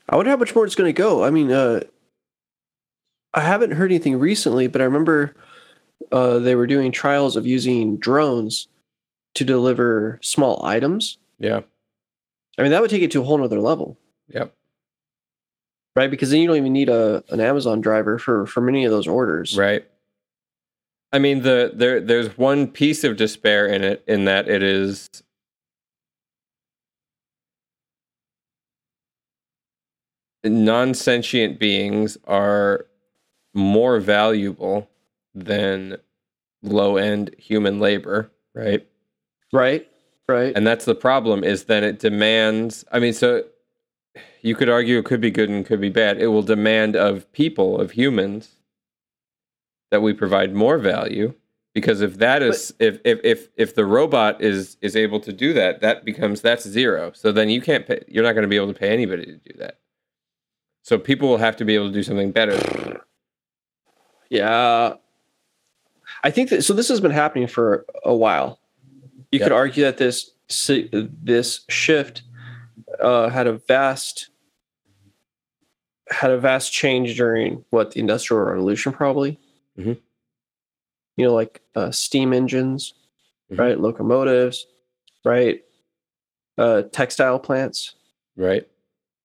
I 0.07 0.15
wonder 0.15 0.31
how 0.31 0.37
much 0.37 0.55
more 0.55 0.65
it's 0.65 0.75
going 0.75 0.89
to 0.89 0.93
go. 1.01 1.23
I 1.23 1.29
mean, 1.29 1.51
uh, 1.51 1.81
I 3.33 3.41
haven't 3.41 3.71
heard 3.71 3.91
anything 3.91 4.17
recently, 4.17 4.67
but 4.67 4.81
I 4.81 4.85
remember 4.85 5.35
uh, 6.11 6.39
they 6.39 6.55
were 6.55 6.67
doing 6.67 6.91
trials 6.91 7.35
of 7.35 7.45
using 7.45 7.97
drones 7.97 8.67
to 9.35 9.45
deliver 9.45 10.19
small 10.23 10.65
items. 10.65 11.19
Yeah. 11.37 11.61
I 12.57 12.63
mean, 12.63 12.71
that 12.71 12.81
would 12.81 12.89
take 12.89 13.03
it 13.03 13.11
to 13.11 13.21
a 13.21 13.23
whole 13.23 13.37
nother 13.37 13.59
level, 13.61 13.97
Yep. 14.29 14.53
Right? 15.99 16.09
Because 16.09 16.29
then 16.29 16.39
you 16.39 16.47
don't 16.47 16.55
even 16.55 16.71
need 16.71 16.87
a 16.87 17.21
an 17.29 17.41
Amazon 17.41 17.81
driver 17.81 18.17
for 18.17 18.45
for 18.45 18.61
many 18.61 18.85
of 18.85 18.91
those 18.91 19.05
orders. 19.05 19.57
Right. 19.57 19.85
I 21.11 21.19
mean 21.19 21.41
the 21.41 21.73
there 21.75 21.99
there's 21.99 22.37
one 22.37 22.67
piece 22.67 23.03
of 23.03 23.17
despair 23.17 23.67
in 23.67 23.83
it 23.83 24.01
in 24.07 24.23
that 24.23 24.47
it 24.47 24.63
is 24.63 25.09
non-sentient 30.45 31.59
beings 31.59 32.17
are 32.25 32.85
more 33.53 33.99
valuable 33.99 34.89
than 35.35 35.97
low-end 36.63 37.35
human 37.37 37.81
labor, 37.81 38.31
right? 38.55 38.87
Right. 39.51 39.85
Right. 40.29 40.55
and 40.55 40.65
that's 40.65 40.85
the 40.85 40.93
problem 40.93 41.43
is 41.43 41.63
then 41.63 41.83
it 41.83 41.97
demands 41.97 42.85
i 42.91 42.99
mean 42.99 43.13
so 43.13 43.45
you 44.41 44.55
could 44.55 44.69
argue 44.69 44.97
it 44.97 45.05
could 45.05 45.21
be 45.21 45.31
good 45.31 45.49
and 45.49 45.65
could 45.65 45.81
be 45.81 45.89
bad 45.89 46.21
it 46.21 46.27
will 46.27 46.43
demand 46.43 46.95
of 46.95 47.31
people 47.33 47.79
of 47.79 47.91
humans 47.91 48.55
that 49.91 50.01
we 50.01 50.13
provide 50.13 50.53
more 50.53 50.77
value 50.77 51.33
because 51.73 52.01
if 52.01 52.17
that 52.17 52.41
is 52.41 52.73
if, 52.79 52.99
if 53.03 53.19
if 53.23 53.47
if 53.55 53.75
the 53.75 53.85
robot 53.85 54.41
is 54.41 54.77
is 54.81 54.95
able 54.95 55.19
to 55.19 55.33
do 55.33 55.53
that 55.53 55.81
that 55.81 56.05
becomes 56.05 56.41
that's 56.41 56.67
zero 56.67 57.11
so 57.13 57.31
then 57.31 57.49
you 57.49 57.61
can't 57.61 57.87
pay 57.87 58.03
you're 58.07 58.23
not 58.23 58.33
going 58.33 58.43
to 58.43 58.47
be 58.47 58.55
able 58.55 58.71
to 58.71 58.79
pay 58.79 58.89
anybody 58.89 59.25
to 59.25 59.37
do 59.37 59.57
that 59.57 59.79
So 60.83 60.97
people 60.97 61.29
will 61.29 61.37
have 61.37 61.55
to 61.57 61.65
be 61.65 61.75
able 61.75 61.87
to 61.87 61.93
do 61.93 62.03
something 62.03 62.31
better. 62.31 63.03
Yeah. 64.29 64.95
I 66.23 66.31
think 66.31 66.49
that 66.49 66.63
so 66.63 66.73
this 66.73 66.89
has 66.89 66.99
been 66.99 67.11
happening 67.11 67.47
for 67.47 67.85
a 68.03 68.15
while. 68.15 68.59
You 69.31 69.39
could 69.39 69.51
argue 69.51 69.83
that 69.83 69.97
this 69.97 70.31
this 70.87 71.61
shift 71.69 72.23
uh, 73.01 73.29
had 73.29 73.47
a 73.47 73.53
vast 73.53 74.29
had 76.09 76.31
a 76.31 76.39
vast 76.39 76.71
change 76.71 77.15
during 77.17 77.63
what 77.69 77.91
the 77.91 77.99
industrial 77.99 78.43
revolution 78.43 78.91
probably. 78.91 79.39
Mhm. 79.77 79.99
You 81.17 81.25
know, 81.25 81.33
like 81.33 81.61
uh, 81.75 81.91
steam 81.91 82.33
engines, 82.33 82.93
Mhm. 83.51 83.59
right? 83.59 83.79
Locomotives, 83.79 84.65
right? 85.23 85.63
Uh, 86.57 86.83
textile 86.91 87.39
plants. 87.39 87.95
Right. 88.35 88.67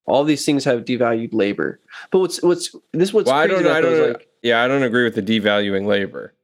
All 0.07 0.25
these 0.25 0.45
things 0.45 0.65
have 0.65 0.85
devalued 0.85 1.33
labor. 1.33 1.81
But 2.11 2.19
what's 2.19 2.43
what's 2.43 2.75
this? 2.93 3.13
What's 3.15 3.29
well, 3.31 3.39
I 3.39 3.47
crazy 3.47 3.63
don't. 3.63 3.71
about 3.71 3.77
I 3.77 3.81
don't. 3.81 4.09
like, 4.13 4.29
yeah, 4.43 4.63
I 4.63 4.69
don't 4.69 4.83
agree 4.83 5.05
with 5.05 5.15
the 5.15 5.23
devaluing 5.23 5.87
labor. 5.87 6.35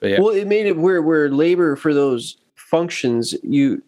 But 0.00 0.10
yeah, 0.10 0.20
Well, 0.20 0.34
it 0.34 0.46
made 0.48 0.66
it 0.66 0.76
where 0.76 1.00
where 1.00 1.30
labor 1.30 1.76
for 1.76 1.94
those 1.94 2.36
functions, 2.56 3.34
you 3.44 3.82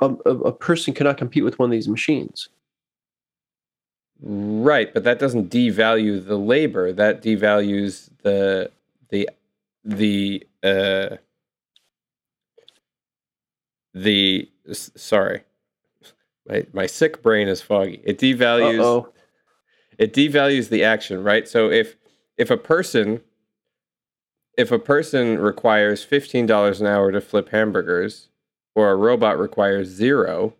a, 0.00 0.08
a, 0.08 0.52
person 0.52 0.92
cannot 0.92 1.16
compete 1.16 1.44
with 1.44 1.58
one 1.58 1.68
of 1.68 1.72
these 1.72 1.88
machines. 1.88 2.48
right. 4.20 4.92
But 4.92 5.04
that 5.04 5.18
doesn't 5.18 5.50
devalue 5.50 6.24
the 6.24 6.36
labor. 6.36 6.92
That 6.92 7.22
devalues 7.22 8.10
the 8.22 8.70
the 9.10 9.28
the 9.84 10.46
uh 10.62 11.16
the 13.94 14.50
sorry. 14.72 15.42
My 16.48 16.66
my 16.72 16.86
sick 16.86 17.22
brain 17.22 17.48
is 17.48 17.62
foggy. 17.62 18.00
It 18.04 18.18
devalues. 18.18 18.80
Oh, 18.80 19.12
it 19.98 20.12
devalues 20.12 20.68
the 20.68 20.84
action 20.84 21.22
right 21.22 21.48
so 21.48 21.70
if 21.70 21.96
if 22.36 22.50
a 22.50 22.56
person 22.56 23.20
if 24.56 24.72
a 24.72 24.78
person 24.78 25.38
requires 25.38 26.06
$15 26.06 26.80
an 26.80 26.86
hour 26.86 27.12
to 27.12 27.20
flip 27.20 27.50
hamburgers 27.50 28.28
or 28.76 28.90
a 28.90 28.96
robot 28.96 29.38
requires 29.38 29.88
zero 29.88 30.54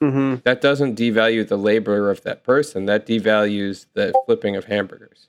hmm 0.00 0.36
that 0.44 0.62
doesn't 0.62 0.98
devalue 0.98 1.46
the 1.46 1.58
labor 1.58 2.10
of 2.10 2.22
that 2.22 2.42
person 2.42 2.86
that 2.86 3.06
devalues 3.06 3.84
the 3.92 4.14
flipping 4.24 4.56
of 4.56 4.64
hamburgers 4.64 5.28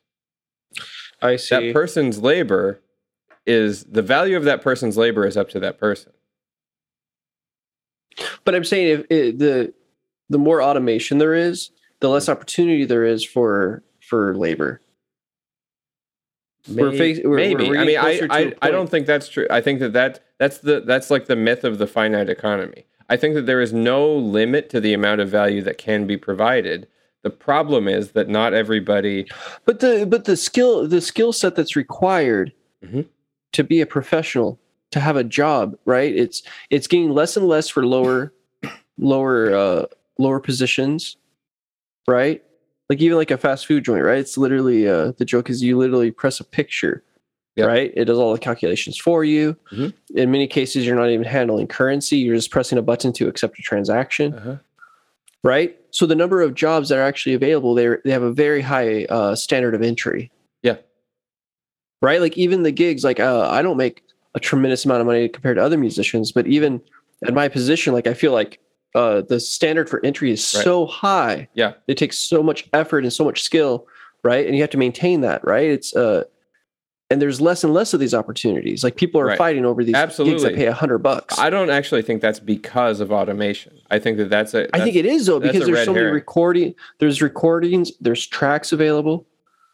I 1.22 1.36
see. 1.36 1.56
that 1.56 1.74
person's 1.74 2.20
labor 2.20 2.80
is 3.46 3.84
the 3.84 4.02
value 4.02 4.38
of 4.38 4.46
that 4.46 4.62
person's 4.62 4.96
labor 4.96 5.28
is 5.28 5.36
up 5.36 5.50
to 5.50 5.60
that 5.60 5.78
person 5.78 6.14
but 8.46 8.56
I'm 8.56 8.64
saying 8.64 8.88
if 9.00 9.06
it, 9.10 9.40
the 9.40 9.74
the 10.30 10.38
more 10.38 10.62
automation 10.64 11.18
there 11.18 11.36
is, 11.36 11.72
the 12.00 12.10
less 12.10 12.30
opportunity 12.30 12.86
there 12.86 13.04
is 13.04 13.24
for 13.26 13.84
for 14.02 14.36
labor. 14.36 14.82
We're 16.70 16.92
May- 16.92 16.98
face- 16.98 17.20
we're- 17.24 17.36
maybe. 17.56 17.70
we're 17.70 17.78
I 17.80 17.86
mean, 17.86 17.98
I, 17.98 18.02
I, 18.02 18.04
closer 18.04 18.28
to 18.28 18.34
I, 18.34 18.40
a 18.40 18.48
I 18.48 18.50
point. 18.52 18.72
don't 18.74 18.90
think 18.90 19.08
that's 19.08 19.28
true. 19.28 19.48
I 19.50 19.62
think 19.62 19.80
that, 19.80 19.94
that 19.94 20.20
that's 20.38 20.60
the 20.60 20.82
that's 20.82 21.10
like 21.10 21.26
the 21.28 21.36
myth 21.36 21.64
of 21.64 21.78
the 21.80 21.88
finite 21.88 22.30
economy. 22.30 22.86
I 23.10 23.18
think 23.18 23.34
that 23.36 23.46
there 23.46 23.62
is 23.62 23.74
no 23.74 24.08
limit 24.16 24.70
to 24.70 24.80
the 24.80 24.94
amount 24.94 25.22
of 25.22 25.30
value 25.30 25.62
that 25.64 25.78
can 25.78 26.06
be 26.08 26.18
provided. 26.18 26.88
The 27.24 27.30
problem 27.30 27.88
is 27.88 28.12
that 28.12 28.30
not 28.30 28.54
everybody. 28.54 29.28
But 29.66 29.80
the 29.80 30.06
but 30.08 30.26
the 30.26 30.38
skill 30.38 30.88
the 30.88 31.02
skill 31.02 31.34
set 31.34 31.56
that's 31.56 31.76
required 31.76 32.54
Mhm. 32.86 33.08
to 33.54 33.64
be 33.64 33.82
a 33.82 33.86
professional 33.86 34.60
to 34.92 35.00
have 35.00 35.16
a 35.16 35.24
job, 35.24 35.78
right? 35.86 36.16
It's 36.16 36.42
it's 36.70 36.88
getting 36.88 37.12
less 37.12 37.36
and 37.38 37.48
less 37.48 37.70
for 37.70 37.86
lower 37.86 38.34
lower 38.98 39.54
uh 39.56 39.86
lower 40.20 40.40
positions, 40.40 41.18
right? 42.08 42.44
Like 42.92 43.00
even 43.00 43.18
like 43.18 43.32
a 43.32 43.38
fast 43.38 43.68
food 43.68 43.86
joint, 43.86 44.04
right? 44.04 44.18
It's 44.20 44.38
literally 44.38 44.86
uh 44.86 45.14
the 45.18 45.24
joke 45.24 45.50
is 45.50 45.64
you 45.64 45.78
literally 45.78 46.12
press 46.12 46.42
a 46.42 46.44
picture, 46.44 47.02
Yep. 47.56 47.68
right? 47.70 47.94
It 47.96 48.04
does 48.04 48.18
all 48.18 48.34
the 48.34 48.38
calculations 48.40 48.98
for 48.98 49.24
you. 49.24 49.56
Mhm. 49.72 49.94
In 50.14 50.30
many 50.30 50.46
cases 50.46 50.86
you're 50.86 50.98
not 50.98 51.10
even 51.10 51.24
handling 51.26 51.68
currency, 51.68 52.18
you're 52.18 52.36
just 52.36 52.52
pressing 52.52 52.78
a 52.78 52.82
button 52.82 53.14
to 53.14 53.30
accept 53.30 53.58
a 53.58 53.62
transaction 53.62 54.34
Uh-huh. 54.34 54.56
right? 55.42 55.78
So 55.92 56.06
the 56.06 56.16
number 56.16 56.42
of 56.42 56.54
jobs 56.54 56.90
that 56.90 56.98
are 56.98 57.02
actually 57.02 57.34
available, 57.34 57.74
they 57.76 57.88
they 58.04 58.12
have 58.12 58.24
a 58.24 58.34
very 58.34 58.60
high 58.60 59.06
uh, 59.06 59.36
standard 59.36 59.74
of 59.74 59.82
entry. 59.82 60.30
Yeah. 60.62 60.76
Right. 62.02 62.20
Like 62.20 62.38
even 62.38 62.64
the 62.64 62.74
gigs, 62.74 63.06
like 63.06 63.22
uh, 63.22 63.48
I 63.50 63.62
don't 63.62 63.78
make 63.78 64.04
a 64.36 64.40
tremendous 64.42 64.84
amount 64.84 65.00
of 65.00 65.08
money 65.08 65.30
compared 65.30 65.56
to 65.56 65.64
other 65.64 65.78
musicians, 65.78 66.34
but 66.34 66.46
even 66.46 66.82
at 67.26 67.34
my 67.34 67.48
position, 67.48 67.94
like 67.94 68.08
I 68.08 68.14
feel 68.16 68.34
like 68.34 68.60
uh, 68.96 69.22
the 69.22 69.40
standard 69.40 69.90
for 69.90 70.04
entry 70.06 70.32
is 70.32 70.54
Right. 70.54 70.64
so 70.64 70.86
high. 70.86 71.48
Yeah. 71.54 71.74
It 71.88 71.98
takes 71.98 72.18
so 72.18 72.44
much 72.44 72.68
effort 72.74 73.04
and 73.04 73.14
so 73.14 73.24
much 73.24 73.42
skill, 73.42 73.88
right? 74.24 74.46
And 74.46 74.56
you 74.56 74.62
have 74.62 74.70
to 74.72 74.78
maintain 74.78 75.22
that, 75.22 75.44
right? 75.46 75.70
It's 75.70 75.96
uh, 75.96 76.24
and 77.10 77.22
there's 77.22 77.42
less 77.42 77.64
and 77.66 77.74
less 77.74 77.94
of 77.94 78.00
these 78.00 78.14
opportunities. 78.14 78.84
Like 78.86 78.96
people 78.96 79.20
are 79.20 79.26
Right. 79.26 79.38
fighting 79.38 79.66
over 79.66 79.84
these 79.84 79.96
gigs 79.96 80.44
that 80.44 80.56
pay 80.56 80.66
a 80.68 80.74
hundred 80.74 81.00
bucks. 81.00 81.38
I 81.38 81.50
don't 81.50 81.70
actually 81.70 82.02
think 82.04 82.22
that's 82.22 82.40
because 82.40 83.02
of 83.02 83.12
automation. 83.12 83.74
I 83.90 84.00
think 84.00 84.18
that 84.18 84.30
that's 84.30 84.54
a. 84.54 84.74
I 84.76 84.80
think 84.80 84.96
it 84.96 85.06
is 85.06 85.26
though 85.26 85.40
because 85.40 85.66
there's 85.66 85.84
so 85.86 85.92
many 85.92 86.04
herring. 86.04 86.14
recording. 86.14 86.76
There's 87.00 87.22
recordings. 87.22 87.92
There's 88.00 88.26
tracks 88.26 88.72
available. 88.72 89.28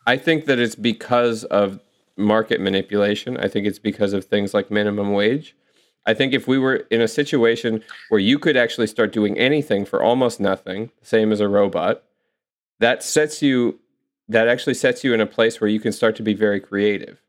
I 0.07 0.17
think 0.17 0.45
that 0.45 0.57
it's 0.57 0.73
because 0.75 1.43
of 1.45 1.79
market 2.15 2.59
manipulation. 2.61 3.37
I 3.37 3.47
think 3.47 3.67
it's 3.67 3.77
because 3.79 4.13
of 4.13 4.25
things 4.25 4.53
like 4.55 4.71
minimum 4.71 5.13
wage. 5.13 5.55
I 6.07 6.13
think 6.13 6.33
if 6.33 6.47
we 6.47 6.57
were 6.57 6.77
in 6.89 7.01
a 7.01 7.07
situation 7.07 7.83
where 8.09 8.19
you 8.19 8.39
could 8.39 8.57
actually 8.57 8.87
start 8.87 9.11
doing 9.11 9.37
anything 9.37 9.85
for 9.85 10.01
almost 10.01 10.39
nothing, 10.39 10.89
same 11.01 11.31
as 11.31 11.39
a 11.39 11.47
robot, 11.47 12.01
that 12.79 13.03
sets 13.03 13.41
you 13.41 13.79
that 14.29 14.47
actually 14.47 14.73
sets 14.73 15.03
you 15.03 15.13
in 15.13 15.21
a 15.21 15.25
place 15.25 15.61
where 15.61 15.69
you 15.69 15.79
can 15.79 15.91
start 15.91 16.15
to 16.15 16.23
be 16.23 16.33
very 16.33 16.59
creative 16.59 17.21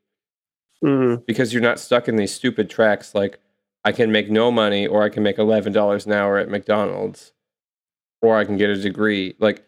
Mm, 0.85 1.27
because 1.27 1.53
you're 1.53 1.63
not 1.63 1.81
stuck 1.81 2.07
in 2.07 2.15
these 2.15 2.33
stupid 2.33 2.71
tracks 2.71 3.13
like 3.13 3.41
I 3.85 3.91
can 3.91 4.13
make 4.13 4.31
no 4.31 4.53
money 4.53 4.87
or 4.87 5.03
I 5.03 5.09
can 5.09 5.25
make 5.25 5.37
$11 5.37 6.07
an 6.07 6.13
hour 6.13 6.39
at 6.39 6.49
McDonald's 6.49 7.33
or 8.23 8.39
I 8.39 8.45
can 8.45 8.57
get 8.57 8.71
a 8.71 8.77
degree. 8.77 9.35
Like 9.41 9.65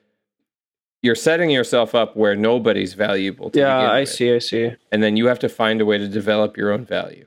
you're 1.03 1.17
setting 1.17 1.51
yourself 1.51 1.97
up 1.97 2.17
where 2.17 2.37
nobody's 2.37 2.95
valuable 2.95 3.51
to 3.51 3.59
you. 3.59 3.65
yeah, 3.65 3.91
I 3.91 4.01
with 4.01 4.09
see. 4.11 4.33
I 4.33 4.39
see. 4.39 4.71
and 4.93 5.03
then 5.03 5.17
you 5.17 5.27
have 5.27 5.41
to 5.41 5.49
find 5.49 5.81
a 5.81 5.85
way 5.85 5.99
to 5.99 6.07
develop 6.07 6.57
your 6.57 6.71
own 6.71 6.85
value. 6.85 7.27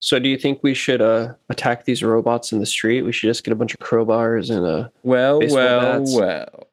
So, 0.00 0.18
do 0.18 0.28
you 0.28 0.36
think 0.36 0.62
we 0.62 0.74
should 0.74 1.00
uh, 1.00 1.34
attack 1.48 1.84
these 1.84 2.02
robots 2.02 2.52
in 2.52 2.58
the 2.60 2.66
street? 2.66 3.02
We 3.02 3.12
should 3.12 3.28
just 3.28 3.44
get 3.44 3.52
a 3.52 3.56
bunch 3.56 3.72
of 3.74 3.80
crowbars 3.80 4.54
and 4.54 4.64
a 4.66 4.92
Well, 5.02 5.40
well, 5.48 6.00
bats. 6.00 6.14
well. 6.14 6.68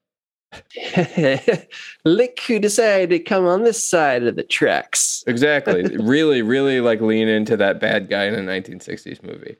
look 2.05 2.39
who 2.41 2.59
decided 2.59 3.09
to 3.09 3.19
come 3.19 3.45
on 3.45 3.63
this 3.63 3.83
side 3.87 4.23
of 4.23 4.35
the 4.35 4.43
tracks. 4.43 5.23
Exactly. 5.25 5.83
really, 5.97 6.41
really 6.41 6.79
like 6.81 7.01
lean 7.01 7.27
into 7.27 7.57
that 7.57 7.79
bad 7.79 8.09
guy 8.09 8.25
in 8.25 8.35
a 8.35 8.37
1960s 8.39 9.23
movie. 9.23 9.55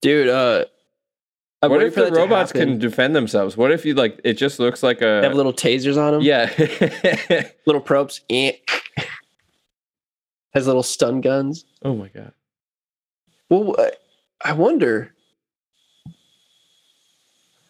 Dude, 0.00 0.28
uh, 0.28 0.64
I'm 1.62 1.70
what 1.70 1.82
if 1.84 1.94
the 1.94 2.10
robots 2.10 2.50
can 2.50 2.78
defend 2.78 3.14
themselves? 3.14 3.56
What 3.56 3.70
if 3.70 3.84
you 3.84 3.94
like 3.94 4.20
it 4.24 4.32
just 4.34 4.58
looks 4.58 4.82
like 4.82 4.98
They 4.98 5.06
have 5.22 5.30
a 5.32 5.36
little 5.36 5.52
tasers 5.52 5.96
on 5.96 6.14
them? 6.14 6.22
yeah. 6.22 6.50
Little 7.66 7.80
probes. 7.80 8.20
Has 10.54 10.66
little 10.66 10.82
stun 10.82 11.20
guns. 11.20 11.64
oh 11.82 11.94
my 11.96 12.08
god. 12.08 12.32
Well, 13.48 13.74
I- 13.78 13.92
I 14.44 14.52
wonder. 14.54 15.14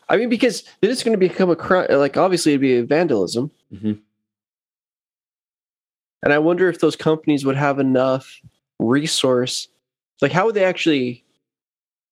I 0.08 0.16
mean, 0.16 0.28
because 0.28 0.62
then 0.80 0.90
it's 0.90 1.02
going 1.02 1.12
to 1.18 1.28
become 1.28 1.50
a 1.50 1.56
crime. 1.56 1.86
Like, 1.90 2.16
obviously, 2.16 2.52
it'd 2.52 2.60
be 2.60 2.76
a 2.78 2.84
vandalism. 2.84 3.50
Mhm. 3.72 3.98
And 6.22 6.32
I 6.32 6.38
wonder 6.38 6.68
if 6.68 6.80
those 6.80 6.96
companies 6.96 7.44
would 7.44 7.56
have 7.56 7.78
enough 7.78 8.40
resource. 8.78 9.68
Like, 10.20 10.32
how 10.32 10.46
would 10.46 10.54
they 10.54 10.64
actually? 10.64 11.24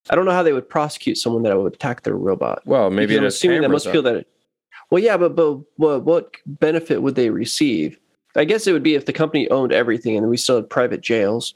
I 0.08 0.14
don't 0.14 0.24
know 0.24 0.30
how 0.32 0.42
they 0.42 0.52
would 0.52 0.68
prosecute 0.68 1.18
someone 1.18 1.42
that 1.44 1.56
would 1.58 1.74
attack 1.74 2.02
their 2.02 2.16
robot. 2.16 2.62
Well, 2.66 2.90
maybe 2.90 3.16
I'm 3.16 3.24
assuming 3.24 3.60
that 3.62 3.68
most 3.70 3.86
people 3.86 4.02
that. 4.02 4.26
Well, 4.90 5.02
yeah, 5.02 5.16
but 5.16 5.36
but 5.36 5.58
what 5.76 6.04
what 6.04 6.34
benefit 6.46 7.02
would 7.02 7.14
they 7.14 7.30
receive? 7.30 7.98
I 8.36 8.44
guess 8.44 8.66
it 8.66 8.72
would 8.72 8.82
be 8.82 8.94
if 8.94 9.06
the 9.06 9.12
company 9.12 9.48
owned 9.50 9.72
everything 9.72 10.16
and 10.16 10.28
we 10.28 10.36
still 10.36 10.56
had 10.56 10.70
private 10.70 11.00
jails. 11.00 11.54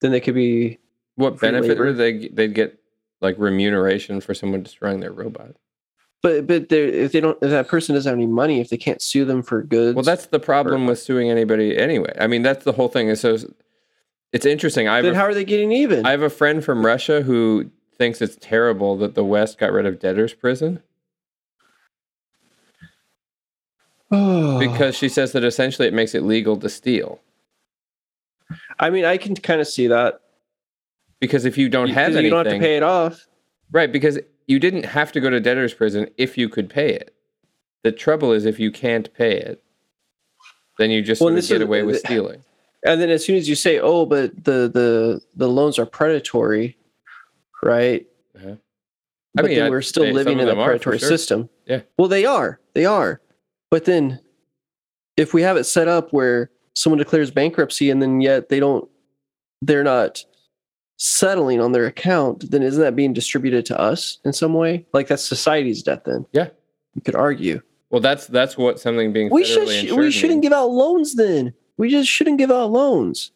Then 0.00 0.12
they 0.12 0.20
could 0.20 0.34
be 0.34 0.78
what 1.16 1.38
benefit 1.38 1.70
labor. 1.70 1.86
would 1.86 1.96
they 1.96 2.28
they'd 2.28 2.54
get 2.54 2.78
like 3.20 3.36
remuneration 3.38 4.20
for 4.20 4.34
someone 4.34 4.62
destroying 4.62 5.00
their 5.00 5.12
robot? 5.12 5.56
But 6.22 6.46
but 6.46 6.68
they're- 6.68 6.86
if 6.88 7.12
they 7.12 7.20
don't, 7.20 7.38
if 7.42 7.50
that 7.50 7.68
person 7.68 7.94
doesn't 7.94 8.08
have 8.10 8.18
any 8.18 8.26
money, 8.26 8.60
if 8.60 8.68
they 8.68 8.76
can't 8.76 9.00
sue 9.00 9.24
them 9.24 9.42
for 9.42 9.62
goods, 9.62 9.94
Well, 9.96 10.02
that's 10.04 10.26
the 10.26 10.40
problem 10.40 10.86
with 10.86 10.98
suing 10.98 11.30
anybody 11.30 11.76
anyway. 11.76 12.14
I 12.18 12.26
mean, 12.26 12.42
that's 12.42 12.64
the 12.64 12.72
whole 12.72 12.88
thing. 12.88 13.14
So 13.16 13.38
it's 14.32 14.46
interesting. 14.46 14.88
I 14.88 15.00
then 15.02 15.12
a 15.12 15.16
how 15.16 15.24
are 15.24 15.34
they 15.34 15.44
getting 15.44 15.72
even? 15.72 16.04
I 16.06 16.10
have 16.10 16.22
a 16.22 16.30
friend 16.30 16.62
from 16.64 16.84
Russia 16.84 17.22
who 17.22 17.70
thinks 17.96 18.20
it's 18.22 18.36
terrible 18.40 18.96
that 18.98 19.14
the 19.14 19.24
West 19.24 19.58
got 19.58 19.72
rid 19.72 19.84
of 19.86 19.98
debtor's 19.98 20.32
prison 20.34 20.82
Oh. 22.82 22.86
Because 24.10 24.96
she 24.98 25.08
says 25.08 25.32
that 25.32 25.44
essentially 25.44 25.86
it 25.88 25.94
makes 25.94 26.14
it 26.14 26.22
legal 26.22 26.56
to 26.58 26.68
steal. 26.68 27.20
I 28.78 28.90
mean, 28.90 29.04
I 29.04 29.16
can 29.16 29.34
kind 29.36 29.60
of 29.60 29.68
see 29.68 29.86
that. 29.86 30.20
Because 31.20 31.44
if 31.44 31.56
you 31.58 31.68
don't 31.68 31.88
You- 31.88 31.94
have 31.94 32.06
anything, 32.08 32.24
you 32.24 32.30
don't 32.30 32.46
have 32.46 32.54
to 32.54 32.60
pay 32.60 32.76
it 32.76 32.82
off. 32.82 33.26
right? 33.70 33.90
Because 33.92 34.18
you 34.46 34.58
didn't 34.58 34.84
have 34.86 35.12
to 35.12 35.20
go 35.20 35.30
to 35.30 35.38
debtor's 35.38 35.74
prison 35.74 36.08
if 36.16 36.36
you 36.38 36.48
could 36.48 36.68
pay 36.68 36.92
it. 36.94 37.14
The 37.84 37.92
trouble 37.92 38.32
is, 38.32 38.44
if 38.46 38.58
you 38.58 38.70
can't 38.70 39.12
pay 39.14 39.36
it, 39.38 39.62
then 40.78 40.90
you 40.90 41.02
just 41.02 41.20
Well, 41.20 41.34
get 41.34 41.38
is- 41.44 41.50
away 41.52 41.82
with 41.82 41.98
stealing. 42.00 42.42
And 42.84 42.98
then 43.00 43.10
as 43.10 43.22
soon 43.22 43.36
as 43.36 43.46
you 43.46 43.54
say, 43.54 43.78
"Oh, 43.78 44.06
but 44.06 44.32
the 44.44 44.66
the 44.72 45.20
the 45.36 45.48
loans 45.48 45.78
are 45.78 45.84
predatory," 45.84 46.78
right? 47.62 48.06
Uh-huh. 48.34 48.52
I 48.52 48.56
But 49.34 49.44
mean, 49.44 49.58
then 49.58 49.70
we're 49.70 49.82
still 49.82 50.10
living 50.10 50.38
in 50.38 50.44
a 50.48 50.50
them 50.52 50.58
are, 50.58 50.64
for 50.64 50.70
predatory 50.70 50.98
sure. 50.98 51.08
system. 51.10 51.50
Yeah. 51.66 51.82
Well, 51.98 52.08
they 52.08 52.24
are. 52.24 52.58
They 52.72 52.86
are. 52.86 53.20
But 53.70 53.84
then, 53.84 54.20
if 55.16 55.32
we 55.34 55.42
have 55.42 55.56
it 55.56 55.64
set 55.64 55.88
up 55.88 56.12
where 56.12 56.50
someone 56.74 56.98
declares 56.98 57.30
bankruptcy 57.30 57.90
and 57.90 58.00
then 58.02 58.20
yet 58.20 58.48
they 58.48 58.60
don't, 58.60 58.88
they're 59.62 59.84
not 59.84 60.24
settling 60.96 61.60
on 61.60 61.72
their 61.72 61.86
account, 61.86 62.50
then 62.50 62.62
isn't 62.62 62.82
that 62.82 62.96
being 62.96 63.12
distributed 63.12 63.64
to 63.66 63.78
us 63.80 64.18
in 64.24 64.32
some 64.32 64.54
way? 64.54 64.86
Like 64.92 65.08
that's 65.08 65.22
society's 65.24 65.82
debt. 65.82 66.04
Then. 66.04 66.26
Yeah. 66.32 66.48
You 66.94 67.02
could 67.02 67.14
argue. 67.14 67.60
Well, 67.90 68.00
that's 68.00 68.26
that's 68.26 68.56
what 68.56 68.78
something 68.80 69.12
being 69.12 69.30
We 69.30 69.44
should. 69.44 69.68
insured 69.68 69.98
We 69.98 70.10
shouldn't 70.10 70.36
means. 70.40 70.42
give 70.42 70.52
out 70.52 70.70
loans 70.70 71.14
then. 71.14 71.54
We 71.76 71.90
just 71.90 72.08
shouldn't 72.08 72.38
give 72.38 72.50
out 72.50 72.70
loans. 72.70 73.32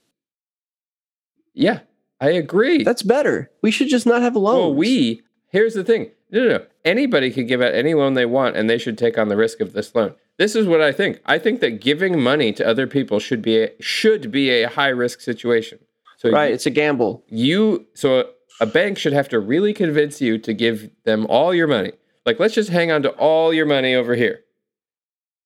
Yeah, 1.55 1.81
I 2.21 2.31
agree. 2.31 2.83
That's 2.83 3.03
better. 3.03 3.51
We 3.63 3.71
should 3.71 3.89
just 3.89 4.07
not 4.07 4.23
have 4.23 4.37
loans. 4.37 4.59
Well, 4.59 4.75
we 4.75 5.23
here's 5.51 5.75
the 5.75 5.85
thing. 5.85 6.11
No, 6.31 6.41
no, 6.45 6.49
no. 6.59 6.67
Anybody 6.85 7.31
can 7.31 7.47
give 7.47 7.63
out 7.63 7.75
any 7.75 7.95
loan 7.95 8.15
they 8.15 8.27
want, 8.27 8.57
and 8.57 8.69
they 8.69 8.79
should 8.79 8.99
take 8.99 9.17
on 9.19 9.29
the 9.29 9.37
risk 9.37 9.61
of 9.61 9.73
this 9.73 9.95
loan. 9.95 10.15
This 10.39 10.57
is 10.57 10.67
what 10.67 10.81
I 10.81 10.93
think. 10.93 11.21
I 11.27 11.39
think 11.39 11.61
that 11.61 11.81
giving 11.81 12.21
money 12.21 12.53
to 12.55 12.67
other 12.67 12.87
people 12.87 13.21
should 13.21 13.41
be 13.41 13.63
a, 13.63 13.71
should 13.81 14.31
be 14.31 14.51
a 14.51 14.69
high 14.69 14.89
risk 14.89 15.21
situation. 15.21 15.79
So 16.17 16.31
right. 16.31 16.53
It's 16.53 16.67
a 16.67 16.71
gamble. 16.71 17.23
you 17.29 17.87
so 17.95 18.31
a 18.61 18.67
bank 18.67 18.99
should 18.99 19.13
have 19.13 19.29
to 19.29 19.39
really 19.39 19.73
convince 19.73 20.21
you 20.21 20.39
to 20.39 20.55
give 20.55 20.91
them 21.05 21.27
all 21.29 21.55
your 21.55 21.67
money. 21.67 21.93
Like 22.27 22.41
let's 22.41 22.55
just 22.55 22.71
hang 22.71 22.91
on 22.91 23.03
to 23.03 23.11
all 23.11 23.53
your 23.53 23.67
money 23.67 23.95
over 23.95 24.15
here. 24.15 24.41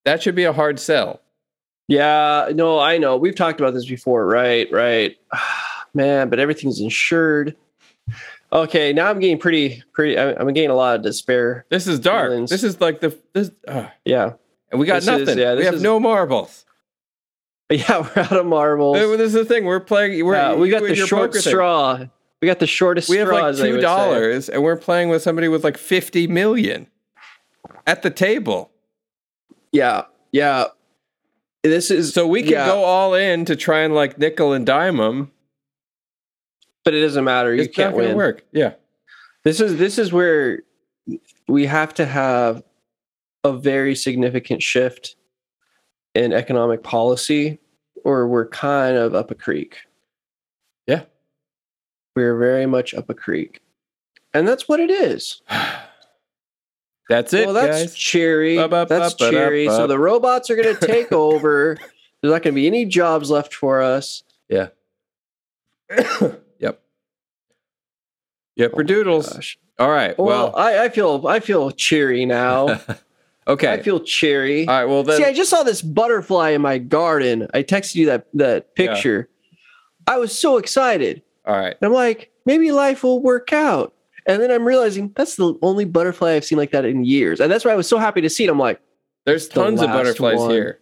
That 0.05 0.23
should 0.23 0.35
be 0.35 0.45
a 0.45 0.53
hard 0.53 0.79
sell. 0.79 1.21
Yeah, 1.87 2.49
no, 2.53 2.79
I 2.79 2.99
know. 2.99 3.17
We've 3.17 3.35
talked 3.35 3.59
about 3.59 3.73
this 3.73 3.87
before, 3.87 4.25
right? 4.25 4.71
Right. 4.71 5.17
Man, 5.93 6.29
but 6.29 6.39
everything's 6.39 6.79
insured. 6.79 7.55
Okay, 8.53 8.93
now 8.93 9.09
I'm 9.09 9.19
getting 9.19 9.39
pretty, 9.39 9.83
pretty. 9.93 10.17
I'm 10.17 10.53
getting 10.53 10.69
a 10.69 10.75
lot 10.75 10.95
of 10.95 11.01
despair. 11.01 11.65
This 11.69 11.87
is 11.87 11.99
dark. 11.99 12.29
Feelings. 12.29 12.49
This 12.49 12.63
is 12.63 12.79
like 12.79 13.01
the 13.01 13.17
this 13.33 13.51
uh, 13.67 13.87
Yeah, 14.05 14.33
and 14.71 14.79
we 14.79 14.85
got 14.85 14.95
This 15.01 15.07
is- 15.07 15.19
nothing. 15.27 15.37
yeah, 15.39 15.55
we 15.55 15.65
have 15.65 15.75
is- 15.75 15.81
no 15.81 15.99
marbles. 15.99 16.65
yeah, 17.69 17.99
we're 17.99 18.23
out 18.23 18.31
of 18.31 18.45
marbles. 18.45 18.97
Uh, 18.97 19.15
This 19.17 19.27
is 19.27 19.33
the 19.33 19.45
thing. 19.45 19.65
We're 19.65 19.79
playing. 19.79 20.25
We're, 20.25 20.35
Yeah, 20.35 20.55
we 20.55 20.69
got 20.69 20.81
the 20.81 20.95
short 20.95 21.29
poker 21.31 21.39
thing. 21.41 21.51
straw. 21.51 21.99
We 22.41 22.47
got 22.47 22.59
the 22.59 22.67
shortest 22.67 23.09
We 23.09 23.17
have 23.17 23.27
straw. 23.27 23.47
like 23.47 23.55
two 23.57 23.79
dollars, 23.81 24.49
and 24.49 24.63
we're 24.63 24.77
playing 24.77 25.09
with 25.09 25.21
somebody 25.21 25.47
with 25.47 25.63
like 25.63 25.77
fifty 25.77 26.25
million 26.25 26.87
at 27.85 28.01
the 28.01 28.09
table. 28.09 28.71
Yeah, 29.71 30.05
yeah. 30.31 30.65
This 31.61 31.91
is 31.91 32.13
So 32.13 32.25
we 32.25 32.41
can 32.43 32.53
yeah, 32.53 32.65
go 32.67 32.83
all 32.85 33.13
in 33.13 33.45
to 33.45 33.55
try 33.55 33.81
and 33.81 33.93
like 33.93 34.17
nickel 34.17 34.53
and 34.53 34.65
dime 34.65 34.97
them. 34.97 35.31
but 36.85 36.93
it 36.93 37.01
doesn't 37.01 37.23
matter. 37.25 37.53
You 37.53 37.63
It's 37.63 37.75
can't 37.75 37.95
win. 37.95 38.15
work. 38.15 38.45
Yeah. 38.51 38.73
This 39.43 39.59
is 39.59 39.77
this 39.77 39.99
is 39.99 40.11
where 40.13 40.63
we 41.47 41.65
have 41.65 41.93
to 41.95 42.05
have 42.05 42.63
a 43.55 43.59
very 43.59 43.95
significant 43.95 44.63
shift 44.63 45.15
in 46.15 46.33
economic 46.33 46.83
policy, 46.83 47.59
or 48.03 48.27
we're 48.27 48.47
kind 48.47 48.95
of 48.95 49.13
up 49.15 49.31
a 49.31 49.35
creek. 49.35 49.77
Yeah. 50.87 51.03
We're 52.15 52.37
very 52.37 52.65
much 52.65 52.93
up 52.93 53.09
a 53.09 53.13
creek. 53.13 53.61
And 54.33 54.47
that's 54.47 54.67
what 54.67 54.79
it 54.79 54.91
is. 54.91 55.41
That's 57.09 57.33
it, 57.33 57.47
well, 57.47 57.55
that's 57.55 57.81
guys. 57.81 57.95
cheery. 57.95 58.55
That's 58.55 59.15
cheery. 59.15 59.65
So 59.65 59.87
the 59.87 59.97
robots 59.97 60.51
are 60.51 60.55
going 60.55 60.75
to 60.75 60.85
take 60.85 61.11
over. 61.11 61.75
There's 62.21 62.31
not 62.31 62.43
going 62.43 62.53
to 62.53 62.61
be 62.61 62.67
any 62.67 62.85
jobs 62.85 63.31
left 63.31 63.51
for 63.51 63.81
us. 63.81 64.21
Yeah. 64.47 64.67
yep. 66.59 66.83
Yep. 68.57 68.71
For 68.73 68.81
oh 68.81 68.83
doodles. 68.83 69.57
All 69.79 69.89
right. 69.89 70.15
Well, 70.19 70.51
Well. 70.51 70.55
I, 70.55 70.83
I 70.83 70.89
feel 70.89 71.25
I 71.27 71.39
feel 71.39 71.71
cheery 71.71 72.27
now. 72.27 72.79
okay. 73.49 73.71
I 73.73 73.81
feel 73.81 73.99
cheery. 73.99 74.67
all 74.67 74.73
right. 74.79 74.85
Well 74.85 75.03
then. 75.03 75.17
See, 75.17 75.25
I 75.25 75.33
just 75.33 75.49
saw 75.49 75.63
this 75.63 75.81
butterfly 75.81 76.51
in 76.51 76.61
my 76.61 76.77
garden. 76.77 77.47
I 77.53 77.63
texted 77.63 77.95
you 77.95 78.05
that 78.07 78.27
that 78.35 78.67
Yeah. 78.77 78.85
picture. 78.93 79.29
I 80.07 80.17
was 80.17 80.37
so 80.37 80.57
excited. 80.57 81.21
all 81.45 81.55
right. 81.59 81.75
And 81.79 81.87
I'm 81.87 81.93
like, 81.93 82.31
maybe 82.45 82.71
life 82.71 83.03
will 83.03 83.21
work 83.21 83.51
out. 83.53 83.93
And 84.27 84.41
then 84.41 84.51
I'm 84.51 84.65
realizing 84.65 85.11
that's 85.15 85.35
the 85.35 85.55
only 85.61 85.85
butterfly 85.85 86.33
I've 86.33 86.45
seen 86.45 86.57
like 86.57 86.71
that 86.71 86.85
in 86.85 87.03
years. 87.03 87.39
And 87.39 87.51
that's 87.51 87.65
why 87.65 87.71
I 87.71 87.75
was 87.75 87.87
so 87.87 87.97
happy 87.97 88.21
to 88.21 88.29
see 88.29 88.43
it. 88.45 88.49
I'm 88.49 88.59
like, 88.59 88.79
There's 89.25 89.47
the 89.49 89.55
tons 89.61 89.81
of 89.81 89.87
butterflies 89.87 90.37
one. 90.39 90.51
here. 90.51 90.79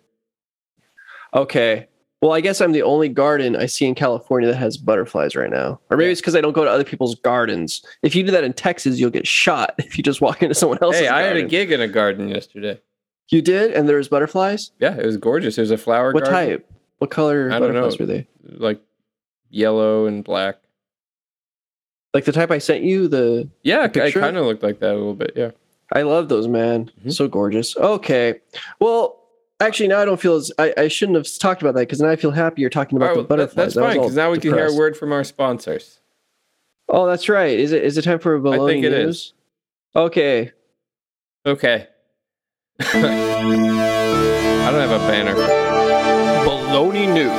okay. 1.34 1.88
Well, 2.22 2.32
I 2.34 2.41
guess 2.41 2.61
I'm 2.61 2.72
the 2.72 2.82
only 2.82 3.09
garden 3.09 3.55
I 3.55 3.68
see 3.68 3.86
in 3.86 3.93
California 3.93 4.49
that 4.49 4.55
has 4.57 4.76
butterflies 4.76 5.36
right 5.36 5.51
now. 5.51 5.80
Or 5.91 5.97
maybe 5.97 6.11
it's 6.11 6.20
because 6.20 6.36
I 6.36 6.41
don't 6.41 6.53
go 6.53 6.63
to 6.63 6.70
other 6.70 6.84
people's 6.84 7.13
gardens. 7.15 7.86
If 8.01 8.15
you 8.15 8.24
do 8.24 8.32
that 8.32 8.43
in 8.43 8.53
Texas, 8.53 8.99
you'll 8.99 9.11
get 9.11 9.28
shot 9.28 9.76
if 9.78 9.97
you 9.97 10.03
just 10.03 10.20
walk 10.20 10.41
into 10.41 10.55
someone 10.55 10.80
else's 10.82 11.01
Hey, 11.01 11.07
I 11.09 11.22
had 11.22 11.38
a 11.38 11.43
gig 11.43 11.72
in 11.72 11.80
a 11.80 11.88
garden 11.88 12.28
yesterday. 12.30 12.82
You 13.30 13.41
did? 13.43 13.72
And 13.74 13.88
there 13.88 13.97
was 13.97 14.07
butterflies? 14.07 14.72
Yeah, 14.80 14.95
it 14.95 15.05
was 15.05 15.18
gorgeous. 15.18 15.57
It 15.57 15.61
was 15.61 15.72
a 15.72 15.78
flower 15.78 16.11
What 16.11 16.24
garden. 16.24 16.49
type? 16.49 16.72
What 16.97 17.11
color 17.11 17.51
I 17.51 17.59
don't 17.59 17.74
know. 17.74 17.82
butterflies 17.82 17.99
were 17.99 18.05
they? 18.07 18.28
Like 18.43 18.82
yellow 19.51 20.07
and 20.07 20.24
black. 20.24 20.55
Like 22.13 22.26
the 22.26 22.32
type 22.32 22.49
I 22.49 22.57
sent 22.57 22.84
you? 22.84 23.07
The 23.07 23.47
Yeah, 23.63 23.84
it 23.84 23.93
picture? 23.93 24.22
kind 24.22 24.38
of 24.38 24.45
looked 24.45 24.63
like 24.63 24.80
that 24.80 24.91
a 24.91 24.97
little 24.97 25.13
bit. 25.13 25.34
Yeah. 25.36 25.51
I 25.93 26.01
love 26.01 26.30
those, 26.30 26.47
man. 26.47 26.89
Mhm. 27.05 27.13
So 27.13 27.28
gorgeous. 27.28 27.78
Okay. 27.78 28.39
Well, 28.80 29.20
actually, 29.60 29.88
now 29.89 29.99
I 29.99 30.05
don't 30.05 30.20
feel 30.20 30.36
as 30.36 30.51
I, 30.58 30.74
I 30.78 30.88
shouldn't 30.88 31.18
have 31.18 31.28
talked 31.39 31.62
about 31.62 31.74
that 31.76 31.82
because 31.82 31.99
now 32.01 32.10
I 32.10 32.16
feel 32.16 32.32
happier 32.32 32.70
talking 32.70 32.97
about 32.97 33.14
the 33.16 33.20
right, 33.22 33.22
that- 33.24 33.28
butterflies. 33.30 33.74
that's 33.74 33.78
I 33.78 33.82
fine 33.82 33.97
because 34.01 34.16
now 34.16 34.32
we 34.32 34.39
can 34.39 34.53
hear 34.53 34.68
a 34.68 34.74
word 34.76 34.95
from 34.97 35.12
our 35.12 35.24
sponsors. 35.24 35.99
Oh, 36.89 37.05
that's 37.05 37.28
right. 37.28 37.58
Is 37.60 37.72
it 37.74 37.84
is 37.84 37.97
it 37.97 38.03
time 38.03 38.20
for 38.20 38.36
a 38.36 38.39
I 38.39 38.41
baloney 38.41 38.68
think 38.70 38.86
it 38.86 38.91
news? 38.91 39.16
is. 39.18 39.34
Okay. 39.95 40.51
Okay. 41.45 41.88
I 42.80 44.70
don't 44.72 44.89
have 44.89 44.91
a 44.91 44.99
banner. 45.08 45.34
Baloney 46.45 47.08
News. 47.14 47.32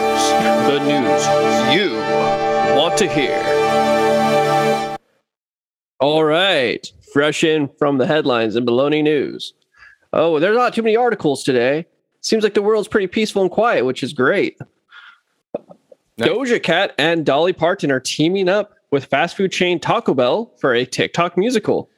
The 0.69 0.79
news 0.81 1.25
you 1.75 1.97
want 2.79 2.97
to 2.99 3.09
hear. 3.09 3.39
All 6.01 6.25
right. 6.25 6.91
Fresh 7.13 7.45
in 7.45 7.69
from 7.79 7.99
the 7.99 8.07
headlines 8.07 8.57
and 8.57 8.67
baloney 8.67 9.03
news. 9.03 9.55
Oh, 10.13 10.39
there's 10.41 10.57
not 10.57 10.75
too 10.75 10.83
many 10.83 10.97
articles 10.97 11.43
today. 11.43 11.87
Seems 12.29 12.45
like 12.45 12.53
the 12.53 12.61
world's 12.61 12.89
pretty 12.89 13.07
peaceful 13.07 13.41
and 13.41 13.51
quiet, 13.51 13.87
which 13.87 14.03
is 14.03 14.13
great. 14.13 14.59
Nice. 16.19 16.29
Doja 16.29 16.63
Cat 16.63 16.95
and 16.99 17.25
Dolly 17.25 17.55
Parton 17.55 17.91
are 17.91 18.01
teaming 18.01 18.51
up 18.51 18.75
with 18.91 19.07
fast 19.07 19.35
food 19.35 19.51
chain 19.51 19.81
Taco 19.81 20.13
Bell 20.13 20.53
for 20.61 20.75
a 20.75 20.85
TikTok 20.85 21.39
musical. 21.39 21.89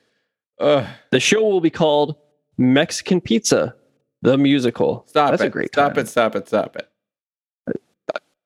Ugh, 0.60 0.86
The 1.10 1.18
show 1.18 1.42
will 1.42 1.60
be 1.60 1.68
called 1.70 2.14
Mexican 2.58 3.20
Pizza, 3.20 3.74
the 4.22 4.38
musical. 4.38 5.04
stop 5.08 5.32
That's 5.32 5.42
it. 5.42 5.46
a 5.46 5.50
great 5.50 5.72
Stop 5.72 5.94
time. 5.94 6.04
it. 6.04 6.08
Stop 6.08 6.36
it. 6.36 6.46
Stop 6.46 6.76
it. 6.76 6.88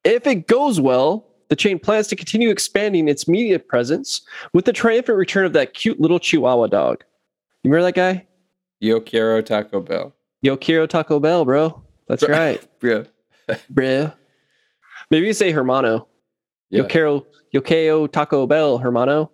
If 0.05 0.27
it 0.27 0.47
goes 0.47 0.81
well, 0.81 1.27
the 1.51 1.57
chain 1.57 1.79
plans 1.79 2.07
to 2.09 2.17
continue 2.17 2.49
expanding 2.49 3.09
its 3.09 3.29
media 3.29 3.59
presence 3.59 4.23
with 4.55 4.65
the 4.65 4.73
triumphant 4.73 5.19
return 5.19 5.45
of 5.45 5.53
that 5.53 5.75
cute 5.75 6.01
little 6.01 6.19
Chihuahua 6.19 6.69
dog. 6.69 7.05
You 7.63 7.71
remember 7.71 7.89
that 7.89 7.95
guy? 7.95 8.27
Yo 8.81 9.01
quiero 9.01 9.43
Taco 9.43 9.81
Bell. 9.83 10.15
Yo 10.45 10.59
quiero 10.59 10.87
Taco 10.87 11.19
Bell, 11.19 11.47
bro. 11.47 11.83
That's 12.07 12.23
right, 12.29 12.63
Yeah. 12.83 13.05
bro. 13.71 14.13
Maybe 15.11 15.27
you 15.27 15.33
say 15.33 15.51
Hermano. 15.53 16.07
Yo 16.69 16.83
Yeah. 16.83 16.89
quiero, 16.89 17.27
yo 17.51 17.63
quiero 17.63 18.07
Taco 18.07 18.47
Bell, 18.47 18.77
Hermano. 18.77 19.31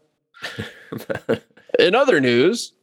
In 1.81 1.97
other 1.97 2.21
news, 2.21 2.75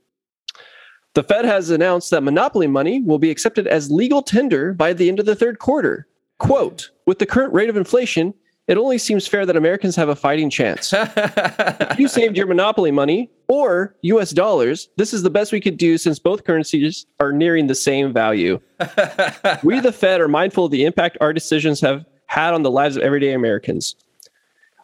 the 1.13 1.23
Fed 1.23 1.45
has 1.45 1.69
announced 1.69 2.11
that 2.11 2.21
monopoly 2.21 2.67
money 2.67 3.01
will 3.01 3.17
be 3.17 3.31
accepted 3.31 3.65
as 3.65 3.89
legal 3.89 4.21
tender 4.21 4.73
by 4.73 4.91
the 4.91 5.07
end 5.07 5.21
of 5.21 5.25
the 5.25 5.35
third 5.35 5.59
quarter. 5.59 6.05
Quote, 6.37 6.91
with 7.05 7.19
the 7.19 7.25
current 7.25 7.53
rate 7.53 7.69
of 7.69 7.77
inflation, 7.77 8.33
it 8.67 8.77
only 8.77 8.97
seems 8.97 9.25
fair 9.25 9.45
that 9.45 9.55
Americans 9.55 9.95
have 9.95 10.09
a 10.09 10.17
fighting 10.17 10.49
chance. 10.49 10.91
If 10.93 11.97
you 11.97 12.09
saved 12.09 12.35
your 12.35 12.47
monopoly 12.47 12.91
money 12.91 13.31
or 13.47 13.95
US 14.01 14.31
dollars, 14.31 14.89
this 14.97 15.13
is 15.13 15.23
the 15.23 15.29
best 15.29 15.51
we 15.51 15.61
could 15.61 15.77
do 15.77 15.97
since 15.97 16.19
both 16.19 16.43
currencies 16.43 17.05
are 17.19 17.31
nearing 17.31 17.67
the 17.67 17.75
same 17.75 18.13
value. 18.13 18.59
We, 19.63 19.79
the 19.79 19.91
Fed, 19.91 20.21
are 20.21 20.27
mindful 20.27 20.65
of 20.65 20.71
the 20.71 20.85
impact 20.85 21.17
our 21.21 21.33
decisions 21.33 21.81
have 21.81 22.05
had 22.27 22.53
on 22.53 22.63
the 22.63 22.71
lives 22.71 22.97
of 22.97 23.03
everyday 23.03 23.33
Americans. 23.33 23.95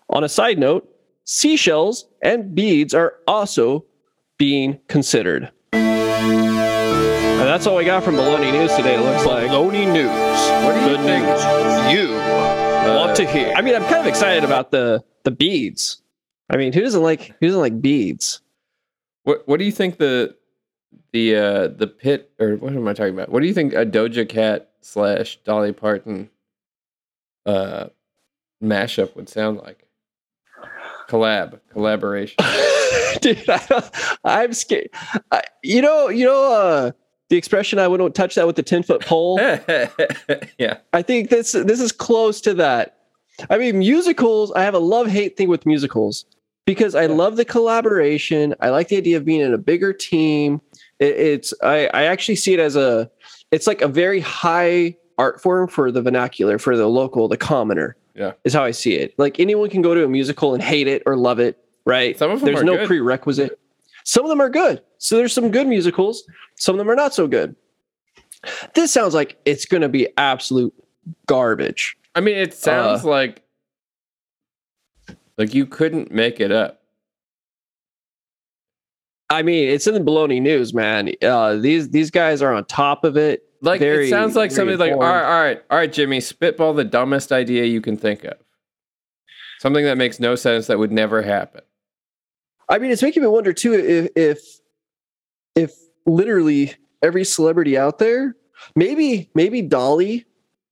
On 0.10 0.24
a 0.24 0.30
side 0.30 0.58
note, 0.58 0.90
seashells 1.26 2.06
and 2.22 2.56
beads 2.56 2.94
are 2.94 3.16
also 3.28 3.86
being 4.38 4.80
considered. 4.88 5.52
And 5.74 7.50
that's 7.50 7.68
all 7.68 7.76
we 7.76 7.84
got 7.86 8.04
from 8.04 8.16
Baloney 8.16 8.52
News 8.52 8.74
today, 8.76 8.96
it 8.96 9.02
looks 9.02 9.26
like. 9.26 9.50
Baloney 9.50 9.92
News. 9.92 10.10
What 10.66 10.74
do 10.74 10.82
you 10.90 10.98
the 10.98 11.04
think? 11.04 11.26
news 11.26 11.44
you 11.92 12.14
want 12.96 13.16
to 13.18 13.26
hear. 13.28 13.54
I 13.56 13.62
mean, 13.62 13.76
I'm 13.76 13.84
kind 13.84 14.00
of 14.00 14.08
excited 14.08 14.44
about 14.44 14.72
the 14.72 15.04
the 15.24 15.32
beads. 15.32 16.02
I 16.50 16.58
mean, 16.58 16.74
who 16.74 16.82
doesn't 16.82 17.02
like 17.02 17.36
who 17.40 17.48
doesn't 17.48 17.62
like 17.62 17.82
beads? 17.82 18.42
What 19.24 19.48
What 19.48 19.60
do 19.60 19.66
you 19.66 19.72
think 19.72 19.98
the 19.98 20.36
the 21.12 21.36
uh 21.36 21.68
the 21.68 21.88
pit 21.88 22.32
or 22.40 22.56
what 22.56 22.74
am 22.74 22.88
I 22.88 22.94
talking 22.94 23.14
about? 23.14 23.30
What 23.30 23.42
do 23.42 23.48
you 23.48 23.54
think 23.54 23.74
a 23.74 23.86
Doja 23.86 24.28
Cat 24.28 24.72
slash 24.82 25.38
Dolly 25.44 25.74
Parton 25.74 26.30
uh 27.46 27.88
mashup 28.62 29.16
would 29.16 29.30
sound 29.30 29.58
like? 29.58 29.88
Collab, 31.10 31.60
collaboration. 31.70 32.38
Dude, 33.22 33.44
I, 33.50 33.90
I'm 34.24 34.54
scared. 34.54 34.90
I, 35.32 35.44
you 35.62 35.82
know, 35.82 36.08
you 36.10 36.26
know, 36.26 36.54
uh, 36.54 36.92
the 37.30 37.38
expression 37.38 37.78
"I 37.78 37.88
wouldn't 37.88 38.16
touch 38.16 38.36
that 38.36 38.48
with 38.48 38.58
a 38.58 38.64
ten 38.64 38.84
foot 38.84 39.02
pole." 39.02 39.38
yeah. 40.58 40.78
I 40.94 41.02
think 41.02 41.30
this 41.30 41.52
this 41.52 41.82
is 41.82 41.92
close 41.92 42.42
to 42.42 42.54
that. 42.56 42.98
I 43.50 43.58
mean, 43.58 43.80
musicals. 43.80 44.52
I 44.54 44.64
have 44.64 44.74
a 44.74 44.80
love 44.80 45.08
hate 45.08 45.38
thing 45.38 45.50
with 45.50 45.66
musicals 45.66 46.26
because 46.66 46.96
I 46.96 47.08
love 47.08 47.36
the 47.36 47.46
collaboration. 47.46 48.56
I 48.60 48.70
like 48.70 48.88
the 48.88 48.98
idea 48.98 49.18
of 49.18 49.26
being 49.26 49.42
in 49.42 49.54
a 49.54 49.58
bigger 49.58 49.94
team. 49.94 50.62
It, 51.00 51.16
it's 51.16 51.54
I, 51.62 51.88
I 51.94 52.04
actually 52.04 52.36
see 52.36 52.54
it 52.54 52.60
as 52.60 52.76
a 52.76 53.10
it's 53.52 53.68
like 53.68 53.82
a 53.82 53.88
very 53.88 54.20
high 54.20 54.98
art 55.18 55.42
form 55.42 55.68
for 55.68 55.92
the 55.92 56.02
vernacular 56.02 56.58
for 56.58 56.76
the 56.76 56.88
local, 56.88 57.28
the 57.28 57.38
commoner. 57.38 57.96
Yeah. 58.16 58.34
is 58.44 58.54
how 58.54 58.64
I 58.64 58.72
see 58.72 58.94
it. 58.94 59.18
Like 59.18 59.40
anyone 59.40 59.72
can 59.72 59.82
go 59.82 59.96
to 59.96 60.04
a 60.06 60.08
musical 60.08 60.54
and 60.54 60.62
hate 60.62 60.88
it 60.88 61.02
or 61.08 61.18
love 61.18 61.40
it, 61.40 61.58
right? 61.84 62.18
Some 62.18 62.30
of 62.30 62.42
them 62.42 62.46
There's 62.46 62.62
are 62.62 62.64
no 62.66 62.78
good. 62.78 62.88
prerequisite. 62.88 63.60
Some 64.04 64.24
of 64.24 64.30
them 64.30 64.40
are 64.40 64.50
good. 64.50 64.84
So 65.00 65.18
there's 65.18 65.34
some 65.34 65.50
good 65.50 65.68
musicals. 65.68 66.24
Some 66.56 66.76
of 66.76 66.78
them 66.78 66.90
are 66.92 66.96
not 66.96 67.16
so 67.16 67.28
good. 67.28 67.56
This 68.76 68.92
sounds 68.92 69.14
like 69.14 69.40
it's 69.46 69.66
going 69.66 69.82
to 69.82 69.90
be 69.90 70.10
absolute 70.18 70.74
garbage. 71.26 71.98
I 72.16 72.20
mean, 72.20 72.38
it 72.38 72.54
sounds 72.54 73.04
uh, 73.04 73.10
like 73.10 73.43
like 75.38 75.54
you 75.54 75.66
couldn't 75.66 76.12
make 76.12 76.40
it 76.40 76.52
up. 76.52 76.82
I 79.30 79.42
mean, 79.42 79.70
it's 79.70 79.88
in 79.88 79.94
the 79.94 80.00
baloney 80.00 80.42
news, 80.42 80.74
man. 80.74 81.12
Uh, 81.22 81.56
these 81.56 81.90
these 81.90 82.12
guys 82.12 82.42
are 82.42 82.54
on 82.54 82.66
top 82.66 83.04
of 83.04 83.18
it. 83.18 83.44
Like 83.62 83.80
Very- 83.80 84.08
it 84.08 84.10
sounds 84.10 84.36
like 84.36 84.52
something 84.52 84.78
like 84.78 84.92
all 84.92 84.98
informed. 85.02 85.14
right, 85.16 85.24
all 85.38 85.42
right, 85.44 85.64
all 85.72 85.78
right, 85.78 85.92
Jimmy, 85.92 86.20
spitball 86.20 86.74
the 86.74 86.84
dumbest 86.84 87.32
idea 87.32 87.64
you 87.64 87.80
can 87.82 87.96
think 87.98 88.26
of. 88.26 88.38
Something 89.60 89.86
that 89.86 89.98
makes 89.98 90.20
no 90.20 90.36
sense 90.36 90.68
that 90.68 90.78
would 90.78 90.92
never 90.92 91.22
happen. 91.22 91.62
I 92.68 92.78
mean, 92.80 92.92
it's 92.92 93.02
making 93.02 93.24
me 93.24 93.30
wonder 93.30 93.54
too 93.54 93.74
if 93.74 94.10
if 94.16 94.42
if 95.56 95.74
literally 96.06 96.74
every 97.02 97.24
celebrity 97.24 97.78
out 97.78 98.00
there, 98.00 98.36
maybe 98.76 99.30
maybe 99.34 99.62
Dolly 99.62 100.26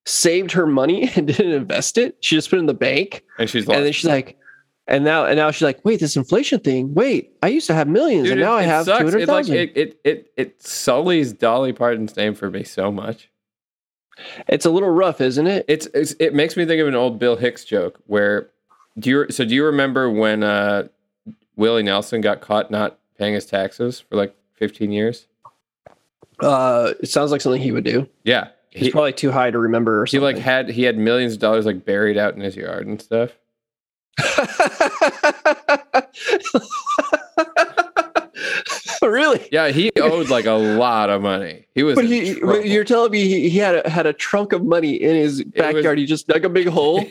saved 0.06 0.52
her 0.52 0.68
money 0.68 1.10
and 1.16 1.28
didn't 1.28 1.54
invest 1.54 1.98
it. 1.98 2.18
She 2.20 2.36
just 2.36 2.50
put 2.50 2.58
it 2.58 2.60
in 2.60 2.66
the 2.66 2.74
bank, 2.74 3.24
And 3.40 3.50
she's 3.50 3.68
and 3.68 3.86
then 3.86 3.94
she's 3.94 4.10
like, 4.10 4.38
and 4.88 5.04
now 5.04 5.26
and 5.26 5.38
now 5.38 5.52
she's 5.52 5.62
like, 5.64 5.84
wait, 5.86 6.00
this 6.00 6.16
inflation 6.16 6.60
thing. 6.60 6.94
Wait, 6.94 7.34
I 7.44 7.48
used 7.48 7.68
to 7.68 7.74
have 7.74 7.88
millions, 7.88 8.24
Dude, 8.24 8.34
and 8.34 8.42
it- 8.42 8.44
now 8.44 8.54
I 8.54 8.64
have 8.64 8.86
two 8.86 8.92
sucks. 8.92 9.14
It 9.14 9.28
like 9.28 9.48
it, 9.50 9.72
it 9.78 10.00
it 10.04 10.32
it 10.38 10.62
sullies 10.64 11.34
Dolly 11.34 11.74
Parton's 11.74 12.16
name 12.16 12.34
for 12.36 12.50
me 12.50 12.64
so 12.64 12.92
much. 12.92 13.30
it's 14.48 14.66
a 14.66 14.70
little 14.70 14.90
rough, 14.90 15.22
isn't 15.22 15.48
it? 15.48 15.66
It's, 15.68 15.88
it's 15.94 16.12
it 16.20 16.34
makes 16.34 16.58
me 16.58 16.66
think 16.66 16.82
of 16.82 16.88
an 16.88 16.96
old 16.96 17.18
Bill 17.20 17.36
Hicks 17.38 17.64
joke 17.66 18.00
where 18.08 18.50
do 19.00 19.10
you 19.10 19.26
so 19.32 19.46
do 19.46 19.56
you 19.56 19.66
remember 19.66 20.10
when 20.10 20.44
uh 20.44 20.88
Willie 21.56 21.84
Nelson 21.84 22.22
got 22.22 22.42
caught 22.42 22.70
not 22.72 22.98
paying 23.18 23.34
his 23.34 23.46
taxes 23.46 24.00
for 24.02 24.16
like 24.16 24.36
15 24.56 24.92
years? 24.92 25.28
Uh, 26.40 26.94
it 27.02 27.08
sounds 27.08 27.32
like 27.32 27.42
something 27.42 27.62
he 27.62 27.72
would 27.72 27.84
do. 27.84 28.08
Yeah. 28.24 28.48
He's 28.72 28.86
He, 28.88 28.92
probably 28.92 29.14
too 29.14 29.32
high 29.32 29.52
to 29.52 29.60
remember. 29.60 30.02
Or 30.02 30.06
he 30.06 30.18
like 30.20 30.38
had 30.38 30.70
he 30.70 30.84
had 30.84 30.98
millions 30.98 31.34
of 31.34 31.40
dollars 31.40 31.66
like 31.66 31.86
buried 31.86 32.18
out 32.18 32.36
in 32.36 32.42
his 32.42 32.56
yard 32.56 32.88
and 32.88 33.02
stuff. 33.02 33.32
really? 39.02 39.48
Yeah, 39.52 39.70
he 39.70 39.92
owed 40.00 40.30
like 40.30 40.46
a 40.46 40.52
lot 40.54 41.10
of 41.10 41.22
money. 41.22 41.66
He 41.76 41.84
was 41.84 41.96
But 41.96 42.06
he, 42.06 42.40
but 42.40 42.66
you're 42.66 42.84
telling 42.84 43.12
me 43.12 43.28
he, 43.28 43.50
he 43.50 43.58
had 43.58 43.86
a, 43.86 43.90
had 43.90 44.06
a 44.06 44.14
trunk 44.14 44.54
of 44.54 44.64
money 44.64 44.94
in 44.96 45.16
his 45.16 45.44
backyard. 45.44 45.98
he 45.98 46.06
just 46.06 46.28
dug 46.28 46.46
a 46.46 46.50
big 46.50 46.68
hole, 46.68 47.00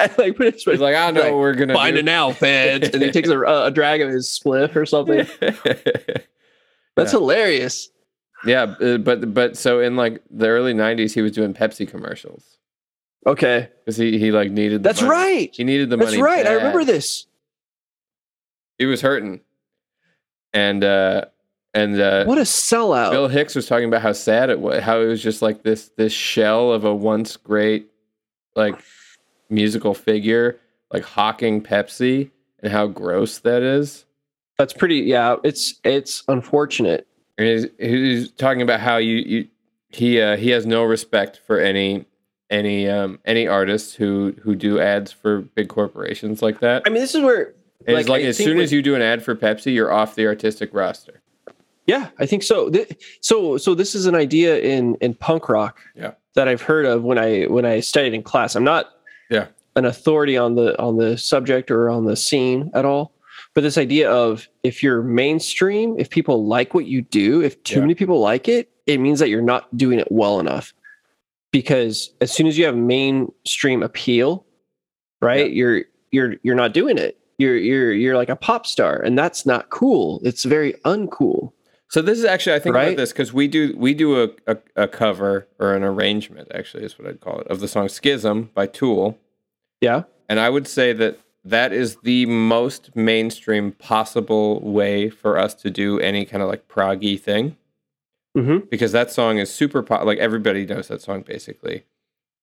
and 0.00 0.18
like 0.18 0.36
put 0.36 0.54
his 0.54 0.62
He's 0.64 0.80
like, 0.80 0.96
I 0.96 1.10
know 1.10 1.22
Like, 1.22 1.32
we're 1.34 1.54
gonna 1.54 1.74
find 1.74 1.94
do. 1.94 2.00
it 2.00 2.04
now, 2.04 2.32
feds, 2.32 2.88
and 2.90 3.02
he 3.02 3.10
takes 3.10 3.28
a, 3.28 3.40
a 3.40 3.70
drag 3.70 4.00
of 4.00 4.10
his 4.10 4.28
spliff 4.28 4.74
or 4.76 4.86
something. 4.86 5.26
That's 6.96 7.12
hilarious. 7.12 7.90
yeah, 8.46 8.74
uh, 8.80 8.98
but 8.98 9.32
but 9.34 9.56
so 9.56 9.80
in 9.80 9.96
like 9.96 10.22
the 10.30 10.48
early 10.48 10.74
'90s, 10.74 11.12
he 11.14 11.22
was 11.22 11.32
doing 11.32 11.54
Pepsi 11.54 11.88
commercials 11.88 12.55
Okay, 13.26 13.68
because 13.84 13.96
he 13.96 14.18
he 14.18 14.30
like 14.30 14.50
needed. 14.50 14.82
The 14.82 14.88
that's 14.88 15.02
money. 15.02 15.10
right. 15.10 15.50
He 15.52 15.64
needed 15.64 15.90
the 15.90 15.96
That's 15.96 16.12
money. 16.12 16.22
right. 16.22 16.46
I 16.46 16.52
remember 16.52 16.84
this. 16.84 17.26
He 18.78 18.86
was 18.86 19.00
hurting, 19.00 19.40
and 20.52 20.84
uh 20.84 21.24
and 21.74 22.00
uh, 22.00 22.24
What 22.24 22.38
a 22.38 22.42
sellout! 22.42 23.10
Bill 23.10 23.28
Hicks 23.28 23.54
was 23.54 23.66
talking 23.66 23.88
about 23.88 24.00
how 24.02 24.12
sad 24.12 24.48
it 24.48 24.60
was, 24.60 24.82
how 24.82 25.00
it 25.00 25.06
was 25.06 25.22
just 25.22 25.42
like 25.42 25.62
this 25.62 25.90
this 25.96 26.12
shell 26.12 26.72
of 26.72 26.84
a 26.84 26.94
once 26.94 27.36
great 27.36 27.88
like 28.54 28.76
musical 29.50 29.92
figure, 29.92 30.58
like 30.92 31.02
hawking 31.02 31.62
Pepsi, 31.62 32.30
and 32.62 32.72
how 32.72 32.86
gross 32.86 33.40
that 33.40 33.62
is. 33.62 34.04
That's 34.56 34.72
pretty. 34.72 34.96
Yeah, 35.00 35.36
it's 35.44 35.80
it's 35.84 36.22
unfortunate. 36.28 37.06
And 37.38 37.46
he's, 37.46 37.66
he's 37.78 38.30
talking 38.32 38.62
about 38.62 38.80
how 38.80 38.96
you, 38.96 39.16
you 39.16 39.48
he 39.90 40.20
uh, 40.20 40.36
he 40.36 40.50
has 40.50 40.64
no 40.64 40.84
respect 40.84 41.40
for 41.46 41.58
any 41.58 42.06
any 42.50 42.88
um 42.88 43.18
any 43.24 43.46
artists 43.48 43.94
who 43.94 44.34
who 44.42 44.54
do 44.54 44.78
ads 44.80 45.12
for 45.12 45.40
big 45.42 45.68
corporations 45.68 46.42
like 46.42 46.60
that. 46.60 46.82
I 46.86 46.90
mean, 46.90 47.00
this 47.00 47.14
is 47.14 47.22
where. 47.22 47.54
And 47.86 47.96
it's 47.98 48.08
like 48.08 48.22
I 48.22 48.26
as 48.26 48.36
soon 48.36 48.58
as 48.58 48.72
you 48.72 48.82
do 48.82 48.94
an 48.94 49.02
ad 49.02 49.22
for 49.22 49.34
Pepsi, 49.36 49.72
you're 49.74 49.92
off 49.92 50.14
the 50.14 50.26
artistic 50.26 50.70
roster. 50.74 51.20
Yeah, 51.86 52.08
I 52.18 52.26
think 52.26 52.42
so. 52.42 52.72
So 53.20 53.58
so 53.58 53.74
this 53.74 53.94
is 53.94 54.06
an 54.06 54.14
idea 54.16 54.58
in 54.58 54.96
in 54.96 55.14
punk 55.14 55.48
rock 55.48 55.78
Yeah. 55.94 56.12
that 56.34 56.48
I've 56.48 56.62
heard 56.62 56.84
of 56.84 57.04
when 57.04 57.18
I 57.18 57.44
when 57.44 57.64
I 57.64 57.80
studied 57.80 58.12
in 58.14 58.22
class. 58.22 58.56
I'm 58.56 58.64
not 58.64 58.86
Yeah. 59.30 59.46
an 59.76 59.84
authority 59.84 60.36
on 60.36 60.56
the 60.56 60.76
on 60.80 60.96
the 60.96 61.16
subject 61.16 61.70
or 61.70 61.88
on 61.88 62.06
the 62.06 62.16
scene 62.16 62.70
at 62.74 62.84
all. 62.84 63.12
But 63.54 63.60
this 63.62 63.78
idea 63.78 64.10
of 64.10 64.48
if 64.64 64.82
you're 64.82 65.02
mainstream, 65.02 65.94
if 65.98 66.10
people 66.10 66.44
like 66.46 66.74
what 66.74 66.86
you 66.86 67.02
do, 67.02 67.40
if 67.42 67.62
too 67.62 67.76
Yeah. 67.76 67.80
many 67.82 67.94
people 67.94 68.18
like 68.20 68.48
it, 68.48 68.68
it 68.86 68.98
means 68.98 69.18
that 69.20 69.28
you're 69.28 69.42
not 69.42 69.74
doing 69.76 69.98
it 70.00 70.08
well 70.10 70.40
enough. 70.40 70.72
Because 71.52 72.14
as 72.20 72.32
soon 72.32 72.46
as 72.46 72.58
you 72.58 72.64
have 72.66 72.76
mainstream 72.76 73.82
appeal, 73.82 74.44
right, 75.22 75.50
you're 75.50 75.82
you're 76.10 76.34
you're 76.42 76.54
not 76.54 76.72
doing 76.74 76.98
it. 76.98 77.18
You're 77.38 77.56
you're 77.56 77.92
you're 77.92 78.16
like 78.16 78.28
a 78.28 78.36
pop 78.36 78.66
star, 78.66 78.96
and 79.00 79.18
that's 79.18 79.46
not 79.46 79.70
cool. 79.70 80.20
It's 80.24 80.44
very 80.44 80.74
uncool. 80.84 81.52
So 81.88 82.02
this 82.02 82.18
is 82.18 82.24
actually 82.24 82.56
I 82.56 82.58
think 82.58 82.74
about 82.74 82.96
this 82.96 83.12
because 83.12 83.32
we 83.32 83.46
do 83.48 83.74
we 83.76 83.94
do 83.94 84.22
a, 84.22 84.28
a 84.46 84.56
a 84.74 84.88
cover 84.88 85.46
or 85.58 85.74
an 85.74 85.82
arrangement 85.84 86.48
actually 86.54 86.84
is 86.84 86.98
what 86.98 87.08
I'd 87.08 87.20
call 87.20 87.40
it 87.40 87.46
of 87.46 87.60
the 87.60 87.68
song 87.68 87.88
Schism 87.88 88.50
by 88.54 88.66
Tool, 88.66 89.18
Yeah. 89.80 90.02
and 90.28 90.40
I 90.40 90.50
would 90.50 90.66
say 90.66 90.92
that 90.94 91.20
that 91.44 91.72
is 91.72 91.96
the 92.02 92.26
most 92.26 92.96
mainstream 92.96 93.70
possible 93.70 94.60
way 94.60 95.08
for 95.10 95.38
us 95.38 95.54
to 95.54 95.70
do 95.70 96.00
any 96.00 96.24
kind 96.24 96.42
of 96.42 96.48
like 96.48 96.66
proggy 96.66 97.18
thing. 97.20 97.56
Mm-hmm. 98.36 98.66
because 98.70 98.92
that 98.92 99.10
song 99.10 99.38
is 99.38 99.52
super 99.52 99.82
pop. 99.82 100.04
Like 100.04 100.18
everybody 100.18 100.66
knows 100.66 100.88
that 100.88 101.00
song 101.00 101.22
basically, 101.22 101.84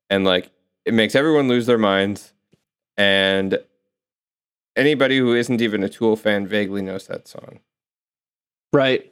and 0.09 0.25
like 0.25 0.49
it 0.85 0.93
makes 0.93 1.13
everyone 1.15 1.47
lose 1.47 1.65
their 1.67 1.77
minds. 1.77 2.33
And 2.97 3.59
anybody 4.75 5.17
who 5.17 5.33
isn't 5.35 5.61
even 5.61 5.83
a 5.83 5.89
Tool 5.89 6.15
fan 6.15 6.47
vaguely 6.47 6.81
knows 6.81 7.07
that 7.07 7.27
song. 7.27 7.59
Right. 8.71 9.11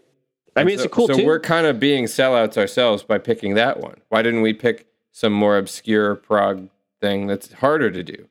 I 0.55 0.63
mean, 0.63 0.73
it's 0.75 0.83
a 0.83 0.89
cool 0.89 1.07
So 1.07 1.15
tune. 1.15 1.25
we're 1.25 1.39
kind 1.39 1.65
of 1.65 1.79
being 1.79 2.05
sellouts 2.05 2.57
ourselves 2.57 3.03
by 3.03 3.17
picking 3.19 3.53
that 3.53 3.79
one. 3.79 4.01
Why 4.09 4.21
didn't 4.21 4.41
we 4.41 4.53
pick 4.53 4.87
some 5.11 5.31
more 5.33 5.57
obscure 5.57 6.15
prog 6.15 6.67
thing 6.99 7.27
that's 7.27 7.53
harder 7.53 7.89
to 7.89 8.03
do? 8.03 8.27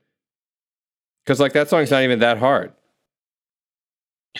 Because 1.25 1.41
like 1.41 1.53
that 1.55 1.69
song's 1.69 1.91
not 1.91 2.03
even 2.03 2.19
that 2.19 2.39
hard. 2.39 2.73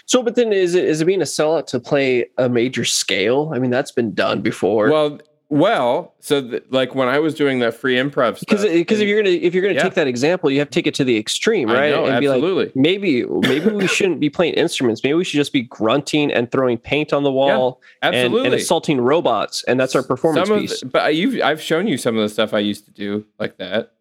So, 0.07 0.23
but 0.23 0.37
then 0.37 0.53
is 0.53 0.75
it 0.75 0.85
is 0.85 1.01
it 1.01 1.05
being 1.05 1.21
a 1.21 1.25
sellout 1.25 1.67
to 1.69 1.81
play 1.81 2.27
a 2.39 2.49
major 2.49 2.85
scale? 2.85 3.51
I 3.55 3.59
mean, 3.59 3.71
that's 3.71 3.93
been 3.93 4.15
done 4.15 4.41
before. 4.41 4.91
Well, 4.91 5.19
well, 5.49 6.15
so 6.21 6.49
th- 6.49 6.63
like 6.71 6.95
when 6.95 7.09
I 7.09 7.19
was 7.19 7.35
doing 7.35 7.59
that 7.59 7.75
free 7.75 7.97
improv 7.97 8.39
because 8.39 8.63
because 8.65 9.01
if 9.01 9.09
you're 9.09 9.21
gonna 9.21 9.35
if 9.35 9.53
you're 9.53 9.63
gonna 9.65 9.75
Yeah. 9.75 9.83
take 9.83 9.95
that 9.95 10.07
example, 10.07 10.49
you 10.49 10.61
have 10.61 10.71
to 10.71 10.73
take 10.73 10.87
it 10.87 10.95
to 10.95 11.05
the 11.05 11.17
extreme, 11.19 11.69
right? 11.69 11.91
know, 11.91 12.05
and 12.07 12.21
be 12.21 12.29
like, 12.29 12.37
absolutely. 12.37 12.71
maybe 12.77 13.25
maybe 13.25 13.69
we 13.69 13.89
shouldn't 13.89 14.21
be 14.21 14.31
playing 14.31 14.55
instruments. 14.55 15.03
Maybe 15.03 15.15
we 15.15 15.25
should 15.25 15.39
just 15.39 15.53
be 15.53 15.63
grunting 15.63 16.31
and 16.33 16.53
throwing 16.53 16.79
paint 16.79 17.13
on 17.13 17.25
the 17.25 17.33
wall 17.33 17.81
and, 18.01 18.15
absolutely 18.15 18.47
and 18.47 18.55
assaulting 18.55 19.01
robots, 19.01 19.65
and 19.65 19.81
that's 19.81 19.97
our 19.97 20.05
performance 20.05 20.49
piece. 20.49 20.85
But 20.85 21.17
you've 21.17 21.43
I've 21.43 21.61
shown 21.61 21.89
you 21.89 21.97
some 21.99 22.17
of 22.17 22.23
the 22.23 22.29
stuff 22.29 22.55
I 22.55 22.61
used 22.61 22.85
to 22.85 22.93
do 22.93 23.27
like 23.41 23.57
that. 23.59 23.93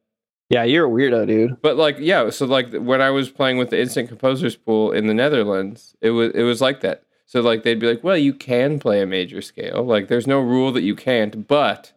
Yeah, 0.49 0.63
you're 0.63 0.87
a 0.87 0.89
weirdo, 0.89 1.27
dude. 1.27 1.61
But 1.61 1.77
like 1.77 1.97
yeah, 1.99 2.29
so 2.31 2.45
like 2.45 2.73
when 2.73 3.01
I 3.01 3.09
was 3.11 3.29
playing 3.29 3.57
with 3.57 3.69
the 3.69 3.79
Instant 3.79 4.09
Composers 4.09 4.55
Pool 4.55 4.91
in 4.91 5.07
the 5.07 5.13
Netherlands, 5.13 5.95
it 6.01 6.11
was 6.11 6.31
it 6.33 6.43
was 6.43 6.61
like 6.61 6.81
that. 6.81 7.03
So 7.25 7.41
like 7.41 7.63
they'd 7.63 7.79
be 7.79 7.87
like, 7.87 8.03
"Well, 8.03 8.17
you 8.17 8.33
can 8.33 8.79
play 8.79 9.01
a 9.01 9.05
major 9.05 9.41
scale. 9.41 9.83
Like 9.83 10.07
there's 10.07 10.27
no 10.27 10.39
rule 10.41 10.71
that 10.73 10.81
you 10.81 10.95
can't, 10.95 11.47
but 11.47 11.91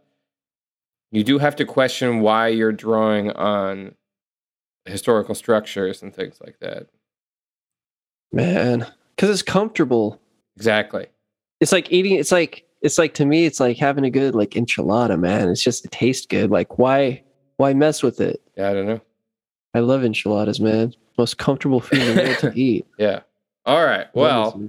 you 1.10 1.24
do 1.24 1.38
have 1.38 1.56
to 1.56 1.64
question 1.64 2.20
why 2.20 2.48
you're 2.48 2.72
drawing 2.72 3.30
on 3.32 3.94
historical 4.86 5.34
structures 5.34 6.02
and 6.02 6.14
things 6.14 6.38
like 6.44 6.58
that." 6.60 6.88
Man, 8.32 8.86
because 9.16 9.30
it's 9.30 9.42
comfortable. 9.42 10.20
Exactly. 10.56 11.06
it's 11.60 11.72
like 11.72 11.90
eating. 11.92 12.16
It's 12.18 12.32
like 12.32 12.66
it's 12.82 12.98
like 12.98 13.14
to 13.14 13.24
me, 13.24 13.46
it's 13.46 13.60
like 13.60 13.76
having 13.78 14.04
a 14.04 14.10
good 14.10 14.34
like 14.34 14.50
enchilada, 14.50 15.18
man. 15.18 15.48
It's 15.48 15.62
just 15.62 15.84
it 15.86 15.90
tastes 15.92 16.26
good. 16.26 16.50
Like 16.50 16.78
why 16.78 17.22
why 17.62 17.74
mess 17.74 18.02
with 18.02 18.20
it? 18.20 18.42
Yeah, 18.56 18.70
I 18.70 18.74
don't 18.74 18.86
know. 18.86 19.00
I 19.72 19.78
love 19.78 20.02
enchiladas, 20.02 20.60
man. 20.60 20.94
Most 21.16 21.38
comfortable 21.38 21.78
food 21.78 22.00
in 22.00 22.16
the 22.16 22.22
world 22.24 22.38
to 22.38 22.52
eat. 22.60 22.86
Yeah. 22.98 23.20
All 23.64 23.84
right. 23.84 24.08
Well, 24.14 24.60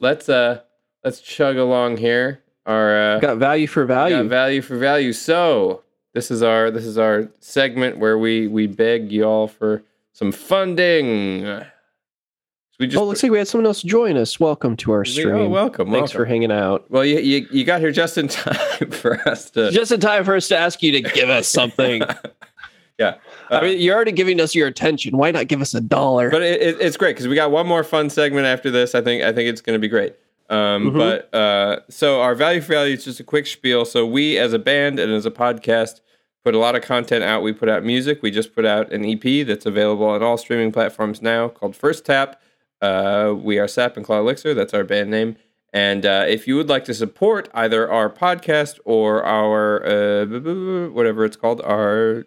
let's 0.00 0.28
uh 0.28 0.60
let's 1.02 1.22
chug 1.22 1.56
along 1.56 1.96
here. 1.96 2.42
Our 2.66 3.16
uh, 3.16 3.18
got 3.20 3.38
value 3.38 3.66
for 3.66 3.86
value. 3.86 4.16
got 4.16 4.26
value 4.26 4.60
for 4.60 4.76
value. 4.76 5.14
So 5.14 5.84
this 6.12 6.30
is 6.30 6.42
our 6.42 6.70
this 6.70 6.84
is 6.84 6.98
our 6.98 7.30
segment 7.40 7.96
where 7.96 8.18
we 8.18 8.46
we 8.46 8.66
beg 8.66 9.10
y'all 9.10 9.48
for 9.48 9.82
some 10.12 10.30
funding. 10.30 11.46
We 12.80 12.88
just 12.88 13.00
oh, 13.00 13.04
looks 13.06 13.22
like 13.22 13.30
we 13.30 13.38
had 13.38 13.46
someone 13.46 13.66
else 13.66 13.82
join 13.82 14.16
us. 14.16 14.40
Welcome 14.40 14.76
to 14.78 14.90
our 14.92 15.00
we- 15.00 15.06
stream. 15.10 15.34
oh, 15.34 15.48
welcome. 15.48 15.86
Thanks 15.92 16.12
welcome. 16.12 16.16
for 16.16 16.24
hanging 16.24 16.50
out. 16.50 16.90
Well, 16.90 17.04
you, 17.04 17.18
you 17.20 17.46
you 17.52 17.64
got 17.64 17.80
here 17.80 17.92
just 17.92 18.18
in 18.18 18.26
time 18.28 18.90
for 18.90 19.16
us 19.28 19.50
to. 19.50 19.70
Just 19.70 19.92
in 19.92 20.00
time 20.00 20.24
for 20.24 20.34
us 20.34 20.48
to 20.48 20.56
ask 20.58 20.82
you 20.82 20.90
to 20.92 21.00
give 21.00 21.30
us 21.30 21.46
something. 21.48 22.02
yeah. 22.98 23.16
I 23.50 23.60
mean, 23.60 23.80
you're 23.80 23.94
already 23.94 24.10
giving 24.12 24.40
us 24.40 24.54
your 24.56 24.66
attention. 24.66 25.16
Why 25.16 25.30
not 25.30 25.46
give 25.46 25.60
us 25.60 25.72
a 25.74 25.80
dollar? 25.80 26.30
but 26.30 26.42
it, 26.42 26.60
it, 26.60 26.80
it's 26.80 26.96
great 26.96 27.14
because 27.14 27.28
we 27.28 27.36
got 27.36 27.52
one 27.52 27.66
more 27.66 27.84
fun 27.84 28.10
segment 28.10 28.46
after 28.46 28.70
this. 28.72 28.94
I 28.96 29.00
think 29.02 29.22
I 29.22 29.32
think 29.32 29.48
it's 29.48 29.60
going 29.60 29.74
to 29.76 29.80
be 29.80 29.88
great. 29.88 30.16
Um, 30.50 30.90
Mhm. 30.90 30.98
But 30.98 31.34
uh, 31.34 31.80
so 31.88 32.20
our 32.20 32.34
value 32.34 32.60
for 32.60 32.72
value 32.72 32.94
is 32.94 33.04
just 33.04 33.20
a 33.20 33.24
quick 33.24 33.46
spiel. 33.46 33.84
So 33.84 34.04
we, 34.04 34.36
as 34.36 34.52
a 34.52 34.58
band 34.58 34.98
and 34.98 35.12
as 35.12 35.24
a 35.26 35.30
podcast, 35.30 36.00
put 36.44 36.54
a 36.54 36.58
lot 36.58 36.74
of 36.74 36.82
content 36.82 37.22
out. 37.24 37.42
We 37.42 37.52
put 37.52 37.68
out 37.68 37.84
music. 37.84 38.20
We 38.20 38.30
just 38.32 38.52
put 38.54 38.64
out 38.66 38.92
an 38.92 39.04
EP 39.04 39.46
that's 39.46 39.64
available 39.64 40.06
on 40.06 40.22
all 40.24 40.36
streaming 40.36 40.72
platforms 40.72 41.22
now 41.22 41.48
called 41.48 41.76
First 41.76 42.04
Tap. 42.04 42.40
Uh, 42.80 43.34
we 43.36 43.58
are 43.58 43.68
Sap 43.68 43.96
and 43.96 44.04
Claw 44.04 44.18
Elixir. 44.20 44.54
That's 44.54 44.74
our 44.74 44.84
band 44.84 45.10
name. 45.10 45.36
And 45.72 46.06
uh, 46.06 46.24
if 46.28 46.46
you 46.46 46.56
would 46.56 46.68
like 46.68 46.84
to 46.84 46.94
support 46.94 47.48
either 47.54 47.90
our 47.90 48.08
podcast 48.08 48.78
or 48.84 49.24
our 49.24 49.84
uh, 49.84 50.24
b- 50.24 50.38
b- 50.38 50.86
whatever 50.88 51.24
it's 51.24 51.36
called, 51.36 51.60
our 51.62 52.26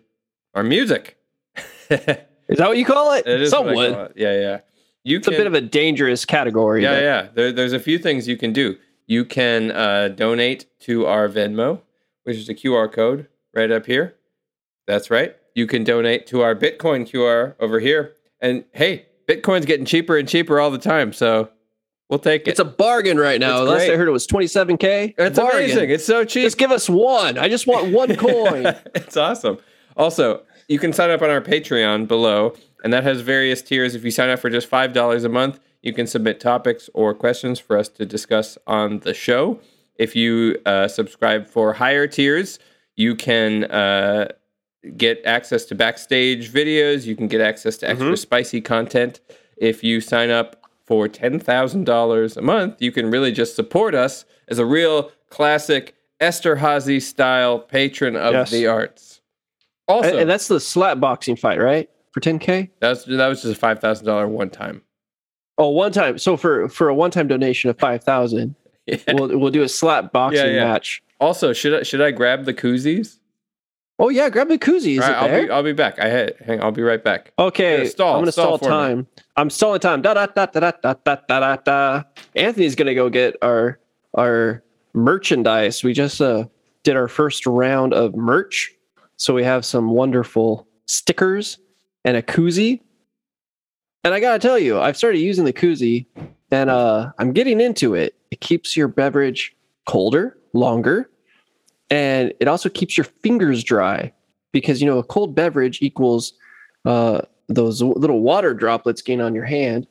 our 0.54 0.64
music. 0.64 1.18
is 1.90 1.98
that 1.98 2.28
what 2.68 2.78
you 2.78 2.86
call 2.86 3.14
it? 3.14 3.26
is 3.28 3.52
what 3.52 3.60
I 3.62 3.68
Someone. 3.68 3.94
call 3.94 4.04
it. 4.06 4.14
Yeah, 4.16 4.40
yeah. 4.40 4.60
You 5.04 5.18
It's 5.18 5.28
a 5.28 5.32
bit 5.32 5.48
of 5.48 5.54
a 5.54 5.62
dangerous 5.62 6.26
category. 6.26 6.84
yeah, 6.84 6.94
but- 6.96 7.02
yeah. 7.04 7.28
There, 7.34 7.52
there's 7.54 7.74
a 7.74 7.80
few 7.80 7.98
things 8.00 8.28
you 8.28 8.36
can 8.38 8.52
do. 8.52 8.78
You 9.06 9.24
can 9.24 9.72
uh, 9.72 10.10
donate 10.10 10.66
to 10.82 11.06
our 11.06 11.30
Venmo, 11.30 11.80
which 12.24 12.36
is 12.36 12.50
a 12.50 12.54
QR 12.54 12.92
code 12.92 13.28
right 13.54 13.72
up 13.72 13.86
here. 13.86 14.16
That's 14.86 15.10
right. 15.10 15.38
You 15.56 15.66
can 15.68 15.86
donate 15.86 16.28
to 16.28 16.42
our 16.42 16.54
Bitcoin 16.56 17.10
QR 17.10 17.56
over 17.62 17.80
here. 17.80 18.16
And 18.42 18.66
hey, 18.74 19.06
Bitcoin's 19.28 19.66
getting 19.66 19.86
cheaper 19.86 20.18
and 20.18 20.28
cheaper 20.28 20.60
all 20.60 20.72
the 20.72 20.78
time, 20.78 21.12
so 21.14 21.50
we'll 22.10 22.20
take 22.20 22.48
it. 22.48 22.52
It's 22.52 22.60
a 22.60 22.66
bargain 22.66 23.18
right 23.18 23.40
now. 23.40 23.62
It's 23.64 23.70
Last 23.72 23.90
I 23.90 23.96
heard 23.96 24.08
it 24.08 24.12
was 24.12 24.26
27K. 24.28 25.16
it's 25.18 25.38
Bargain. 25.40 25.60
amazing. 25.64 25.90
It's 25.90 26.06
so 26.06 26.24
cheap. 26.24 26.44
Just 26.44 26.58
give 26.58 26.72
us 26.72 26.90
one. 26.90 27.38
I 27.38 27.50
just 27.50 27.68
want 27.68 27.92
one 27.92 28.16
coin. 28.18 28.66
it's 28.96 29.18
awesome. 29.18 29.58
Also, 29.96 30.44
you 30.68 30.80
can 30.80 30.94
sign 30.94 31.10
up 31.10 31.22
on 31.22 31.30
our 31.30 31.42
Patreon 31.42 32.08
below, 32.08 32.54
and 32.84 32.94
that 32.94 33.04
has 33.04 33.22
various 33.22 33.62
tiers. 33.62 33.96
If 33.96 34.04
you 34.06 34.12
sign 34.12 34.30
up 34.30 34.40
for 34.40 34.50
just 34.50 34.68
five 34.68 34.94
dollars 34.94 35.24
a 35.24 35.30
month, 35.30 35.60
you 35.82 35.94
can 35.94 36.08
submit 36.08 36.40
topics 36.40 36.90
or 36.94 37.14
questions 37.14 37.60
for 37.60 37.78
us 37.78 37.90
to 37.90 38.06
discuss 38.06 38.58
on 38.68 39.00
the 39.00 39.14
show. 39.14 39.60
If 39.96 40.16
you 40.16 40.60
uh, 40.66 40.88
subscribe 40.88 41.48
for 41.48 41.74
higher 41.74 42.08
tiers, 42.08 42.60
you 42.96 43.16
can 43.16 43.64
uh, 43.66 44.28
get 44.96 45.22
access 45.26 45.66
to 45.66 45.76
backstage 45.76 46.52
videos. 46.52 47.06
You 47.06 47.16
can 47.16 47.28
get 47.28 47.42
access 47.42 47.78
to 47.78 47.90
extra 47.90 48.08
mm-hmm. 48.08 48.16
spicy 48.16 48.62
content. 48.62 49.20
If 49.58 49.84
you 49.84 50.02
sign 50.02 50.30
up 50.30 50.62
for 50.86 51.08
ten 51.08 51.40
thousand 51.40 51.86
dollars 51.86 52.38
a 52.38 52.42
month, 52.42 52.82
you 52.82 52.92
can 52.92 53.12
really 53.12 53.32
just 53.32 53.56
support 53.56 53.96
us 53.96 54.26
as 54.48 54.60
a 54.60 54.66
real 54.66 55.12
classic 55.30 55.96
Esterhazy 56.20 57.02
style 57.02 57.60
patron 57.60 58.16
of 58.16 58.34
Yes. 58.34 58.52
the 58.52 58.68
arts. 58.68 59.22
Also, 59.88 60.10
and, 60.10 60.20
and 60.20 60.30
that's 60.30 60.48
the 60.48 60.60
slap 60.60 61.00
boxing 61.00 61.36
fight, 61.36 61.60
right? 61.60 61.90
For 62.12 62.20
10K? 62.20 62.70
that 62.80 62.90
was 62.90 63.06
that 63.06 63.28
was 63.28 63.42
just 63.42 63.54
a 63.54 63.60
five 63.60 63.80
thousand 63.80 64.06
dollar 64.06 64.28
one 64.28 64.50
time. 64.50 64.82
Oh, 65.58 65.70
one 65.70 65.92
time. 65.92 66.18
So 66.18 66.38
for 66.38 66.68
for 66.70 66.90
a 66.90 66.94
one 66.94 67.12
time 67.12 67.28
donation 67.28 67.70
of 67.70 67.78
5000 67.80 68.56
Yeah. 68.88 68.98
we'll 69.14 69.38
we'll 69.38 69.52
do 69.52 69.64
a 69.64 69.70
slap 69.70 70.14
boxing 70.14 70.56
yeah. 70.56 70.64
match. 70.64 71.04
Also, 71.20 71.52
should 71.52 71.74
I 71.74 71.84
should 71.84 72.02
I 72.02 72.12
grab 72.12 72.46
the 72.46 72.54
koozies? 72.54 73.20
Oh 74.00 74.10
yeah, 74.10 74.30
grab 74.30 74.48
the 74.48 74.60
koozie. 74.60 74.94
Is 74.94 75.00
right, 75.00 75.10
it 75.12 75.16
I'll 75.16 75.28
there? 75.28 75.46
be 75.46 75.52
I'll 75.52 75.64
be 75.64 75.74
back. 75.74 76.00
I 76.00 76.08
had 76.08 76.36
hang. 76.46 76.62
I'll 76.62 76.72
be 76.72 76.84
right 76.84 77.04
back. 77.04 77.32
Okay, 77.40 77.78
Here, 77.78 77.86
stall, 77.88 78.16
I'm 78.16 78.22
gonna 78.22 78.32
stall 78.32 78.58
stall, 78.58 78.60
for 78.60 78.66
me. 78.66 78.70
time. 78.70 79.08
I'm 79.38 79.50
stalling 79.50 79.80
time. 79.80 80.02
Da 80.04 80.14
da 80.14 80.28
da 80.28 80.46
da 80.46 80.60
da 80.72 80.94
da 80.94 81.16
da 81.28 81.40
da 81.40 81.56
da. 81.58 82.04
Anthony's 82.36 82.76
gonna 82.76 82.94
go 82.94 83.10
get 83.10 83.36
our 83.42 83.80
our 84.16 84.64
merchandise. 84.94 85.84
We 85.84 85.94
just 85.94 86.22
uh 86.22 86.46
did 86.84 86.96
our 86.96 87.08
first 87.08 87.46
round 87.48 87.94
of 87.94 88.16
merch, 88.16 88.72
so 89.16 89.34
we 89.34 89.44
have 89.44 89.66
some 89.66 89.90
wonderful 89.90 90.68
stickers 90.86 91.58
and 92.06 92.16
a 92.16 92.22
koozie. 92.22 92.82
And 94.04 94.14
I 94.14 94.20
gotta 94.20 94.40
tell 94.40 94.60
you, 94.60 94.80
I've 94.80 94.96
started 94.96 95.18
using 95.20 95.44
the 95.46 95.54
koozie, 95.54 96.06
and 96.52 96.70
uh 96.70 97.12
I'm 97.18 97.34
getting 97.34 97.60
into 97.60 97.96
it. 97.96 98.14
It 98.30 98.42
keeps 98.42 98.78
your 98.78 98.88
beverage 98.90 99.56
colder, 99.88 100.38
longer, 100.54 101.10
and 101.90 102.34
it 102.40 102.48
also 102.48 102.70
keeps 102.70 102.98
your 102.98 103.06
fingers 103.06 103.64
dry 103.64 104.12
because 104.52 104.82
you 104.82 104.88
know 104.88 104.98
a 104.98 105.04
cold 105.04 105.36
beverage 105.36 105.82
equals 105.82 106.34
uh, 106.86 107.22
those 107.48 107.82
little 107.82 108.22
water 108.22 108.54
droplets 108.54 109.02
getting 109.02 109.22
on 109.22 109.34
your 109.36 109.46
hand, 109.46 109.88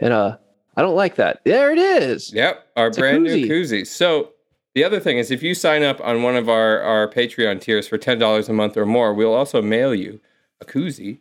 and 0.00 0.12
uh, 0.12 0.36
I 0.76 0.82
don't 0.82 0.96
like 0.96 1.16
that. 1.16 1.40
There 1.44 1.72
it 1.72 1.78
is. 1.78 2.32
Yep, 2.32 2.66
our 2.76 2.86
It's 2.88 2.96
a 2.98 3.00
brand 3.00 3.22
new 3.24 3.46
koozie. 3.48 3.86
So 3.86 4.30
the 4.74 4.84
other 4.84 5.00
thing 5.00 5.18
is, 5.18 5.30
if 5.30 5.42
you 5.42 5.54
sign 5.54 5.82
up 5.82 6.00
on 6.00 6.22
one 6.22 6.36
of 6.36 6.48
our 6.48 6.80
our 6.80 7.08
Patreon 7.08 7.60
tiers 7.60 7.86
for 7.88 7.98
ten 7.98 8.18
dollars 8.18 8.48
a 8.48 8.52
month 8.52 8.76
or 8.76 8.86
more, 8.86 9.12
we'll 9.14 9.34
also 9.34 9.60
mail 9.62 9.94
you 9.94 10.20
a 10.60 10.64
koozie 10.64 11.18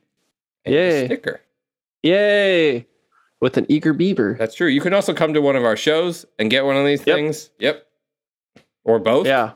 and 0.66 0.76
a 0.76 0.78
Yay. 0.78 1.06
sticker. 1.06 1.42
Yay! 2.04 2.88
With 3.42 3.58
an 3.58 3.66
eager 3.70 3.94
beaver. 3.94 4.36
That's 4.38 4.54
true. 4.56 4.68
You 4.68 4.82
can 4.82 4.94
also 4.94 5.14
come 5.14 5.34
to 5.34 5.42
one 5.42 5.56
of 5.56 5.64
our 5.64 5.78
shows 5.78 6.26
and 6.38 6.50
get 6.50 6.66
one 6.66 6.76
of 6.76 6.86
these 6.86 7.06
Yep. 7.06 7.16
things. 7.16 7.50
Yep, 7.60 7.86
or 8.84 9.00
both. 9.00 9.26
Yeah, 9.28 9.54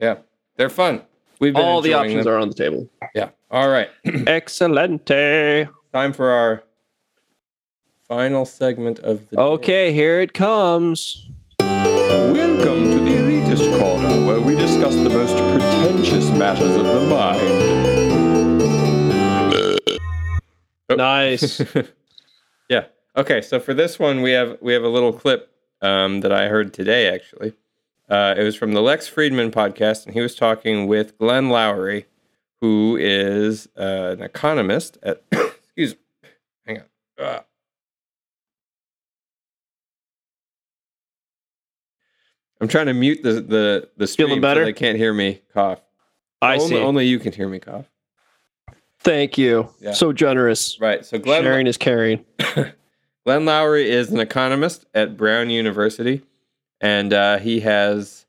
yeah, 0.00 0.18
they're 0.56 0.70
fun. 0.70 1.02
We've 1.40 1.54
been 1.54 1.62
all 1.62 1.80
the 1.80 1.94
options 1.94 2.24
them. 2.24 2.34
are 2.34 2.38
on 2.38 2.48
the 2.48 2.54
table. 2.54 2.88
Yeah. 3.14 3.30
All 3.50 3.68
right. 3.68 3.90
Excelente. 4.04 5.68
Time 5.92 6.12
for 6.12 6.30
our 6.30 6.64
final 8.08 8.44
segment 8.44 8.98
of 9.00 9.28
the 9.28 9.36
day. 9.36 9.42
Okay, 9.42 9.92
here 9.92 10.20
it 10.20 10.32
comes. 10.32 11.28
Welcome 11.60 12.90
to 12.90 12.98
the 13.00 13.10
Elitist 13.10 13.78
Corner, 13.78 14.26
where 14.26 14.40
we 14.40 14.54
discuss 14.54 14.94
the 14.94 15.10
most 15.10 15.36
pretentious 15.36 16.30
matters 16.30 16.76
of 16.76 16.84
the 16.84 17.00
mind. 17.08 17.74
Oh. 20.88 20.94
Nice. 20.96 21.60
yeah. 22.68 22.84
Okay. 23.16 23.40
So 23.40 23.58
for 23.58 23.74
this 23.74 23.98
one, 23.98 24.22
we 24.22 24.32
have 24.32 24.58
we 24.60 24.72
have 24.72 24.82
a 24.82 24.88
little 24.88 25.12
clip 25.12 25.50
um, 25.80 26.20
that 26.20 26.32
I 26.32 26.48
heard 26.48 26.74
today. 26.74 27.12
Actually, 27.12 27.54
uh, 28.08 28.34
it 28.36 28.42
was 28.42 28.56
from 28.56 28.72
the 28.72 28.82
Lex 28.82 29.08
Fridman 29.08 29.50
podcast, 29.50 30.06
and 30.06 30.14
he 30.14 30.20
was 30.20 30.34
talking 30.34 30.86
with 30.86 31.18
Glenn 31.18 31.48
Loury, 31.48 32.04
who 32.60 32.96
is 33.00 33.68
uh, 33.78 34.14
an 34.18 34.22
economist 34.22 34.98
at. 35.02 35.22
excuse. 35.76 35.94
me. 36.22 36.28
Hang 36.66 36.78
on. 36.78 36.84
Ah. 37.18 37.44
I'm 42.60 42.68
trying 42.68 42.86
to 42.86 42.94
mute 42.94 43.22
the 43.22 43.32
the 43.40 43.90
the 43.96 44.06
stream 44.06 44.28
Feeling 44.28 44.38
so 44.38 44.42
better? 44.42 44.64
they 44.64 44.72
can't 44.72 44.96
hear 44.96 45.12
me 45.12 45.42
cough. 45.52 45.80
I 46.40 46.54
only, 46.56 46.68
see. 46.68 46.76
only 46.78 47.06
you 47.06 47.18
can 47.18 47.32
hear 47.32 47.48
me 47.48 47.58
cough. 47.58 47.86
Thank 49.00 49.36
you. 49.36 49.68
Yeah. 49.80 49.92
So 49.92 50.12
generous. 50.12 50.80
Right. 50.80 51.04
So 51.04 51.18
Glenn 51.18 51.42
Sharing 51.42 51.66
is 51.66 51.76
caring. 51.76 52.24
Glenn 52.38 53.44
Loury 53.44 53.84
is 53.84 54.10
an 54.10 54.20
economist 54.20 54.86
at 54.94 55.16
Brown 55.16 55.50
University, 55.50 56.22
and 56.84 57.14
uh, 57.14 57.38
he 57.38 57.60
has 57.60 58.26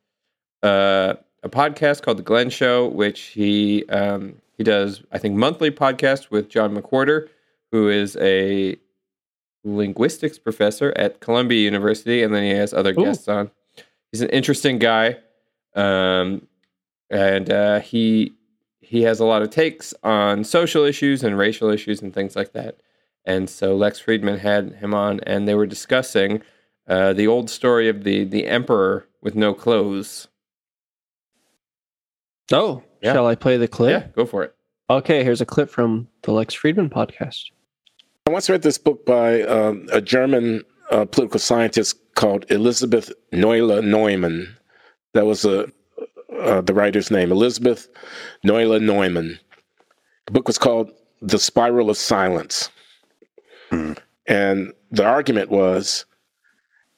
uh, 0.64 1.16
a 1.44 1.50
podcast 1.50 2.04
called 2.04 2.18
The 2.18 2.24
Glenn 2.24 2.50
Show, 2.50 2.88
which 2.88 3.20
he 3.20 3.86
um, 3.90 4.36
he 4.58 4.64
does, 4.64 5.04
I 5.12 5.18
think, 5.18 5.36
monthly 5.36 5.72
podcast 5.72 6.32
with 6.32 6.48
John 6.48 6.74
McWhorter, 6.74 7.28
who 7.74 7.90
is 7.90 8.16
a 8.16 8.78
linguistics 9.66 10.40
professor 10.40 10.94
at 10.96 11.20
Columbia 11.20 11.60
University, 11.60 12.24
and 12.24 12.34
then 12.34 12.44
he 12.44 12.52
has 12.52 12.74
other 12.74 12.92
Ooh. 12.92 13.04
guests 13.04 13.28
on. 13.28 13.52
He's 14.14 14.22
an 14.22 14.30
interesting 14.30 14.80
guy, 14.80 15.18
um, 15.76 16.48
and 17.10 17.50
uh, 17.52 17.82
he 17.82 18.36
he 18.80 19.02
has 19.02 19.20
a 19.20 19.26
lot 19.26 19.42
of 19.42 19.50
takes 19.50 19.94
on 20.02 20.46
social 20.46 20.86
issues 20.86 21.24
and 21.24 21.38
racial 21.38 21.70
issues 21.72 22.02
and 22.02 22.14
things 22.14 22.38
like 22.38 22.54
that. 22.54 22.78
And 23.26 23.50
so 23.50 23.76
Lex 23.76 24.02
Fridman 24.02 24.40
had 24.40 24.76
him 24.76 24.94
on, 24.94 25.20
and 25.28 25.46
they 25.46 25.56
were 25.56 25.66
discussing 25.66 26.42
uh, 26.88 27.14
the 27.14 27.28
old 27.28 27.50
story 27.50 27.90
of 27.90 28.04
the 28.04 28.24
the 28.26 28.48
emperor 28.48 29.08
with 29.22 29.36
no 29.36 29.54
clothes. 29.54 30.28
Oh, 32.52 32.84
Yeah. 33.02 33.14
shall 33.14 33.28
I 33.28 33.36
play 33.36 33.58
the 33.58 33.68
clip? 33.68 33.92
Yeah, 34.04 34.08
go 34.16 34.26
for 34.26 34.44
it. 34.44 34.56
Okay, 34.90 35.24
here's 35.24 35.42
a 35.42 35.46
clip 35.46 35.70
from 35.70 36.08
the 36.22 36.32
Lex 36.32 36.54
Fridman 36.56 36.90
podcast. 36.92 37.46
I 38.28 38.32
once 38.32 38.50
read 38.50 38.62
this 38.62 38.78
book 38.78 39.06
by 39.06 39.42
um, 39.44 39.88
a 39.92 40.00
German 40.02 40.64
uh, 40.92 41.06
political 41.06 41.40
scientist 41.40 41.98
called 42.16 42.46
Elizabeth 42.52 43.12
Noelle 43.32 43.82
Neumann. 43.82 44.56
That 45.14 45.26
was 45.26 45.44
a, 45.46 45.68
uh, 46.40 46.62
the 46.62 46.74
writer's 46.74 47.10
name, 47.10 47.32
Elizabeth 47.32 47.88
Noelle 48.44 48.80
Neumann. 48.80 49.40
The 50.28 50.32
book 50.32 50.48
was 50.48 50.58
called 50.60 50.92
The 51.22 51.40
Spiral 51.40 51.90
of 51.90 51.98
Silence. 51.98 52.70
And 54.28 54.74
the 54.92 55.04
argument 55.06 55.50
was 55.50 56.06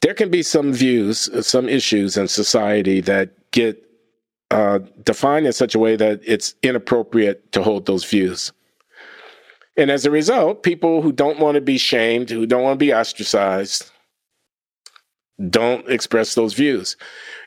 there 0.02 0.14
can 0.14 0.30
be 0.30 0.44
some 0.44 0.74
views, 0.74 1.30
some 1.46 1.68
issues 1.68 2.18
in 2.18 2.28
society 2.28 3.02
that 3.02 3.52
get 3.52 3.84
uh, 4.52 4.80
defined 5.04 5.46
in 5.46 5.54
such 5.54 5.76
a 5.76 5.80
way 5.80 5.96
that 5.96 6.22
it's 6.24 6.56
inappropriate 6.64 7.52
to 7.52 7.64
hold 7.64 7.86
those 7.86 8.06
views. 8.06 8.52
And 9.76 9.92
as 9.92 10.06
a 10.06 10.12
result, 10.12 10.64
people 10.64 11.02
who 11.02 11.12
don't 11.12 11.40
want 11.40 11.56
to 11.56 11.62
be 11.62 11.78
shamed, 11.78 12.30
who 12.30 12.46
don't 12.46 12.64
want 12.64 12.80
to 12.80 12.86
be 12.86 12.94
ostracized, 12.94 13.92
don't 15.50 15.88
express 15.88 16.34
those 16.34 16.54
views. 16.54 16.98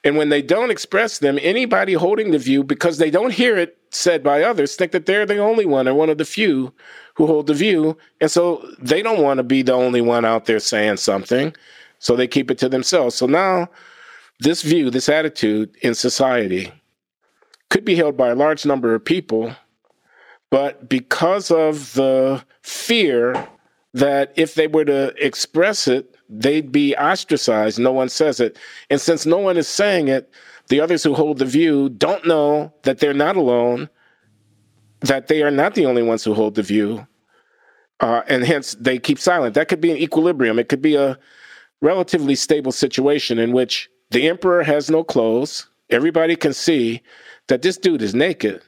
And 0.05 0.17
when 0.17 0.29
they 0.29 0.43
don't 0.43 0.71
express 0.71 1.19
them, 1.19 1.39
anybody 1.43 1.95
holding 1.95 2.31
the 2.31 2.39
view, 2.39 2.63
because 2.63 2.99
they 2.99 3.11
don't 3.11 3.33
hear 3.33 3.57
it 3.57 3.77
said 3.91 4.23
by 4.23 4.43
others, 4.43 4.77
think 4.77 4.93
that 4.93 5.07
they're 5.07 5.27
the 5.27 5.39
only 5.39 5.67
one 5.67 5.89
or 5.89 5.95
one 5.95 6.09
of 6.09 6.19
the 6.19 6.25
few 6.25 6.73
who 7.15 7.27
hold 7.27 7.49
the 7.49 7.55
view. 7.55 7.97
And 8.21 8.31
so 8.31 8.65
they 8.79 9.03
don't 9.03 9.23
want 9.23 9.39
to 9.39 9.43
be 9.43 9.63
the 9.63 9.73
only 9.73 10.01
one 10.01 10.25
out 10.25 10.47
there 10.47 10.61
saying 10.61 10.99
something. 10.99 11.53
So 12.01 12.17
they 12.17 12.27
keep 12.27 12.51
it 12.51 12.59
to 12.59 12.69
themselves. 12.69 13.15
So 13.15 13.27
now, 13.27 13.69
this 14.41 14.63
view, 14.63 14.91
this 14.91 15.09
attitude 15.09 15.77
in 15.83 15.95
society 15.95 16.73
could 17.69 17.85
be 17.85 17.95
held 17.95 18.17
by 18.17 18.29
a 18.29 18.35
large 18.35 18.67
number 18.67 18.95
of 18.95 19.05
people, 19.05 19.55
but 20.51 20.89
because 20.89 21.51
of 21.51 21.93
the 21.93 22.43
fear 22.63 23.49
that 23.93 24.33
if 24.37 24.55
they 24.55 24.67
were 24.67 24.85
to 24.85 25.15
express 25.25 25.87
it, 25.87 26.17
they'd 26.29 26.73
be 26.73 26.97
ostracized. 26.97 27.79
No 27.79 27.93
one 27.93 28.09
says 28.09 28.41
it. 28.41 28.59
And 28.89 29.01
since 29.01 29.27
no 29.27 29.39
one 29.39 29.57
is 29.57 29.69
saying 29.69 30.09
it, 30.09 30.33
the 30.69 30.81
others 30.81 31.03
who 31.03 31.15
hold 31.15 31.39
the 31.39 31.45
view 31.45 31.89
don't 31.91 32.27
know 32.27 32.73
that 32.83 32.99
they're 32.99 33.13
not 33.13 33.37
alone, 33.37 33.89
that 35.01 35.29
they 35.29 35.43
are 35.43 35.51
not 35.51 35.75
the 35.75 35.87
only 35.87 36.03
ones 36.03 36.25
who 36.25 36.35
hold 36.35 36.55
the 36.55 36.63
view. 36.63 37.07
Uh, 37.99 38.23
and 38.29 38.45
hence 38.45 38.75
they 38.81 38.99
keep 38.99 39.19
silent. 39.19 39.55
That 39.55 39.69
could 39.69 39.81
be 39.81 39.91
an 39.91 39.99
equilibrium. 39.99 40.59
It 40.59 40.69
could 40.69 40.81
be 40.81 40.95
a 40.95 41.19
relatively 41.81 42.35
stable 42.35 42.72
situation 42.72 43.39
in 43.39 43.53
which 43.53 43.91
the 44.11 44.28
emperor 44.28 44.62
has 44.62 44.91
no 44.91 45.05
clothes. 45.05 45.66
Everybody 45.89 46.37
can 46.37 46.53
see 46.53 47.03
that 47.49 47.62
this 47.62 47.76
dude 47.76 48.03
is 48.03 48.14
naked. 48.14 48.62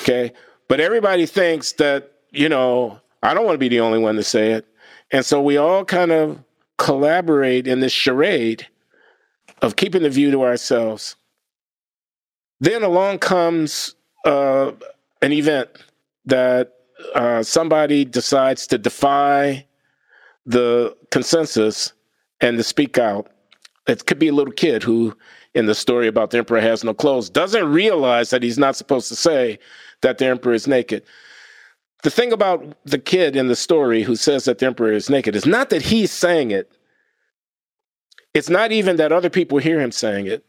Okay. 0.00 0.32
But 0.68 0.80
everybody 0.80 1.26
thinks 1.26 1.72
that, 1.72 2.12
you 2.30 2.48
know, 2.48 3.00
I 3.22 3.34
don't 3.34 3.44
want 3.44 3.54
to 3.54 3.58
be 3.58 3.68
the 3.68 3.80
only 3.80 3.98
one 3.98 4.16
to 4.16 4.22
say 4.22 4.52
it. 4.52 4.66
And 5.10 5.24
so 5.24 5.40
we 5.40 5.56
all 5.56 5.84
kind 5.84 6.10
of 6.12 6.42
collaborate 6.78 7.66
in 7.66 7.80
this 7.80 7.92
charade 7.92 8.66
of 9.62 9.76
keeping 9.76 10.02
the 10.02 10.10
view 10.10 10.30
to 10.30 10.42
ourselves. 10.42 11.16
Then 12.60 12.82
along 12.82 13.18
comes 13.18 13.94
uh, 14.24 14.72
an 15.22 15.32
event 15.32 15.68
that 16.26 16.72
uh, 17.14 17.42
somebody 17.42 18.04
decides 18.04 18.66
to 18.68 18.78
defy 18.78 19.66
the 20.46 20.96
consensus 21.10 21.92
and 22.40 22.56
to 22.58 22.62
speak 22.62 22.98
out. 22.98 23.28
It 23.86 24.06
could 24.06 24.18
be 24.18 24.28
a 24.28 24.32
little 24.32 24.52
kid 24.52 24.82
who, 24.82 25.16
in 25.54 25.66
the 25.66 25.74
story 25.74 26.06
about 26.06 26.30
the 26.30 26.38
emperor 26.38 26.60
has 26.60 26.84
no 26.84 26.94
clothes, 26.94 27.30
doesn't 27.30 27.70
realize 27.70 28.30
that 28.30 28.42
he's 28.42 28.58
not 28.58 28.76
supposed 28.76 29.08
to 29.08 29.16
say 29.16 29.58
that 30.02 30.18
the 30.18 30.26
emperor 30.26 30.54
is 30.54 30.66
naked. 30.66 31.02
The 32.02 32.10
thing 32.10 32.32
about 32.32 32.76
the 32.84 32.98
kid 32.98 33.36
in 33.36 33.48
the 33.48 33.56
story 33.56 34.02
who 34.02 34.16
says 34.16 34.44
that 34.44 34.58
the 34.58 34.66
emperor 34.66 34.92
is 34.92 35.08
naked 35.08 35.34
is 35.34 35.46
not 35.46 35.70
that 35.70 35.82
he's 35.82 36.10
saying 36.10 36.50
it. 36.50 36.70
It's 38.34 38.50
not 38.50 38.72
even 38.72 38.96
that 38.96 39.12
other 39.12 39.30
people 39.30 39.58
hear 39.58 39.80
him 39.80 39.92
saying 39.92 40.26
it. 40.26 40.44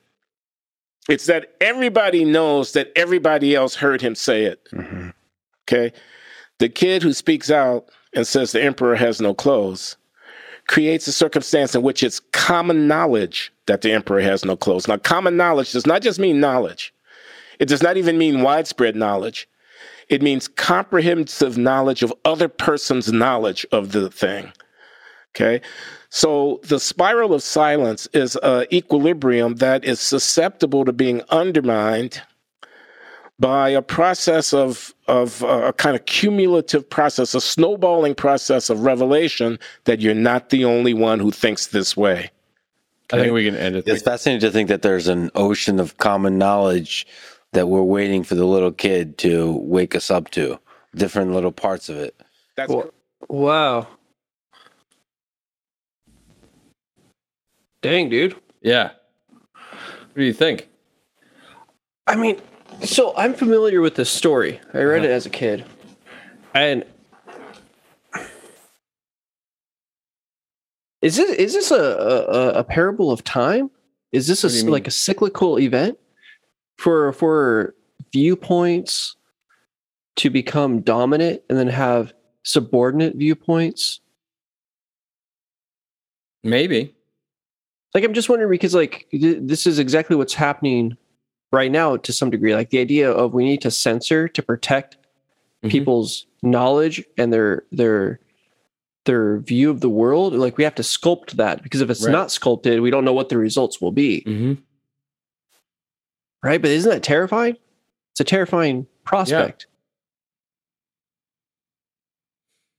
It's 1.08 1.28
that 1.28 1.54
everybody 1.62 2.26
knows 2.26 2.74
that 2.74 2.92
everybody 2.96 3.56
else 3.56 3.76
heard 3.76 4.02
him 4.02 4.16
say 4.16 4.46
it. 4.46 4.68
Mm-hmm. 4.74 5.10
Okay? 5.64 5.94
The 6.60 6.70
kid 6.70 7.04
who 7.04 7.14
speaks 7.14 7.52
out 7.52 7.90
and 8.16 8.26
says 8.26 8.52
the 8.52 8.64
emperor 8.64 8.96
has 8.96 9.22
no 9.22 9.34
clothes 9.34 9.98
creates 10.68 11.08
a 11.08 11.12
circumstance 11.12 11.76
in 11.76 11.82
which 11.82 12.04
it's 12.04 12.20
common 12.32 12.88
knowledge 12.88 13.52
that 13.68 13.82
the 13.82 13.92
emperor 13.92 14.22
has 14.22 14.44
no 14.44 14.56
clothes. 14.56 14.88
Now, 14.88 14.98
common 14.98 15.38
knowledge 15.38 15.72
does 15.72 15.86
not 15.86 16.02
just 16.02 16.20
mean 16.20 16.40
knowledge, 16.40 16.94
it 17.60 17.68
does 17.68 17.84
not 17.84 17.98
even 17.98 18.18
mean 18.18 18.42
widespread 18.42 18.96
knowledge. 18.96 19.48
It 20.08 20.22
means 20.22 20.48
comprehensive 20.48 21.58
knowledge 21.58 22.04
of 22.04 22.14
other 22.26 22.48
person's 22.48 23.12
knowledge 23.12 23.66
of 23.72 23.92
the 23.92 24.12
thing. 24.12 24.52
Okay. 25.32 25.62
So 26.10 26.60
the 26.64 26.80
spiral 26.80 27.34
of 27.34 27.42
silence 27.42 28.08
is 28.14 28.38
an 28.44 28.68
equilibrium 28.72 29.56
that 29.56 29.84
is 29.84 30.00
susceptible 30.00 30.86
to 30.86 30.94
being 30.94 31.22
undermined 31.30 32.22
by 33.40 33.70
a 33.70 33.82
process 33.82 34.54
of 34.54 34.94
of 35.08 35.44
uh, 35.44 35.66
a 35.68 35.74
kind 35.74 35.96
of 35.96 36.06
cumulative 36.06 36.90
process, 36.90 37.36
a 37.36 37.42
snowballing 37.42 38.16
process 38.16 38.70
of 38.70 38.80
revelation 38.82 39.60
that 39.84 40.02
you're 40.02 40.14
not 40.16 40.50
the 40.50 40.66
only 40.66 40.94
one 40.94 41.20
who 41.20 41.32
thinks 41.32 41.68
this 41.68 41.96
way. 41.96 42.32
I 43.14 43.20
think 43.20 43.34
we 43.34 43.46
can 43.46 43.56
end 43.56 43.76
it. 43.76 43.88
It's 43.88 44.02
fascinating 44.02 44.42
to 44.42 44.52
think 44.52 44.68
that 44.70 44.82
there's 44.82 45.08
an 45.08 45.30
ocean 45.36 45.80
of 45.80 45.98
common 45.98 46.40
knowledge 46.40 47.06
that 47.52 47.68
we're 47.70 47.84
waiting 47.84 48.24
for 48.24 48.34
the 48.36 48.46
little 48.46 48.72
kid 48.72 49.18
to 49.20 49.54
wake 49.58 49.96
us 49.96 50.10
up 50.10 50.32
to, 50.32 50.60
different 50.96 51.32
little 51.32 51.52
parts 51.52 51.88
of 51.90 51.98
it. 51.98 52.20
That's 52.56 52.72
Well- 52.72 52.92
Wow. 53.30 53.88
Dang, 57.82 58.10
dude. 58.10 58.36
Yeah. 58.62 58.92
What 59.54 60.16
do 60.16 60.24
you 60.24 60.34
think? 60.34 60.68
I 62.08 62.16
mean, 62.16 62.40
so 62.84 63.14
I'm 63.16 63.34
familiar 63.34 63.82
with 63.82 63.96
this 63.96 64.10
story. 64.10 64.60
I 64.74 64.80
read 64.80 65.04
it 65.04 65.08
uh-huh. 65.08 65.16
as 65.16 65.26
a 65.26 65.30
kid. 65.30 65.66
And 66.54 66.84
is 71.02 71.18
this 71.18 71.30
is 71.32 71.54
this 71.54 71.72
a 71.72 71.76
a, 71.76 72.50
a 72.60 72.64
parable 72.64 73.12
of 73.12 73.24
time? 73.24 73.70
Is 74.12 74.28
this 74.28 74.44
a 74.44 74.48
What 74.48 74.52
do 74.52 74.56
you 74.56 74.60
s- 74.60 74.64
mean? 74.66 74.72
like 74.74 74.88
a 74.88 74.92
cyclical 74.92 75.60
event 75.60 75.98
for 76.78 77.14
for 77.14 77.76
viewpoints 78.14 79.16
to 80.18 80.30
become 80.30 80.82
dominant 80.82 81.42
and 81.50 81.58
then 81.58 81.68
have 81.68 82.14
subordinate 82.44 83.16
viewpoints? 83.16 84.00
Maybe. 86.44 86.94
like 87.96 88.04
i'm 88.04 88.14
just 88.14 88.30
wondering 88.30 88.52
because 88.52 88.76
like 88.76 89.08
th- 89.10 89.40
this 89.42 89.66
is 89.66 89.80
exactly 89.80 90.16
what's 90.16 90.36
happening 90.36 90.96
right 91.56 91.72
now 91.72 91.96
to 91.98 92.12
some 92.14 92.30
degree 92.30 92.54
like 92.54 92.70
the 92.70 92.80
idea 92.80 93.10
of 93.10 93.34
we 93.34 93.46
need 93.46 93.62
to 93.62 93.72
censor 93.72 94.28
to 94.28 94.44
protect 94.44 94.98
Mhm. 95.64 95.72
people's 95.72 96.26
knowledge 96.44 97.04
and 97.18 97.32
their 97.34 97.64
their 97.72 98.20
their 99.06 99.38
view 99.40 99.70
of 99.72 99.80
the 99.82 99.90
world 99.90 100.34
like 100.34 100.58
we 100.58 100.64
have 100.66 100.76
to 100.76 100.82
sculpt 100.84 101.32
that 101.34 101.64
because 101.64 101.80
if 101.82 101.90
it's 101.90 102.04
Right. 102.04 102.12
not 102.12 102.30
sculpted 102.32 102.82
we 102.82 102.92
don't 102.92 103.06
know 103.06 103.14
what 103.14 103.30
the 103.30 103.38
results 103.38 103.80
will 103.82 103.92
be 103.94 104.22
Mm-hmm. 104.28 104.54
right 106.44 106.62
but 106.62 106.72
isn't 106.72 106.92
that 106.92 107.04
terrifying 107.04 107.56
it's 108.12 108.20
a 108.20 108.24
terrifying 108.26 108.86
prospect 109.06 109.68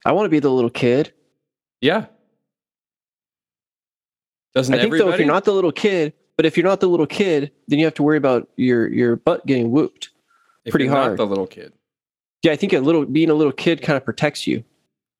i 0.04 0.12
want 0.12 0.26
to 0.26 0.30
be 0.30 0.38
the 0.40 0.50
little 0.50 0.70
kid 0.70 1.12
Yeah. 1.80 2.06
Doesn't 4.54 4.74
i 4.74 4.78
think 4.78 4.86
everybody? 4.88 5.10
though 5.10 5.14
if 5.14 5.18
you're 5.20 5.28
not 5.28 5.44
the 5.44 5.52
little 5.52 5.72
kid 5.72 6.12
but 6.36 6.46
if 6.46 6.56
you're 6.56 6.64
not 6.66 6.80
the 6.80 6.88
little 6.88 7.06
kid 7.06 7.50
then 7.68 7.78
you 7.78 7.84
have 7.84 7.94
to 7.94 8.02
worry 8.02 8.16
about 8.16 8.48
your 8.56 8.88
your 8.88 9.16
butt 9.16 9.44
getting 9.46 9.70
whooped 9.70 10.10
if 10.64 10.70
pretty 10.72 10.86
you're 10.86 10.94
not 10.94 11.04
hard. 11.04 11.18
the 11.18 11.26
little 11.26 11.46
kid. 11.46 11.72
Yeah, 12.42 12.52
I 12.52 12.56
think 12.56 12.72
a 12.72 12.80
little 12.80 13.04
being 13.06 13.30
a 13.30 13.34
little 13.34 13.52
kid 13.52 13.82
kind 13.82 13.96
of 13.96 14.04
protects 14.04 14.46
you. 14.46 14.62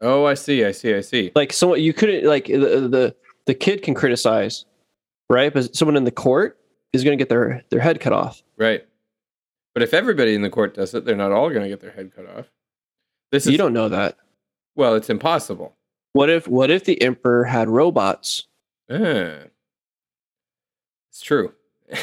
Oh, 0.01 0.25
I 0.27 0.35
see. 0.35 0.65
I 0.65 0.73
see. 0.73 0.95
I 0.95 1.01
see. 1.01 1.33
Like 1.35 1.53
someone 1.53 1.81
you 1.83 1.93
couldn't 1.93 2.25
like 2.25 2.47
the 2.47 2.59
the, 2.89 3.17
the 3.47 3.55
kid 3.55 3.83
can 3.83 3.95
criticize, 3.95 4.65
right? 5.31 5.53
But 5.53 5.75
someone 5.75 5.97
in 5.97 6.05
the 6.05 6.11
court 6.11 6.59
is 6.93 7.03
going 7.05 7.17
to 7.17 7.21
get 7.21 7.29
their 7.31 7.65
their 7.71 7.81
head 7.81 8.01
cut 8.01 8.13
off. 8.13 8.43
Right. 8.59 8.87
But 9.75 9.83
if 9.83 9.95
everybody 9.95 10.35
in 10.35 10.43
the 10.43 10.51
court 10.51 10.75
does 10.75 10.95
it, 10.95 11.05
they're 11.05 11.17
not 11.17 11.33
all 11.33 11.49
going 11.51 11.63
to 11.63 11.69
get 11.69 11.81
their 11.81 11.91
head 11.93 12.13
cut 12.15 12.27
off. 12.37 12.47
This 13.33 13.47
is 13.47 13.53
You 13.53 13.59
don't 13.59 13.73
know 13.73 13.89
that. 13.89 14.17
well. 14.75 14.95
It's 14.95 15.11
impossible. 15.11 15.75
What 16.13 16.29
if 16.31 16.47
what 16.47 16.71
if 16.71 16.85
the 16.85 17.01
emperor 17.03 17.45
had 17.45 17.69
robots? 17.69 18.47
Ah. 18.91 19.45
It's 21.17 21.25
true. 21.25 21.51
if, 21.89 22.03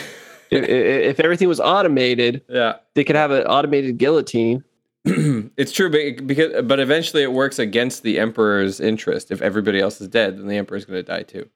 if 0.49 1.19
everything 1.19 1.47
was 1.47 1.59
automated, 1.59 2.41
yeah. 2.49 2.77
they 2.95 3.03
could 3.03 3.15
have 3.15 3.29
an 3.29 3.43
automated 3.43 3.99
guillotine. 3.99 4.63
it's 5.05 5.71
true, 5.71 5.91
but 5.91 6.25
because 6.25 6.63
but 6.63 6.79
eventually 6.79 7.21
it 7.21 7.31
works 7.31 7.59
against 7.59 8.01
the 8.01 8.17
emperor's 8.17 8.79
interest. 8.79 9.29
If 9.29 9.39
everybody 9.43 9.79
else 9.79 10.01
is 10.01 10.07
dead, 10.07 10.39
then 10.39 10.47
the 10.47 10.57
emperor's 10.57 10.85
going 10.85 10.97
to 10.97 11.03
die 11.03 11.21
too. 11.21 11.47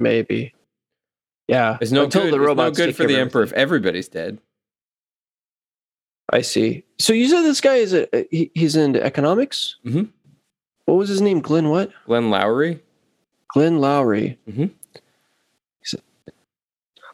Maybe. 0.00 0.54
Yeah. 1.48 1.76
It's 1.82 1.92
no 1.92 2.04
until 2.04 2.30
good. 2.30 2.32
the 2.32 2.50
it's 2.50 2.56
no 2.56 2.70
good 2.70 2.96
for 2.96 3.06
the 3.06 3.14
of 3.14 3.20
emperor 3.20 3.42
if 3.42 3.52
everybody's 3.52 4.08
dead. 4.08 4.38
I 6.32 6.40
see. 6.40 6.84
So 6.98 7.12
you 7.12 7.28
said 7.28 7.42
this 7.42 7.60
guy 7.60 7.74
is 7.74 7.92
a 7.92 8.08
he, 8.30 8.50
he's 8.54 8.74
into 8.74 9.04
economics. 9.04 9.76
Mhm. 9.84 10.08
What 10.86 10.94
was 10.94 11.10
his 11.10 11.20
name? 11.20 11.40
Glenn 11.40 11.68
what? 11.68 11.90
Glenn 12.06 12.30
Loury. 12.30 12.80
Glenn 13.48 13.80
Loury. 13.80 14.38
Mhm. 14.48 14.70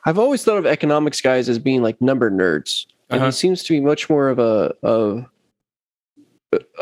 I've 0.04 0.18
always 0.18 0.42
thought 0.44 0.56
of 0.58 0.66
economics 0.66 1.20
guys 1.20 1.48
as 1.48 1.58
being 1.58 1.82
like 1.82 2.00
number 2.00 2.30
nerds, 2.30 2.86
and 3.10 3.18
Uh-huh. 3.20 3.26
he 3.26 3.32
seems 3.32 3.62
to 3.64 3.72
be 3.72 3.80
much 3.80 4.08
more 4.08 4.28
of 4.28 4.38
a 4.38 4.74
of 4.82 5.26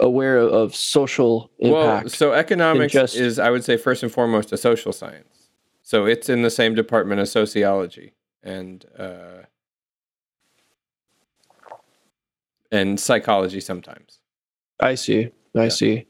aware 0.00 0.38
of 0.38 0.74
social 0.74 1.50
impact. 1.58 2.04
Well, 2.04 2.08
so 2.08 2.32
economics 2.32 2.92
just- 2.92 3.16
is, 3.16 3.38
I 3.38 3.50
would 3.50 3.64
say, 3.64 3.76
first 3.76 4.02
and 4.02 4.10
foremost, 4.10 4.50
a 4.52 4.56
social 4.56 4.92
science. 4.92 5.50
So 5.82 6.06
it's 6.06 6.28
in 6.28 6.42
the 6.42 6.50
same 6.50 6.74
department 6.74 7.20
as 7.20 7.30
sociology 7.32 8.14
and 8.42 8.84
uh, 8.98 9.42
and 12.70 12.98
psychology 13.00 13.60
sometimes. 13.60 14.20
I 14.80 14.94
see. 14.94 15.30
I 15.56 15.64
Yeah. 15.64 15.68
see. 15.68 16.06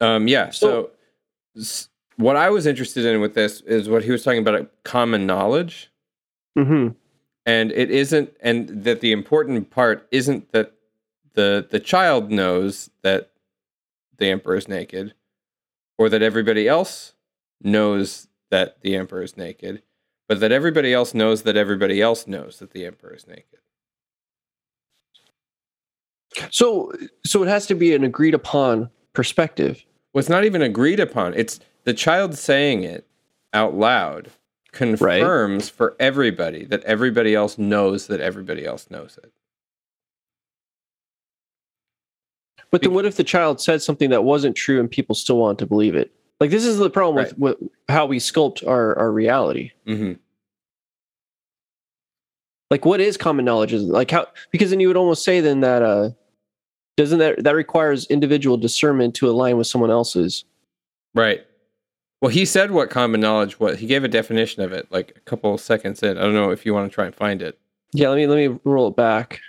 Um, 0.00 0.28
yeah. 0.28 0.50
So, 0.50 0.90
s- 1.56 1.88
what 2.18 2.36
I 2.36 2.50
was 2.50 2.66
interested 2.66 3.06
in 3.06 3.20
with 3.20 3.34
this 3.34 3.60
is 3.62 3.88
what 3.88 4.04
he 4.04 4.10
was 4.10 4.22
talking 4.22 4.40
about: 4.40 4.60
uh, 4.60 4.64
common 4.84 5.26
knowledge, 5.26 5.90
hmm 6.56 6.88
and 7.46 7.72
it 7.72 7.90
isn't, 7.90 8.36
and 8.42 8.68
that 8.84 9.00
the 9.00 9.10
important 9.10 9.70
part 9.70 10.06
isn't 10.10 10.52
that 10.52 10.74
the 11.32 11.66
the 11.70 11.80
child 11.80 12.30
knows 12.30 12.90
that 13.02 13.30
the 14.18 14.28
emperor 14.28 14.56
is 14.56 14.68
naked, 14.68 15.14
or 15.96 16.08
that 16.10 16.20
everybody 16.20 16.68
else 16.68 17.14
knows 17.62 18.28
that 18.50 18.80
the 18.82 18.96
emperor 18.96 19.22
is 19.22 19.36
naked, 19.36 19.82
but 20.28 20.40
that 20.40 20.52
everybody 20.52 20.92
else 20.92 21.14
knows 21.14 21.42
that 21.44 21.56
everybody 21.56 22.02
else 22.02 22.26
knows 22.26 22.58
that 22.58 22.72
the 22.72 22.84
emperor 22.84 23.14
is 23.14 23.26
naked. 23.26 23.60
So, 26.50 26.92
so 27.24 27.42
it 27.42 27.48
has 27.48 27.66
to 27.66 27.74
be 27.74 27.94
an 27.94 28.04
agreed 28.04 28.34
upon 28.34 28.90
perspective. 29.12 29.84
Well, 30.12 30.20
it's 30.20 30.28
not 30.28 30.44
even 30.44 30.62
agreed 30.62 31.00
upon. 31.00 31.34
It's 31.34 31.60
the 31.84 31.94
child 31.94 32.36
saying 32.36 32.84
it 32.84 33.06
out 33.52 33.74
loud 33.74 34.30
confirms 34.72 35.68
for 35.68 35.96
everybody 35.98 36.64
that 36.66 36.82
everybody 36.84 37.34
else 37.34 37.56
knows 37.58 38.06
that 38.08 38.20
everybody 38.20 38.64
else 38.66 38.90
knows 38.90 39.18
it. 39.22 39.32
But 42.70 42.82
then, 42.82 42.92
what 42.92 43.06
if 43.06 43.16
the 43.16 43.24
child 43.24 43.60
said 43.60 43.80
something 43.80 44.10
that 44.10 44.24
wasn't 44.24 44.54
true 44.56 44.78
and 44.78 44.90
people 44.90 45.14
still 45.14 45.38
want 45.38 45.58
to 45.60 45.66
believe 45.66 45.94
it? 45.94 46.12
Like 46.40 46.50
this 46.50 46.64
is 46.66 46.76
the 46.78 46.90
problem 46.90 47.24
Right. 47.24 47.38
with, 47.38 47.58
with 47.60 47.70
how 47.88 48.06
we 48.06 48.18
sculpt 48.18 48.66
our 48.66 48.96
our 48.98 49.10
reality. 49.10 49.72
hmm 49.86 50.12
Like, 52.70 52.84
what 52.84 53.00
is 53.00 53.16
common 53.16 53.44
knowledge? 53.46 53.72
Is 53.72 53.84
like 53.84 54.10
how 54.10 54.26
because 54.50 54.70
then 54.70 54.80
you 54.80 54.88
would 54.88 54.96
almost 54.98 55.24
say 55.24 55.40
then 55.40 55.60
that 55.60 55.82
uh 55.82 56.10
doesn't 56.98 57.18
that 57.20 57.42
that 57.44 57.54
requires 57.54 58.06
individual 58.06 58.56
discernment 58.58 59.14
to 59.16 59.30
align 59.30 59.56
with 59.56 59.66
someone 59.66 59.90
else's. 59.90 60.44
Right. 61.14 61.46
Well, 62.20 62.30
he 62.30 62.44
said 62.44 62.70
what 62.72 62.90
common 62.90 63.20
knowledge 63.20 63.60
was. 63.60 63.78
He 63.78 63.86
gave 63.86 64.02
a 64.04 64.08
definition 64.08 64.62
of 64.62 64.72
it 64.72 64.90
like 64.90 65.12
a 65.16 65.20
couple 65.20 65.54
of 65.54 65.60
seconds 65.60 66.02
in. 66.02 66.18
I 66.18 66.22
don't 66.22 66.34
know 66.34 66.50
if 66.50 66.66
you 66.66 66.74
want 66.74 66.90
to 66.90 66.94
try 66.94 67.06
and 67.06 67.14
find 67.14 67.40
it. 67.42 67.58
Yeah, 67.92 68.08
let 68.08 68.16
me 68.16 68.26
let 68.26 68.36
me 68.36 68.58
roll 68.64 68.88
it 68.88 68.96
back. 68.96 69.40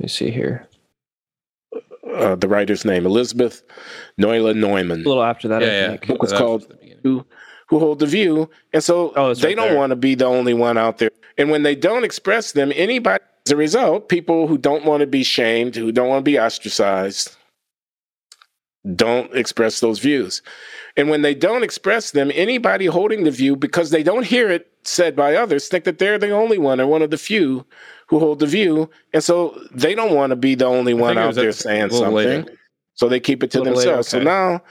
Let 0.00 0.04
me 0.04 0.08
see 0.08 0.30
here. 0.30 0.66
Uh, 2.14 2.34
the 2.36 2.48
writer's 2.48 2.84
name, 2.84 3.04
Elisabeth 3.04 3.62
Noelle 4.16 4.54
Neumann. 4.54 5.02
A 5.02 5.08
little 5.08 5.22
after 5.22 5.48
that, 5.48 5.60
yeah, 5.60 5.68
I 5.68 5.70
yeah. 5.72 5.88
think. 5.90 6.06
Book 6.06 6.22
was 6.22 6.30
That 6.30 6.38
called- 6.38 6.68
the 6.68 6.96
who 7.02 7.24
who 7.68 7.78
hold 7.78 7.98
the 7.98 8.06
view, 8.06 8.48
and 8.72 8.82
so 8.82 9.12
Oh, 9.14 9.34
they 9.34 9.48
right 9.48 9.56
don't 9.56 9.68
there. 9.68 9.76
want 9.76 9.90
to 9.90 9.96
be 9.96 10.14
the 10.14 10.24
only 10.24 10.54
one 10.54 10.78
out 10.78 10.96
there. 10.98 11.10
And 11.36 11.50
when 11.50 11.62
they 11.64 11.74
don't 11.74 12.02
express 12.02 12.52
them, 12.52 12.72
anybody 12.74 13.22
as 13.46 13.52
a 13.52 13.56
result, 13.56 14.08
people 14.08 14.46
who 14.46 14.56
don't 14.56 14.86
want 14.86 15.02
to 15.02 15.06
be 15.06 15.22
shamed, 15.22 15.76
who 15.76 15.92
don't 15.92 16.08
want 16.08 16.20
to 16.24 16.30
be 16.30 16.38
ostracized, 16.40 17.36
don't 18.94 19.34
express 19.34 19.80
those 19.80 19.98
views. 19.98 20.42
And 20.96 21.08
when 21.10 21.22
they 21.22 21.34
don't 21.34 21.62
express 21.62 22.12
them, 22.12 22.30
anybody 22.34 22.86
holding 22.86 23.24
the 23.24 23.30
view, 23.30 23.56
because 23.56 23.90
they 23.90 24.02
don't 24.02 24.24
hear 24.24 24.50
it 24.50 24.70
said 24.84 25.14
by 25.14 25.34
others, 25.34 25.68
think 25.68 25.84
that 25.84 25.98
they're 25.98 26.18
the 26.18 26.30
only 26.30 26.58
one 26.58 26.80
or 26.80 26.86
one 26.86 27.02
of 27.02 27.10
the 27.10 27.18
few 27.18 27.66
who 28.08 28.18
hold 28.18 28.38
the 28.38 28.46
view. 28.46 28.88
And 29.12 29.22
so 29.22 29.60
they 29.72 29.94
don't 29.94 30.14
want 30.14 30.30
to 30.30 30.36
be 30.36 30.54
the 30.54 30.64
only 30.64 30.94
one 30.94 31.18
out 31.18 31.34
there 31.34 31.52
saying 31.52 31.90
something. 31.90 32.12
later. 32.12 32.46
So 32.94 33.08
they 33.08 33.20
keep 33.20 33.42
it 33.42 33.50
to 33.52 33.58
little 33.58 33.74
later, 33.74 33.92
themselves. 33.92 34.14
okay. 34.14 34.24
So 34.24 34.30
now 34.30 34.62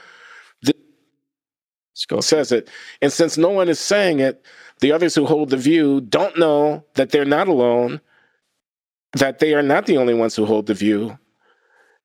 Let's 2.10 2.26
says 2.26 2.52
it. 2.52 2.68
And 3.02 3.12
since 3.12 3.36
no 3.36 3.50
one 3.50 3.68
is 3.68 3.80
saying 3.80 4.20
it, 4.20 4.44
the 4.80 4.92
others 4.92 5.14
who 5.14 5.26
hold 5.26 5.50
the 5.50 5.56
view 5.56 6.00
don't 6.00 6.38
know 6.38 6.84
that 6.94 7.10
they're 7.10 7.24
not 7.24 7.48
alone, 7.48 8.00
that 9.14 9.40
they 9.40 9.54
are 9.54 9.62
not 9.62 9.86
the 9.86 9.96
only 9.96 10.14
ones 10.14 10.36
who 10.36 10.44
hold 10.44 10.66
the 10.66 10.74
view. 10.74 11.18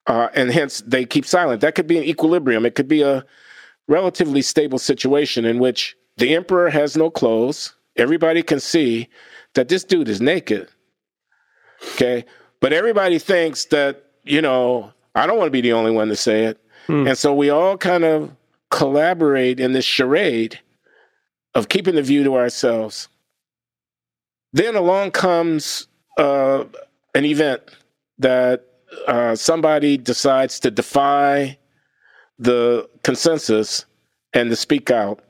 Uh, 0.06 0.28
and 0.34 0.52
hence 0.52 0.84
they 0.86 1.06
keep 1.06 1.26
silent. 1.26 1.62
That 1.62 1.76
could 1.76 1.88
be 1.88 1.98
an 1.98 2.04
equilibrium. 2.04 2.66
It 2.66 2.76
could 2.76 2.88
be 2.88 3.02
a 3.02 3.26
relatively 3.88 4.42
stable 4.42 4.80
situation 4.80 5.46
in 5.46 5.60
which 5.60 5.96
the 6.18 6.36
emperor 6.36 6.70
has 6.70 6.98
no 6.98 7.10
clothes. 7.10 7.74
Everybody 7.96 8.44
can 8.44 8.60
see 8.60 9.08
that 9.54 9.70
this 9.70 9.84
dude 9.84 10.10
is 10.10 10.20
naked. 10.20 10.68
Okay. 11.94 12.26
But 12.60 12.74
everybody 12.74 13.20
thinks 13.20 13.66
that, 13.66 14.04
you 14.24 14.42
know, 14.42 14.92
I 15.16 15.26
don't 15.28 15.38
want 15.38 15.48
to 15.48 15.52
be 15.52 15.62
the 15.62 15.74
only 15.74 15.92
one 15.92 16.08
to 16.10 16.16
say 16.16 16.46
it. 16.46 16.60
Hmm. 16.88 17.08
And 17.08 17.18
so 17.18 17.34
we 17.34 17.50
all 17.50 17.78
kind 17.78 18.04
of 18.04 18.32
collaborate 18.72 19.60
in 19.60 19.74
this 19.74 19.86
charade 19.86 20.60
of 21.54 21.70
keeping 21.70 21.96
the 21.96 22.02
view 22.02 22.24
to 22.24 22.36
ourselves. 22.36 23.08
Then 24.54 24.76
along 24.76 25.12
comes 25.12 25.88
uh, 26.18 26.66
an 27.16 27.26
event 27.26 27.62
that 28.20 28.66
uh, 29.08 29.36
somebody 29.36 29.98
decides 29.98 30.60
to 30.62 30.72
defy 30.72 31.58
the 32.40 32.90
consensus 33.04 33.86
and 34.34 34.50
to 34.50 34.56
speak 34.56 34.92
out. 34.92 35.22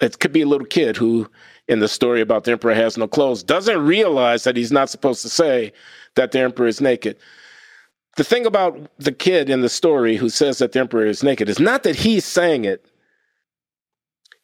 It 0.00 0.18
could 0.18 0.32
be 0.32 0.42
a 0.42 0.46
little 0.46 0.66
kid 0.66 0.96
who, 0.96 1.28
in 1.68 1.80
the 1.80 1.88
story 1.88 2.20
about 2.20 2.44
the 2.44 2.52
emperor 2.52 2.74
has 2.74 2.96
no 2.96 3.08
clothes, 3.08 3.42
doesn't 3.42 3.84
realize 3.84 4.44
that 4.44 4.56
he's 4.56 4.72
not 4.72 4.90
supposed 4.90 5.22
to 5.22 5.28
say 5.28 5.72
that 6.14 6.32
the 6.32 6.40
emperor 6.40 6.66
is 6.66 6.80
naked. 6.80 7.16
The 8.16 8.24
thing 8.24 8.46
about 8.46 8.90
the 8.98 9.12
kid 9.12 9.50
in 9.50 9.60
the 9.60 9.68
story 9.68 10.16
who 10.16 10.28
says 10.28 10.58
that 10.58 10.72
the 10.72 10.80
emperor 10.80 11.06
is 11.06 11.22
naked 11.22 11.48
is 11.48 11.58
not 11.58 11.82
that 11.82 11.96
he's 11.96 12.24
saying 12.24 12.64
it. 12.64 12.86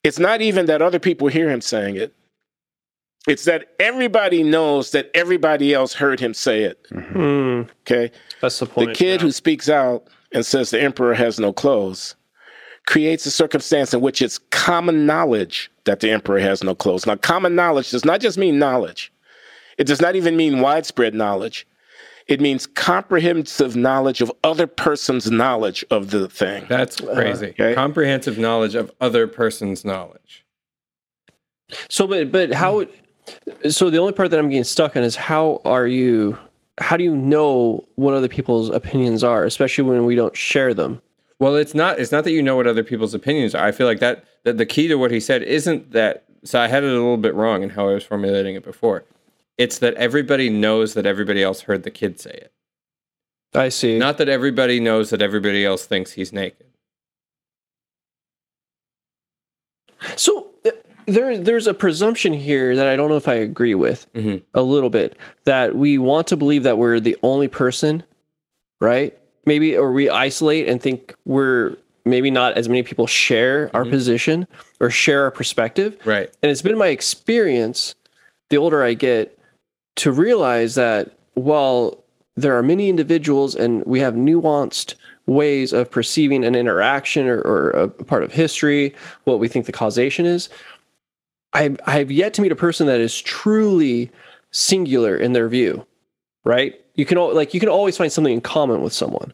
It's 0.03 0.19
not 0.19 0.41
even 0.41 0.67
that 0.67 0.83
other 0.83 0.99
people 0.99 1.29
hear 1.29 1.51
him 1.51 1.61
saying 1.61 1.97
it. 1.97 2.15
It's 3.27 3.45
that 3.45 3.69
everybody 3.79 4.43
knows 4.43 4.93
that 4.93 5.11
everybody 5.15 5.75
else 5.75 5.93
heard 5.93 6.21
him 6.21 6.33
say 6.35 6.63
it. 6.63 6.87
Mm-hmm. 6.91 7.13
Hmm, 7.13 7.71
Okay. 7.83 8.11
that's 8.41 8.59
the 8.59 8.67
point. 8.67 8.89
The 8.89 8.95
kid 8.95 9.21
yeah. 9.21 9.27
who 9.27 9.33
speaks 9.33 9.69
out 9.69 10.09
and 10.33 10.45
says 10.45 10.71
the 10.71 10.81
emperor 10.81 11.15
has 11.15 11.39
no 11.39 11.53
clothes 11.53 12.17
creates 12.87 13.27
a 13.27 13.31
circumstance 13.31 13.95
in 13.95 14.01
which 14.01 14.23
it's 14.23 14.39
common 14.51 15.07
knowledge 15.07 15.71
that 15.85 16.01
the 16.01 16.11
emperor 16.11 16.41
has 16.41 16.65
no 16.65 16.75
clothes. 16.75 17.07
Now, 17.07 17.17
common 17.17 17.55
knowledge 17.55 17.91
does 17.91 18.05
not 18.05 18.21
just 18.21 18.39
mean 18.39 18.59
knowledge, 18.59 19.13
it 19.79 19.87
does 19.87 20.01
not 20.01 20.17
even 20.17 20.37
mean 20.37 20.61
widespread 20.61 21.15
knowledge. 21.15 21.67
It 22.27 22.41
means 22.41 22.67
comprehensive 22.67 23.75
knowledge 23.75 24.21
of 24.21 24.31
other 24.45 24.69
person's 24.69 25.31
knowledge 25.33 25.85
of 25.91 26.11
the 26.11 26.29
thing. 26.29 26.65
That's 26.69 27.01
uh-huh. 27.01 27.15
crazy. 27.15 27.49
okay. 27.49 27.75
Comprehensive 27.75 28.39
knowledge 28.39 28.77
of 28.77 28.93
other 29.01 29.27
person's 29.27 29.85
knowledge. 29.85 30.45
So, 31.89 32.07
but 32.07 32.31
but 32.31 32.53
how? 32.53 32.81
Hmm. 32.83 32.91
So 33.69 33.91
the 33.91 33.99
only 33.99 34.13
part 34.13 34.31
that 34.31 34.39
I'm 34.39 34.49
getting 34.49 34.65
stuck 34.65 34.97
on 34.97 35.03
is 35.03 35.17
how 35.17 35.61
are 35.65 35.87
you? 35.87 36.39
How 36.79 36.97
do 36.97 37.05
you 37.05 37.15
know 37.15 37.85
what 37.97 38.15
other 38.15 38.29
people's 38.29 38.71
opinions 38.71 39.23
are, 39.23 39.45
especially 39.45 39.85
when 39.85 40.05
we 40.05 40.15
don't 40.15 40.37
share 40.37 40.73
them? 40.73 41.03
Well, 41.39 41.57
it's 41.57 41.75
not. 41.75 41.99
It's 41.99 42.13
not 42.13 42.25
that 42.25 42.33
you 42.33 42.43
know 42.43 42.57
what 42.57 42.67
other 42.67 42.85
people's 42.85 43.15
opinions 43.15 43.55
are. 43.55 43.67
I 43.67 43.73
feel 43.73 43.87
like 43.87 44.01
that 44.01 44.25
that 44.45 44.59
the 44.59 44.67
key 44.67 44.89
to 44.89 44.97
what 44.97 45.11
he 45.11 45.21
said 45.21 45.43
isn't 45.43 45.93
that. 45.93 46.25
So 46.45 46.61
I 46.61 46.69
had 46.69 46.85
it 46.85 46.91
a 46.91 46.93
little 46.93 47.17
bit 47.17 47.35
wrong 47.35 47.63
in 47.63 47.71
how 47.71 47.89
I 47.89 47.95
was 47.95 48.05
formulating 48.05 48.55
it 48.55 48.65
before. 48.65 49.05
It's 49.59 49.79
that 49.79 49.95
everybody 49.95 50.49
knows 50.49 50.95
that 50.95 51.05
everybody 51.05 51.43
else 51.43 51.63
heard 51.63 51.83
the 51.83 51.91
kid 51.91 52.19
say 52.19 52.31
it. 52.31 52.53
I 53.55 53.69
see. 53.69 53.99
Not 53.99 54.17
that 54.19 54.29
everybody 54.29 54.81
knows 54.81 55.11
that 55.11 55.21
everybody 55.21 55.67
else 55.67 55.85
thinks 55.85 56.13
he's 56.13 56.33
naked. 56.33 56.67
So 60.17 60.50
there, 61.11 61.39
there's 61.39 61.67
a 61.67 61.75
presumption 61.75 62.33
here 62.33 62.75
that 62.77 62.87
I 62.87 62.97
don't 62.97 63.09
know 63.09 63.17
if 63.17 63.29
I 63.29 63.35
agree 63.35 63.75
with 63.75 64.07
Mhm. 64.15 64.43
a 64.55 64.63
little 64.63 64.91
bit 64.91 65.17
that 65.45 65.75
we 65.77 65.99
want 65.99 66.27
to 66.29 66.37
believe 66.37 66.63
that 66.63 66.79
we're 66.79 67.01
the 67.01 67.17
only 67.23 67.49
person, 67.49 68.03
right? 68.81 69.17
Maybe, 69.47 69.77
or 69.77 69.93
we 69.93 70.09
isolate 70.09 70.69
and 70.69 70.81
think 70.81 71.15
we're 71.25 71.77
maybe 72.05 72.31
not 72.31 72.57
as 72.57 72.69
many 72.69 72.83
people 72.83 73.07
share 73.07 73.71
our 73.75 73.85
position 73.85 74.47
or 74.81 74.91
share 74.91 75.25
our 75.25 75.31
perspective. 75.31 75.97
Right. 76.05 76.31
And 76.43 76.51
it's 76.51 76.63
been 76.63 76.79
my 76.79 76.89
experience, 76.89 77.95
the 78.49 78.57
older 78.57 78.83
I 78.83 78.95
get, 78.95 79.39
to 79.97 80.11
realize 80.13 80.75
that 80.77 81.13
while 81.35 82.03
there 82.37 82.57
are 82.57 82.63
many 82.63 82.89
individuals 82.89 83.55
and 83.55 83.85
we 83.85 84.01
have 84.01 84.15
nuanced 84.15 84.95
ways 85.27 85.73
of 85.73 85.91
perceiving 85.91 86.43
an 86.45 86.55
interaction 86.55 87.29
or, 87.29 87.41
or 87.43 87.71
a 87.71 87.89
part 87.89 88.23
of 88.23 88.33
history, 88.33 88.95
what 89.25 89.39
we 89.39 89.47
think 89.47 89.67
the 89.67 89.73
causation 89.73 90.25
is, 90.27 90.49
I, 91.53 91.77
I 91.87 91.93
have 91.99 92.11
yet 92.11 92.35
to 92.35 92.43
meet 92.43 92.53
a 92.53 92.57
person 92.57 92.87
that 92.87 93.01
is 93.01 93.21
truly 93.21 94.11
singular 94.51 95.17
in 95.17 95.33
their 95.33 95.49
view, 95.49 95.87
right? 96.45 96.81
You 96.95 97.05
can 97.07 97.19
like 97.19 97.55
you 97.55 97.61
can 97.61 97.69
always 97.69 97.97
find 97.97 98.13
something 98.13 98.33
in 98.33 98.41
common 98.41 98.83
with 98.83 98.93
someone. 98.93 99.33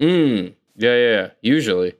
Mm. 0.00 0.54
Yeah, 0.76 0.94
yeah, 0.96 1.10
yeah. 1.10 1.30
Usually. 1.42 1.94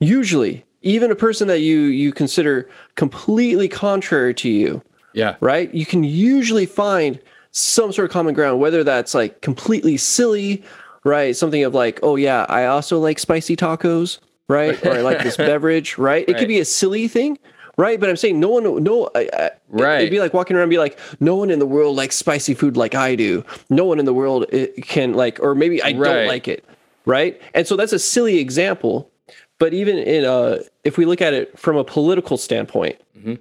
Usually, 0.00 0.64
even 0.82 1.10
a 1.10 1.14
person 1.14 1.46
that 1.48 1.60
you 1.60 1.80
you 1.82 2.12
consider 2.12 2.68
completely 2.94 3.68
contrary 3.68 4.32
to 4.34 4.48
you, 4.48 4.82
Yeah. 5.12 5.36
right? 5.40 5.72
You 5.74 5.84
can 5.84 6.02
usually 6.04 6.64
find 6.66 7.20
some 7.50 7.92
sort 7.92 8.06
of 8.06 8.12
common 8.12 8.32
ground, 8.34 8.60
whether 8.60 8.82
that's 8.82 9.12
like 9.14 9.42
completely 9.42 9.96
silly, 9.98 10.62
right? 11.04 11.36
Something 11.36 11.64
of 11.64 11.74
like, 11.74 12.00
oh 12.02 12.16
yeah, 12.16 12.46
I 12.48 12.64
also 12.66 12.98
like 12.98 13.18
spicy 13.18 13.56
tacos, 13.56 14.20
right? 14.48 14.82
or 14.86 14.92
I 14.92 15.00
like 15.02 15.22
this 15.22 15.36
beverage, 15.50 15.98
right? 15.98 16.24
It 16.26 16.32
Right. 16.32 16.38
could 16.38 16.48
be 16.48 16.60
a 16.60 16.64
silly 16.64 17.06
thing, 17.08 17.38
right? 17.80 17.98
But 17.98 18.08
I'm 18.10 18.16
saying 18.16 18.38
no 18.38 18.48
one, 18.50 18.82
no, 18.82 19.10
I, 19.14 19.28
I, 19.32 19.50
Right. 19.68 20.00
It'd 20.00 20.10
be 20.10 20.20
like 20.20 20.34
walking 20.34 20.56
around 20.56 20.64
and 20.64 20.70
be 20.70 20.78
like, 20.78 20.98
no 21.20 21.34
one 21.36 21.50
in 21.50 21.58
the 21.58 21.66
world 21.66 21.96
likes 21.96 22.16
spicy 22.16 22.54
food 22.54 22.76
like 22.76 22.94
I 22.94 23.14
do. 23.14 23.44
No 23.70 23.84
one 23.84 23.98
in 23.98 24.04
the 24.04 24.12
world 24.14 24.46
eh, 24.52 24.66
can 24.82 25.14
like, 25.14 25.38
or 25.40 25.54
maybe 25.54 25.82
I 25.82 25.88
Right. 25.92 25.96
don't 26.04 26.26
like 26.28 26.46
it, 26.48 26.64
right? 27.06 27.40
And 27.54 27.66
so 27.66 27.76
that's 27.76 27.92
a 27.92 27.98
silly 27.98 28.38
example. 28.38 29.10
But 29.58 29.74
even 29.74 29.98
in 29.98 30.24
uh, 30.24 30.58
if 30.84 30.96
we 30.98 31.04
look 31.04 31.20
at 31.20 31.34
it 31.34 31.58
from 31.58 31.76
a 31.76 31.84
political 31.84 32.36
standpoint, 32.36 32.96
Mhm. 33.18 33.38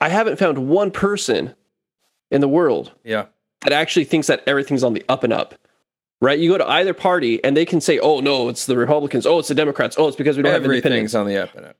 I 0.00 0.08
haven't 0.08 0.38
found 0.38 0.68
one 0.68 0.90
person 0.90 1.54
in 2.30 2.40
the 2.40 2.48
world 2.48 2.92
Yeah. 3.04 3.26
that 3.62 3.72
actually 3.72 4.04
thinks 4.04 4.26
that 4.28 4.42
everything's 4.46 4.82
on 4.84 4.94
the 4.94 5.04
up 5.08 5.24
and 5.24 5.32
up. 5.32 5.54
Right? 6.22 6.38
You 6.38 6.50
go 6.50 6.58
to 6.58 6.68
either 6.68 6.92
party 6.94 7.42
and 7.44 7.56
they 7.56 7.64
can 7.64 7.80
say, 7.80 7.98
"Oh 7.98 8.20
no, 8.20 8.48
it's 8.48 8.66
the 8.66 8.76
Republicans. 8.76 9.26
Oh, 9.26 9.38
it's 9.38 9.48
the 9.48 9.54
Democrats. 9.54 9.96
Oh, 9.98 10.06
it's 10.08 10.16
because 10.16 10.36
we 10.36 10.42
don't 10.42 10.52
have 10.52 10.64
Everything's 10.64 10.84
independence." 10.86 11.14
on 11.14 11.26
the 11.26 11.38
up 11.38 11.54
and 11.56 11.66
up. 11.66 11.76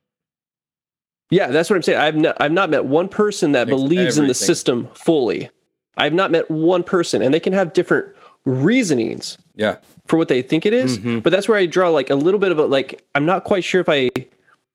Yeah, 1.31 1.49
that's 1.49 1.71
what 1.71 1.77
I'm 1.77 1.83
saying. 1.83 1.99
I've 1.99 2.17
not, 2.17 2.37
I've 2.41 2.53
not 2.53 2.71
met 2.71 2.85
one 2.87 3.09
person 3.09 3.53
that 3.53 3.69
believes 3.69 4.19
in 4.19 4.27
the 4.27 4.35
system 4.35 4.89
fully. 4.95 5.49
I've 5.97 6.13
not 6.15 6.31
met 6.31 6.51
one 6.51 6.83
person, 6.83 7.23
and 7.23 7.33
they 7.33 7.41
can 7.41 7.53
have 7.53 7.73
different 7.73 8.09
reasonings 8.45 9.39
Yeah. 9.57 9.77
for 10.07 10.17
what 10.17 10.29
they 10.29 10.43
think 10.43 10.67
it 10.67 10.73
is, 10.73 10.99
Mhm. 10.99 11.23
But 11.23 11.31
that's 11.31 11.49
where 11.49 11.59
I 11.59 11.67
draw 11.67 11.89
like 11.91 12.11
a 12.11 12.15
little 12.15 12.41
bit 12.41 12.51
of 12.53 12.59
a 12.59 12.65
like. 12.67 13.03
I'm 13.15 13.27
not 13.27 13.45
quite 13.45 13.65
sure 13.65 13.81
if 13.81 13.89
I 13.89 14.11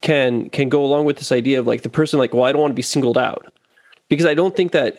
can 0.02 0.48
can 0.50 0.68
go 0.68 0.84
along 0.84 1.04
with 1.04 1.16
this 1.16 1.32
idea 1.32 1.58
of 1.58 1.66
like 1.66 1.82
the 1.82 1.88
person 1.88 2.18
like, 2.18 2.32
well, 2.32 2.44
I 2.44 2.52
don't 2.52 2.60
want 2.60 2.70
to 2.72 2.76
be 2.76 2.82
singled 2.82 3.18
out 3.18 3.52
because 4.08 4.26
I 4.26 4.34
don't 4.34 4.54
think 4.56 4.72
that. 4.72 4.98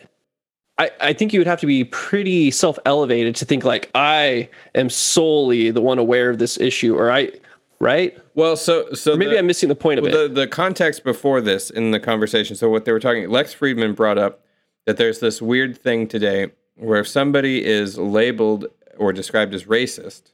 I, 0.80 0.90
I 1.00 1.12
think 1.12 1.32
you 1.32 1.40
would 1.40 1.48
have 1.48 1.58
to 1.60 1.66
be 1.66 1.82
pretty 1.82 2.52
self 2.52 2.78
elevated 2.86 3.34
to 3.36 3.44
think 3.44 3.64
like 3.64 3.90
I 3.96 4.48
am 4.76 4.88
solely 4.90 5.72
the 5.72 5.80
one 5.80 5.98
aware 5.98 6.30
of 6.30 6.38
this 6.38 6.56
issue, 6.60 6.94
or 6.96 7.10
I, 7.10 7.32
right? 7.80 8.16
Well, 8.34 8.56
so 8.56 8.92
so 8.92 9.12
Or 9.12 9.16
maybe 9.16 9.32
the- 9.32 9.38
I'm 9.38 9.46
missing 9.46 9.68
the 9.68 9.74
point 9.74 9.98
of 9.98 10.04
Well, 10.04 10.14
it. 10.14 10.28
the, 10.34 10.40
the 10.42 10.46
context 10.46 11.04
before 11.04 11.40
this 11.40 11.70
in 11.70 11.90
the 11.90 12.00
conversation. 12.00 12.56
So 12.56 12.68
what 12.68 12.84
they 12.84 12.92
were 12.92 13.00
talking, 13.00 13.28
Lex 13.30 13.54
Fridman 13.54 13.94
brought 13.94 14.18
up 14.18 14.44
that 14.86 14.96
there's 14.96 15.20
this 15.20 15.40
weird 15.42 15.76
thing 15.76 16.06
today 16.08 16.50
where 16.76 17.00
if 17.00 17.08
somebody 17.08 17.64
is 17.64 17.98
labeled 17.98 18.66
or 18.96 19.12
described 19.12 19.52
as 19.54 19.64
racist, 19.64 20.32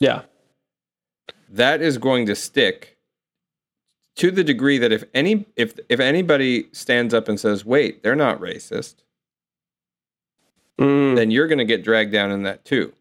yeah, 0.00 0.22
that 1.48 1.80
is 1.82 1.98
going 1.98 2.26
to 2.26 2.34
stick 2.34 2.96
to 4.16 4.30
the 4.30 4.42
degree 4.44 4.78
that 4.78 4.92
if 4.92 5.04
any 5.14 5.46
if 5.56 5.78
if 5.88 6.00
anybody 6.00 6.68
stands 6.72 7.12
up 7.12 7.28
and 7.28 7.38
says, 7.38 7.64
"Wait, 7.64 8.02
they're 8.02 8.16
not 8.16 8.40
racist," 8.40 8.96
Mm, 10.80 11.16
then 11.16 11.30
you're 11.30 11.46
going 11.48 11.58
to 11.58 11.64
get 11.64 11.82
dragged 11.82 12.12
down 12.12 12.30
in 12.30 12.42
that 12.42 12.64
too. 12.64 12.92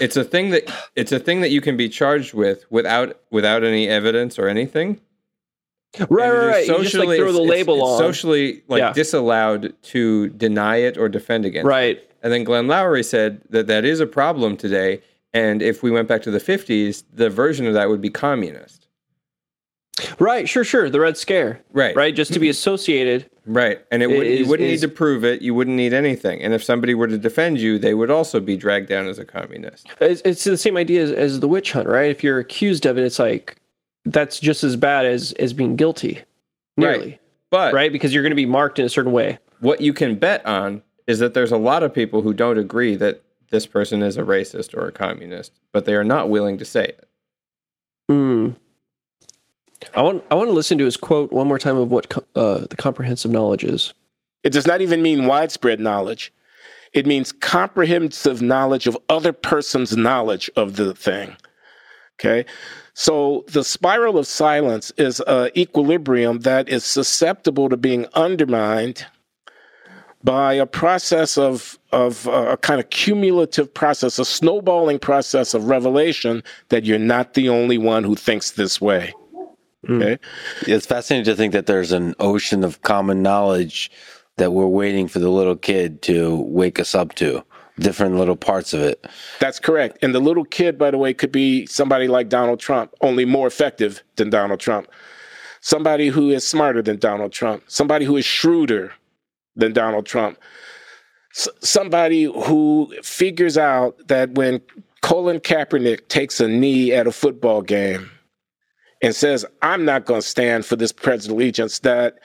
It's 0.00 0.16
a 0.16 0.24
thing 0.24 0.50
that 0.50 0.70
it's 0.94 1.12
a 1.12 1.18
thing 1.18 1.40
that 1.40 1.50
you 1.50 1.60
can 1.60 1.76
be 1.76 1.88
charged 1.88 2.34
with 2.34 2.64
without 2.70 3.20
without 3.30 3.64
any 3.64 3.88
evidence 3.88 4.38
or 4.38 4.48
anything. 4.48 5.00
right, 5.98 6.08
And 6.08 6.10
right, 6.10 6.28
it 6.28 6.46
right. 6.48 6.66
You 6.66 6.82
just 6.82 6.94
like 6.94 7.04
socially- 7.04 7.16
throw 7.18 7.32
the 7.32 7.38
it's- 7.42 7.50
label 7.50 7.74
it's 7.76 7.84
on, 7.84 7.98
Socially, 7.98 8.62
like 8.68 8.80
Yeah. 8.80 8.92
disallowed 8.92 9.74
to 9.84 10.28
deny 10.30 10.76
it 10.78 10.98
or 10.98 11.08
defend 11.08 11.46
against. 11.46 11.64
it. 11.64 11.68
right? 11.68 12.00
And 12.22 12.32
then 12.32 12.44
Glenn 12.44 12.66
Loury 12.66 13.04
said 13.04 13.40
that 13.50 13.66
that 13.68 13.84
is 13.84 14.00
a 14.00 14.06
problem 14.06 14.56
today. 14.56 15.00
And 15.32 15.62
if 15.62 15.82
we 15.82 15.90
went 15.90 16.08
back 16.08 16.22
to 16.22 16.30
the 16.30 16.40
50s, 16.40 17.04
the 17.12 17.28
version 17.30 17.66
of 17.66 17.74
that 17.74 17.88
would 17.88 18.00
be 18.00 18.10
communist. 18.10 18.85
Right, 20.18 20.48
sure, 20.48 20.64
sure. 20.64 20.90
The 20.90 21.00
Red 21.00 21.16
Scare, 21.16 21.60
Right. 21.72 21.96
right? 21.96 22.14
Just 22.14 22.32
to 22.34 22.38
be 22.38 22.48
associated. 22.50 23.30
Right. 23.46 23.80
And 23.90 24.02
it 24.02 24.08
would, 24.08 24.26
you 24.26 24.32
is- 24.42 24.48
wouldn't 24.48 24.68
is- 24.68 24.82
need 24.82 24.88
to 24.88 24.94
prove 24.94 25.24
it. 25.24 25.40
You 25.40 25.54
wouldn't 25.54 25.76
need 25.76 25.92
anything. 25.94 26.42
And 26.42 26.52
if 26.52 26.62
somebody 26.62 26.94
were 26.94 27.06
to 27.06 27.16
defend 27.16 27.58
you, 27.58 27.78
they 27.78 27.94
would 27.94 28.10
also 28.10 28.40
be 28.40 28.56
dragged 28.56 28.88
down 28.88 29.06
as 29.08 29.18
a 29.18 29.24
communist. 29.24 29.86
It's, 30.00 30.20
it's 30.24 30.44
the 30.44 30.56
same 30.58 30.76
idea 30.76 31.02
as, 31.04 31.12
as 31.12 31.40
the 31.40 31.48
witch 31.48 31.72
hunt, 31.72 31.88
right? 31.88 32.10
If 32.10 32.22
you're 32.22 32.38
accused 32.38 32.84
of 32.84 32.98
it, 32.98 33.04
it's 33.04 33.18
like 33.18 33.56
that's 34.04 34.38
just 34.38 34.62
as 34.64 34.76
bad 34.76 35.06
as 35.06 35.32
as 35.32 35.52
being 35.52 35.76
guilty, 35.76 36.20
nearly, 36.76 37.18
But 37.50 37.72
right? 37.72 37.90
Because 37.90 38.12
you're 38.12 38.22
going 38.22 38.30
to 38.32 38.36
be 38.36 38.46
marked 38.46 38.78
in 38.78 38.84
a 38.84 38.88
certain 38.90 39.12
way. 39.12 39.38
what 39.60 39.80
you 39.80 39.92
can 39.94 40.16
bet 40.16 40.44
on 40.44 40.82
is 41.06 41.18
that 41.20 41.32
there's 41.34 41.52
a 41.52 41.56
lot 41.56 41.82
of 41.82 41.94
people 41.94 42.20
who 42.22 42.34
don't 42.34 42.58
agree 42.58 42.94
that 42.96 43.22
this 43.50 43.64
person 43.66 44.02
is 44.02 44.16
a 44.16 44.22
racist 44.22 44.74
or 44.74 44.86
a 44.88 44.92
communist, 44.92 45.52
but 45.72 45.84
they 45.86 45.94
are 45.94 46.04
not 46.04 46.28
willing 46.28 46.58
to 46.58 46.64
say 46.64 46.84
it. 46.84 47.08
Hmm. 48.10 48.50
I 49.94 50.02
want 50.02 50.24
I 50.30 50.34
want 50.34 50.48
to 50.48 50.54
listen 50.54 50.78
to 50.78 50.84
his 50.84 50.96
quote 50.96 51.32
one 51.32 51.46
more 51.46 51.58
time 51.58 51.76
of 51.76 51.90
what 51.90 52.08
co- 52.08 52.24
uh, 52.34 52.66
the 52.68 52.76
comprehensive 52.76 53.30
knowledge 53.30 53.64
is. 53.64 53.92
It 54.42 54.52
does 54.52 54.66
not 54.66 54.80
even 54.80 55.02
mean 55.02 55.26
widespread 55.26 55.80
knowledge. 55.80 56.32
It 56.92 57.06
means 57.06 57.32
comprehensive 57.32 58.40
knowledge 58.40 58.86
of 58.86 58.96
other 59.08 59.32
person's 59.32 59.96
knowledge 59.96 60.50
of 60.56 60.76
the 60.76 60.94
thing. 60.94 61.36
Okay. 62.18 62.46
So 62.94 63.44
the 63.48 63.62
spiral 63.62 64.16
of 64.16 64.26
silence 64.26 64.90
is 64.96 65.20
an 65.26 65.50
equilibrium 65.56 66.40
that 66.40 66.68
is 66.68 66.84
susceptible 66.84 67.68
to 67.68 67.76
being 67.76 68.06
undermined 68.14 69.04
by 70.24 70.54
a 70.54 70.66
process 70.66 71.36
of, 71.36 71.78
of 71.92 72.26
uh, 72.26 72.46
a 72.50 72.56
kind 72.56 72.80
of 72.80 72.88
cumulative 72.90 73.72
process, 73.72 74.18
a 74.18 74.24
snowballing 74.24 74.98
process 74.98 75.52
of 75.52 75.64
revelation 75.64 76.42
that 76.70 76.84
you're 76.84 76.98
not 76.98 77.34
the 77.34 77.48
only 77.48 77.78
one 77.78 78.02
who 78.02 78.16
thinks 78.16 78.52
this 78.52 78.80
way. 78.80 79.12
Mm. 79.86 80.02
Okay. 80.02 80.18
It's 80.66 80.86
fascinating 80.86 81.24
to 81.26 81.36
think 81.36 81.52
that 81.52 81.66
there's 81.66 81.92
an 81.92 82.14
ocean 82.18 82.64
of 82.64 82.82
common 82.82 83.22
knowledge 83.22 83.90
that 84.36 84.52
we're 84.52 84.66
waiting 84.66 85.08
for 85.08 85.18
the 85.18 85.30
little 85.30 85.56
kid 85.56 86.02
to 86.02 86.36
wake 86.42 86.78
us 86.78 86.94
up 86.94 87.14
to, 87.14 87.42
different 87.78 88.16
little 88.16 88.36
parts 88.36 88.74
of 88.74 88.80
it. 88.82 89.06
That's 89.40 89.58
correct. 89.58 89.98
And 90.02 90.14
the 90.14 90.20
little 90.20 90.44
kid, 90.44 90.78
by 90.78 90.90
the 90.90 90.98
way, 90.98 91.14
could 91.14 91.32
be 91.32 91.66
somebody 91.66 92.08
like 92.08 92.28
Donald 92.28 92.60
Trump, 92.60 92.92
only 93.00 93.24
more 93.24 93.46
effective 93.46 94.02
than 94.16 94.30
Donald 94.30 94.60
Trump. 94.60 94.88
Somebody 95.60 96.08
who 96.08 96.30
is 96.30 96.46
smarter 96.46 96.82
than 96.82 96.98
Donald 96.98 97.32
Trump. 97.32 97.64
Somebody 97.66 98.04
who 98.04 98.16
is 98.16 98.24
shrewder 98.24 98.92
than 99.56 99.72
Donald 99.72 100.06
Trump. 100.06 100.38
S- 101.34 101.48
somebody 101.60 102.24
who 102.24 102.94
figures 103.02 103.56
out 103.58 103.96
that 104.08 104.32
when 104.32 104.60
Colin 105.00 105.40
Kaepernick 105.40 106.08
takes 106.08 106.40
a 106.40 106.48
knee 106.48 106.92
at 106.92 107.06
a 107.06 107.12
football 107.12 107.62
game 107.62 108.10
and 109.02 109.14
says, 109.14 109.44
I'm 109.62 109.84
not 109.84 110.06
going 110.06 110.20
to 110.20 110.26
stand 110.26 110.64
for 110.64 110.76
this 110.76 110.92
pledge 110.92 111.26
of 111.26 111.32
allegiance, 111.32 111.80
that 111.80 112.18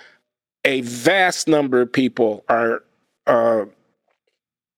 a 0.65 0.81
vast 0.81 1.48
number 1.48 1.81
of 1.81 1.91
people 1.91 2.43
are 2.49 2.84
uh, 3.27 3.65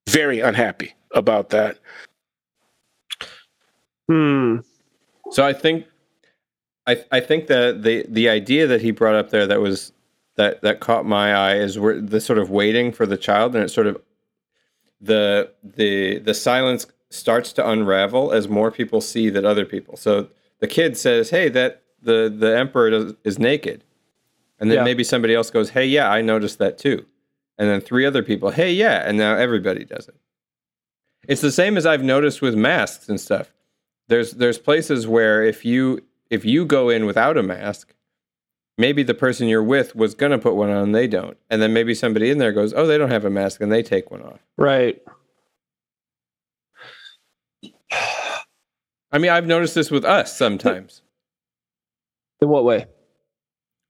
very 0.10 0.40
unhappy 0.40 0.94
about 1.12 1.50
that. 1.50 1.78
Hmm. 4.08 4.58
So 5.32 5.46
I 5.46 5.54
think, 5.54 5.86
I 6.86 7.04
I 7.12 7.20
think 7.20 7.48
that 7.48 7.84
the 7.84 8.06
the 8.10 8.28
idea 8.28 8.68
that 8.68 8.82
he 8.82 8.92
brought 8.92 9.16
up 9.16 9.30
there 9.30 9.48
that 9.48 9.62
was 9.62 9.94
that 10.36 10.62
that 10.62 10.80
caught 10.80 11.06
my 11.06 11.34
eye 11.34 11.56
is 11.56 11.80
where 11.80 12.02
the 12.02 12.20
sort 12.20 12.40
of 12.40 12.50
waiting 12.50 12.92
for 12.92 13.06
the 13.06 13.18
child 13.18 13.56
and 13.56 13.64
it's 13.64 13.74
sort 13.74 13.88
of 13.88 14.02
the 15.00 15.52
the 15.64 16.20
the 16.20 16.34
silence 16.34 16.86
starts 17.10 17.54
to 17.54 17.70
unravel 17.70 18.32
as 18.32 18.48
more 18.48 18.72
people 18.72 19.00
see 19.00 19.30
that 19.30 19.46
other 19.46 19.66
people. 19.66 19.96
So 19.96 20.28
the 20.60 20.68
kid 20.68 20.98
says, 20.98 21.30
"Hey, 21.30 21.48
that 21.50 21.83
the 22.04 22.34
the 22.36 22.58
emperor 22.58 22.90
does, 22.90 23.14
is 23.24 23.40
naked," 23.40 23.84
and 24.60 24.70
then 24.70 24.80
Yeah. 24.80 24.84
maybe 24.84 25.04
somebody 25.04 25.34
else 25.34 25.50
goes, 25.50 25.70
"Hey, 25.72 25.86
yeah, 25.86 26.10
I 26.12 26.22
noticed 26.22 26.60
that 26.60 26.78
too," 26.78 27.06
and 27.58 27.70
then 27.70 27.82
three 27.82 28.06
other 28.06 28.24
people, 28.24 28.52
"Hey, 28.52 28.72
yeah," 28.74 29.04
and 29.08 29.18
now 29.18 29.36
everybody 29.36 29.86
does 29.86 30.08
it. 30.08 30.16
It's 31.28 31.42
the 31.42 31.52
same 31.52 31.78
as 31.78 31.86
I've 31.86 32.04
noticed 32.04 32.42
with 32.42 32.56
masks 32.56 33.08
and 33.10 33.20
stuff. 33.20 33.54
There's 34.10 34.32
there's 34.34 34.58
places 34.60 35.08
where 35.08 35.44
if 35.44 35.64
you 35.66 36.02
if 36.30 36.44
you 36.46 36.66
go 36.66 36.90
in 36.90 37.06
without 37.06 37.38
a 37.38 37.44
mask, 37.44 37.94
maybe 38.78 39.04
the 39.04 39.14
person 39.14 39.48
you're 39.48 39.64
with 39.64 39.96
was 39.96 40.16
gonna 40.16 40.40
put 40.40 40.56
one 40.56 40.70
on, 40.70 40.92
they 40.92 41.08
don't, 41.08 41.38
and 41.50 41.62
then 41.62 41.72
maybe 41.74 41.94
somebody 41.94 42.30
in 42.30 42.40
there 42.40 42.52
goes, 42.52 42.74
"Oh, 42.74 42.86
they 42.88 42.98
don't 42.98 43.12
have 43.12 43.24
a 43.26 43.30
mask," 43.30 43.62
and 43.62 43.72
they 43.72 43.84
take 43.84 44.12
one 44.12 44.22
off. 44.22 44.40
Right. 44.58 45.02
I 49.12 49.20
mean, 49.20 49.30
I've 49.30 49.46
noticed 49.46 49.76
this 49.76 49.92
with 49.92 50.04
us 50.06 50.36
sometimes, 50.36 51.03
In 52.44 52.50
what 52.50 52.64
way? 52.66 52.86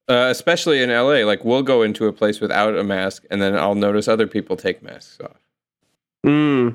uh, 0.09 0.27
especially 0.29 0.81
in 0.83 0.89
LA. 0.89 1.25
Like 1.25 1.43
we'll 1.45 1.63
go 1.63 1.81
into 1.81 2.07
a 2.07 2.13
place 2.13 2.39
without 2.41 2.77
a 2.77 2.83
mask, 2.83 3.23
and 3.31 3.41
then 3.41 3.55
I'll 3.57 3.75
notice 3.75 4.07
other 4.07 4.27
people 4.27 4.55
take 4.55 4.81
masks 4.83 5.17
off. 5.21 5.37
Hmm. 6.23 6.69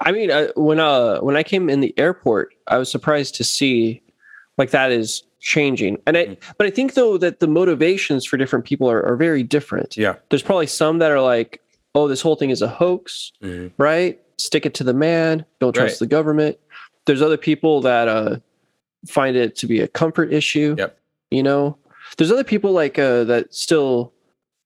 I 0.00 0.12
mean, 0.12 0.30
uh, 0.30 0.48
when 0.56 0.80
uh 0.80 1.18
when 1.20 1.36
I 1.36 1.42
came 1.42 1.68
in 1.70 1.80
the 1.80 1.94
airport, 1.98 2.54
I 2.66 2.78
was 2.78 2.90
surprised 2.90 3.34
to 3.36 3.44
see 3.44 4.02
like 4.58 4.70
that 4.70 4.90
is 4.92 5.22
changing. 5.40 5.98
And 6.06 6.16
I 6.16 6.36
but 6.58 6.66
I 6.66 6.70
think 6.70 6.94
though 6.94 7.16
that 7.18 7.40
the 7.40 7.46
motivations 7.46 8.24
for 8.26 8.36
different 8.36 8.64
people 8.64 8.90
are, 8.90 9.02
are 9.04 9.16
very 9.16 9.42
different. 9.42 9.96
Yeah. 9.96 10.16
There's 10.30 10.42
probably 10.42 10.66
some 10.66 10.98
that 10.98 11.10
are 11.10 11.20
like, 11.20 11.60
oh, 11.94 12.08
this 12.08 12.20
whole 12.20 12.36
thing 12.36 12.50
is 12.50 12.62
a 12.62 12.68
hoax, 12.68 13.32
Mhm. 13.42 13.72
right? 13.78 14.20
Stick 14.38 14.66
it 14.66 14.74
to 14.74 14.84
the 14.84 14.94
man. 14.94 15.44
Don't 15.60 15.72
trust 15.74 15.94
Right. 15.94 15.98
the 16.00 16.06
government. 16.14 16.58
There's 17.06 17.22
other 17.22 17.36
people 17.38 17.80
that 17.82 18.08
uh 18.08 18.36
find 19.08 19.36
it 19.36 19.56
to 19.56 19.66
be 19.66 19.80
a 19.80 19.88
comfort 19.88 20.32
issue. 20.32 20.74
Yep. 20.78 20.98
You 21.30 21.42
know, 21.42 21.78
there's 22.18 22.30
other 22.30 22.44
people 22.44 22.72
like 22.72 22.98
uh, 22.98 23.24
that 23.24 23.54
still 23.54 24.12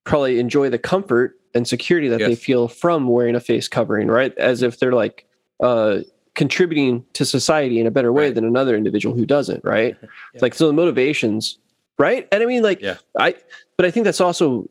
probably 0.05 0.39
enjoy 0.39 0.69
the 0.71 0.79
comfort 0.79 1.39
and 1.55 1.67
security 1.67 2.09
that 2.09 2.19
they 2.19 2.35
feel 2.35 2.69
from 2.69 3.09
wearing 3.09 3.35
a 3.35 3.41
face 3.41 3.67
covering, 3.69 4.09
right? 4.09 4.37
As 4.39 4.63
if 4.63 4.79
they're 4.79 4.93
like 4.93 5.27
uh, 5.61 6.01
contributing 6.35 7.05
to 7.15 7.25
society 7.25 7.81
in 7.81 7.87
a 7.87 7.91
better 7.91 8.13
way 8.13 8.27
Right. 8.27 8.35
than 8.35 8.45
another 8.45 8.77
individual 8.77 9.17
who 9.17 9.27
doesn't, 9.27 9.65
right? 9.65 9.97
Yeah. 10.03 10.39
Like 10.43 10.55
so 10.55 10.67
the 10.69 10.73
motivations, 10.73 11.59
right? 11.99 12.29
And 12.31 12.43
I 12.43 12.47
mean, 12.47 12.63
like, 12.63 12.81
Yeah. 12.81 12.97
I, 13.19 13.35
but 13.77 13.85
I 13.87 13.91
think 13.91 14.05
that's 14.05 14.21
also, 14.21 14.69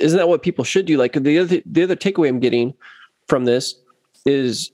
isn't 0.00 0.16
that 0.16 0.28
what 0.28 0.42
people 0.42 0.64
should 0.64 0.86
do? 0.86 0.96
Like 0.96 1.12
the 1.12 1.38
other, 1.38 1.60
the 1.66 1.82
other 1.82 1.96
takeaway 1.96 2.28
I'm 2.28 2.40
getting 2.40 2.72
from 3.28 3.44
this 3.44 3.74
is, 4.24 4.70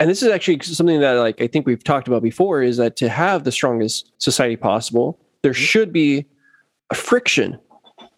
and 0.00 0.10
this 0.10 0.22
is 0.22 0.28
actually 0.30 0.58
something 0.62 1.00
that 1.00 1.12
like 1.12 1.40
I 1.40 1.46
think 1.46 1.66
we've 1.66 1.84
talked 1.84 2.08
about 2.08 2.22
before, 2.22 2.62
is 2.62 2.76
that 2.78 2.96
to 2.96 3.08
have 3.08 3.44
the 3.44 3.52
strongest 3.52 4.10
society 4.18 4.56
possible, 4.56 5.18
there 5.42 5.52
Mm-hmm. 5.52 5.62
should 5.62 5.92
be 5.92 6.26
a 6.90 6.94
friction. 6.94 7.58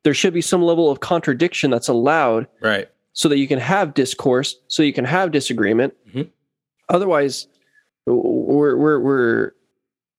There 0.05 0.15
should 0.15 0.33
be 0.35 0.41
some 0.41 0.63
level 0.63 0.91
of 0.91 1.01
contradiction 1.01 1.71
that's 1.71 1.89
allowed 1.89 2.47
Right. 2.61 2.89
so 3.13 3.29
that 3.29 3.39
you 3.39 3.47
can 3.47 3.59
have 3.59 3.95
discourse, 3.95 4.57
so 4.69 4.83
you 4.83 4.93
can 4.93 5.05
have 5.05 5.31
disagreement. 5.33 5.95
Mhm. 6.13 6.31
Otherwise, 6.89 7.47
we're 8.07 8.77
we're 8.77 8.99
we're 9.01 9.53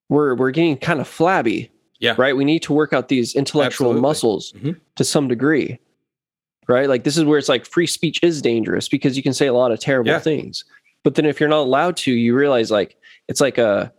we're 0.10 0.36
we're 0.36 0.52
getting 0.52 0.78
kind 0.78 1.00
of 1.02 1.08
flabby. 1.08 1.70
Yeah. 2.00 2.16
Right. 2.18 2.36
We 2.36 2.44
need 2.46 2.62
to 2.64 2.74
work 2.74 2.92
out 2.94 3.08
these 3.08 3.34
intellectual 3.36 3.88
Absolutely. 3.88 4.02
muscles 4.02 4.54
Mhm. 4.58 4.80
to 4.98 5.04
some 5.04 5.28
degree. 5.30 5.80
Right. 6.68 6.88
Like 6.90 7.04
this 7.04 7.18
is 7.18 7.24
where 7.26 7.38
it's 7.38 7.50
like 7.50 7.66
free 7.66 7.88
speech 7.88 8.20
is 8.22 8.42
dangerous 8.42 8.88
because 8.90 9.16
you 9.18 9.24
can 9.24 9.34
say 9.34 9.48
a 9.48 9.54
lot 9.54 9.72
of 9.72 9.80
terrible 9.80 10.12
Yeah. 10.12 10.20
things. 10.20 10.64
But 11.04 11.16
then 11.16 11.26
if 11.26 11.40
you're 11.40 11.50
not 11.50 11.64
allowed 11.64 11.98
to, 11.98 12.12
you 12.12 12.36
realize 12.36 12.72
like 12.72 12.98
it's 13.28 13.42
like 13.42 13.58
a 13.58 13.94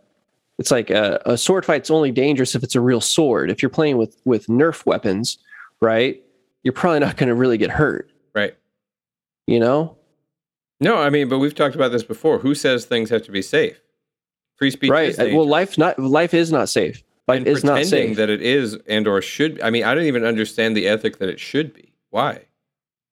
it's 0.57 0.71
like 0.71 0.89
a, 0.89 1.21
a 1.25 1.37
sword 1.37 1.65
fight's 1.65 1.91
only 1.91 2.11
dangerous 2.11 2.55
if 2.55 2.63
it's 2.63 2.75
a 2.75 2.81
real 2.81 3.01
sword. 3.01 3.51
If 3.51 3.61
you're 3.61 3.69
playing 3.69 3.97
with 3.97 4.19
with 4.25 4.47
Nerf 4.47 4.85
weapons, 4.85 5.37
right, 5.81 6.21
you're 6.63 6.73
probably 6.73 6.99
not 6.99 7.17
going 7.17 7.29
to 7.29 7.35
really 7.35 7.57
get 7.57 7.69
hurt. 7.69 8.11
Right. 8.33 8.55
You 9.47 9.59
know, 9.59 9.97
No, 10.79 10.97
I 10.97 11.09
mean, 11.09 11.29
but 11.29 11.37
we've 11.39 11.53
talked 11.53 11.75
about 11.75 11.91
this 11.91 12.03
before. 12.03 12.39
Who 12.39 12.55
says 12.55 12.85
things 12.85 13.09
have 13.11 13.23
to 13.23 13.31
be 13.31 13.41
safe? 13.41 13.79
Free 14.55 14.71
speech 14.71 14.89
right? 14.89 15.17
Uh. 15.17 15.27
Well, 15.33 15.47
life 15.47 15.77
not 15.77 15.99
life 15.99 16.33
is 16.33 16.51
not 16.51 16.69
safe. 16.69 17.03
Life 17.27 17.39
and 17.39 17.47
is 17.47 17.63
not 17.63 17.75
pretending 17.77 18.09
safe. 18.09 18.17
that 18.17 18.29
it 18.29 18.41
is 18.41 18.77
and 18.87 19.07
or 19.07 19.21
should. 19.21 19.61
I 19.61 19.69
mean, 19.69 19.83
I 19.83 19.93
don't 19.93 20.05
even 20.05 20.23
understand 20.23 20.77
the 20.77 20.87
ethic 20.87 21.17
that 21.17 21.29
it 21.29 21.39
should 21.39 21.73
be. 21.73 21.93
Why? 22.09 22.45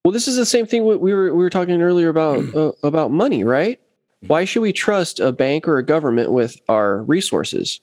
Well, 0.04 0.12
this 0.12 0.28
is 0.28 0.36
the 0.36 0.46
same 0.46 0.66
thing 0.66 0.86
we 0.86 0.96
we 0.98 1.14
were 1.14 1.34
we 1.34 1.44
were 1.44 1.50
talking 1.50 1.82
earlier 1.82 2.10
about 2.10 2.44
uh, 2.56 2.72
about 2.84 3.12
money, 3.12 3.44
right? 3.44 3.80
Why 4.28 4.46
should 4.46 4.62
we 4.62 4.72
trust 4.74 5.20
a 5.20 5.32
bank 5.32 5.68
or 5.68 5.78
a 5.78 5.84
government 5.84 6.32
with 6.32 6.56
our 6.70 7.04
resources? 7.04 7.82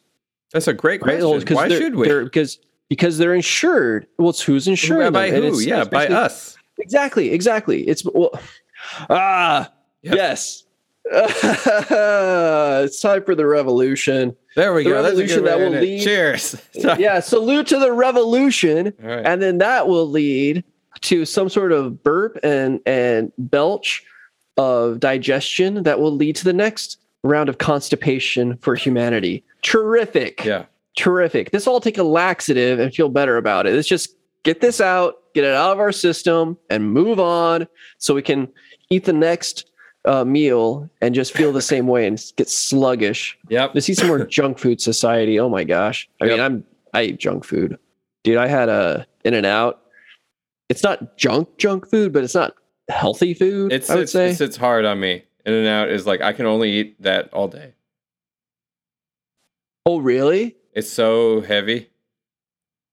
That's 0.53 0.69
a 0.69 0.73
great 0.75 1.01
question. 1.01 1.21
'cause 1.43 1.55
Why 1.57 1.69
should 1.69 1.95
we? 1.97 2.09
Because 2.25 2.59
because 2.89 3.19
they're 3.19 3.35
insured. 3.35 4.07
Well, 4.19 4.31
it's 4.31 4.41
who's 4.43 4.67
insuring 4.67 5.13
by 5.13 5.31
them, 5.31 5.43
who? 5.45 5.61
Yeah, 5.61 5.85
by 5.85 6.09
us. 6.09 6.57
Exactly, 6.79 7.31
exactly. 7.31 7.83
It's 7.87 8.05
well, 8.05 8.31
ah, 9.11 9.71
Yep. 10.03 10.15
yes. 10.15 10.65
it's 11.13 13.01
time 13.01 13.23
for 13.25 13.35
the 13.35 13.47
revolution. 13.47 14.35
There 14.57 14.73
we 14.75 14.85
The 14.85 14.91
go. 14.91 15.03
Revolution 15.03 15.45
that 15.45 15.59
will 15.59 15.71
lead- 15.71 16.03
Cheers. 16.03 16.57
Sorry. 16.79 17.03
Yeah, 17.03 17.21
salute 17.21 17.67
to 17.69 17.79
the 17.79 17.93
revolution. 17.93 18.93
Right. 18.99 19.25
and 19.27 19.41
then 19.43 19.59
that 19.59 19.89
will 19.89 20.09
lead 20.09 20.65
to 21.03 21.25
some 21.25 21.49
sort 21.49 21.73
of 21.73 22.03
burp 22.03 22.39
and 22.43 22.81
and 22.87 23.33
belch 23.39 24.05
of 24.57 25.01
digestion 25.01 25.83
that 25.85 26.01
will 26.01 26.13
lead 26.13 26.37
to 26.37 26.45
the 26.45 26.53
next 26.53 26.99
round 27.23 27.49
of 27.49 27.59
constipation 27.59 28.57
for 28.59 28.75
humanity. 28.75 29.45
Terrific. 29.63 30.45
yeah. 30.45 30.65
Terrific. 30.97 31.51
This 31.51 31.67
all 31.67 31.81
take 31.81 31.99
a 31.99 32.03
laxative 32.03 32.79
and 32.79 32.93
feel 32.93 33.09
better 33.09 33.37
about 33.37 33.67
it. 33.67 33.75
Let's 33.75 33.89
just 33.89 34.17
get 34.43 34.61
this 34.61 34.81
out, 34.81 35.23
get 35.35 35.45
it 35.45 35.55
out 35.55 35.73
of 35.73 35.79
our 35.79 35.93
system, 35.93 36.59
and 36.69 36.93
move 36.93 37.21
on 37.21 37.67
so 37.99 38.15
we 38.15 38.23
can 38.23 38.49
eat 38.91 39.05
the 39.05 39.13
next 39.13 39.71
uh, 40.05 40.25
meal 40.25 40.91
and 41.01 41.15
just 41.15 41.33
feel 41.33 41.53
the 41.53 41.63
same 41.63 41.87
way 41.87 42.07
and 42.07 42.23
get 42.37 42.49
sluggish. 42.49 43.39
Yep. 43.49 43.73
Let's 43.75 43.87
see 43.87 43.95
some 43.95 44.09
more 44.09 44.25
junk 44.27 44.59
food 44.59 44.81
society. 44.81 45.39
Oh 45.39 45.49
my 45.49 45.65
gosh. 45.65 46.09
I 46.21 46.27
mean, 46.27 46.41
I'm 46.41 46.65
I 46.93 47.03
eat 47.05 47.19
junk 47.19 47.45
food. 47.45 47.79
Dude, 48.25 48.37
I 48.37 48.49
had 48.49 48.69
a 48.69 49.07
In-N-Out. 49.25 49.80
It's 50.71 50.83
not 50.83 51.19
junk 51.19 51.59
junk 51.59 51.91
food, 51.91 52.13
but 52.13 52.25
it's 52.25 52.35
not 52.35 52.55
healthy 52.89 53.35
food. 53.35 53.73
It's 53.73 53.91
I 53.91 53.95
would 53.97 54.03
it's, 54.05 54.13
say. 54.13 54.31
it 54.31 54.37
sits 54.37 54.57
hard 54.57 54.85
on 54.87 54.99
me. 55.01 55.25
In-N-Out 55.45 55.91
is 55.91 56.07
like 56.07 56.21
I 56.23 56.33
can 56.33 56.47
only 56.47 56.71
eat 56.71 57.03
that 57.03 57.29
all 57.35 57.49
day. 57.49 57.75
oh 59.87 59.99
really? 60.01 60.57
It's 60.73 60.89
so 60.89 61.41
heavy. 61.41 61.91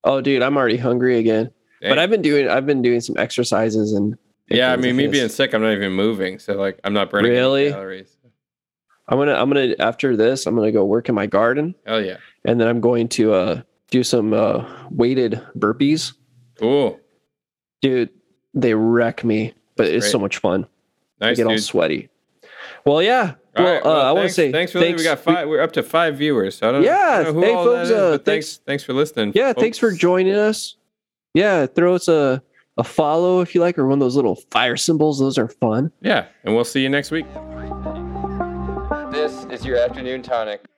Oh 0.03 0.21
dude, 0.21 0.41
I'm 0.41 0.57
already 0.57 0.77
hungry 0.77 1.17
again. 1.19 1.51
But 1.81 1.99
I've 1.99 2.09
been 2.09 2.21
doing 2.23 2.49
I've 2.49 2.65
been 2.65 2.81
doing 2.81 2.99
some 3.01 3.15
exercises 3.17 3.93
and 3.93 4.17
yeah, 4.49 4.71
I 4.71 4.77
mean, 4.77 4.95
me 4.95 5.05
this. 5.07 5.11
being 5.11 5.29
sick, 5.29 5.53
I'm 5.53 5.61
not 5.61 5.73
even 5.73 5.91
moving, 5.91 6.39
so 6.39 6.53
like 6.53 6.79
I'm 6.83 6.93
not 6.93 7.09
burning 7.11 7.31
Really? 7.31 7.69
calories. 7.69 8.17
I'm 9.09 9.17
gonna 9.19 9.35
I'm 9.35 9.49
gonna 9.49 9.75
after 9.79 10.15
this, 10.17 10.47
I'm 10.47 10.55
gonna 10.55 10.71
go 10.71 10.83
work 10.85 11.07
in 11.09 11.15
my 11.15 11.27
garden 11.27 11.75
Hell 11.85 12.03
yeah, 12.03 12.17
and 12.45 12.59
then 12.59 12.67
I'm 12.67 12.81
going 12.81 13.07
to 13.09 13.33
uh 13.33 13.61
do 13.91 14.03
some 14.03 14.33
uh 14.33 14.65
weighted 14.89 15.41
burpees. 15.57 16.13
cool, 16.59 16.99
Dude, 17.81 18.09
they 18.53 18.73
wreck 18.73 19.23
me, 19.23 19.53
but 19.75 19.87
it's 19.87 20.09
so 20.09 20.19
much 20.19 20.37
fun. 20.37 20.65
I 21.21 21.27
nice 21.27 21.37
get 21.37 21.47
all 21.47 21.57
sweaty. 21.57 22.09
Well, 22.85 23.01
yeah. 23.01 23.35
All 23.55 23.63
well, 23.63 23.73
right, 23.73 23.85
uh, 23.85 23.89
I 23.89 24.11
want 24.11 24.27
to 24.27 24.33
say 24.33 24.51
thanks 24.51 24.71
for 24.71 24.79
listening. 24.79 24.97
We 24.97 25.03
got 25.03 25.19
five. 25.19 25.47
We're 25.47 25.61
up 25.61 25.71
to 25.73 25.83
five 25.83 26.17
viewers. 26.17 26.57
So 26.57 26.69
I 26.69 26.71
don't, 26.73 26.83
Yeah, 26.83 26.93
I 26.93 27.23
don't 27.23 27.33
know 27.33 27.33
who 27.33 27.41
hey, 27.41 27.53
all 27.53 27.65
folks, 27.65 27.89
that 27.89 27.95
is, 27.95 27.99
uh, 27.99 28.09
thanks, 28.11 28.23
thanks- 28.25 28.57
thanks 28.65 28.83
for 28.83 28.93
listening. 28.93 29.31
Yeah, 29.35 29.53
thanks 29.53 29.77
for 29.77 29.91
joining 29.91 30.35
us. 30.35 30.75
Yeah, 31.33 31.65
throw 31.65 31.95
us 31.95 32.07
a, 32.07 32.41
a 32.77 32.83
follow 32.83 33.41
if 33.41 33.55
you 33.55 33.61
like, 33.61 33.77
or 33.77 33.87
one 33.87 33.93
of 33.93 33.99
those 33.99 34.15
little 34.15 34.35
fire 34.51 34.77
symbols. 34.77 35.19
Those 35.19 35.37
are 35.37 35.47
fun. 35.49 35.91
Yeah, 36.01 36.27
and 36.43 36.55
we'll 36.55 36.65
see 36.65 36.81
you 36.81 36.89
next 36.89 37.11
week. 37.11 37.25
This 39.11 39.45
is 39.45 39.65
your 39.65 39.77
afternoon 39.77 40.21
tonic. 40.21 40.61
Tonic. 40.61 40.76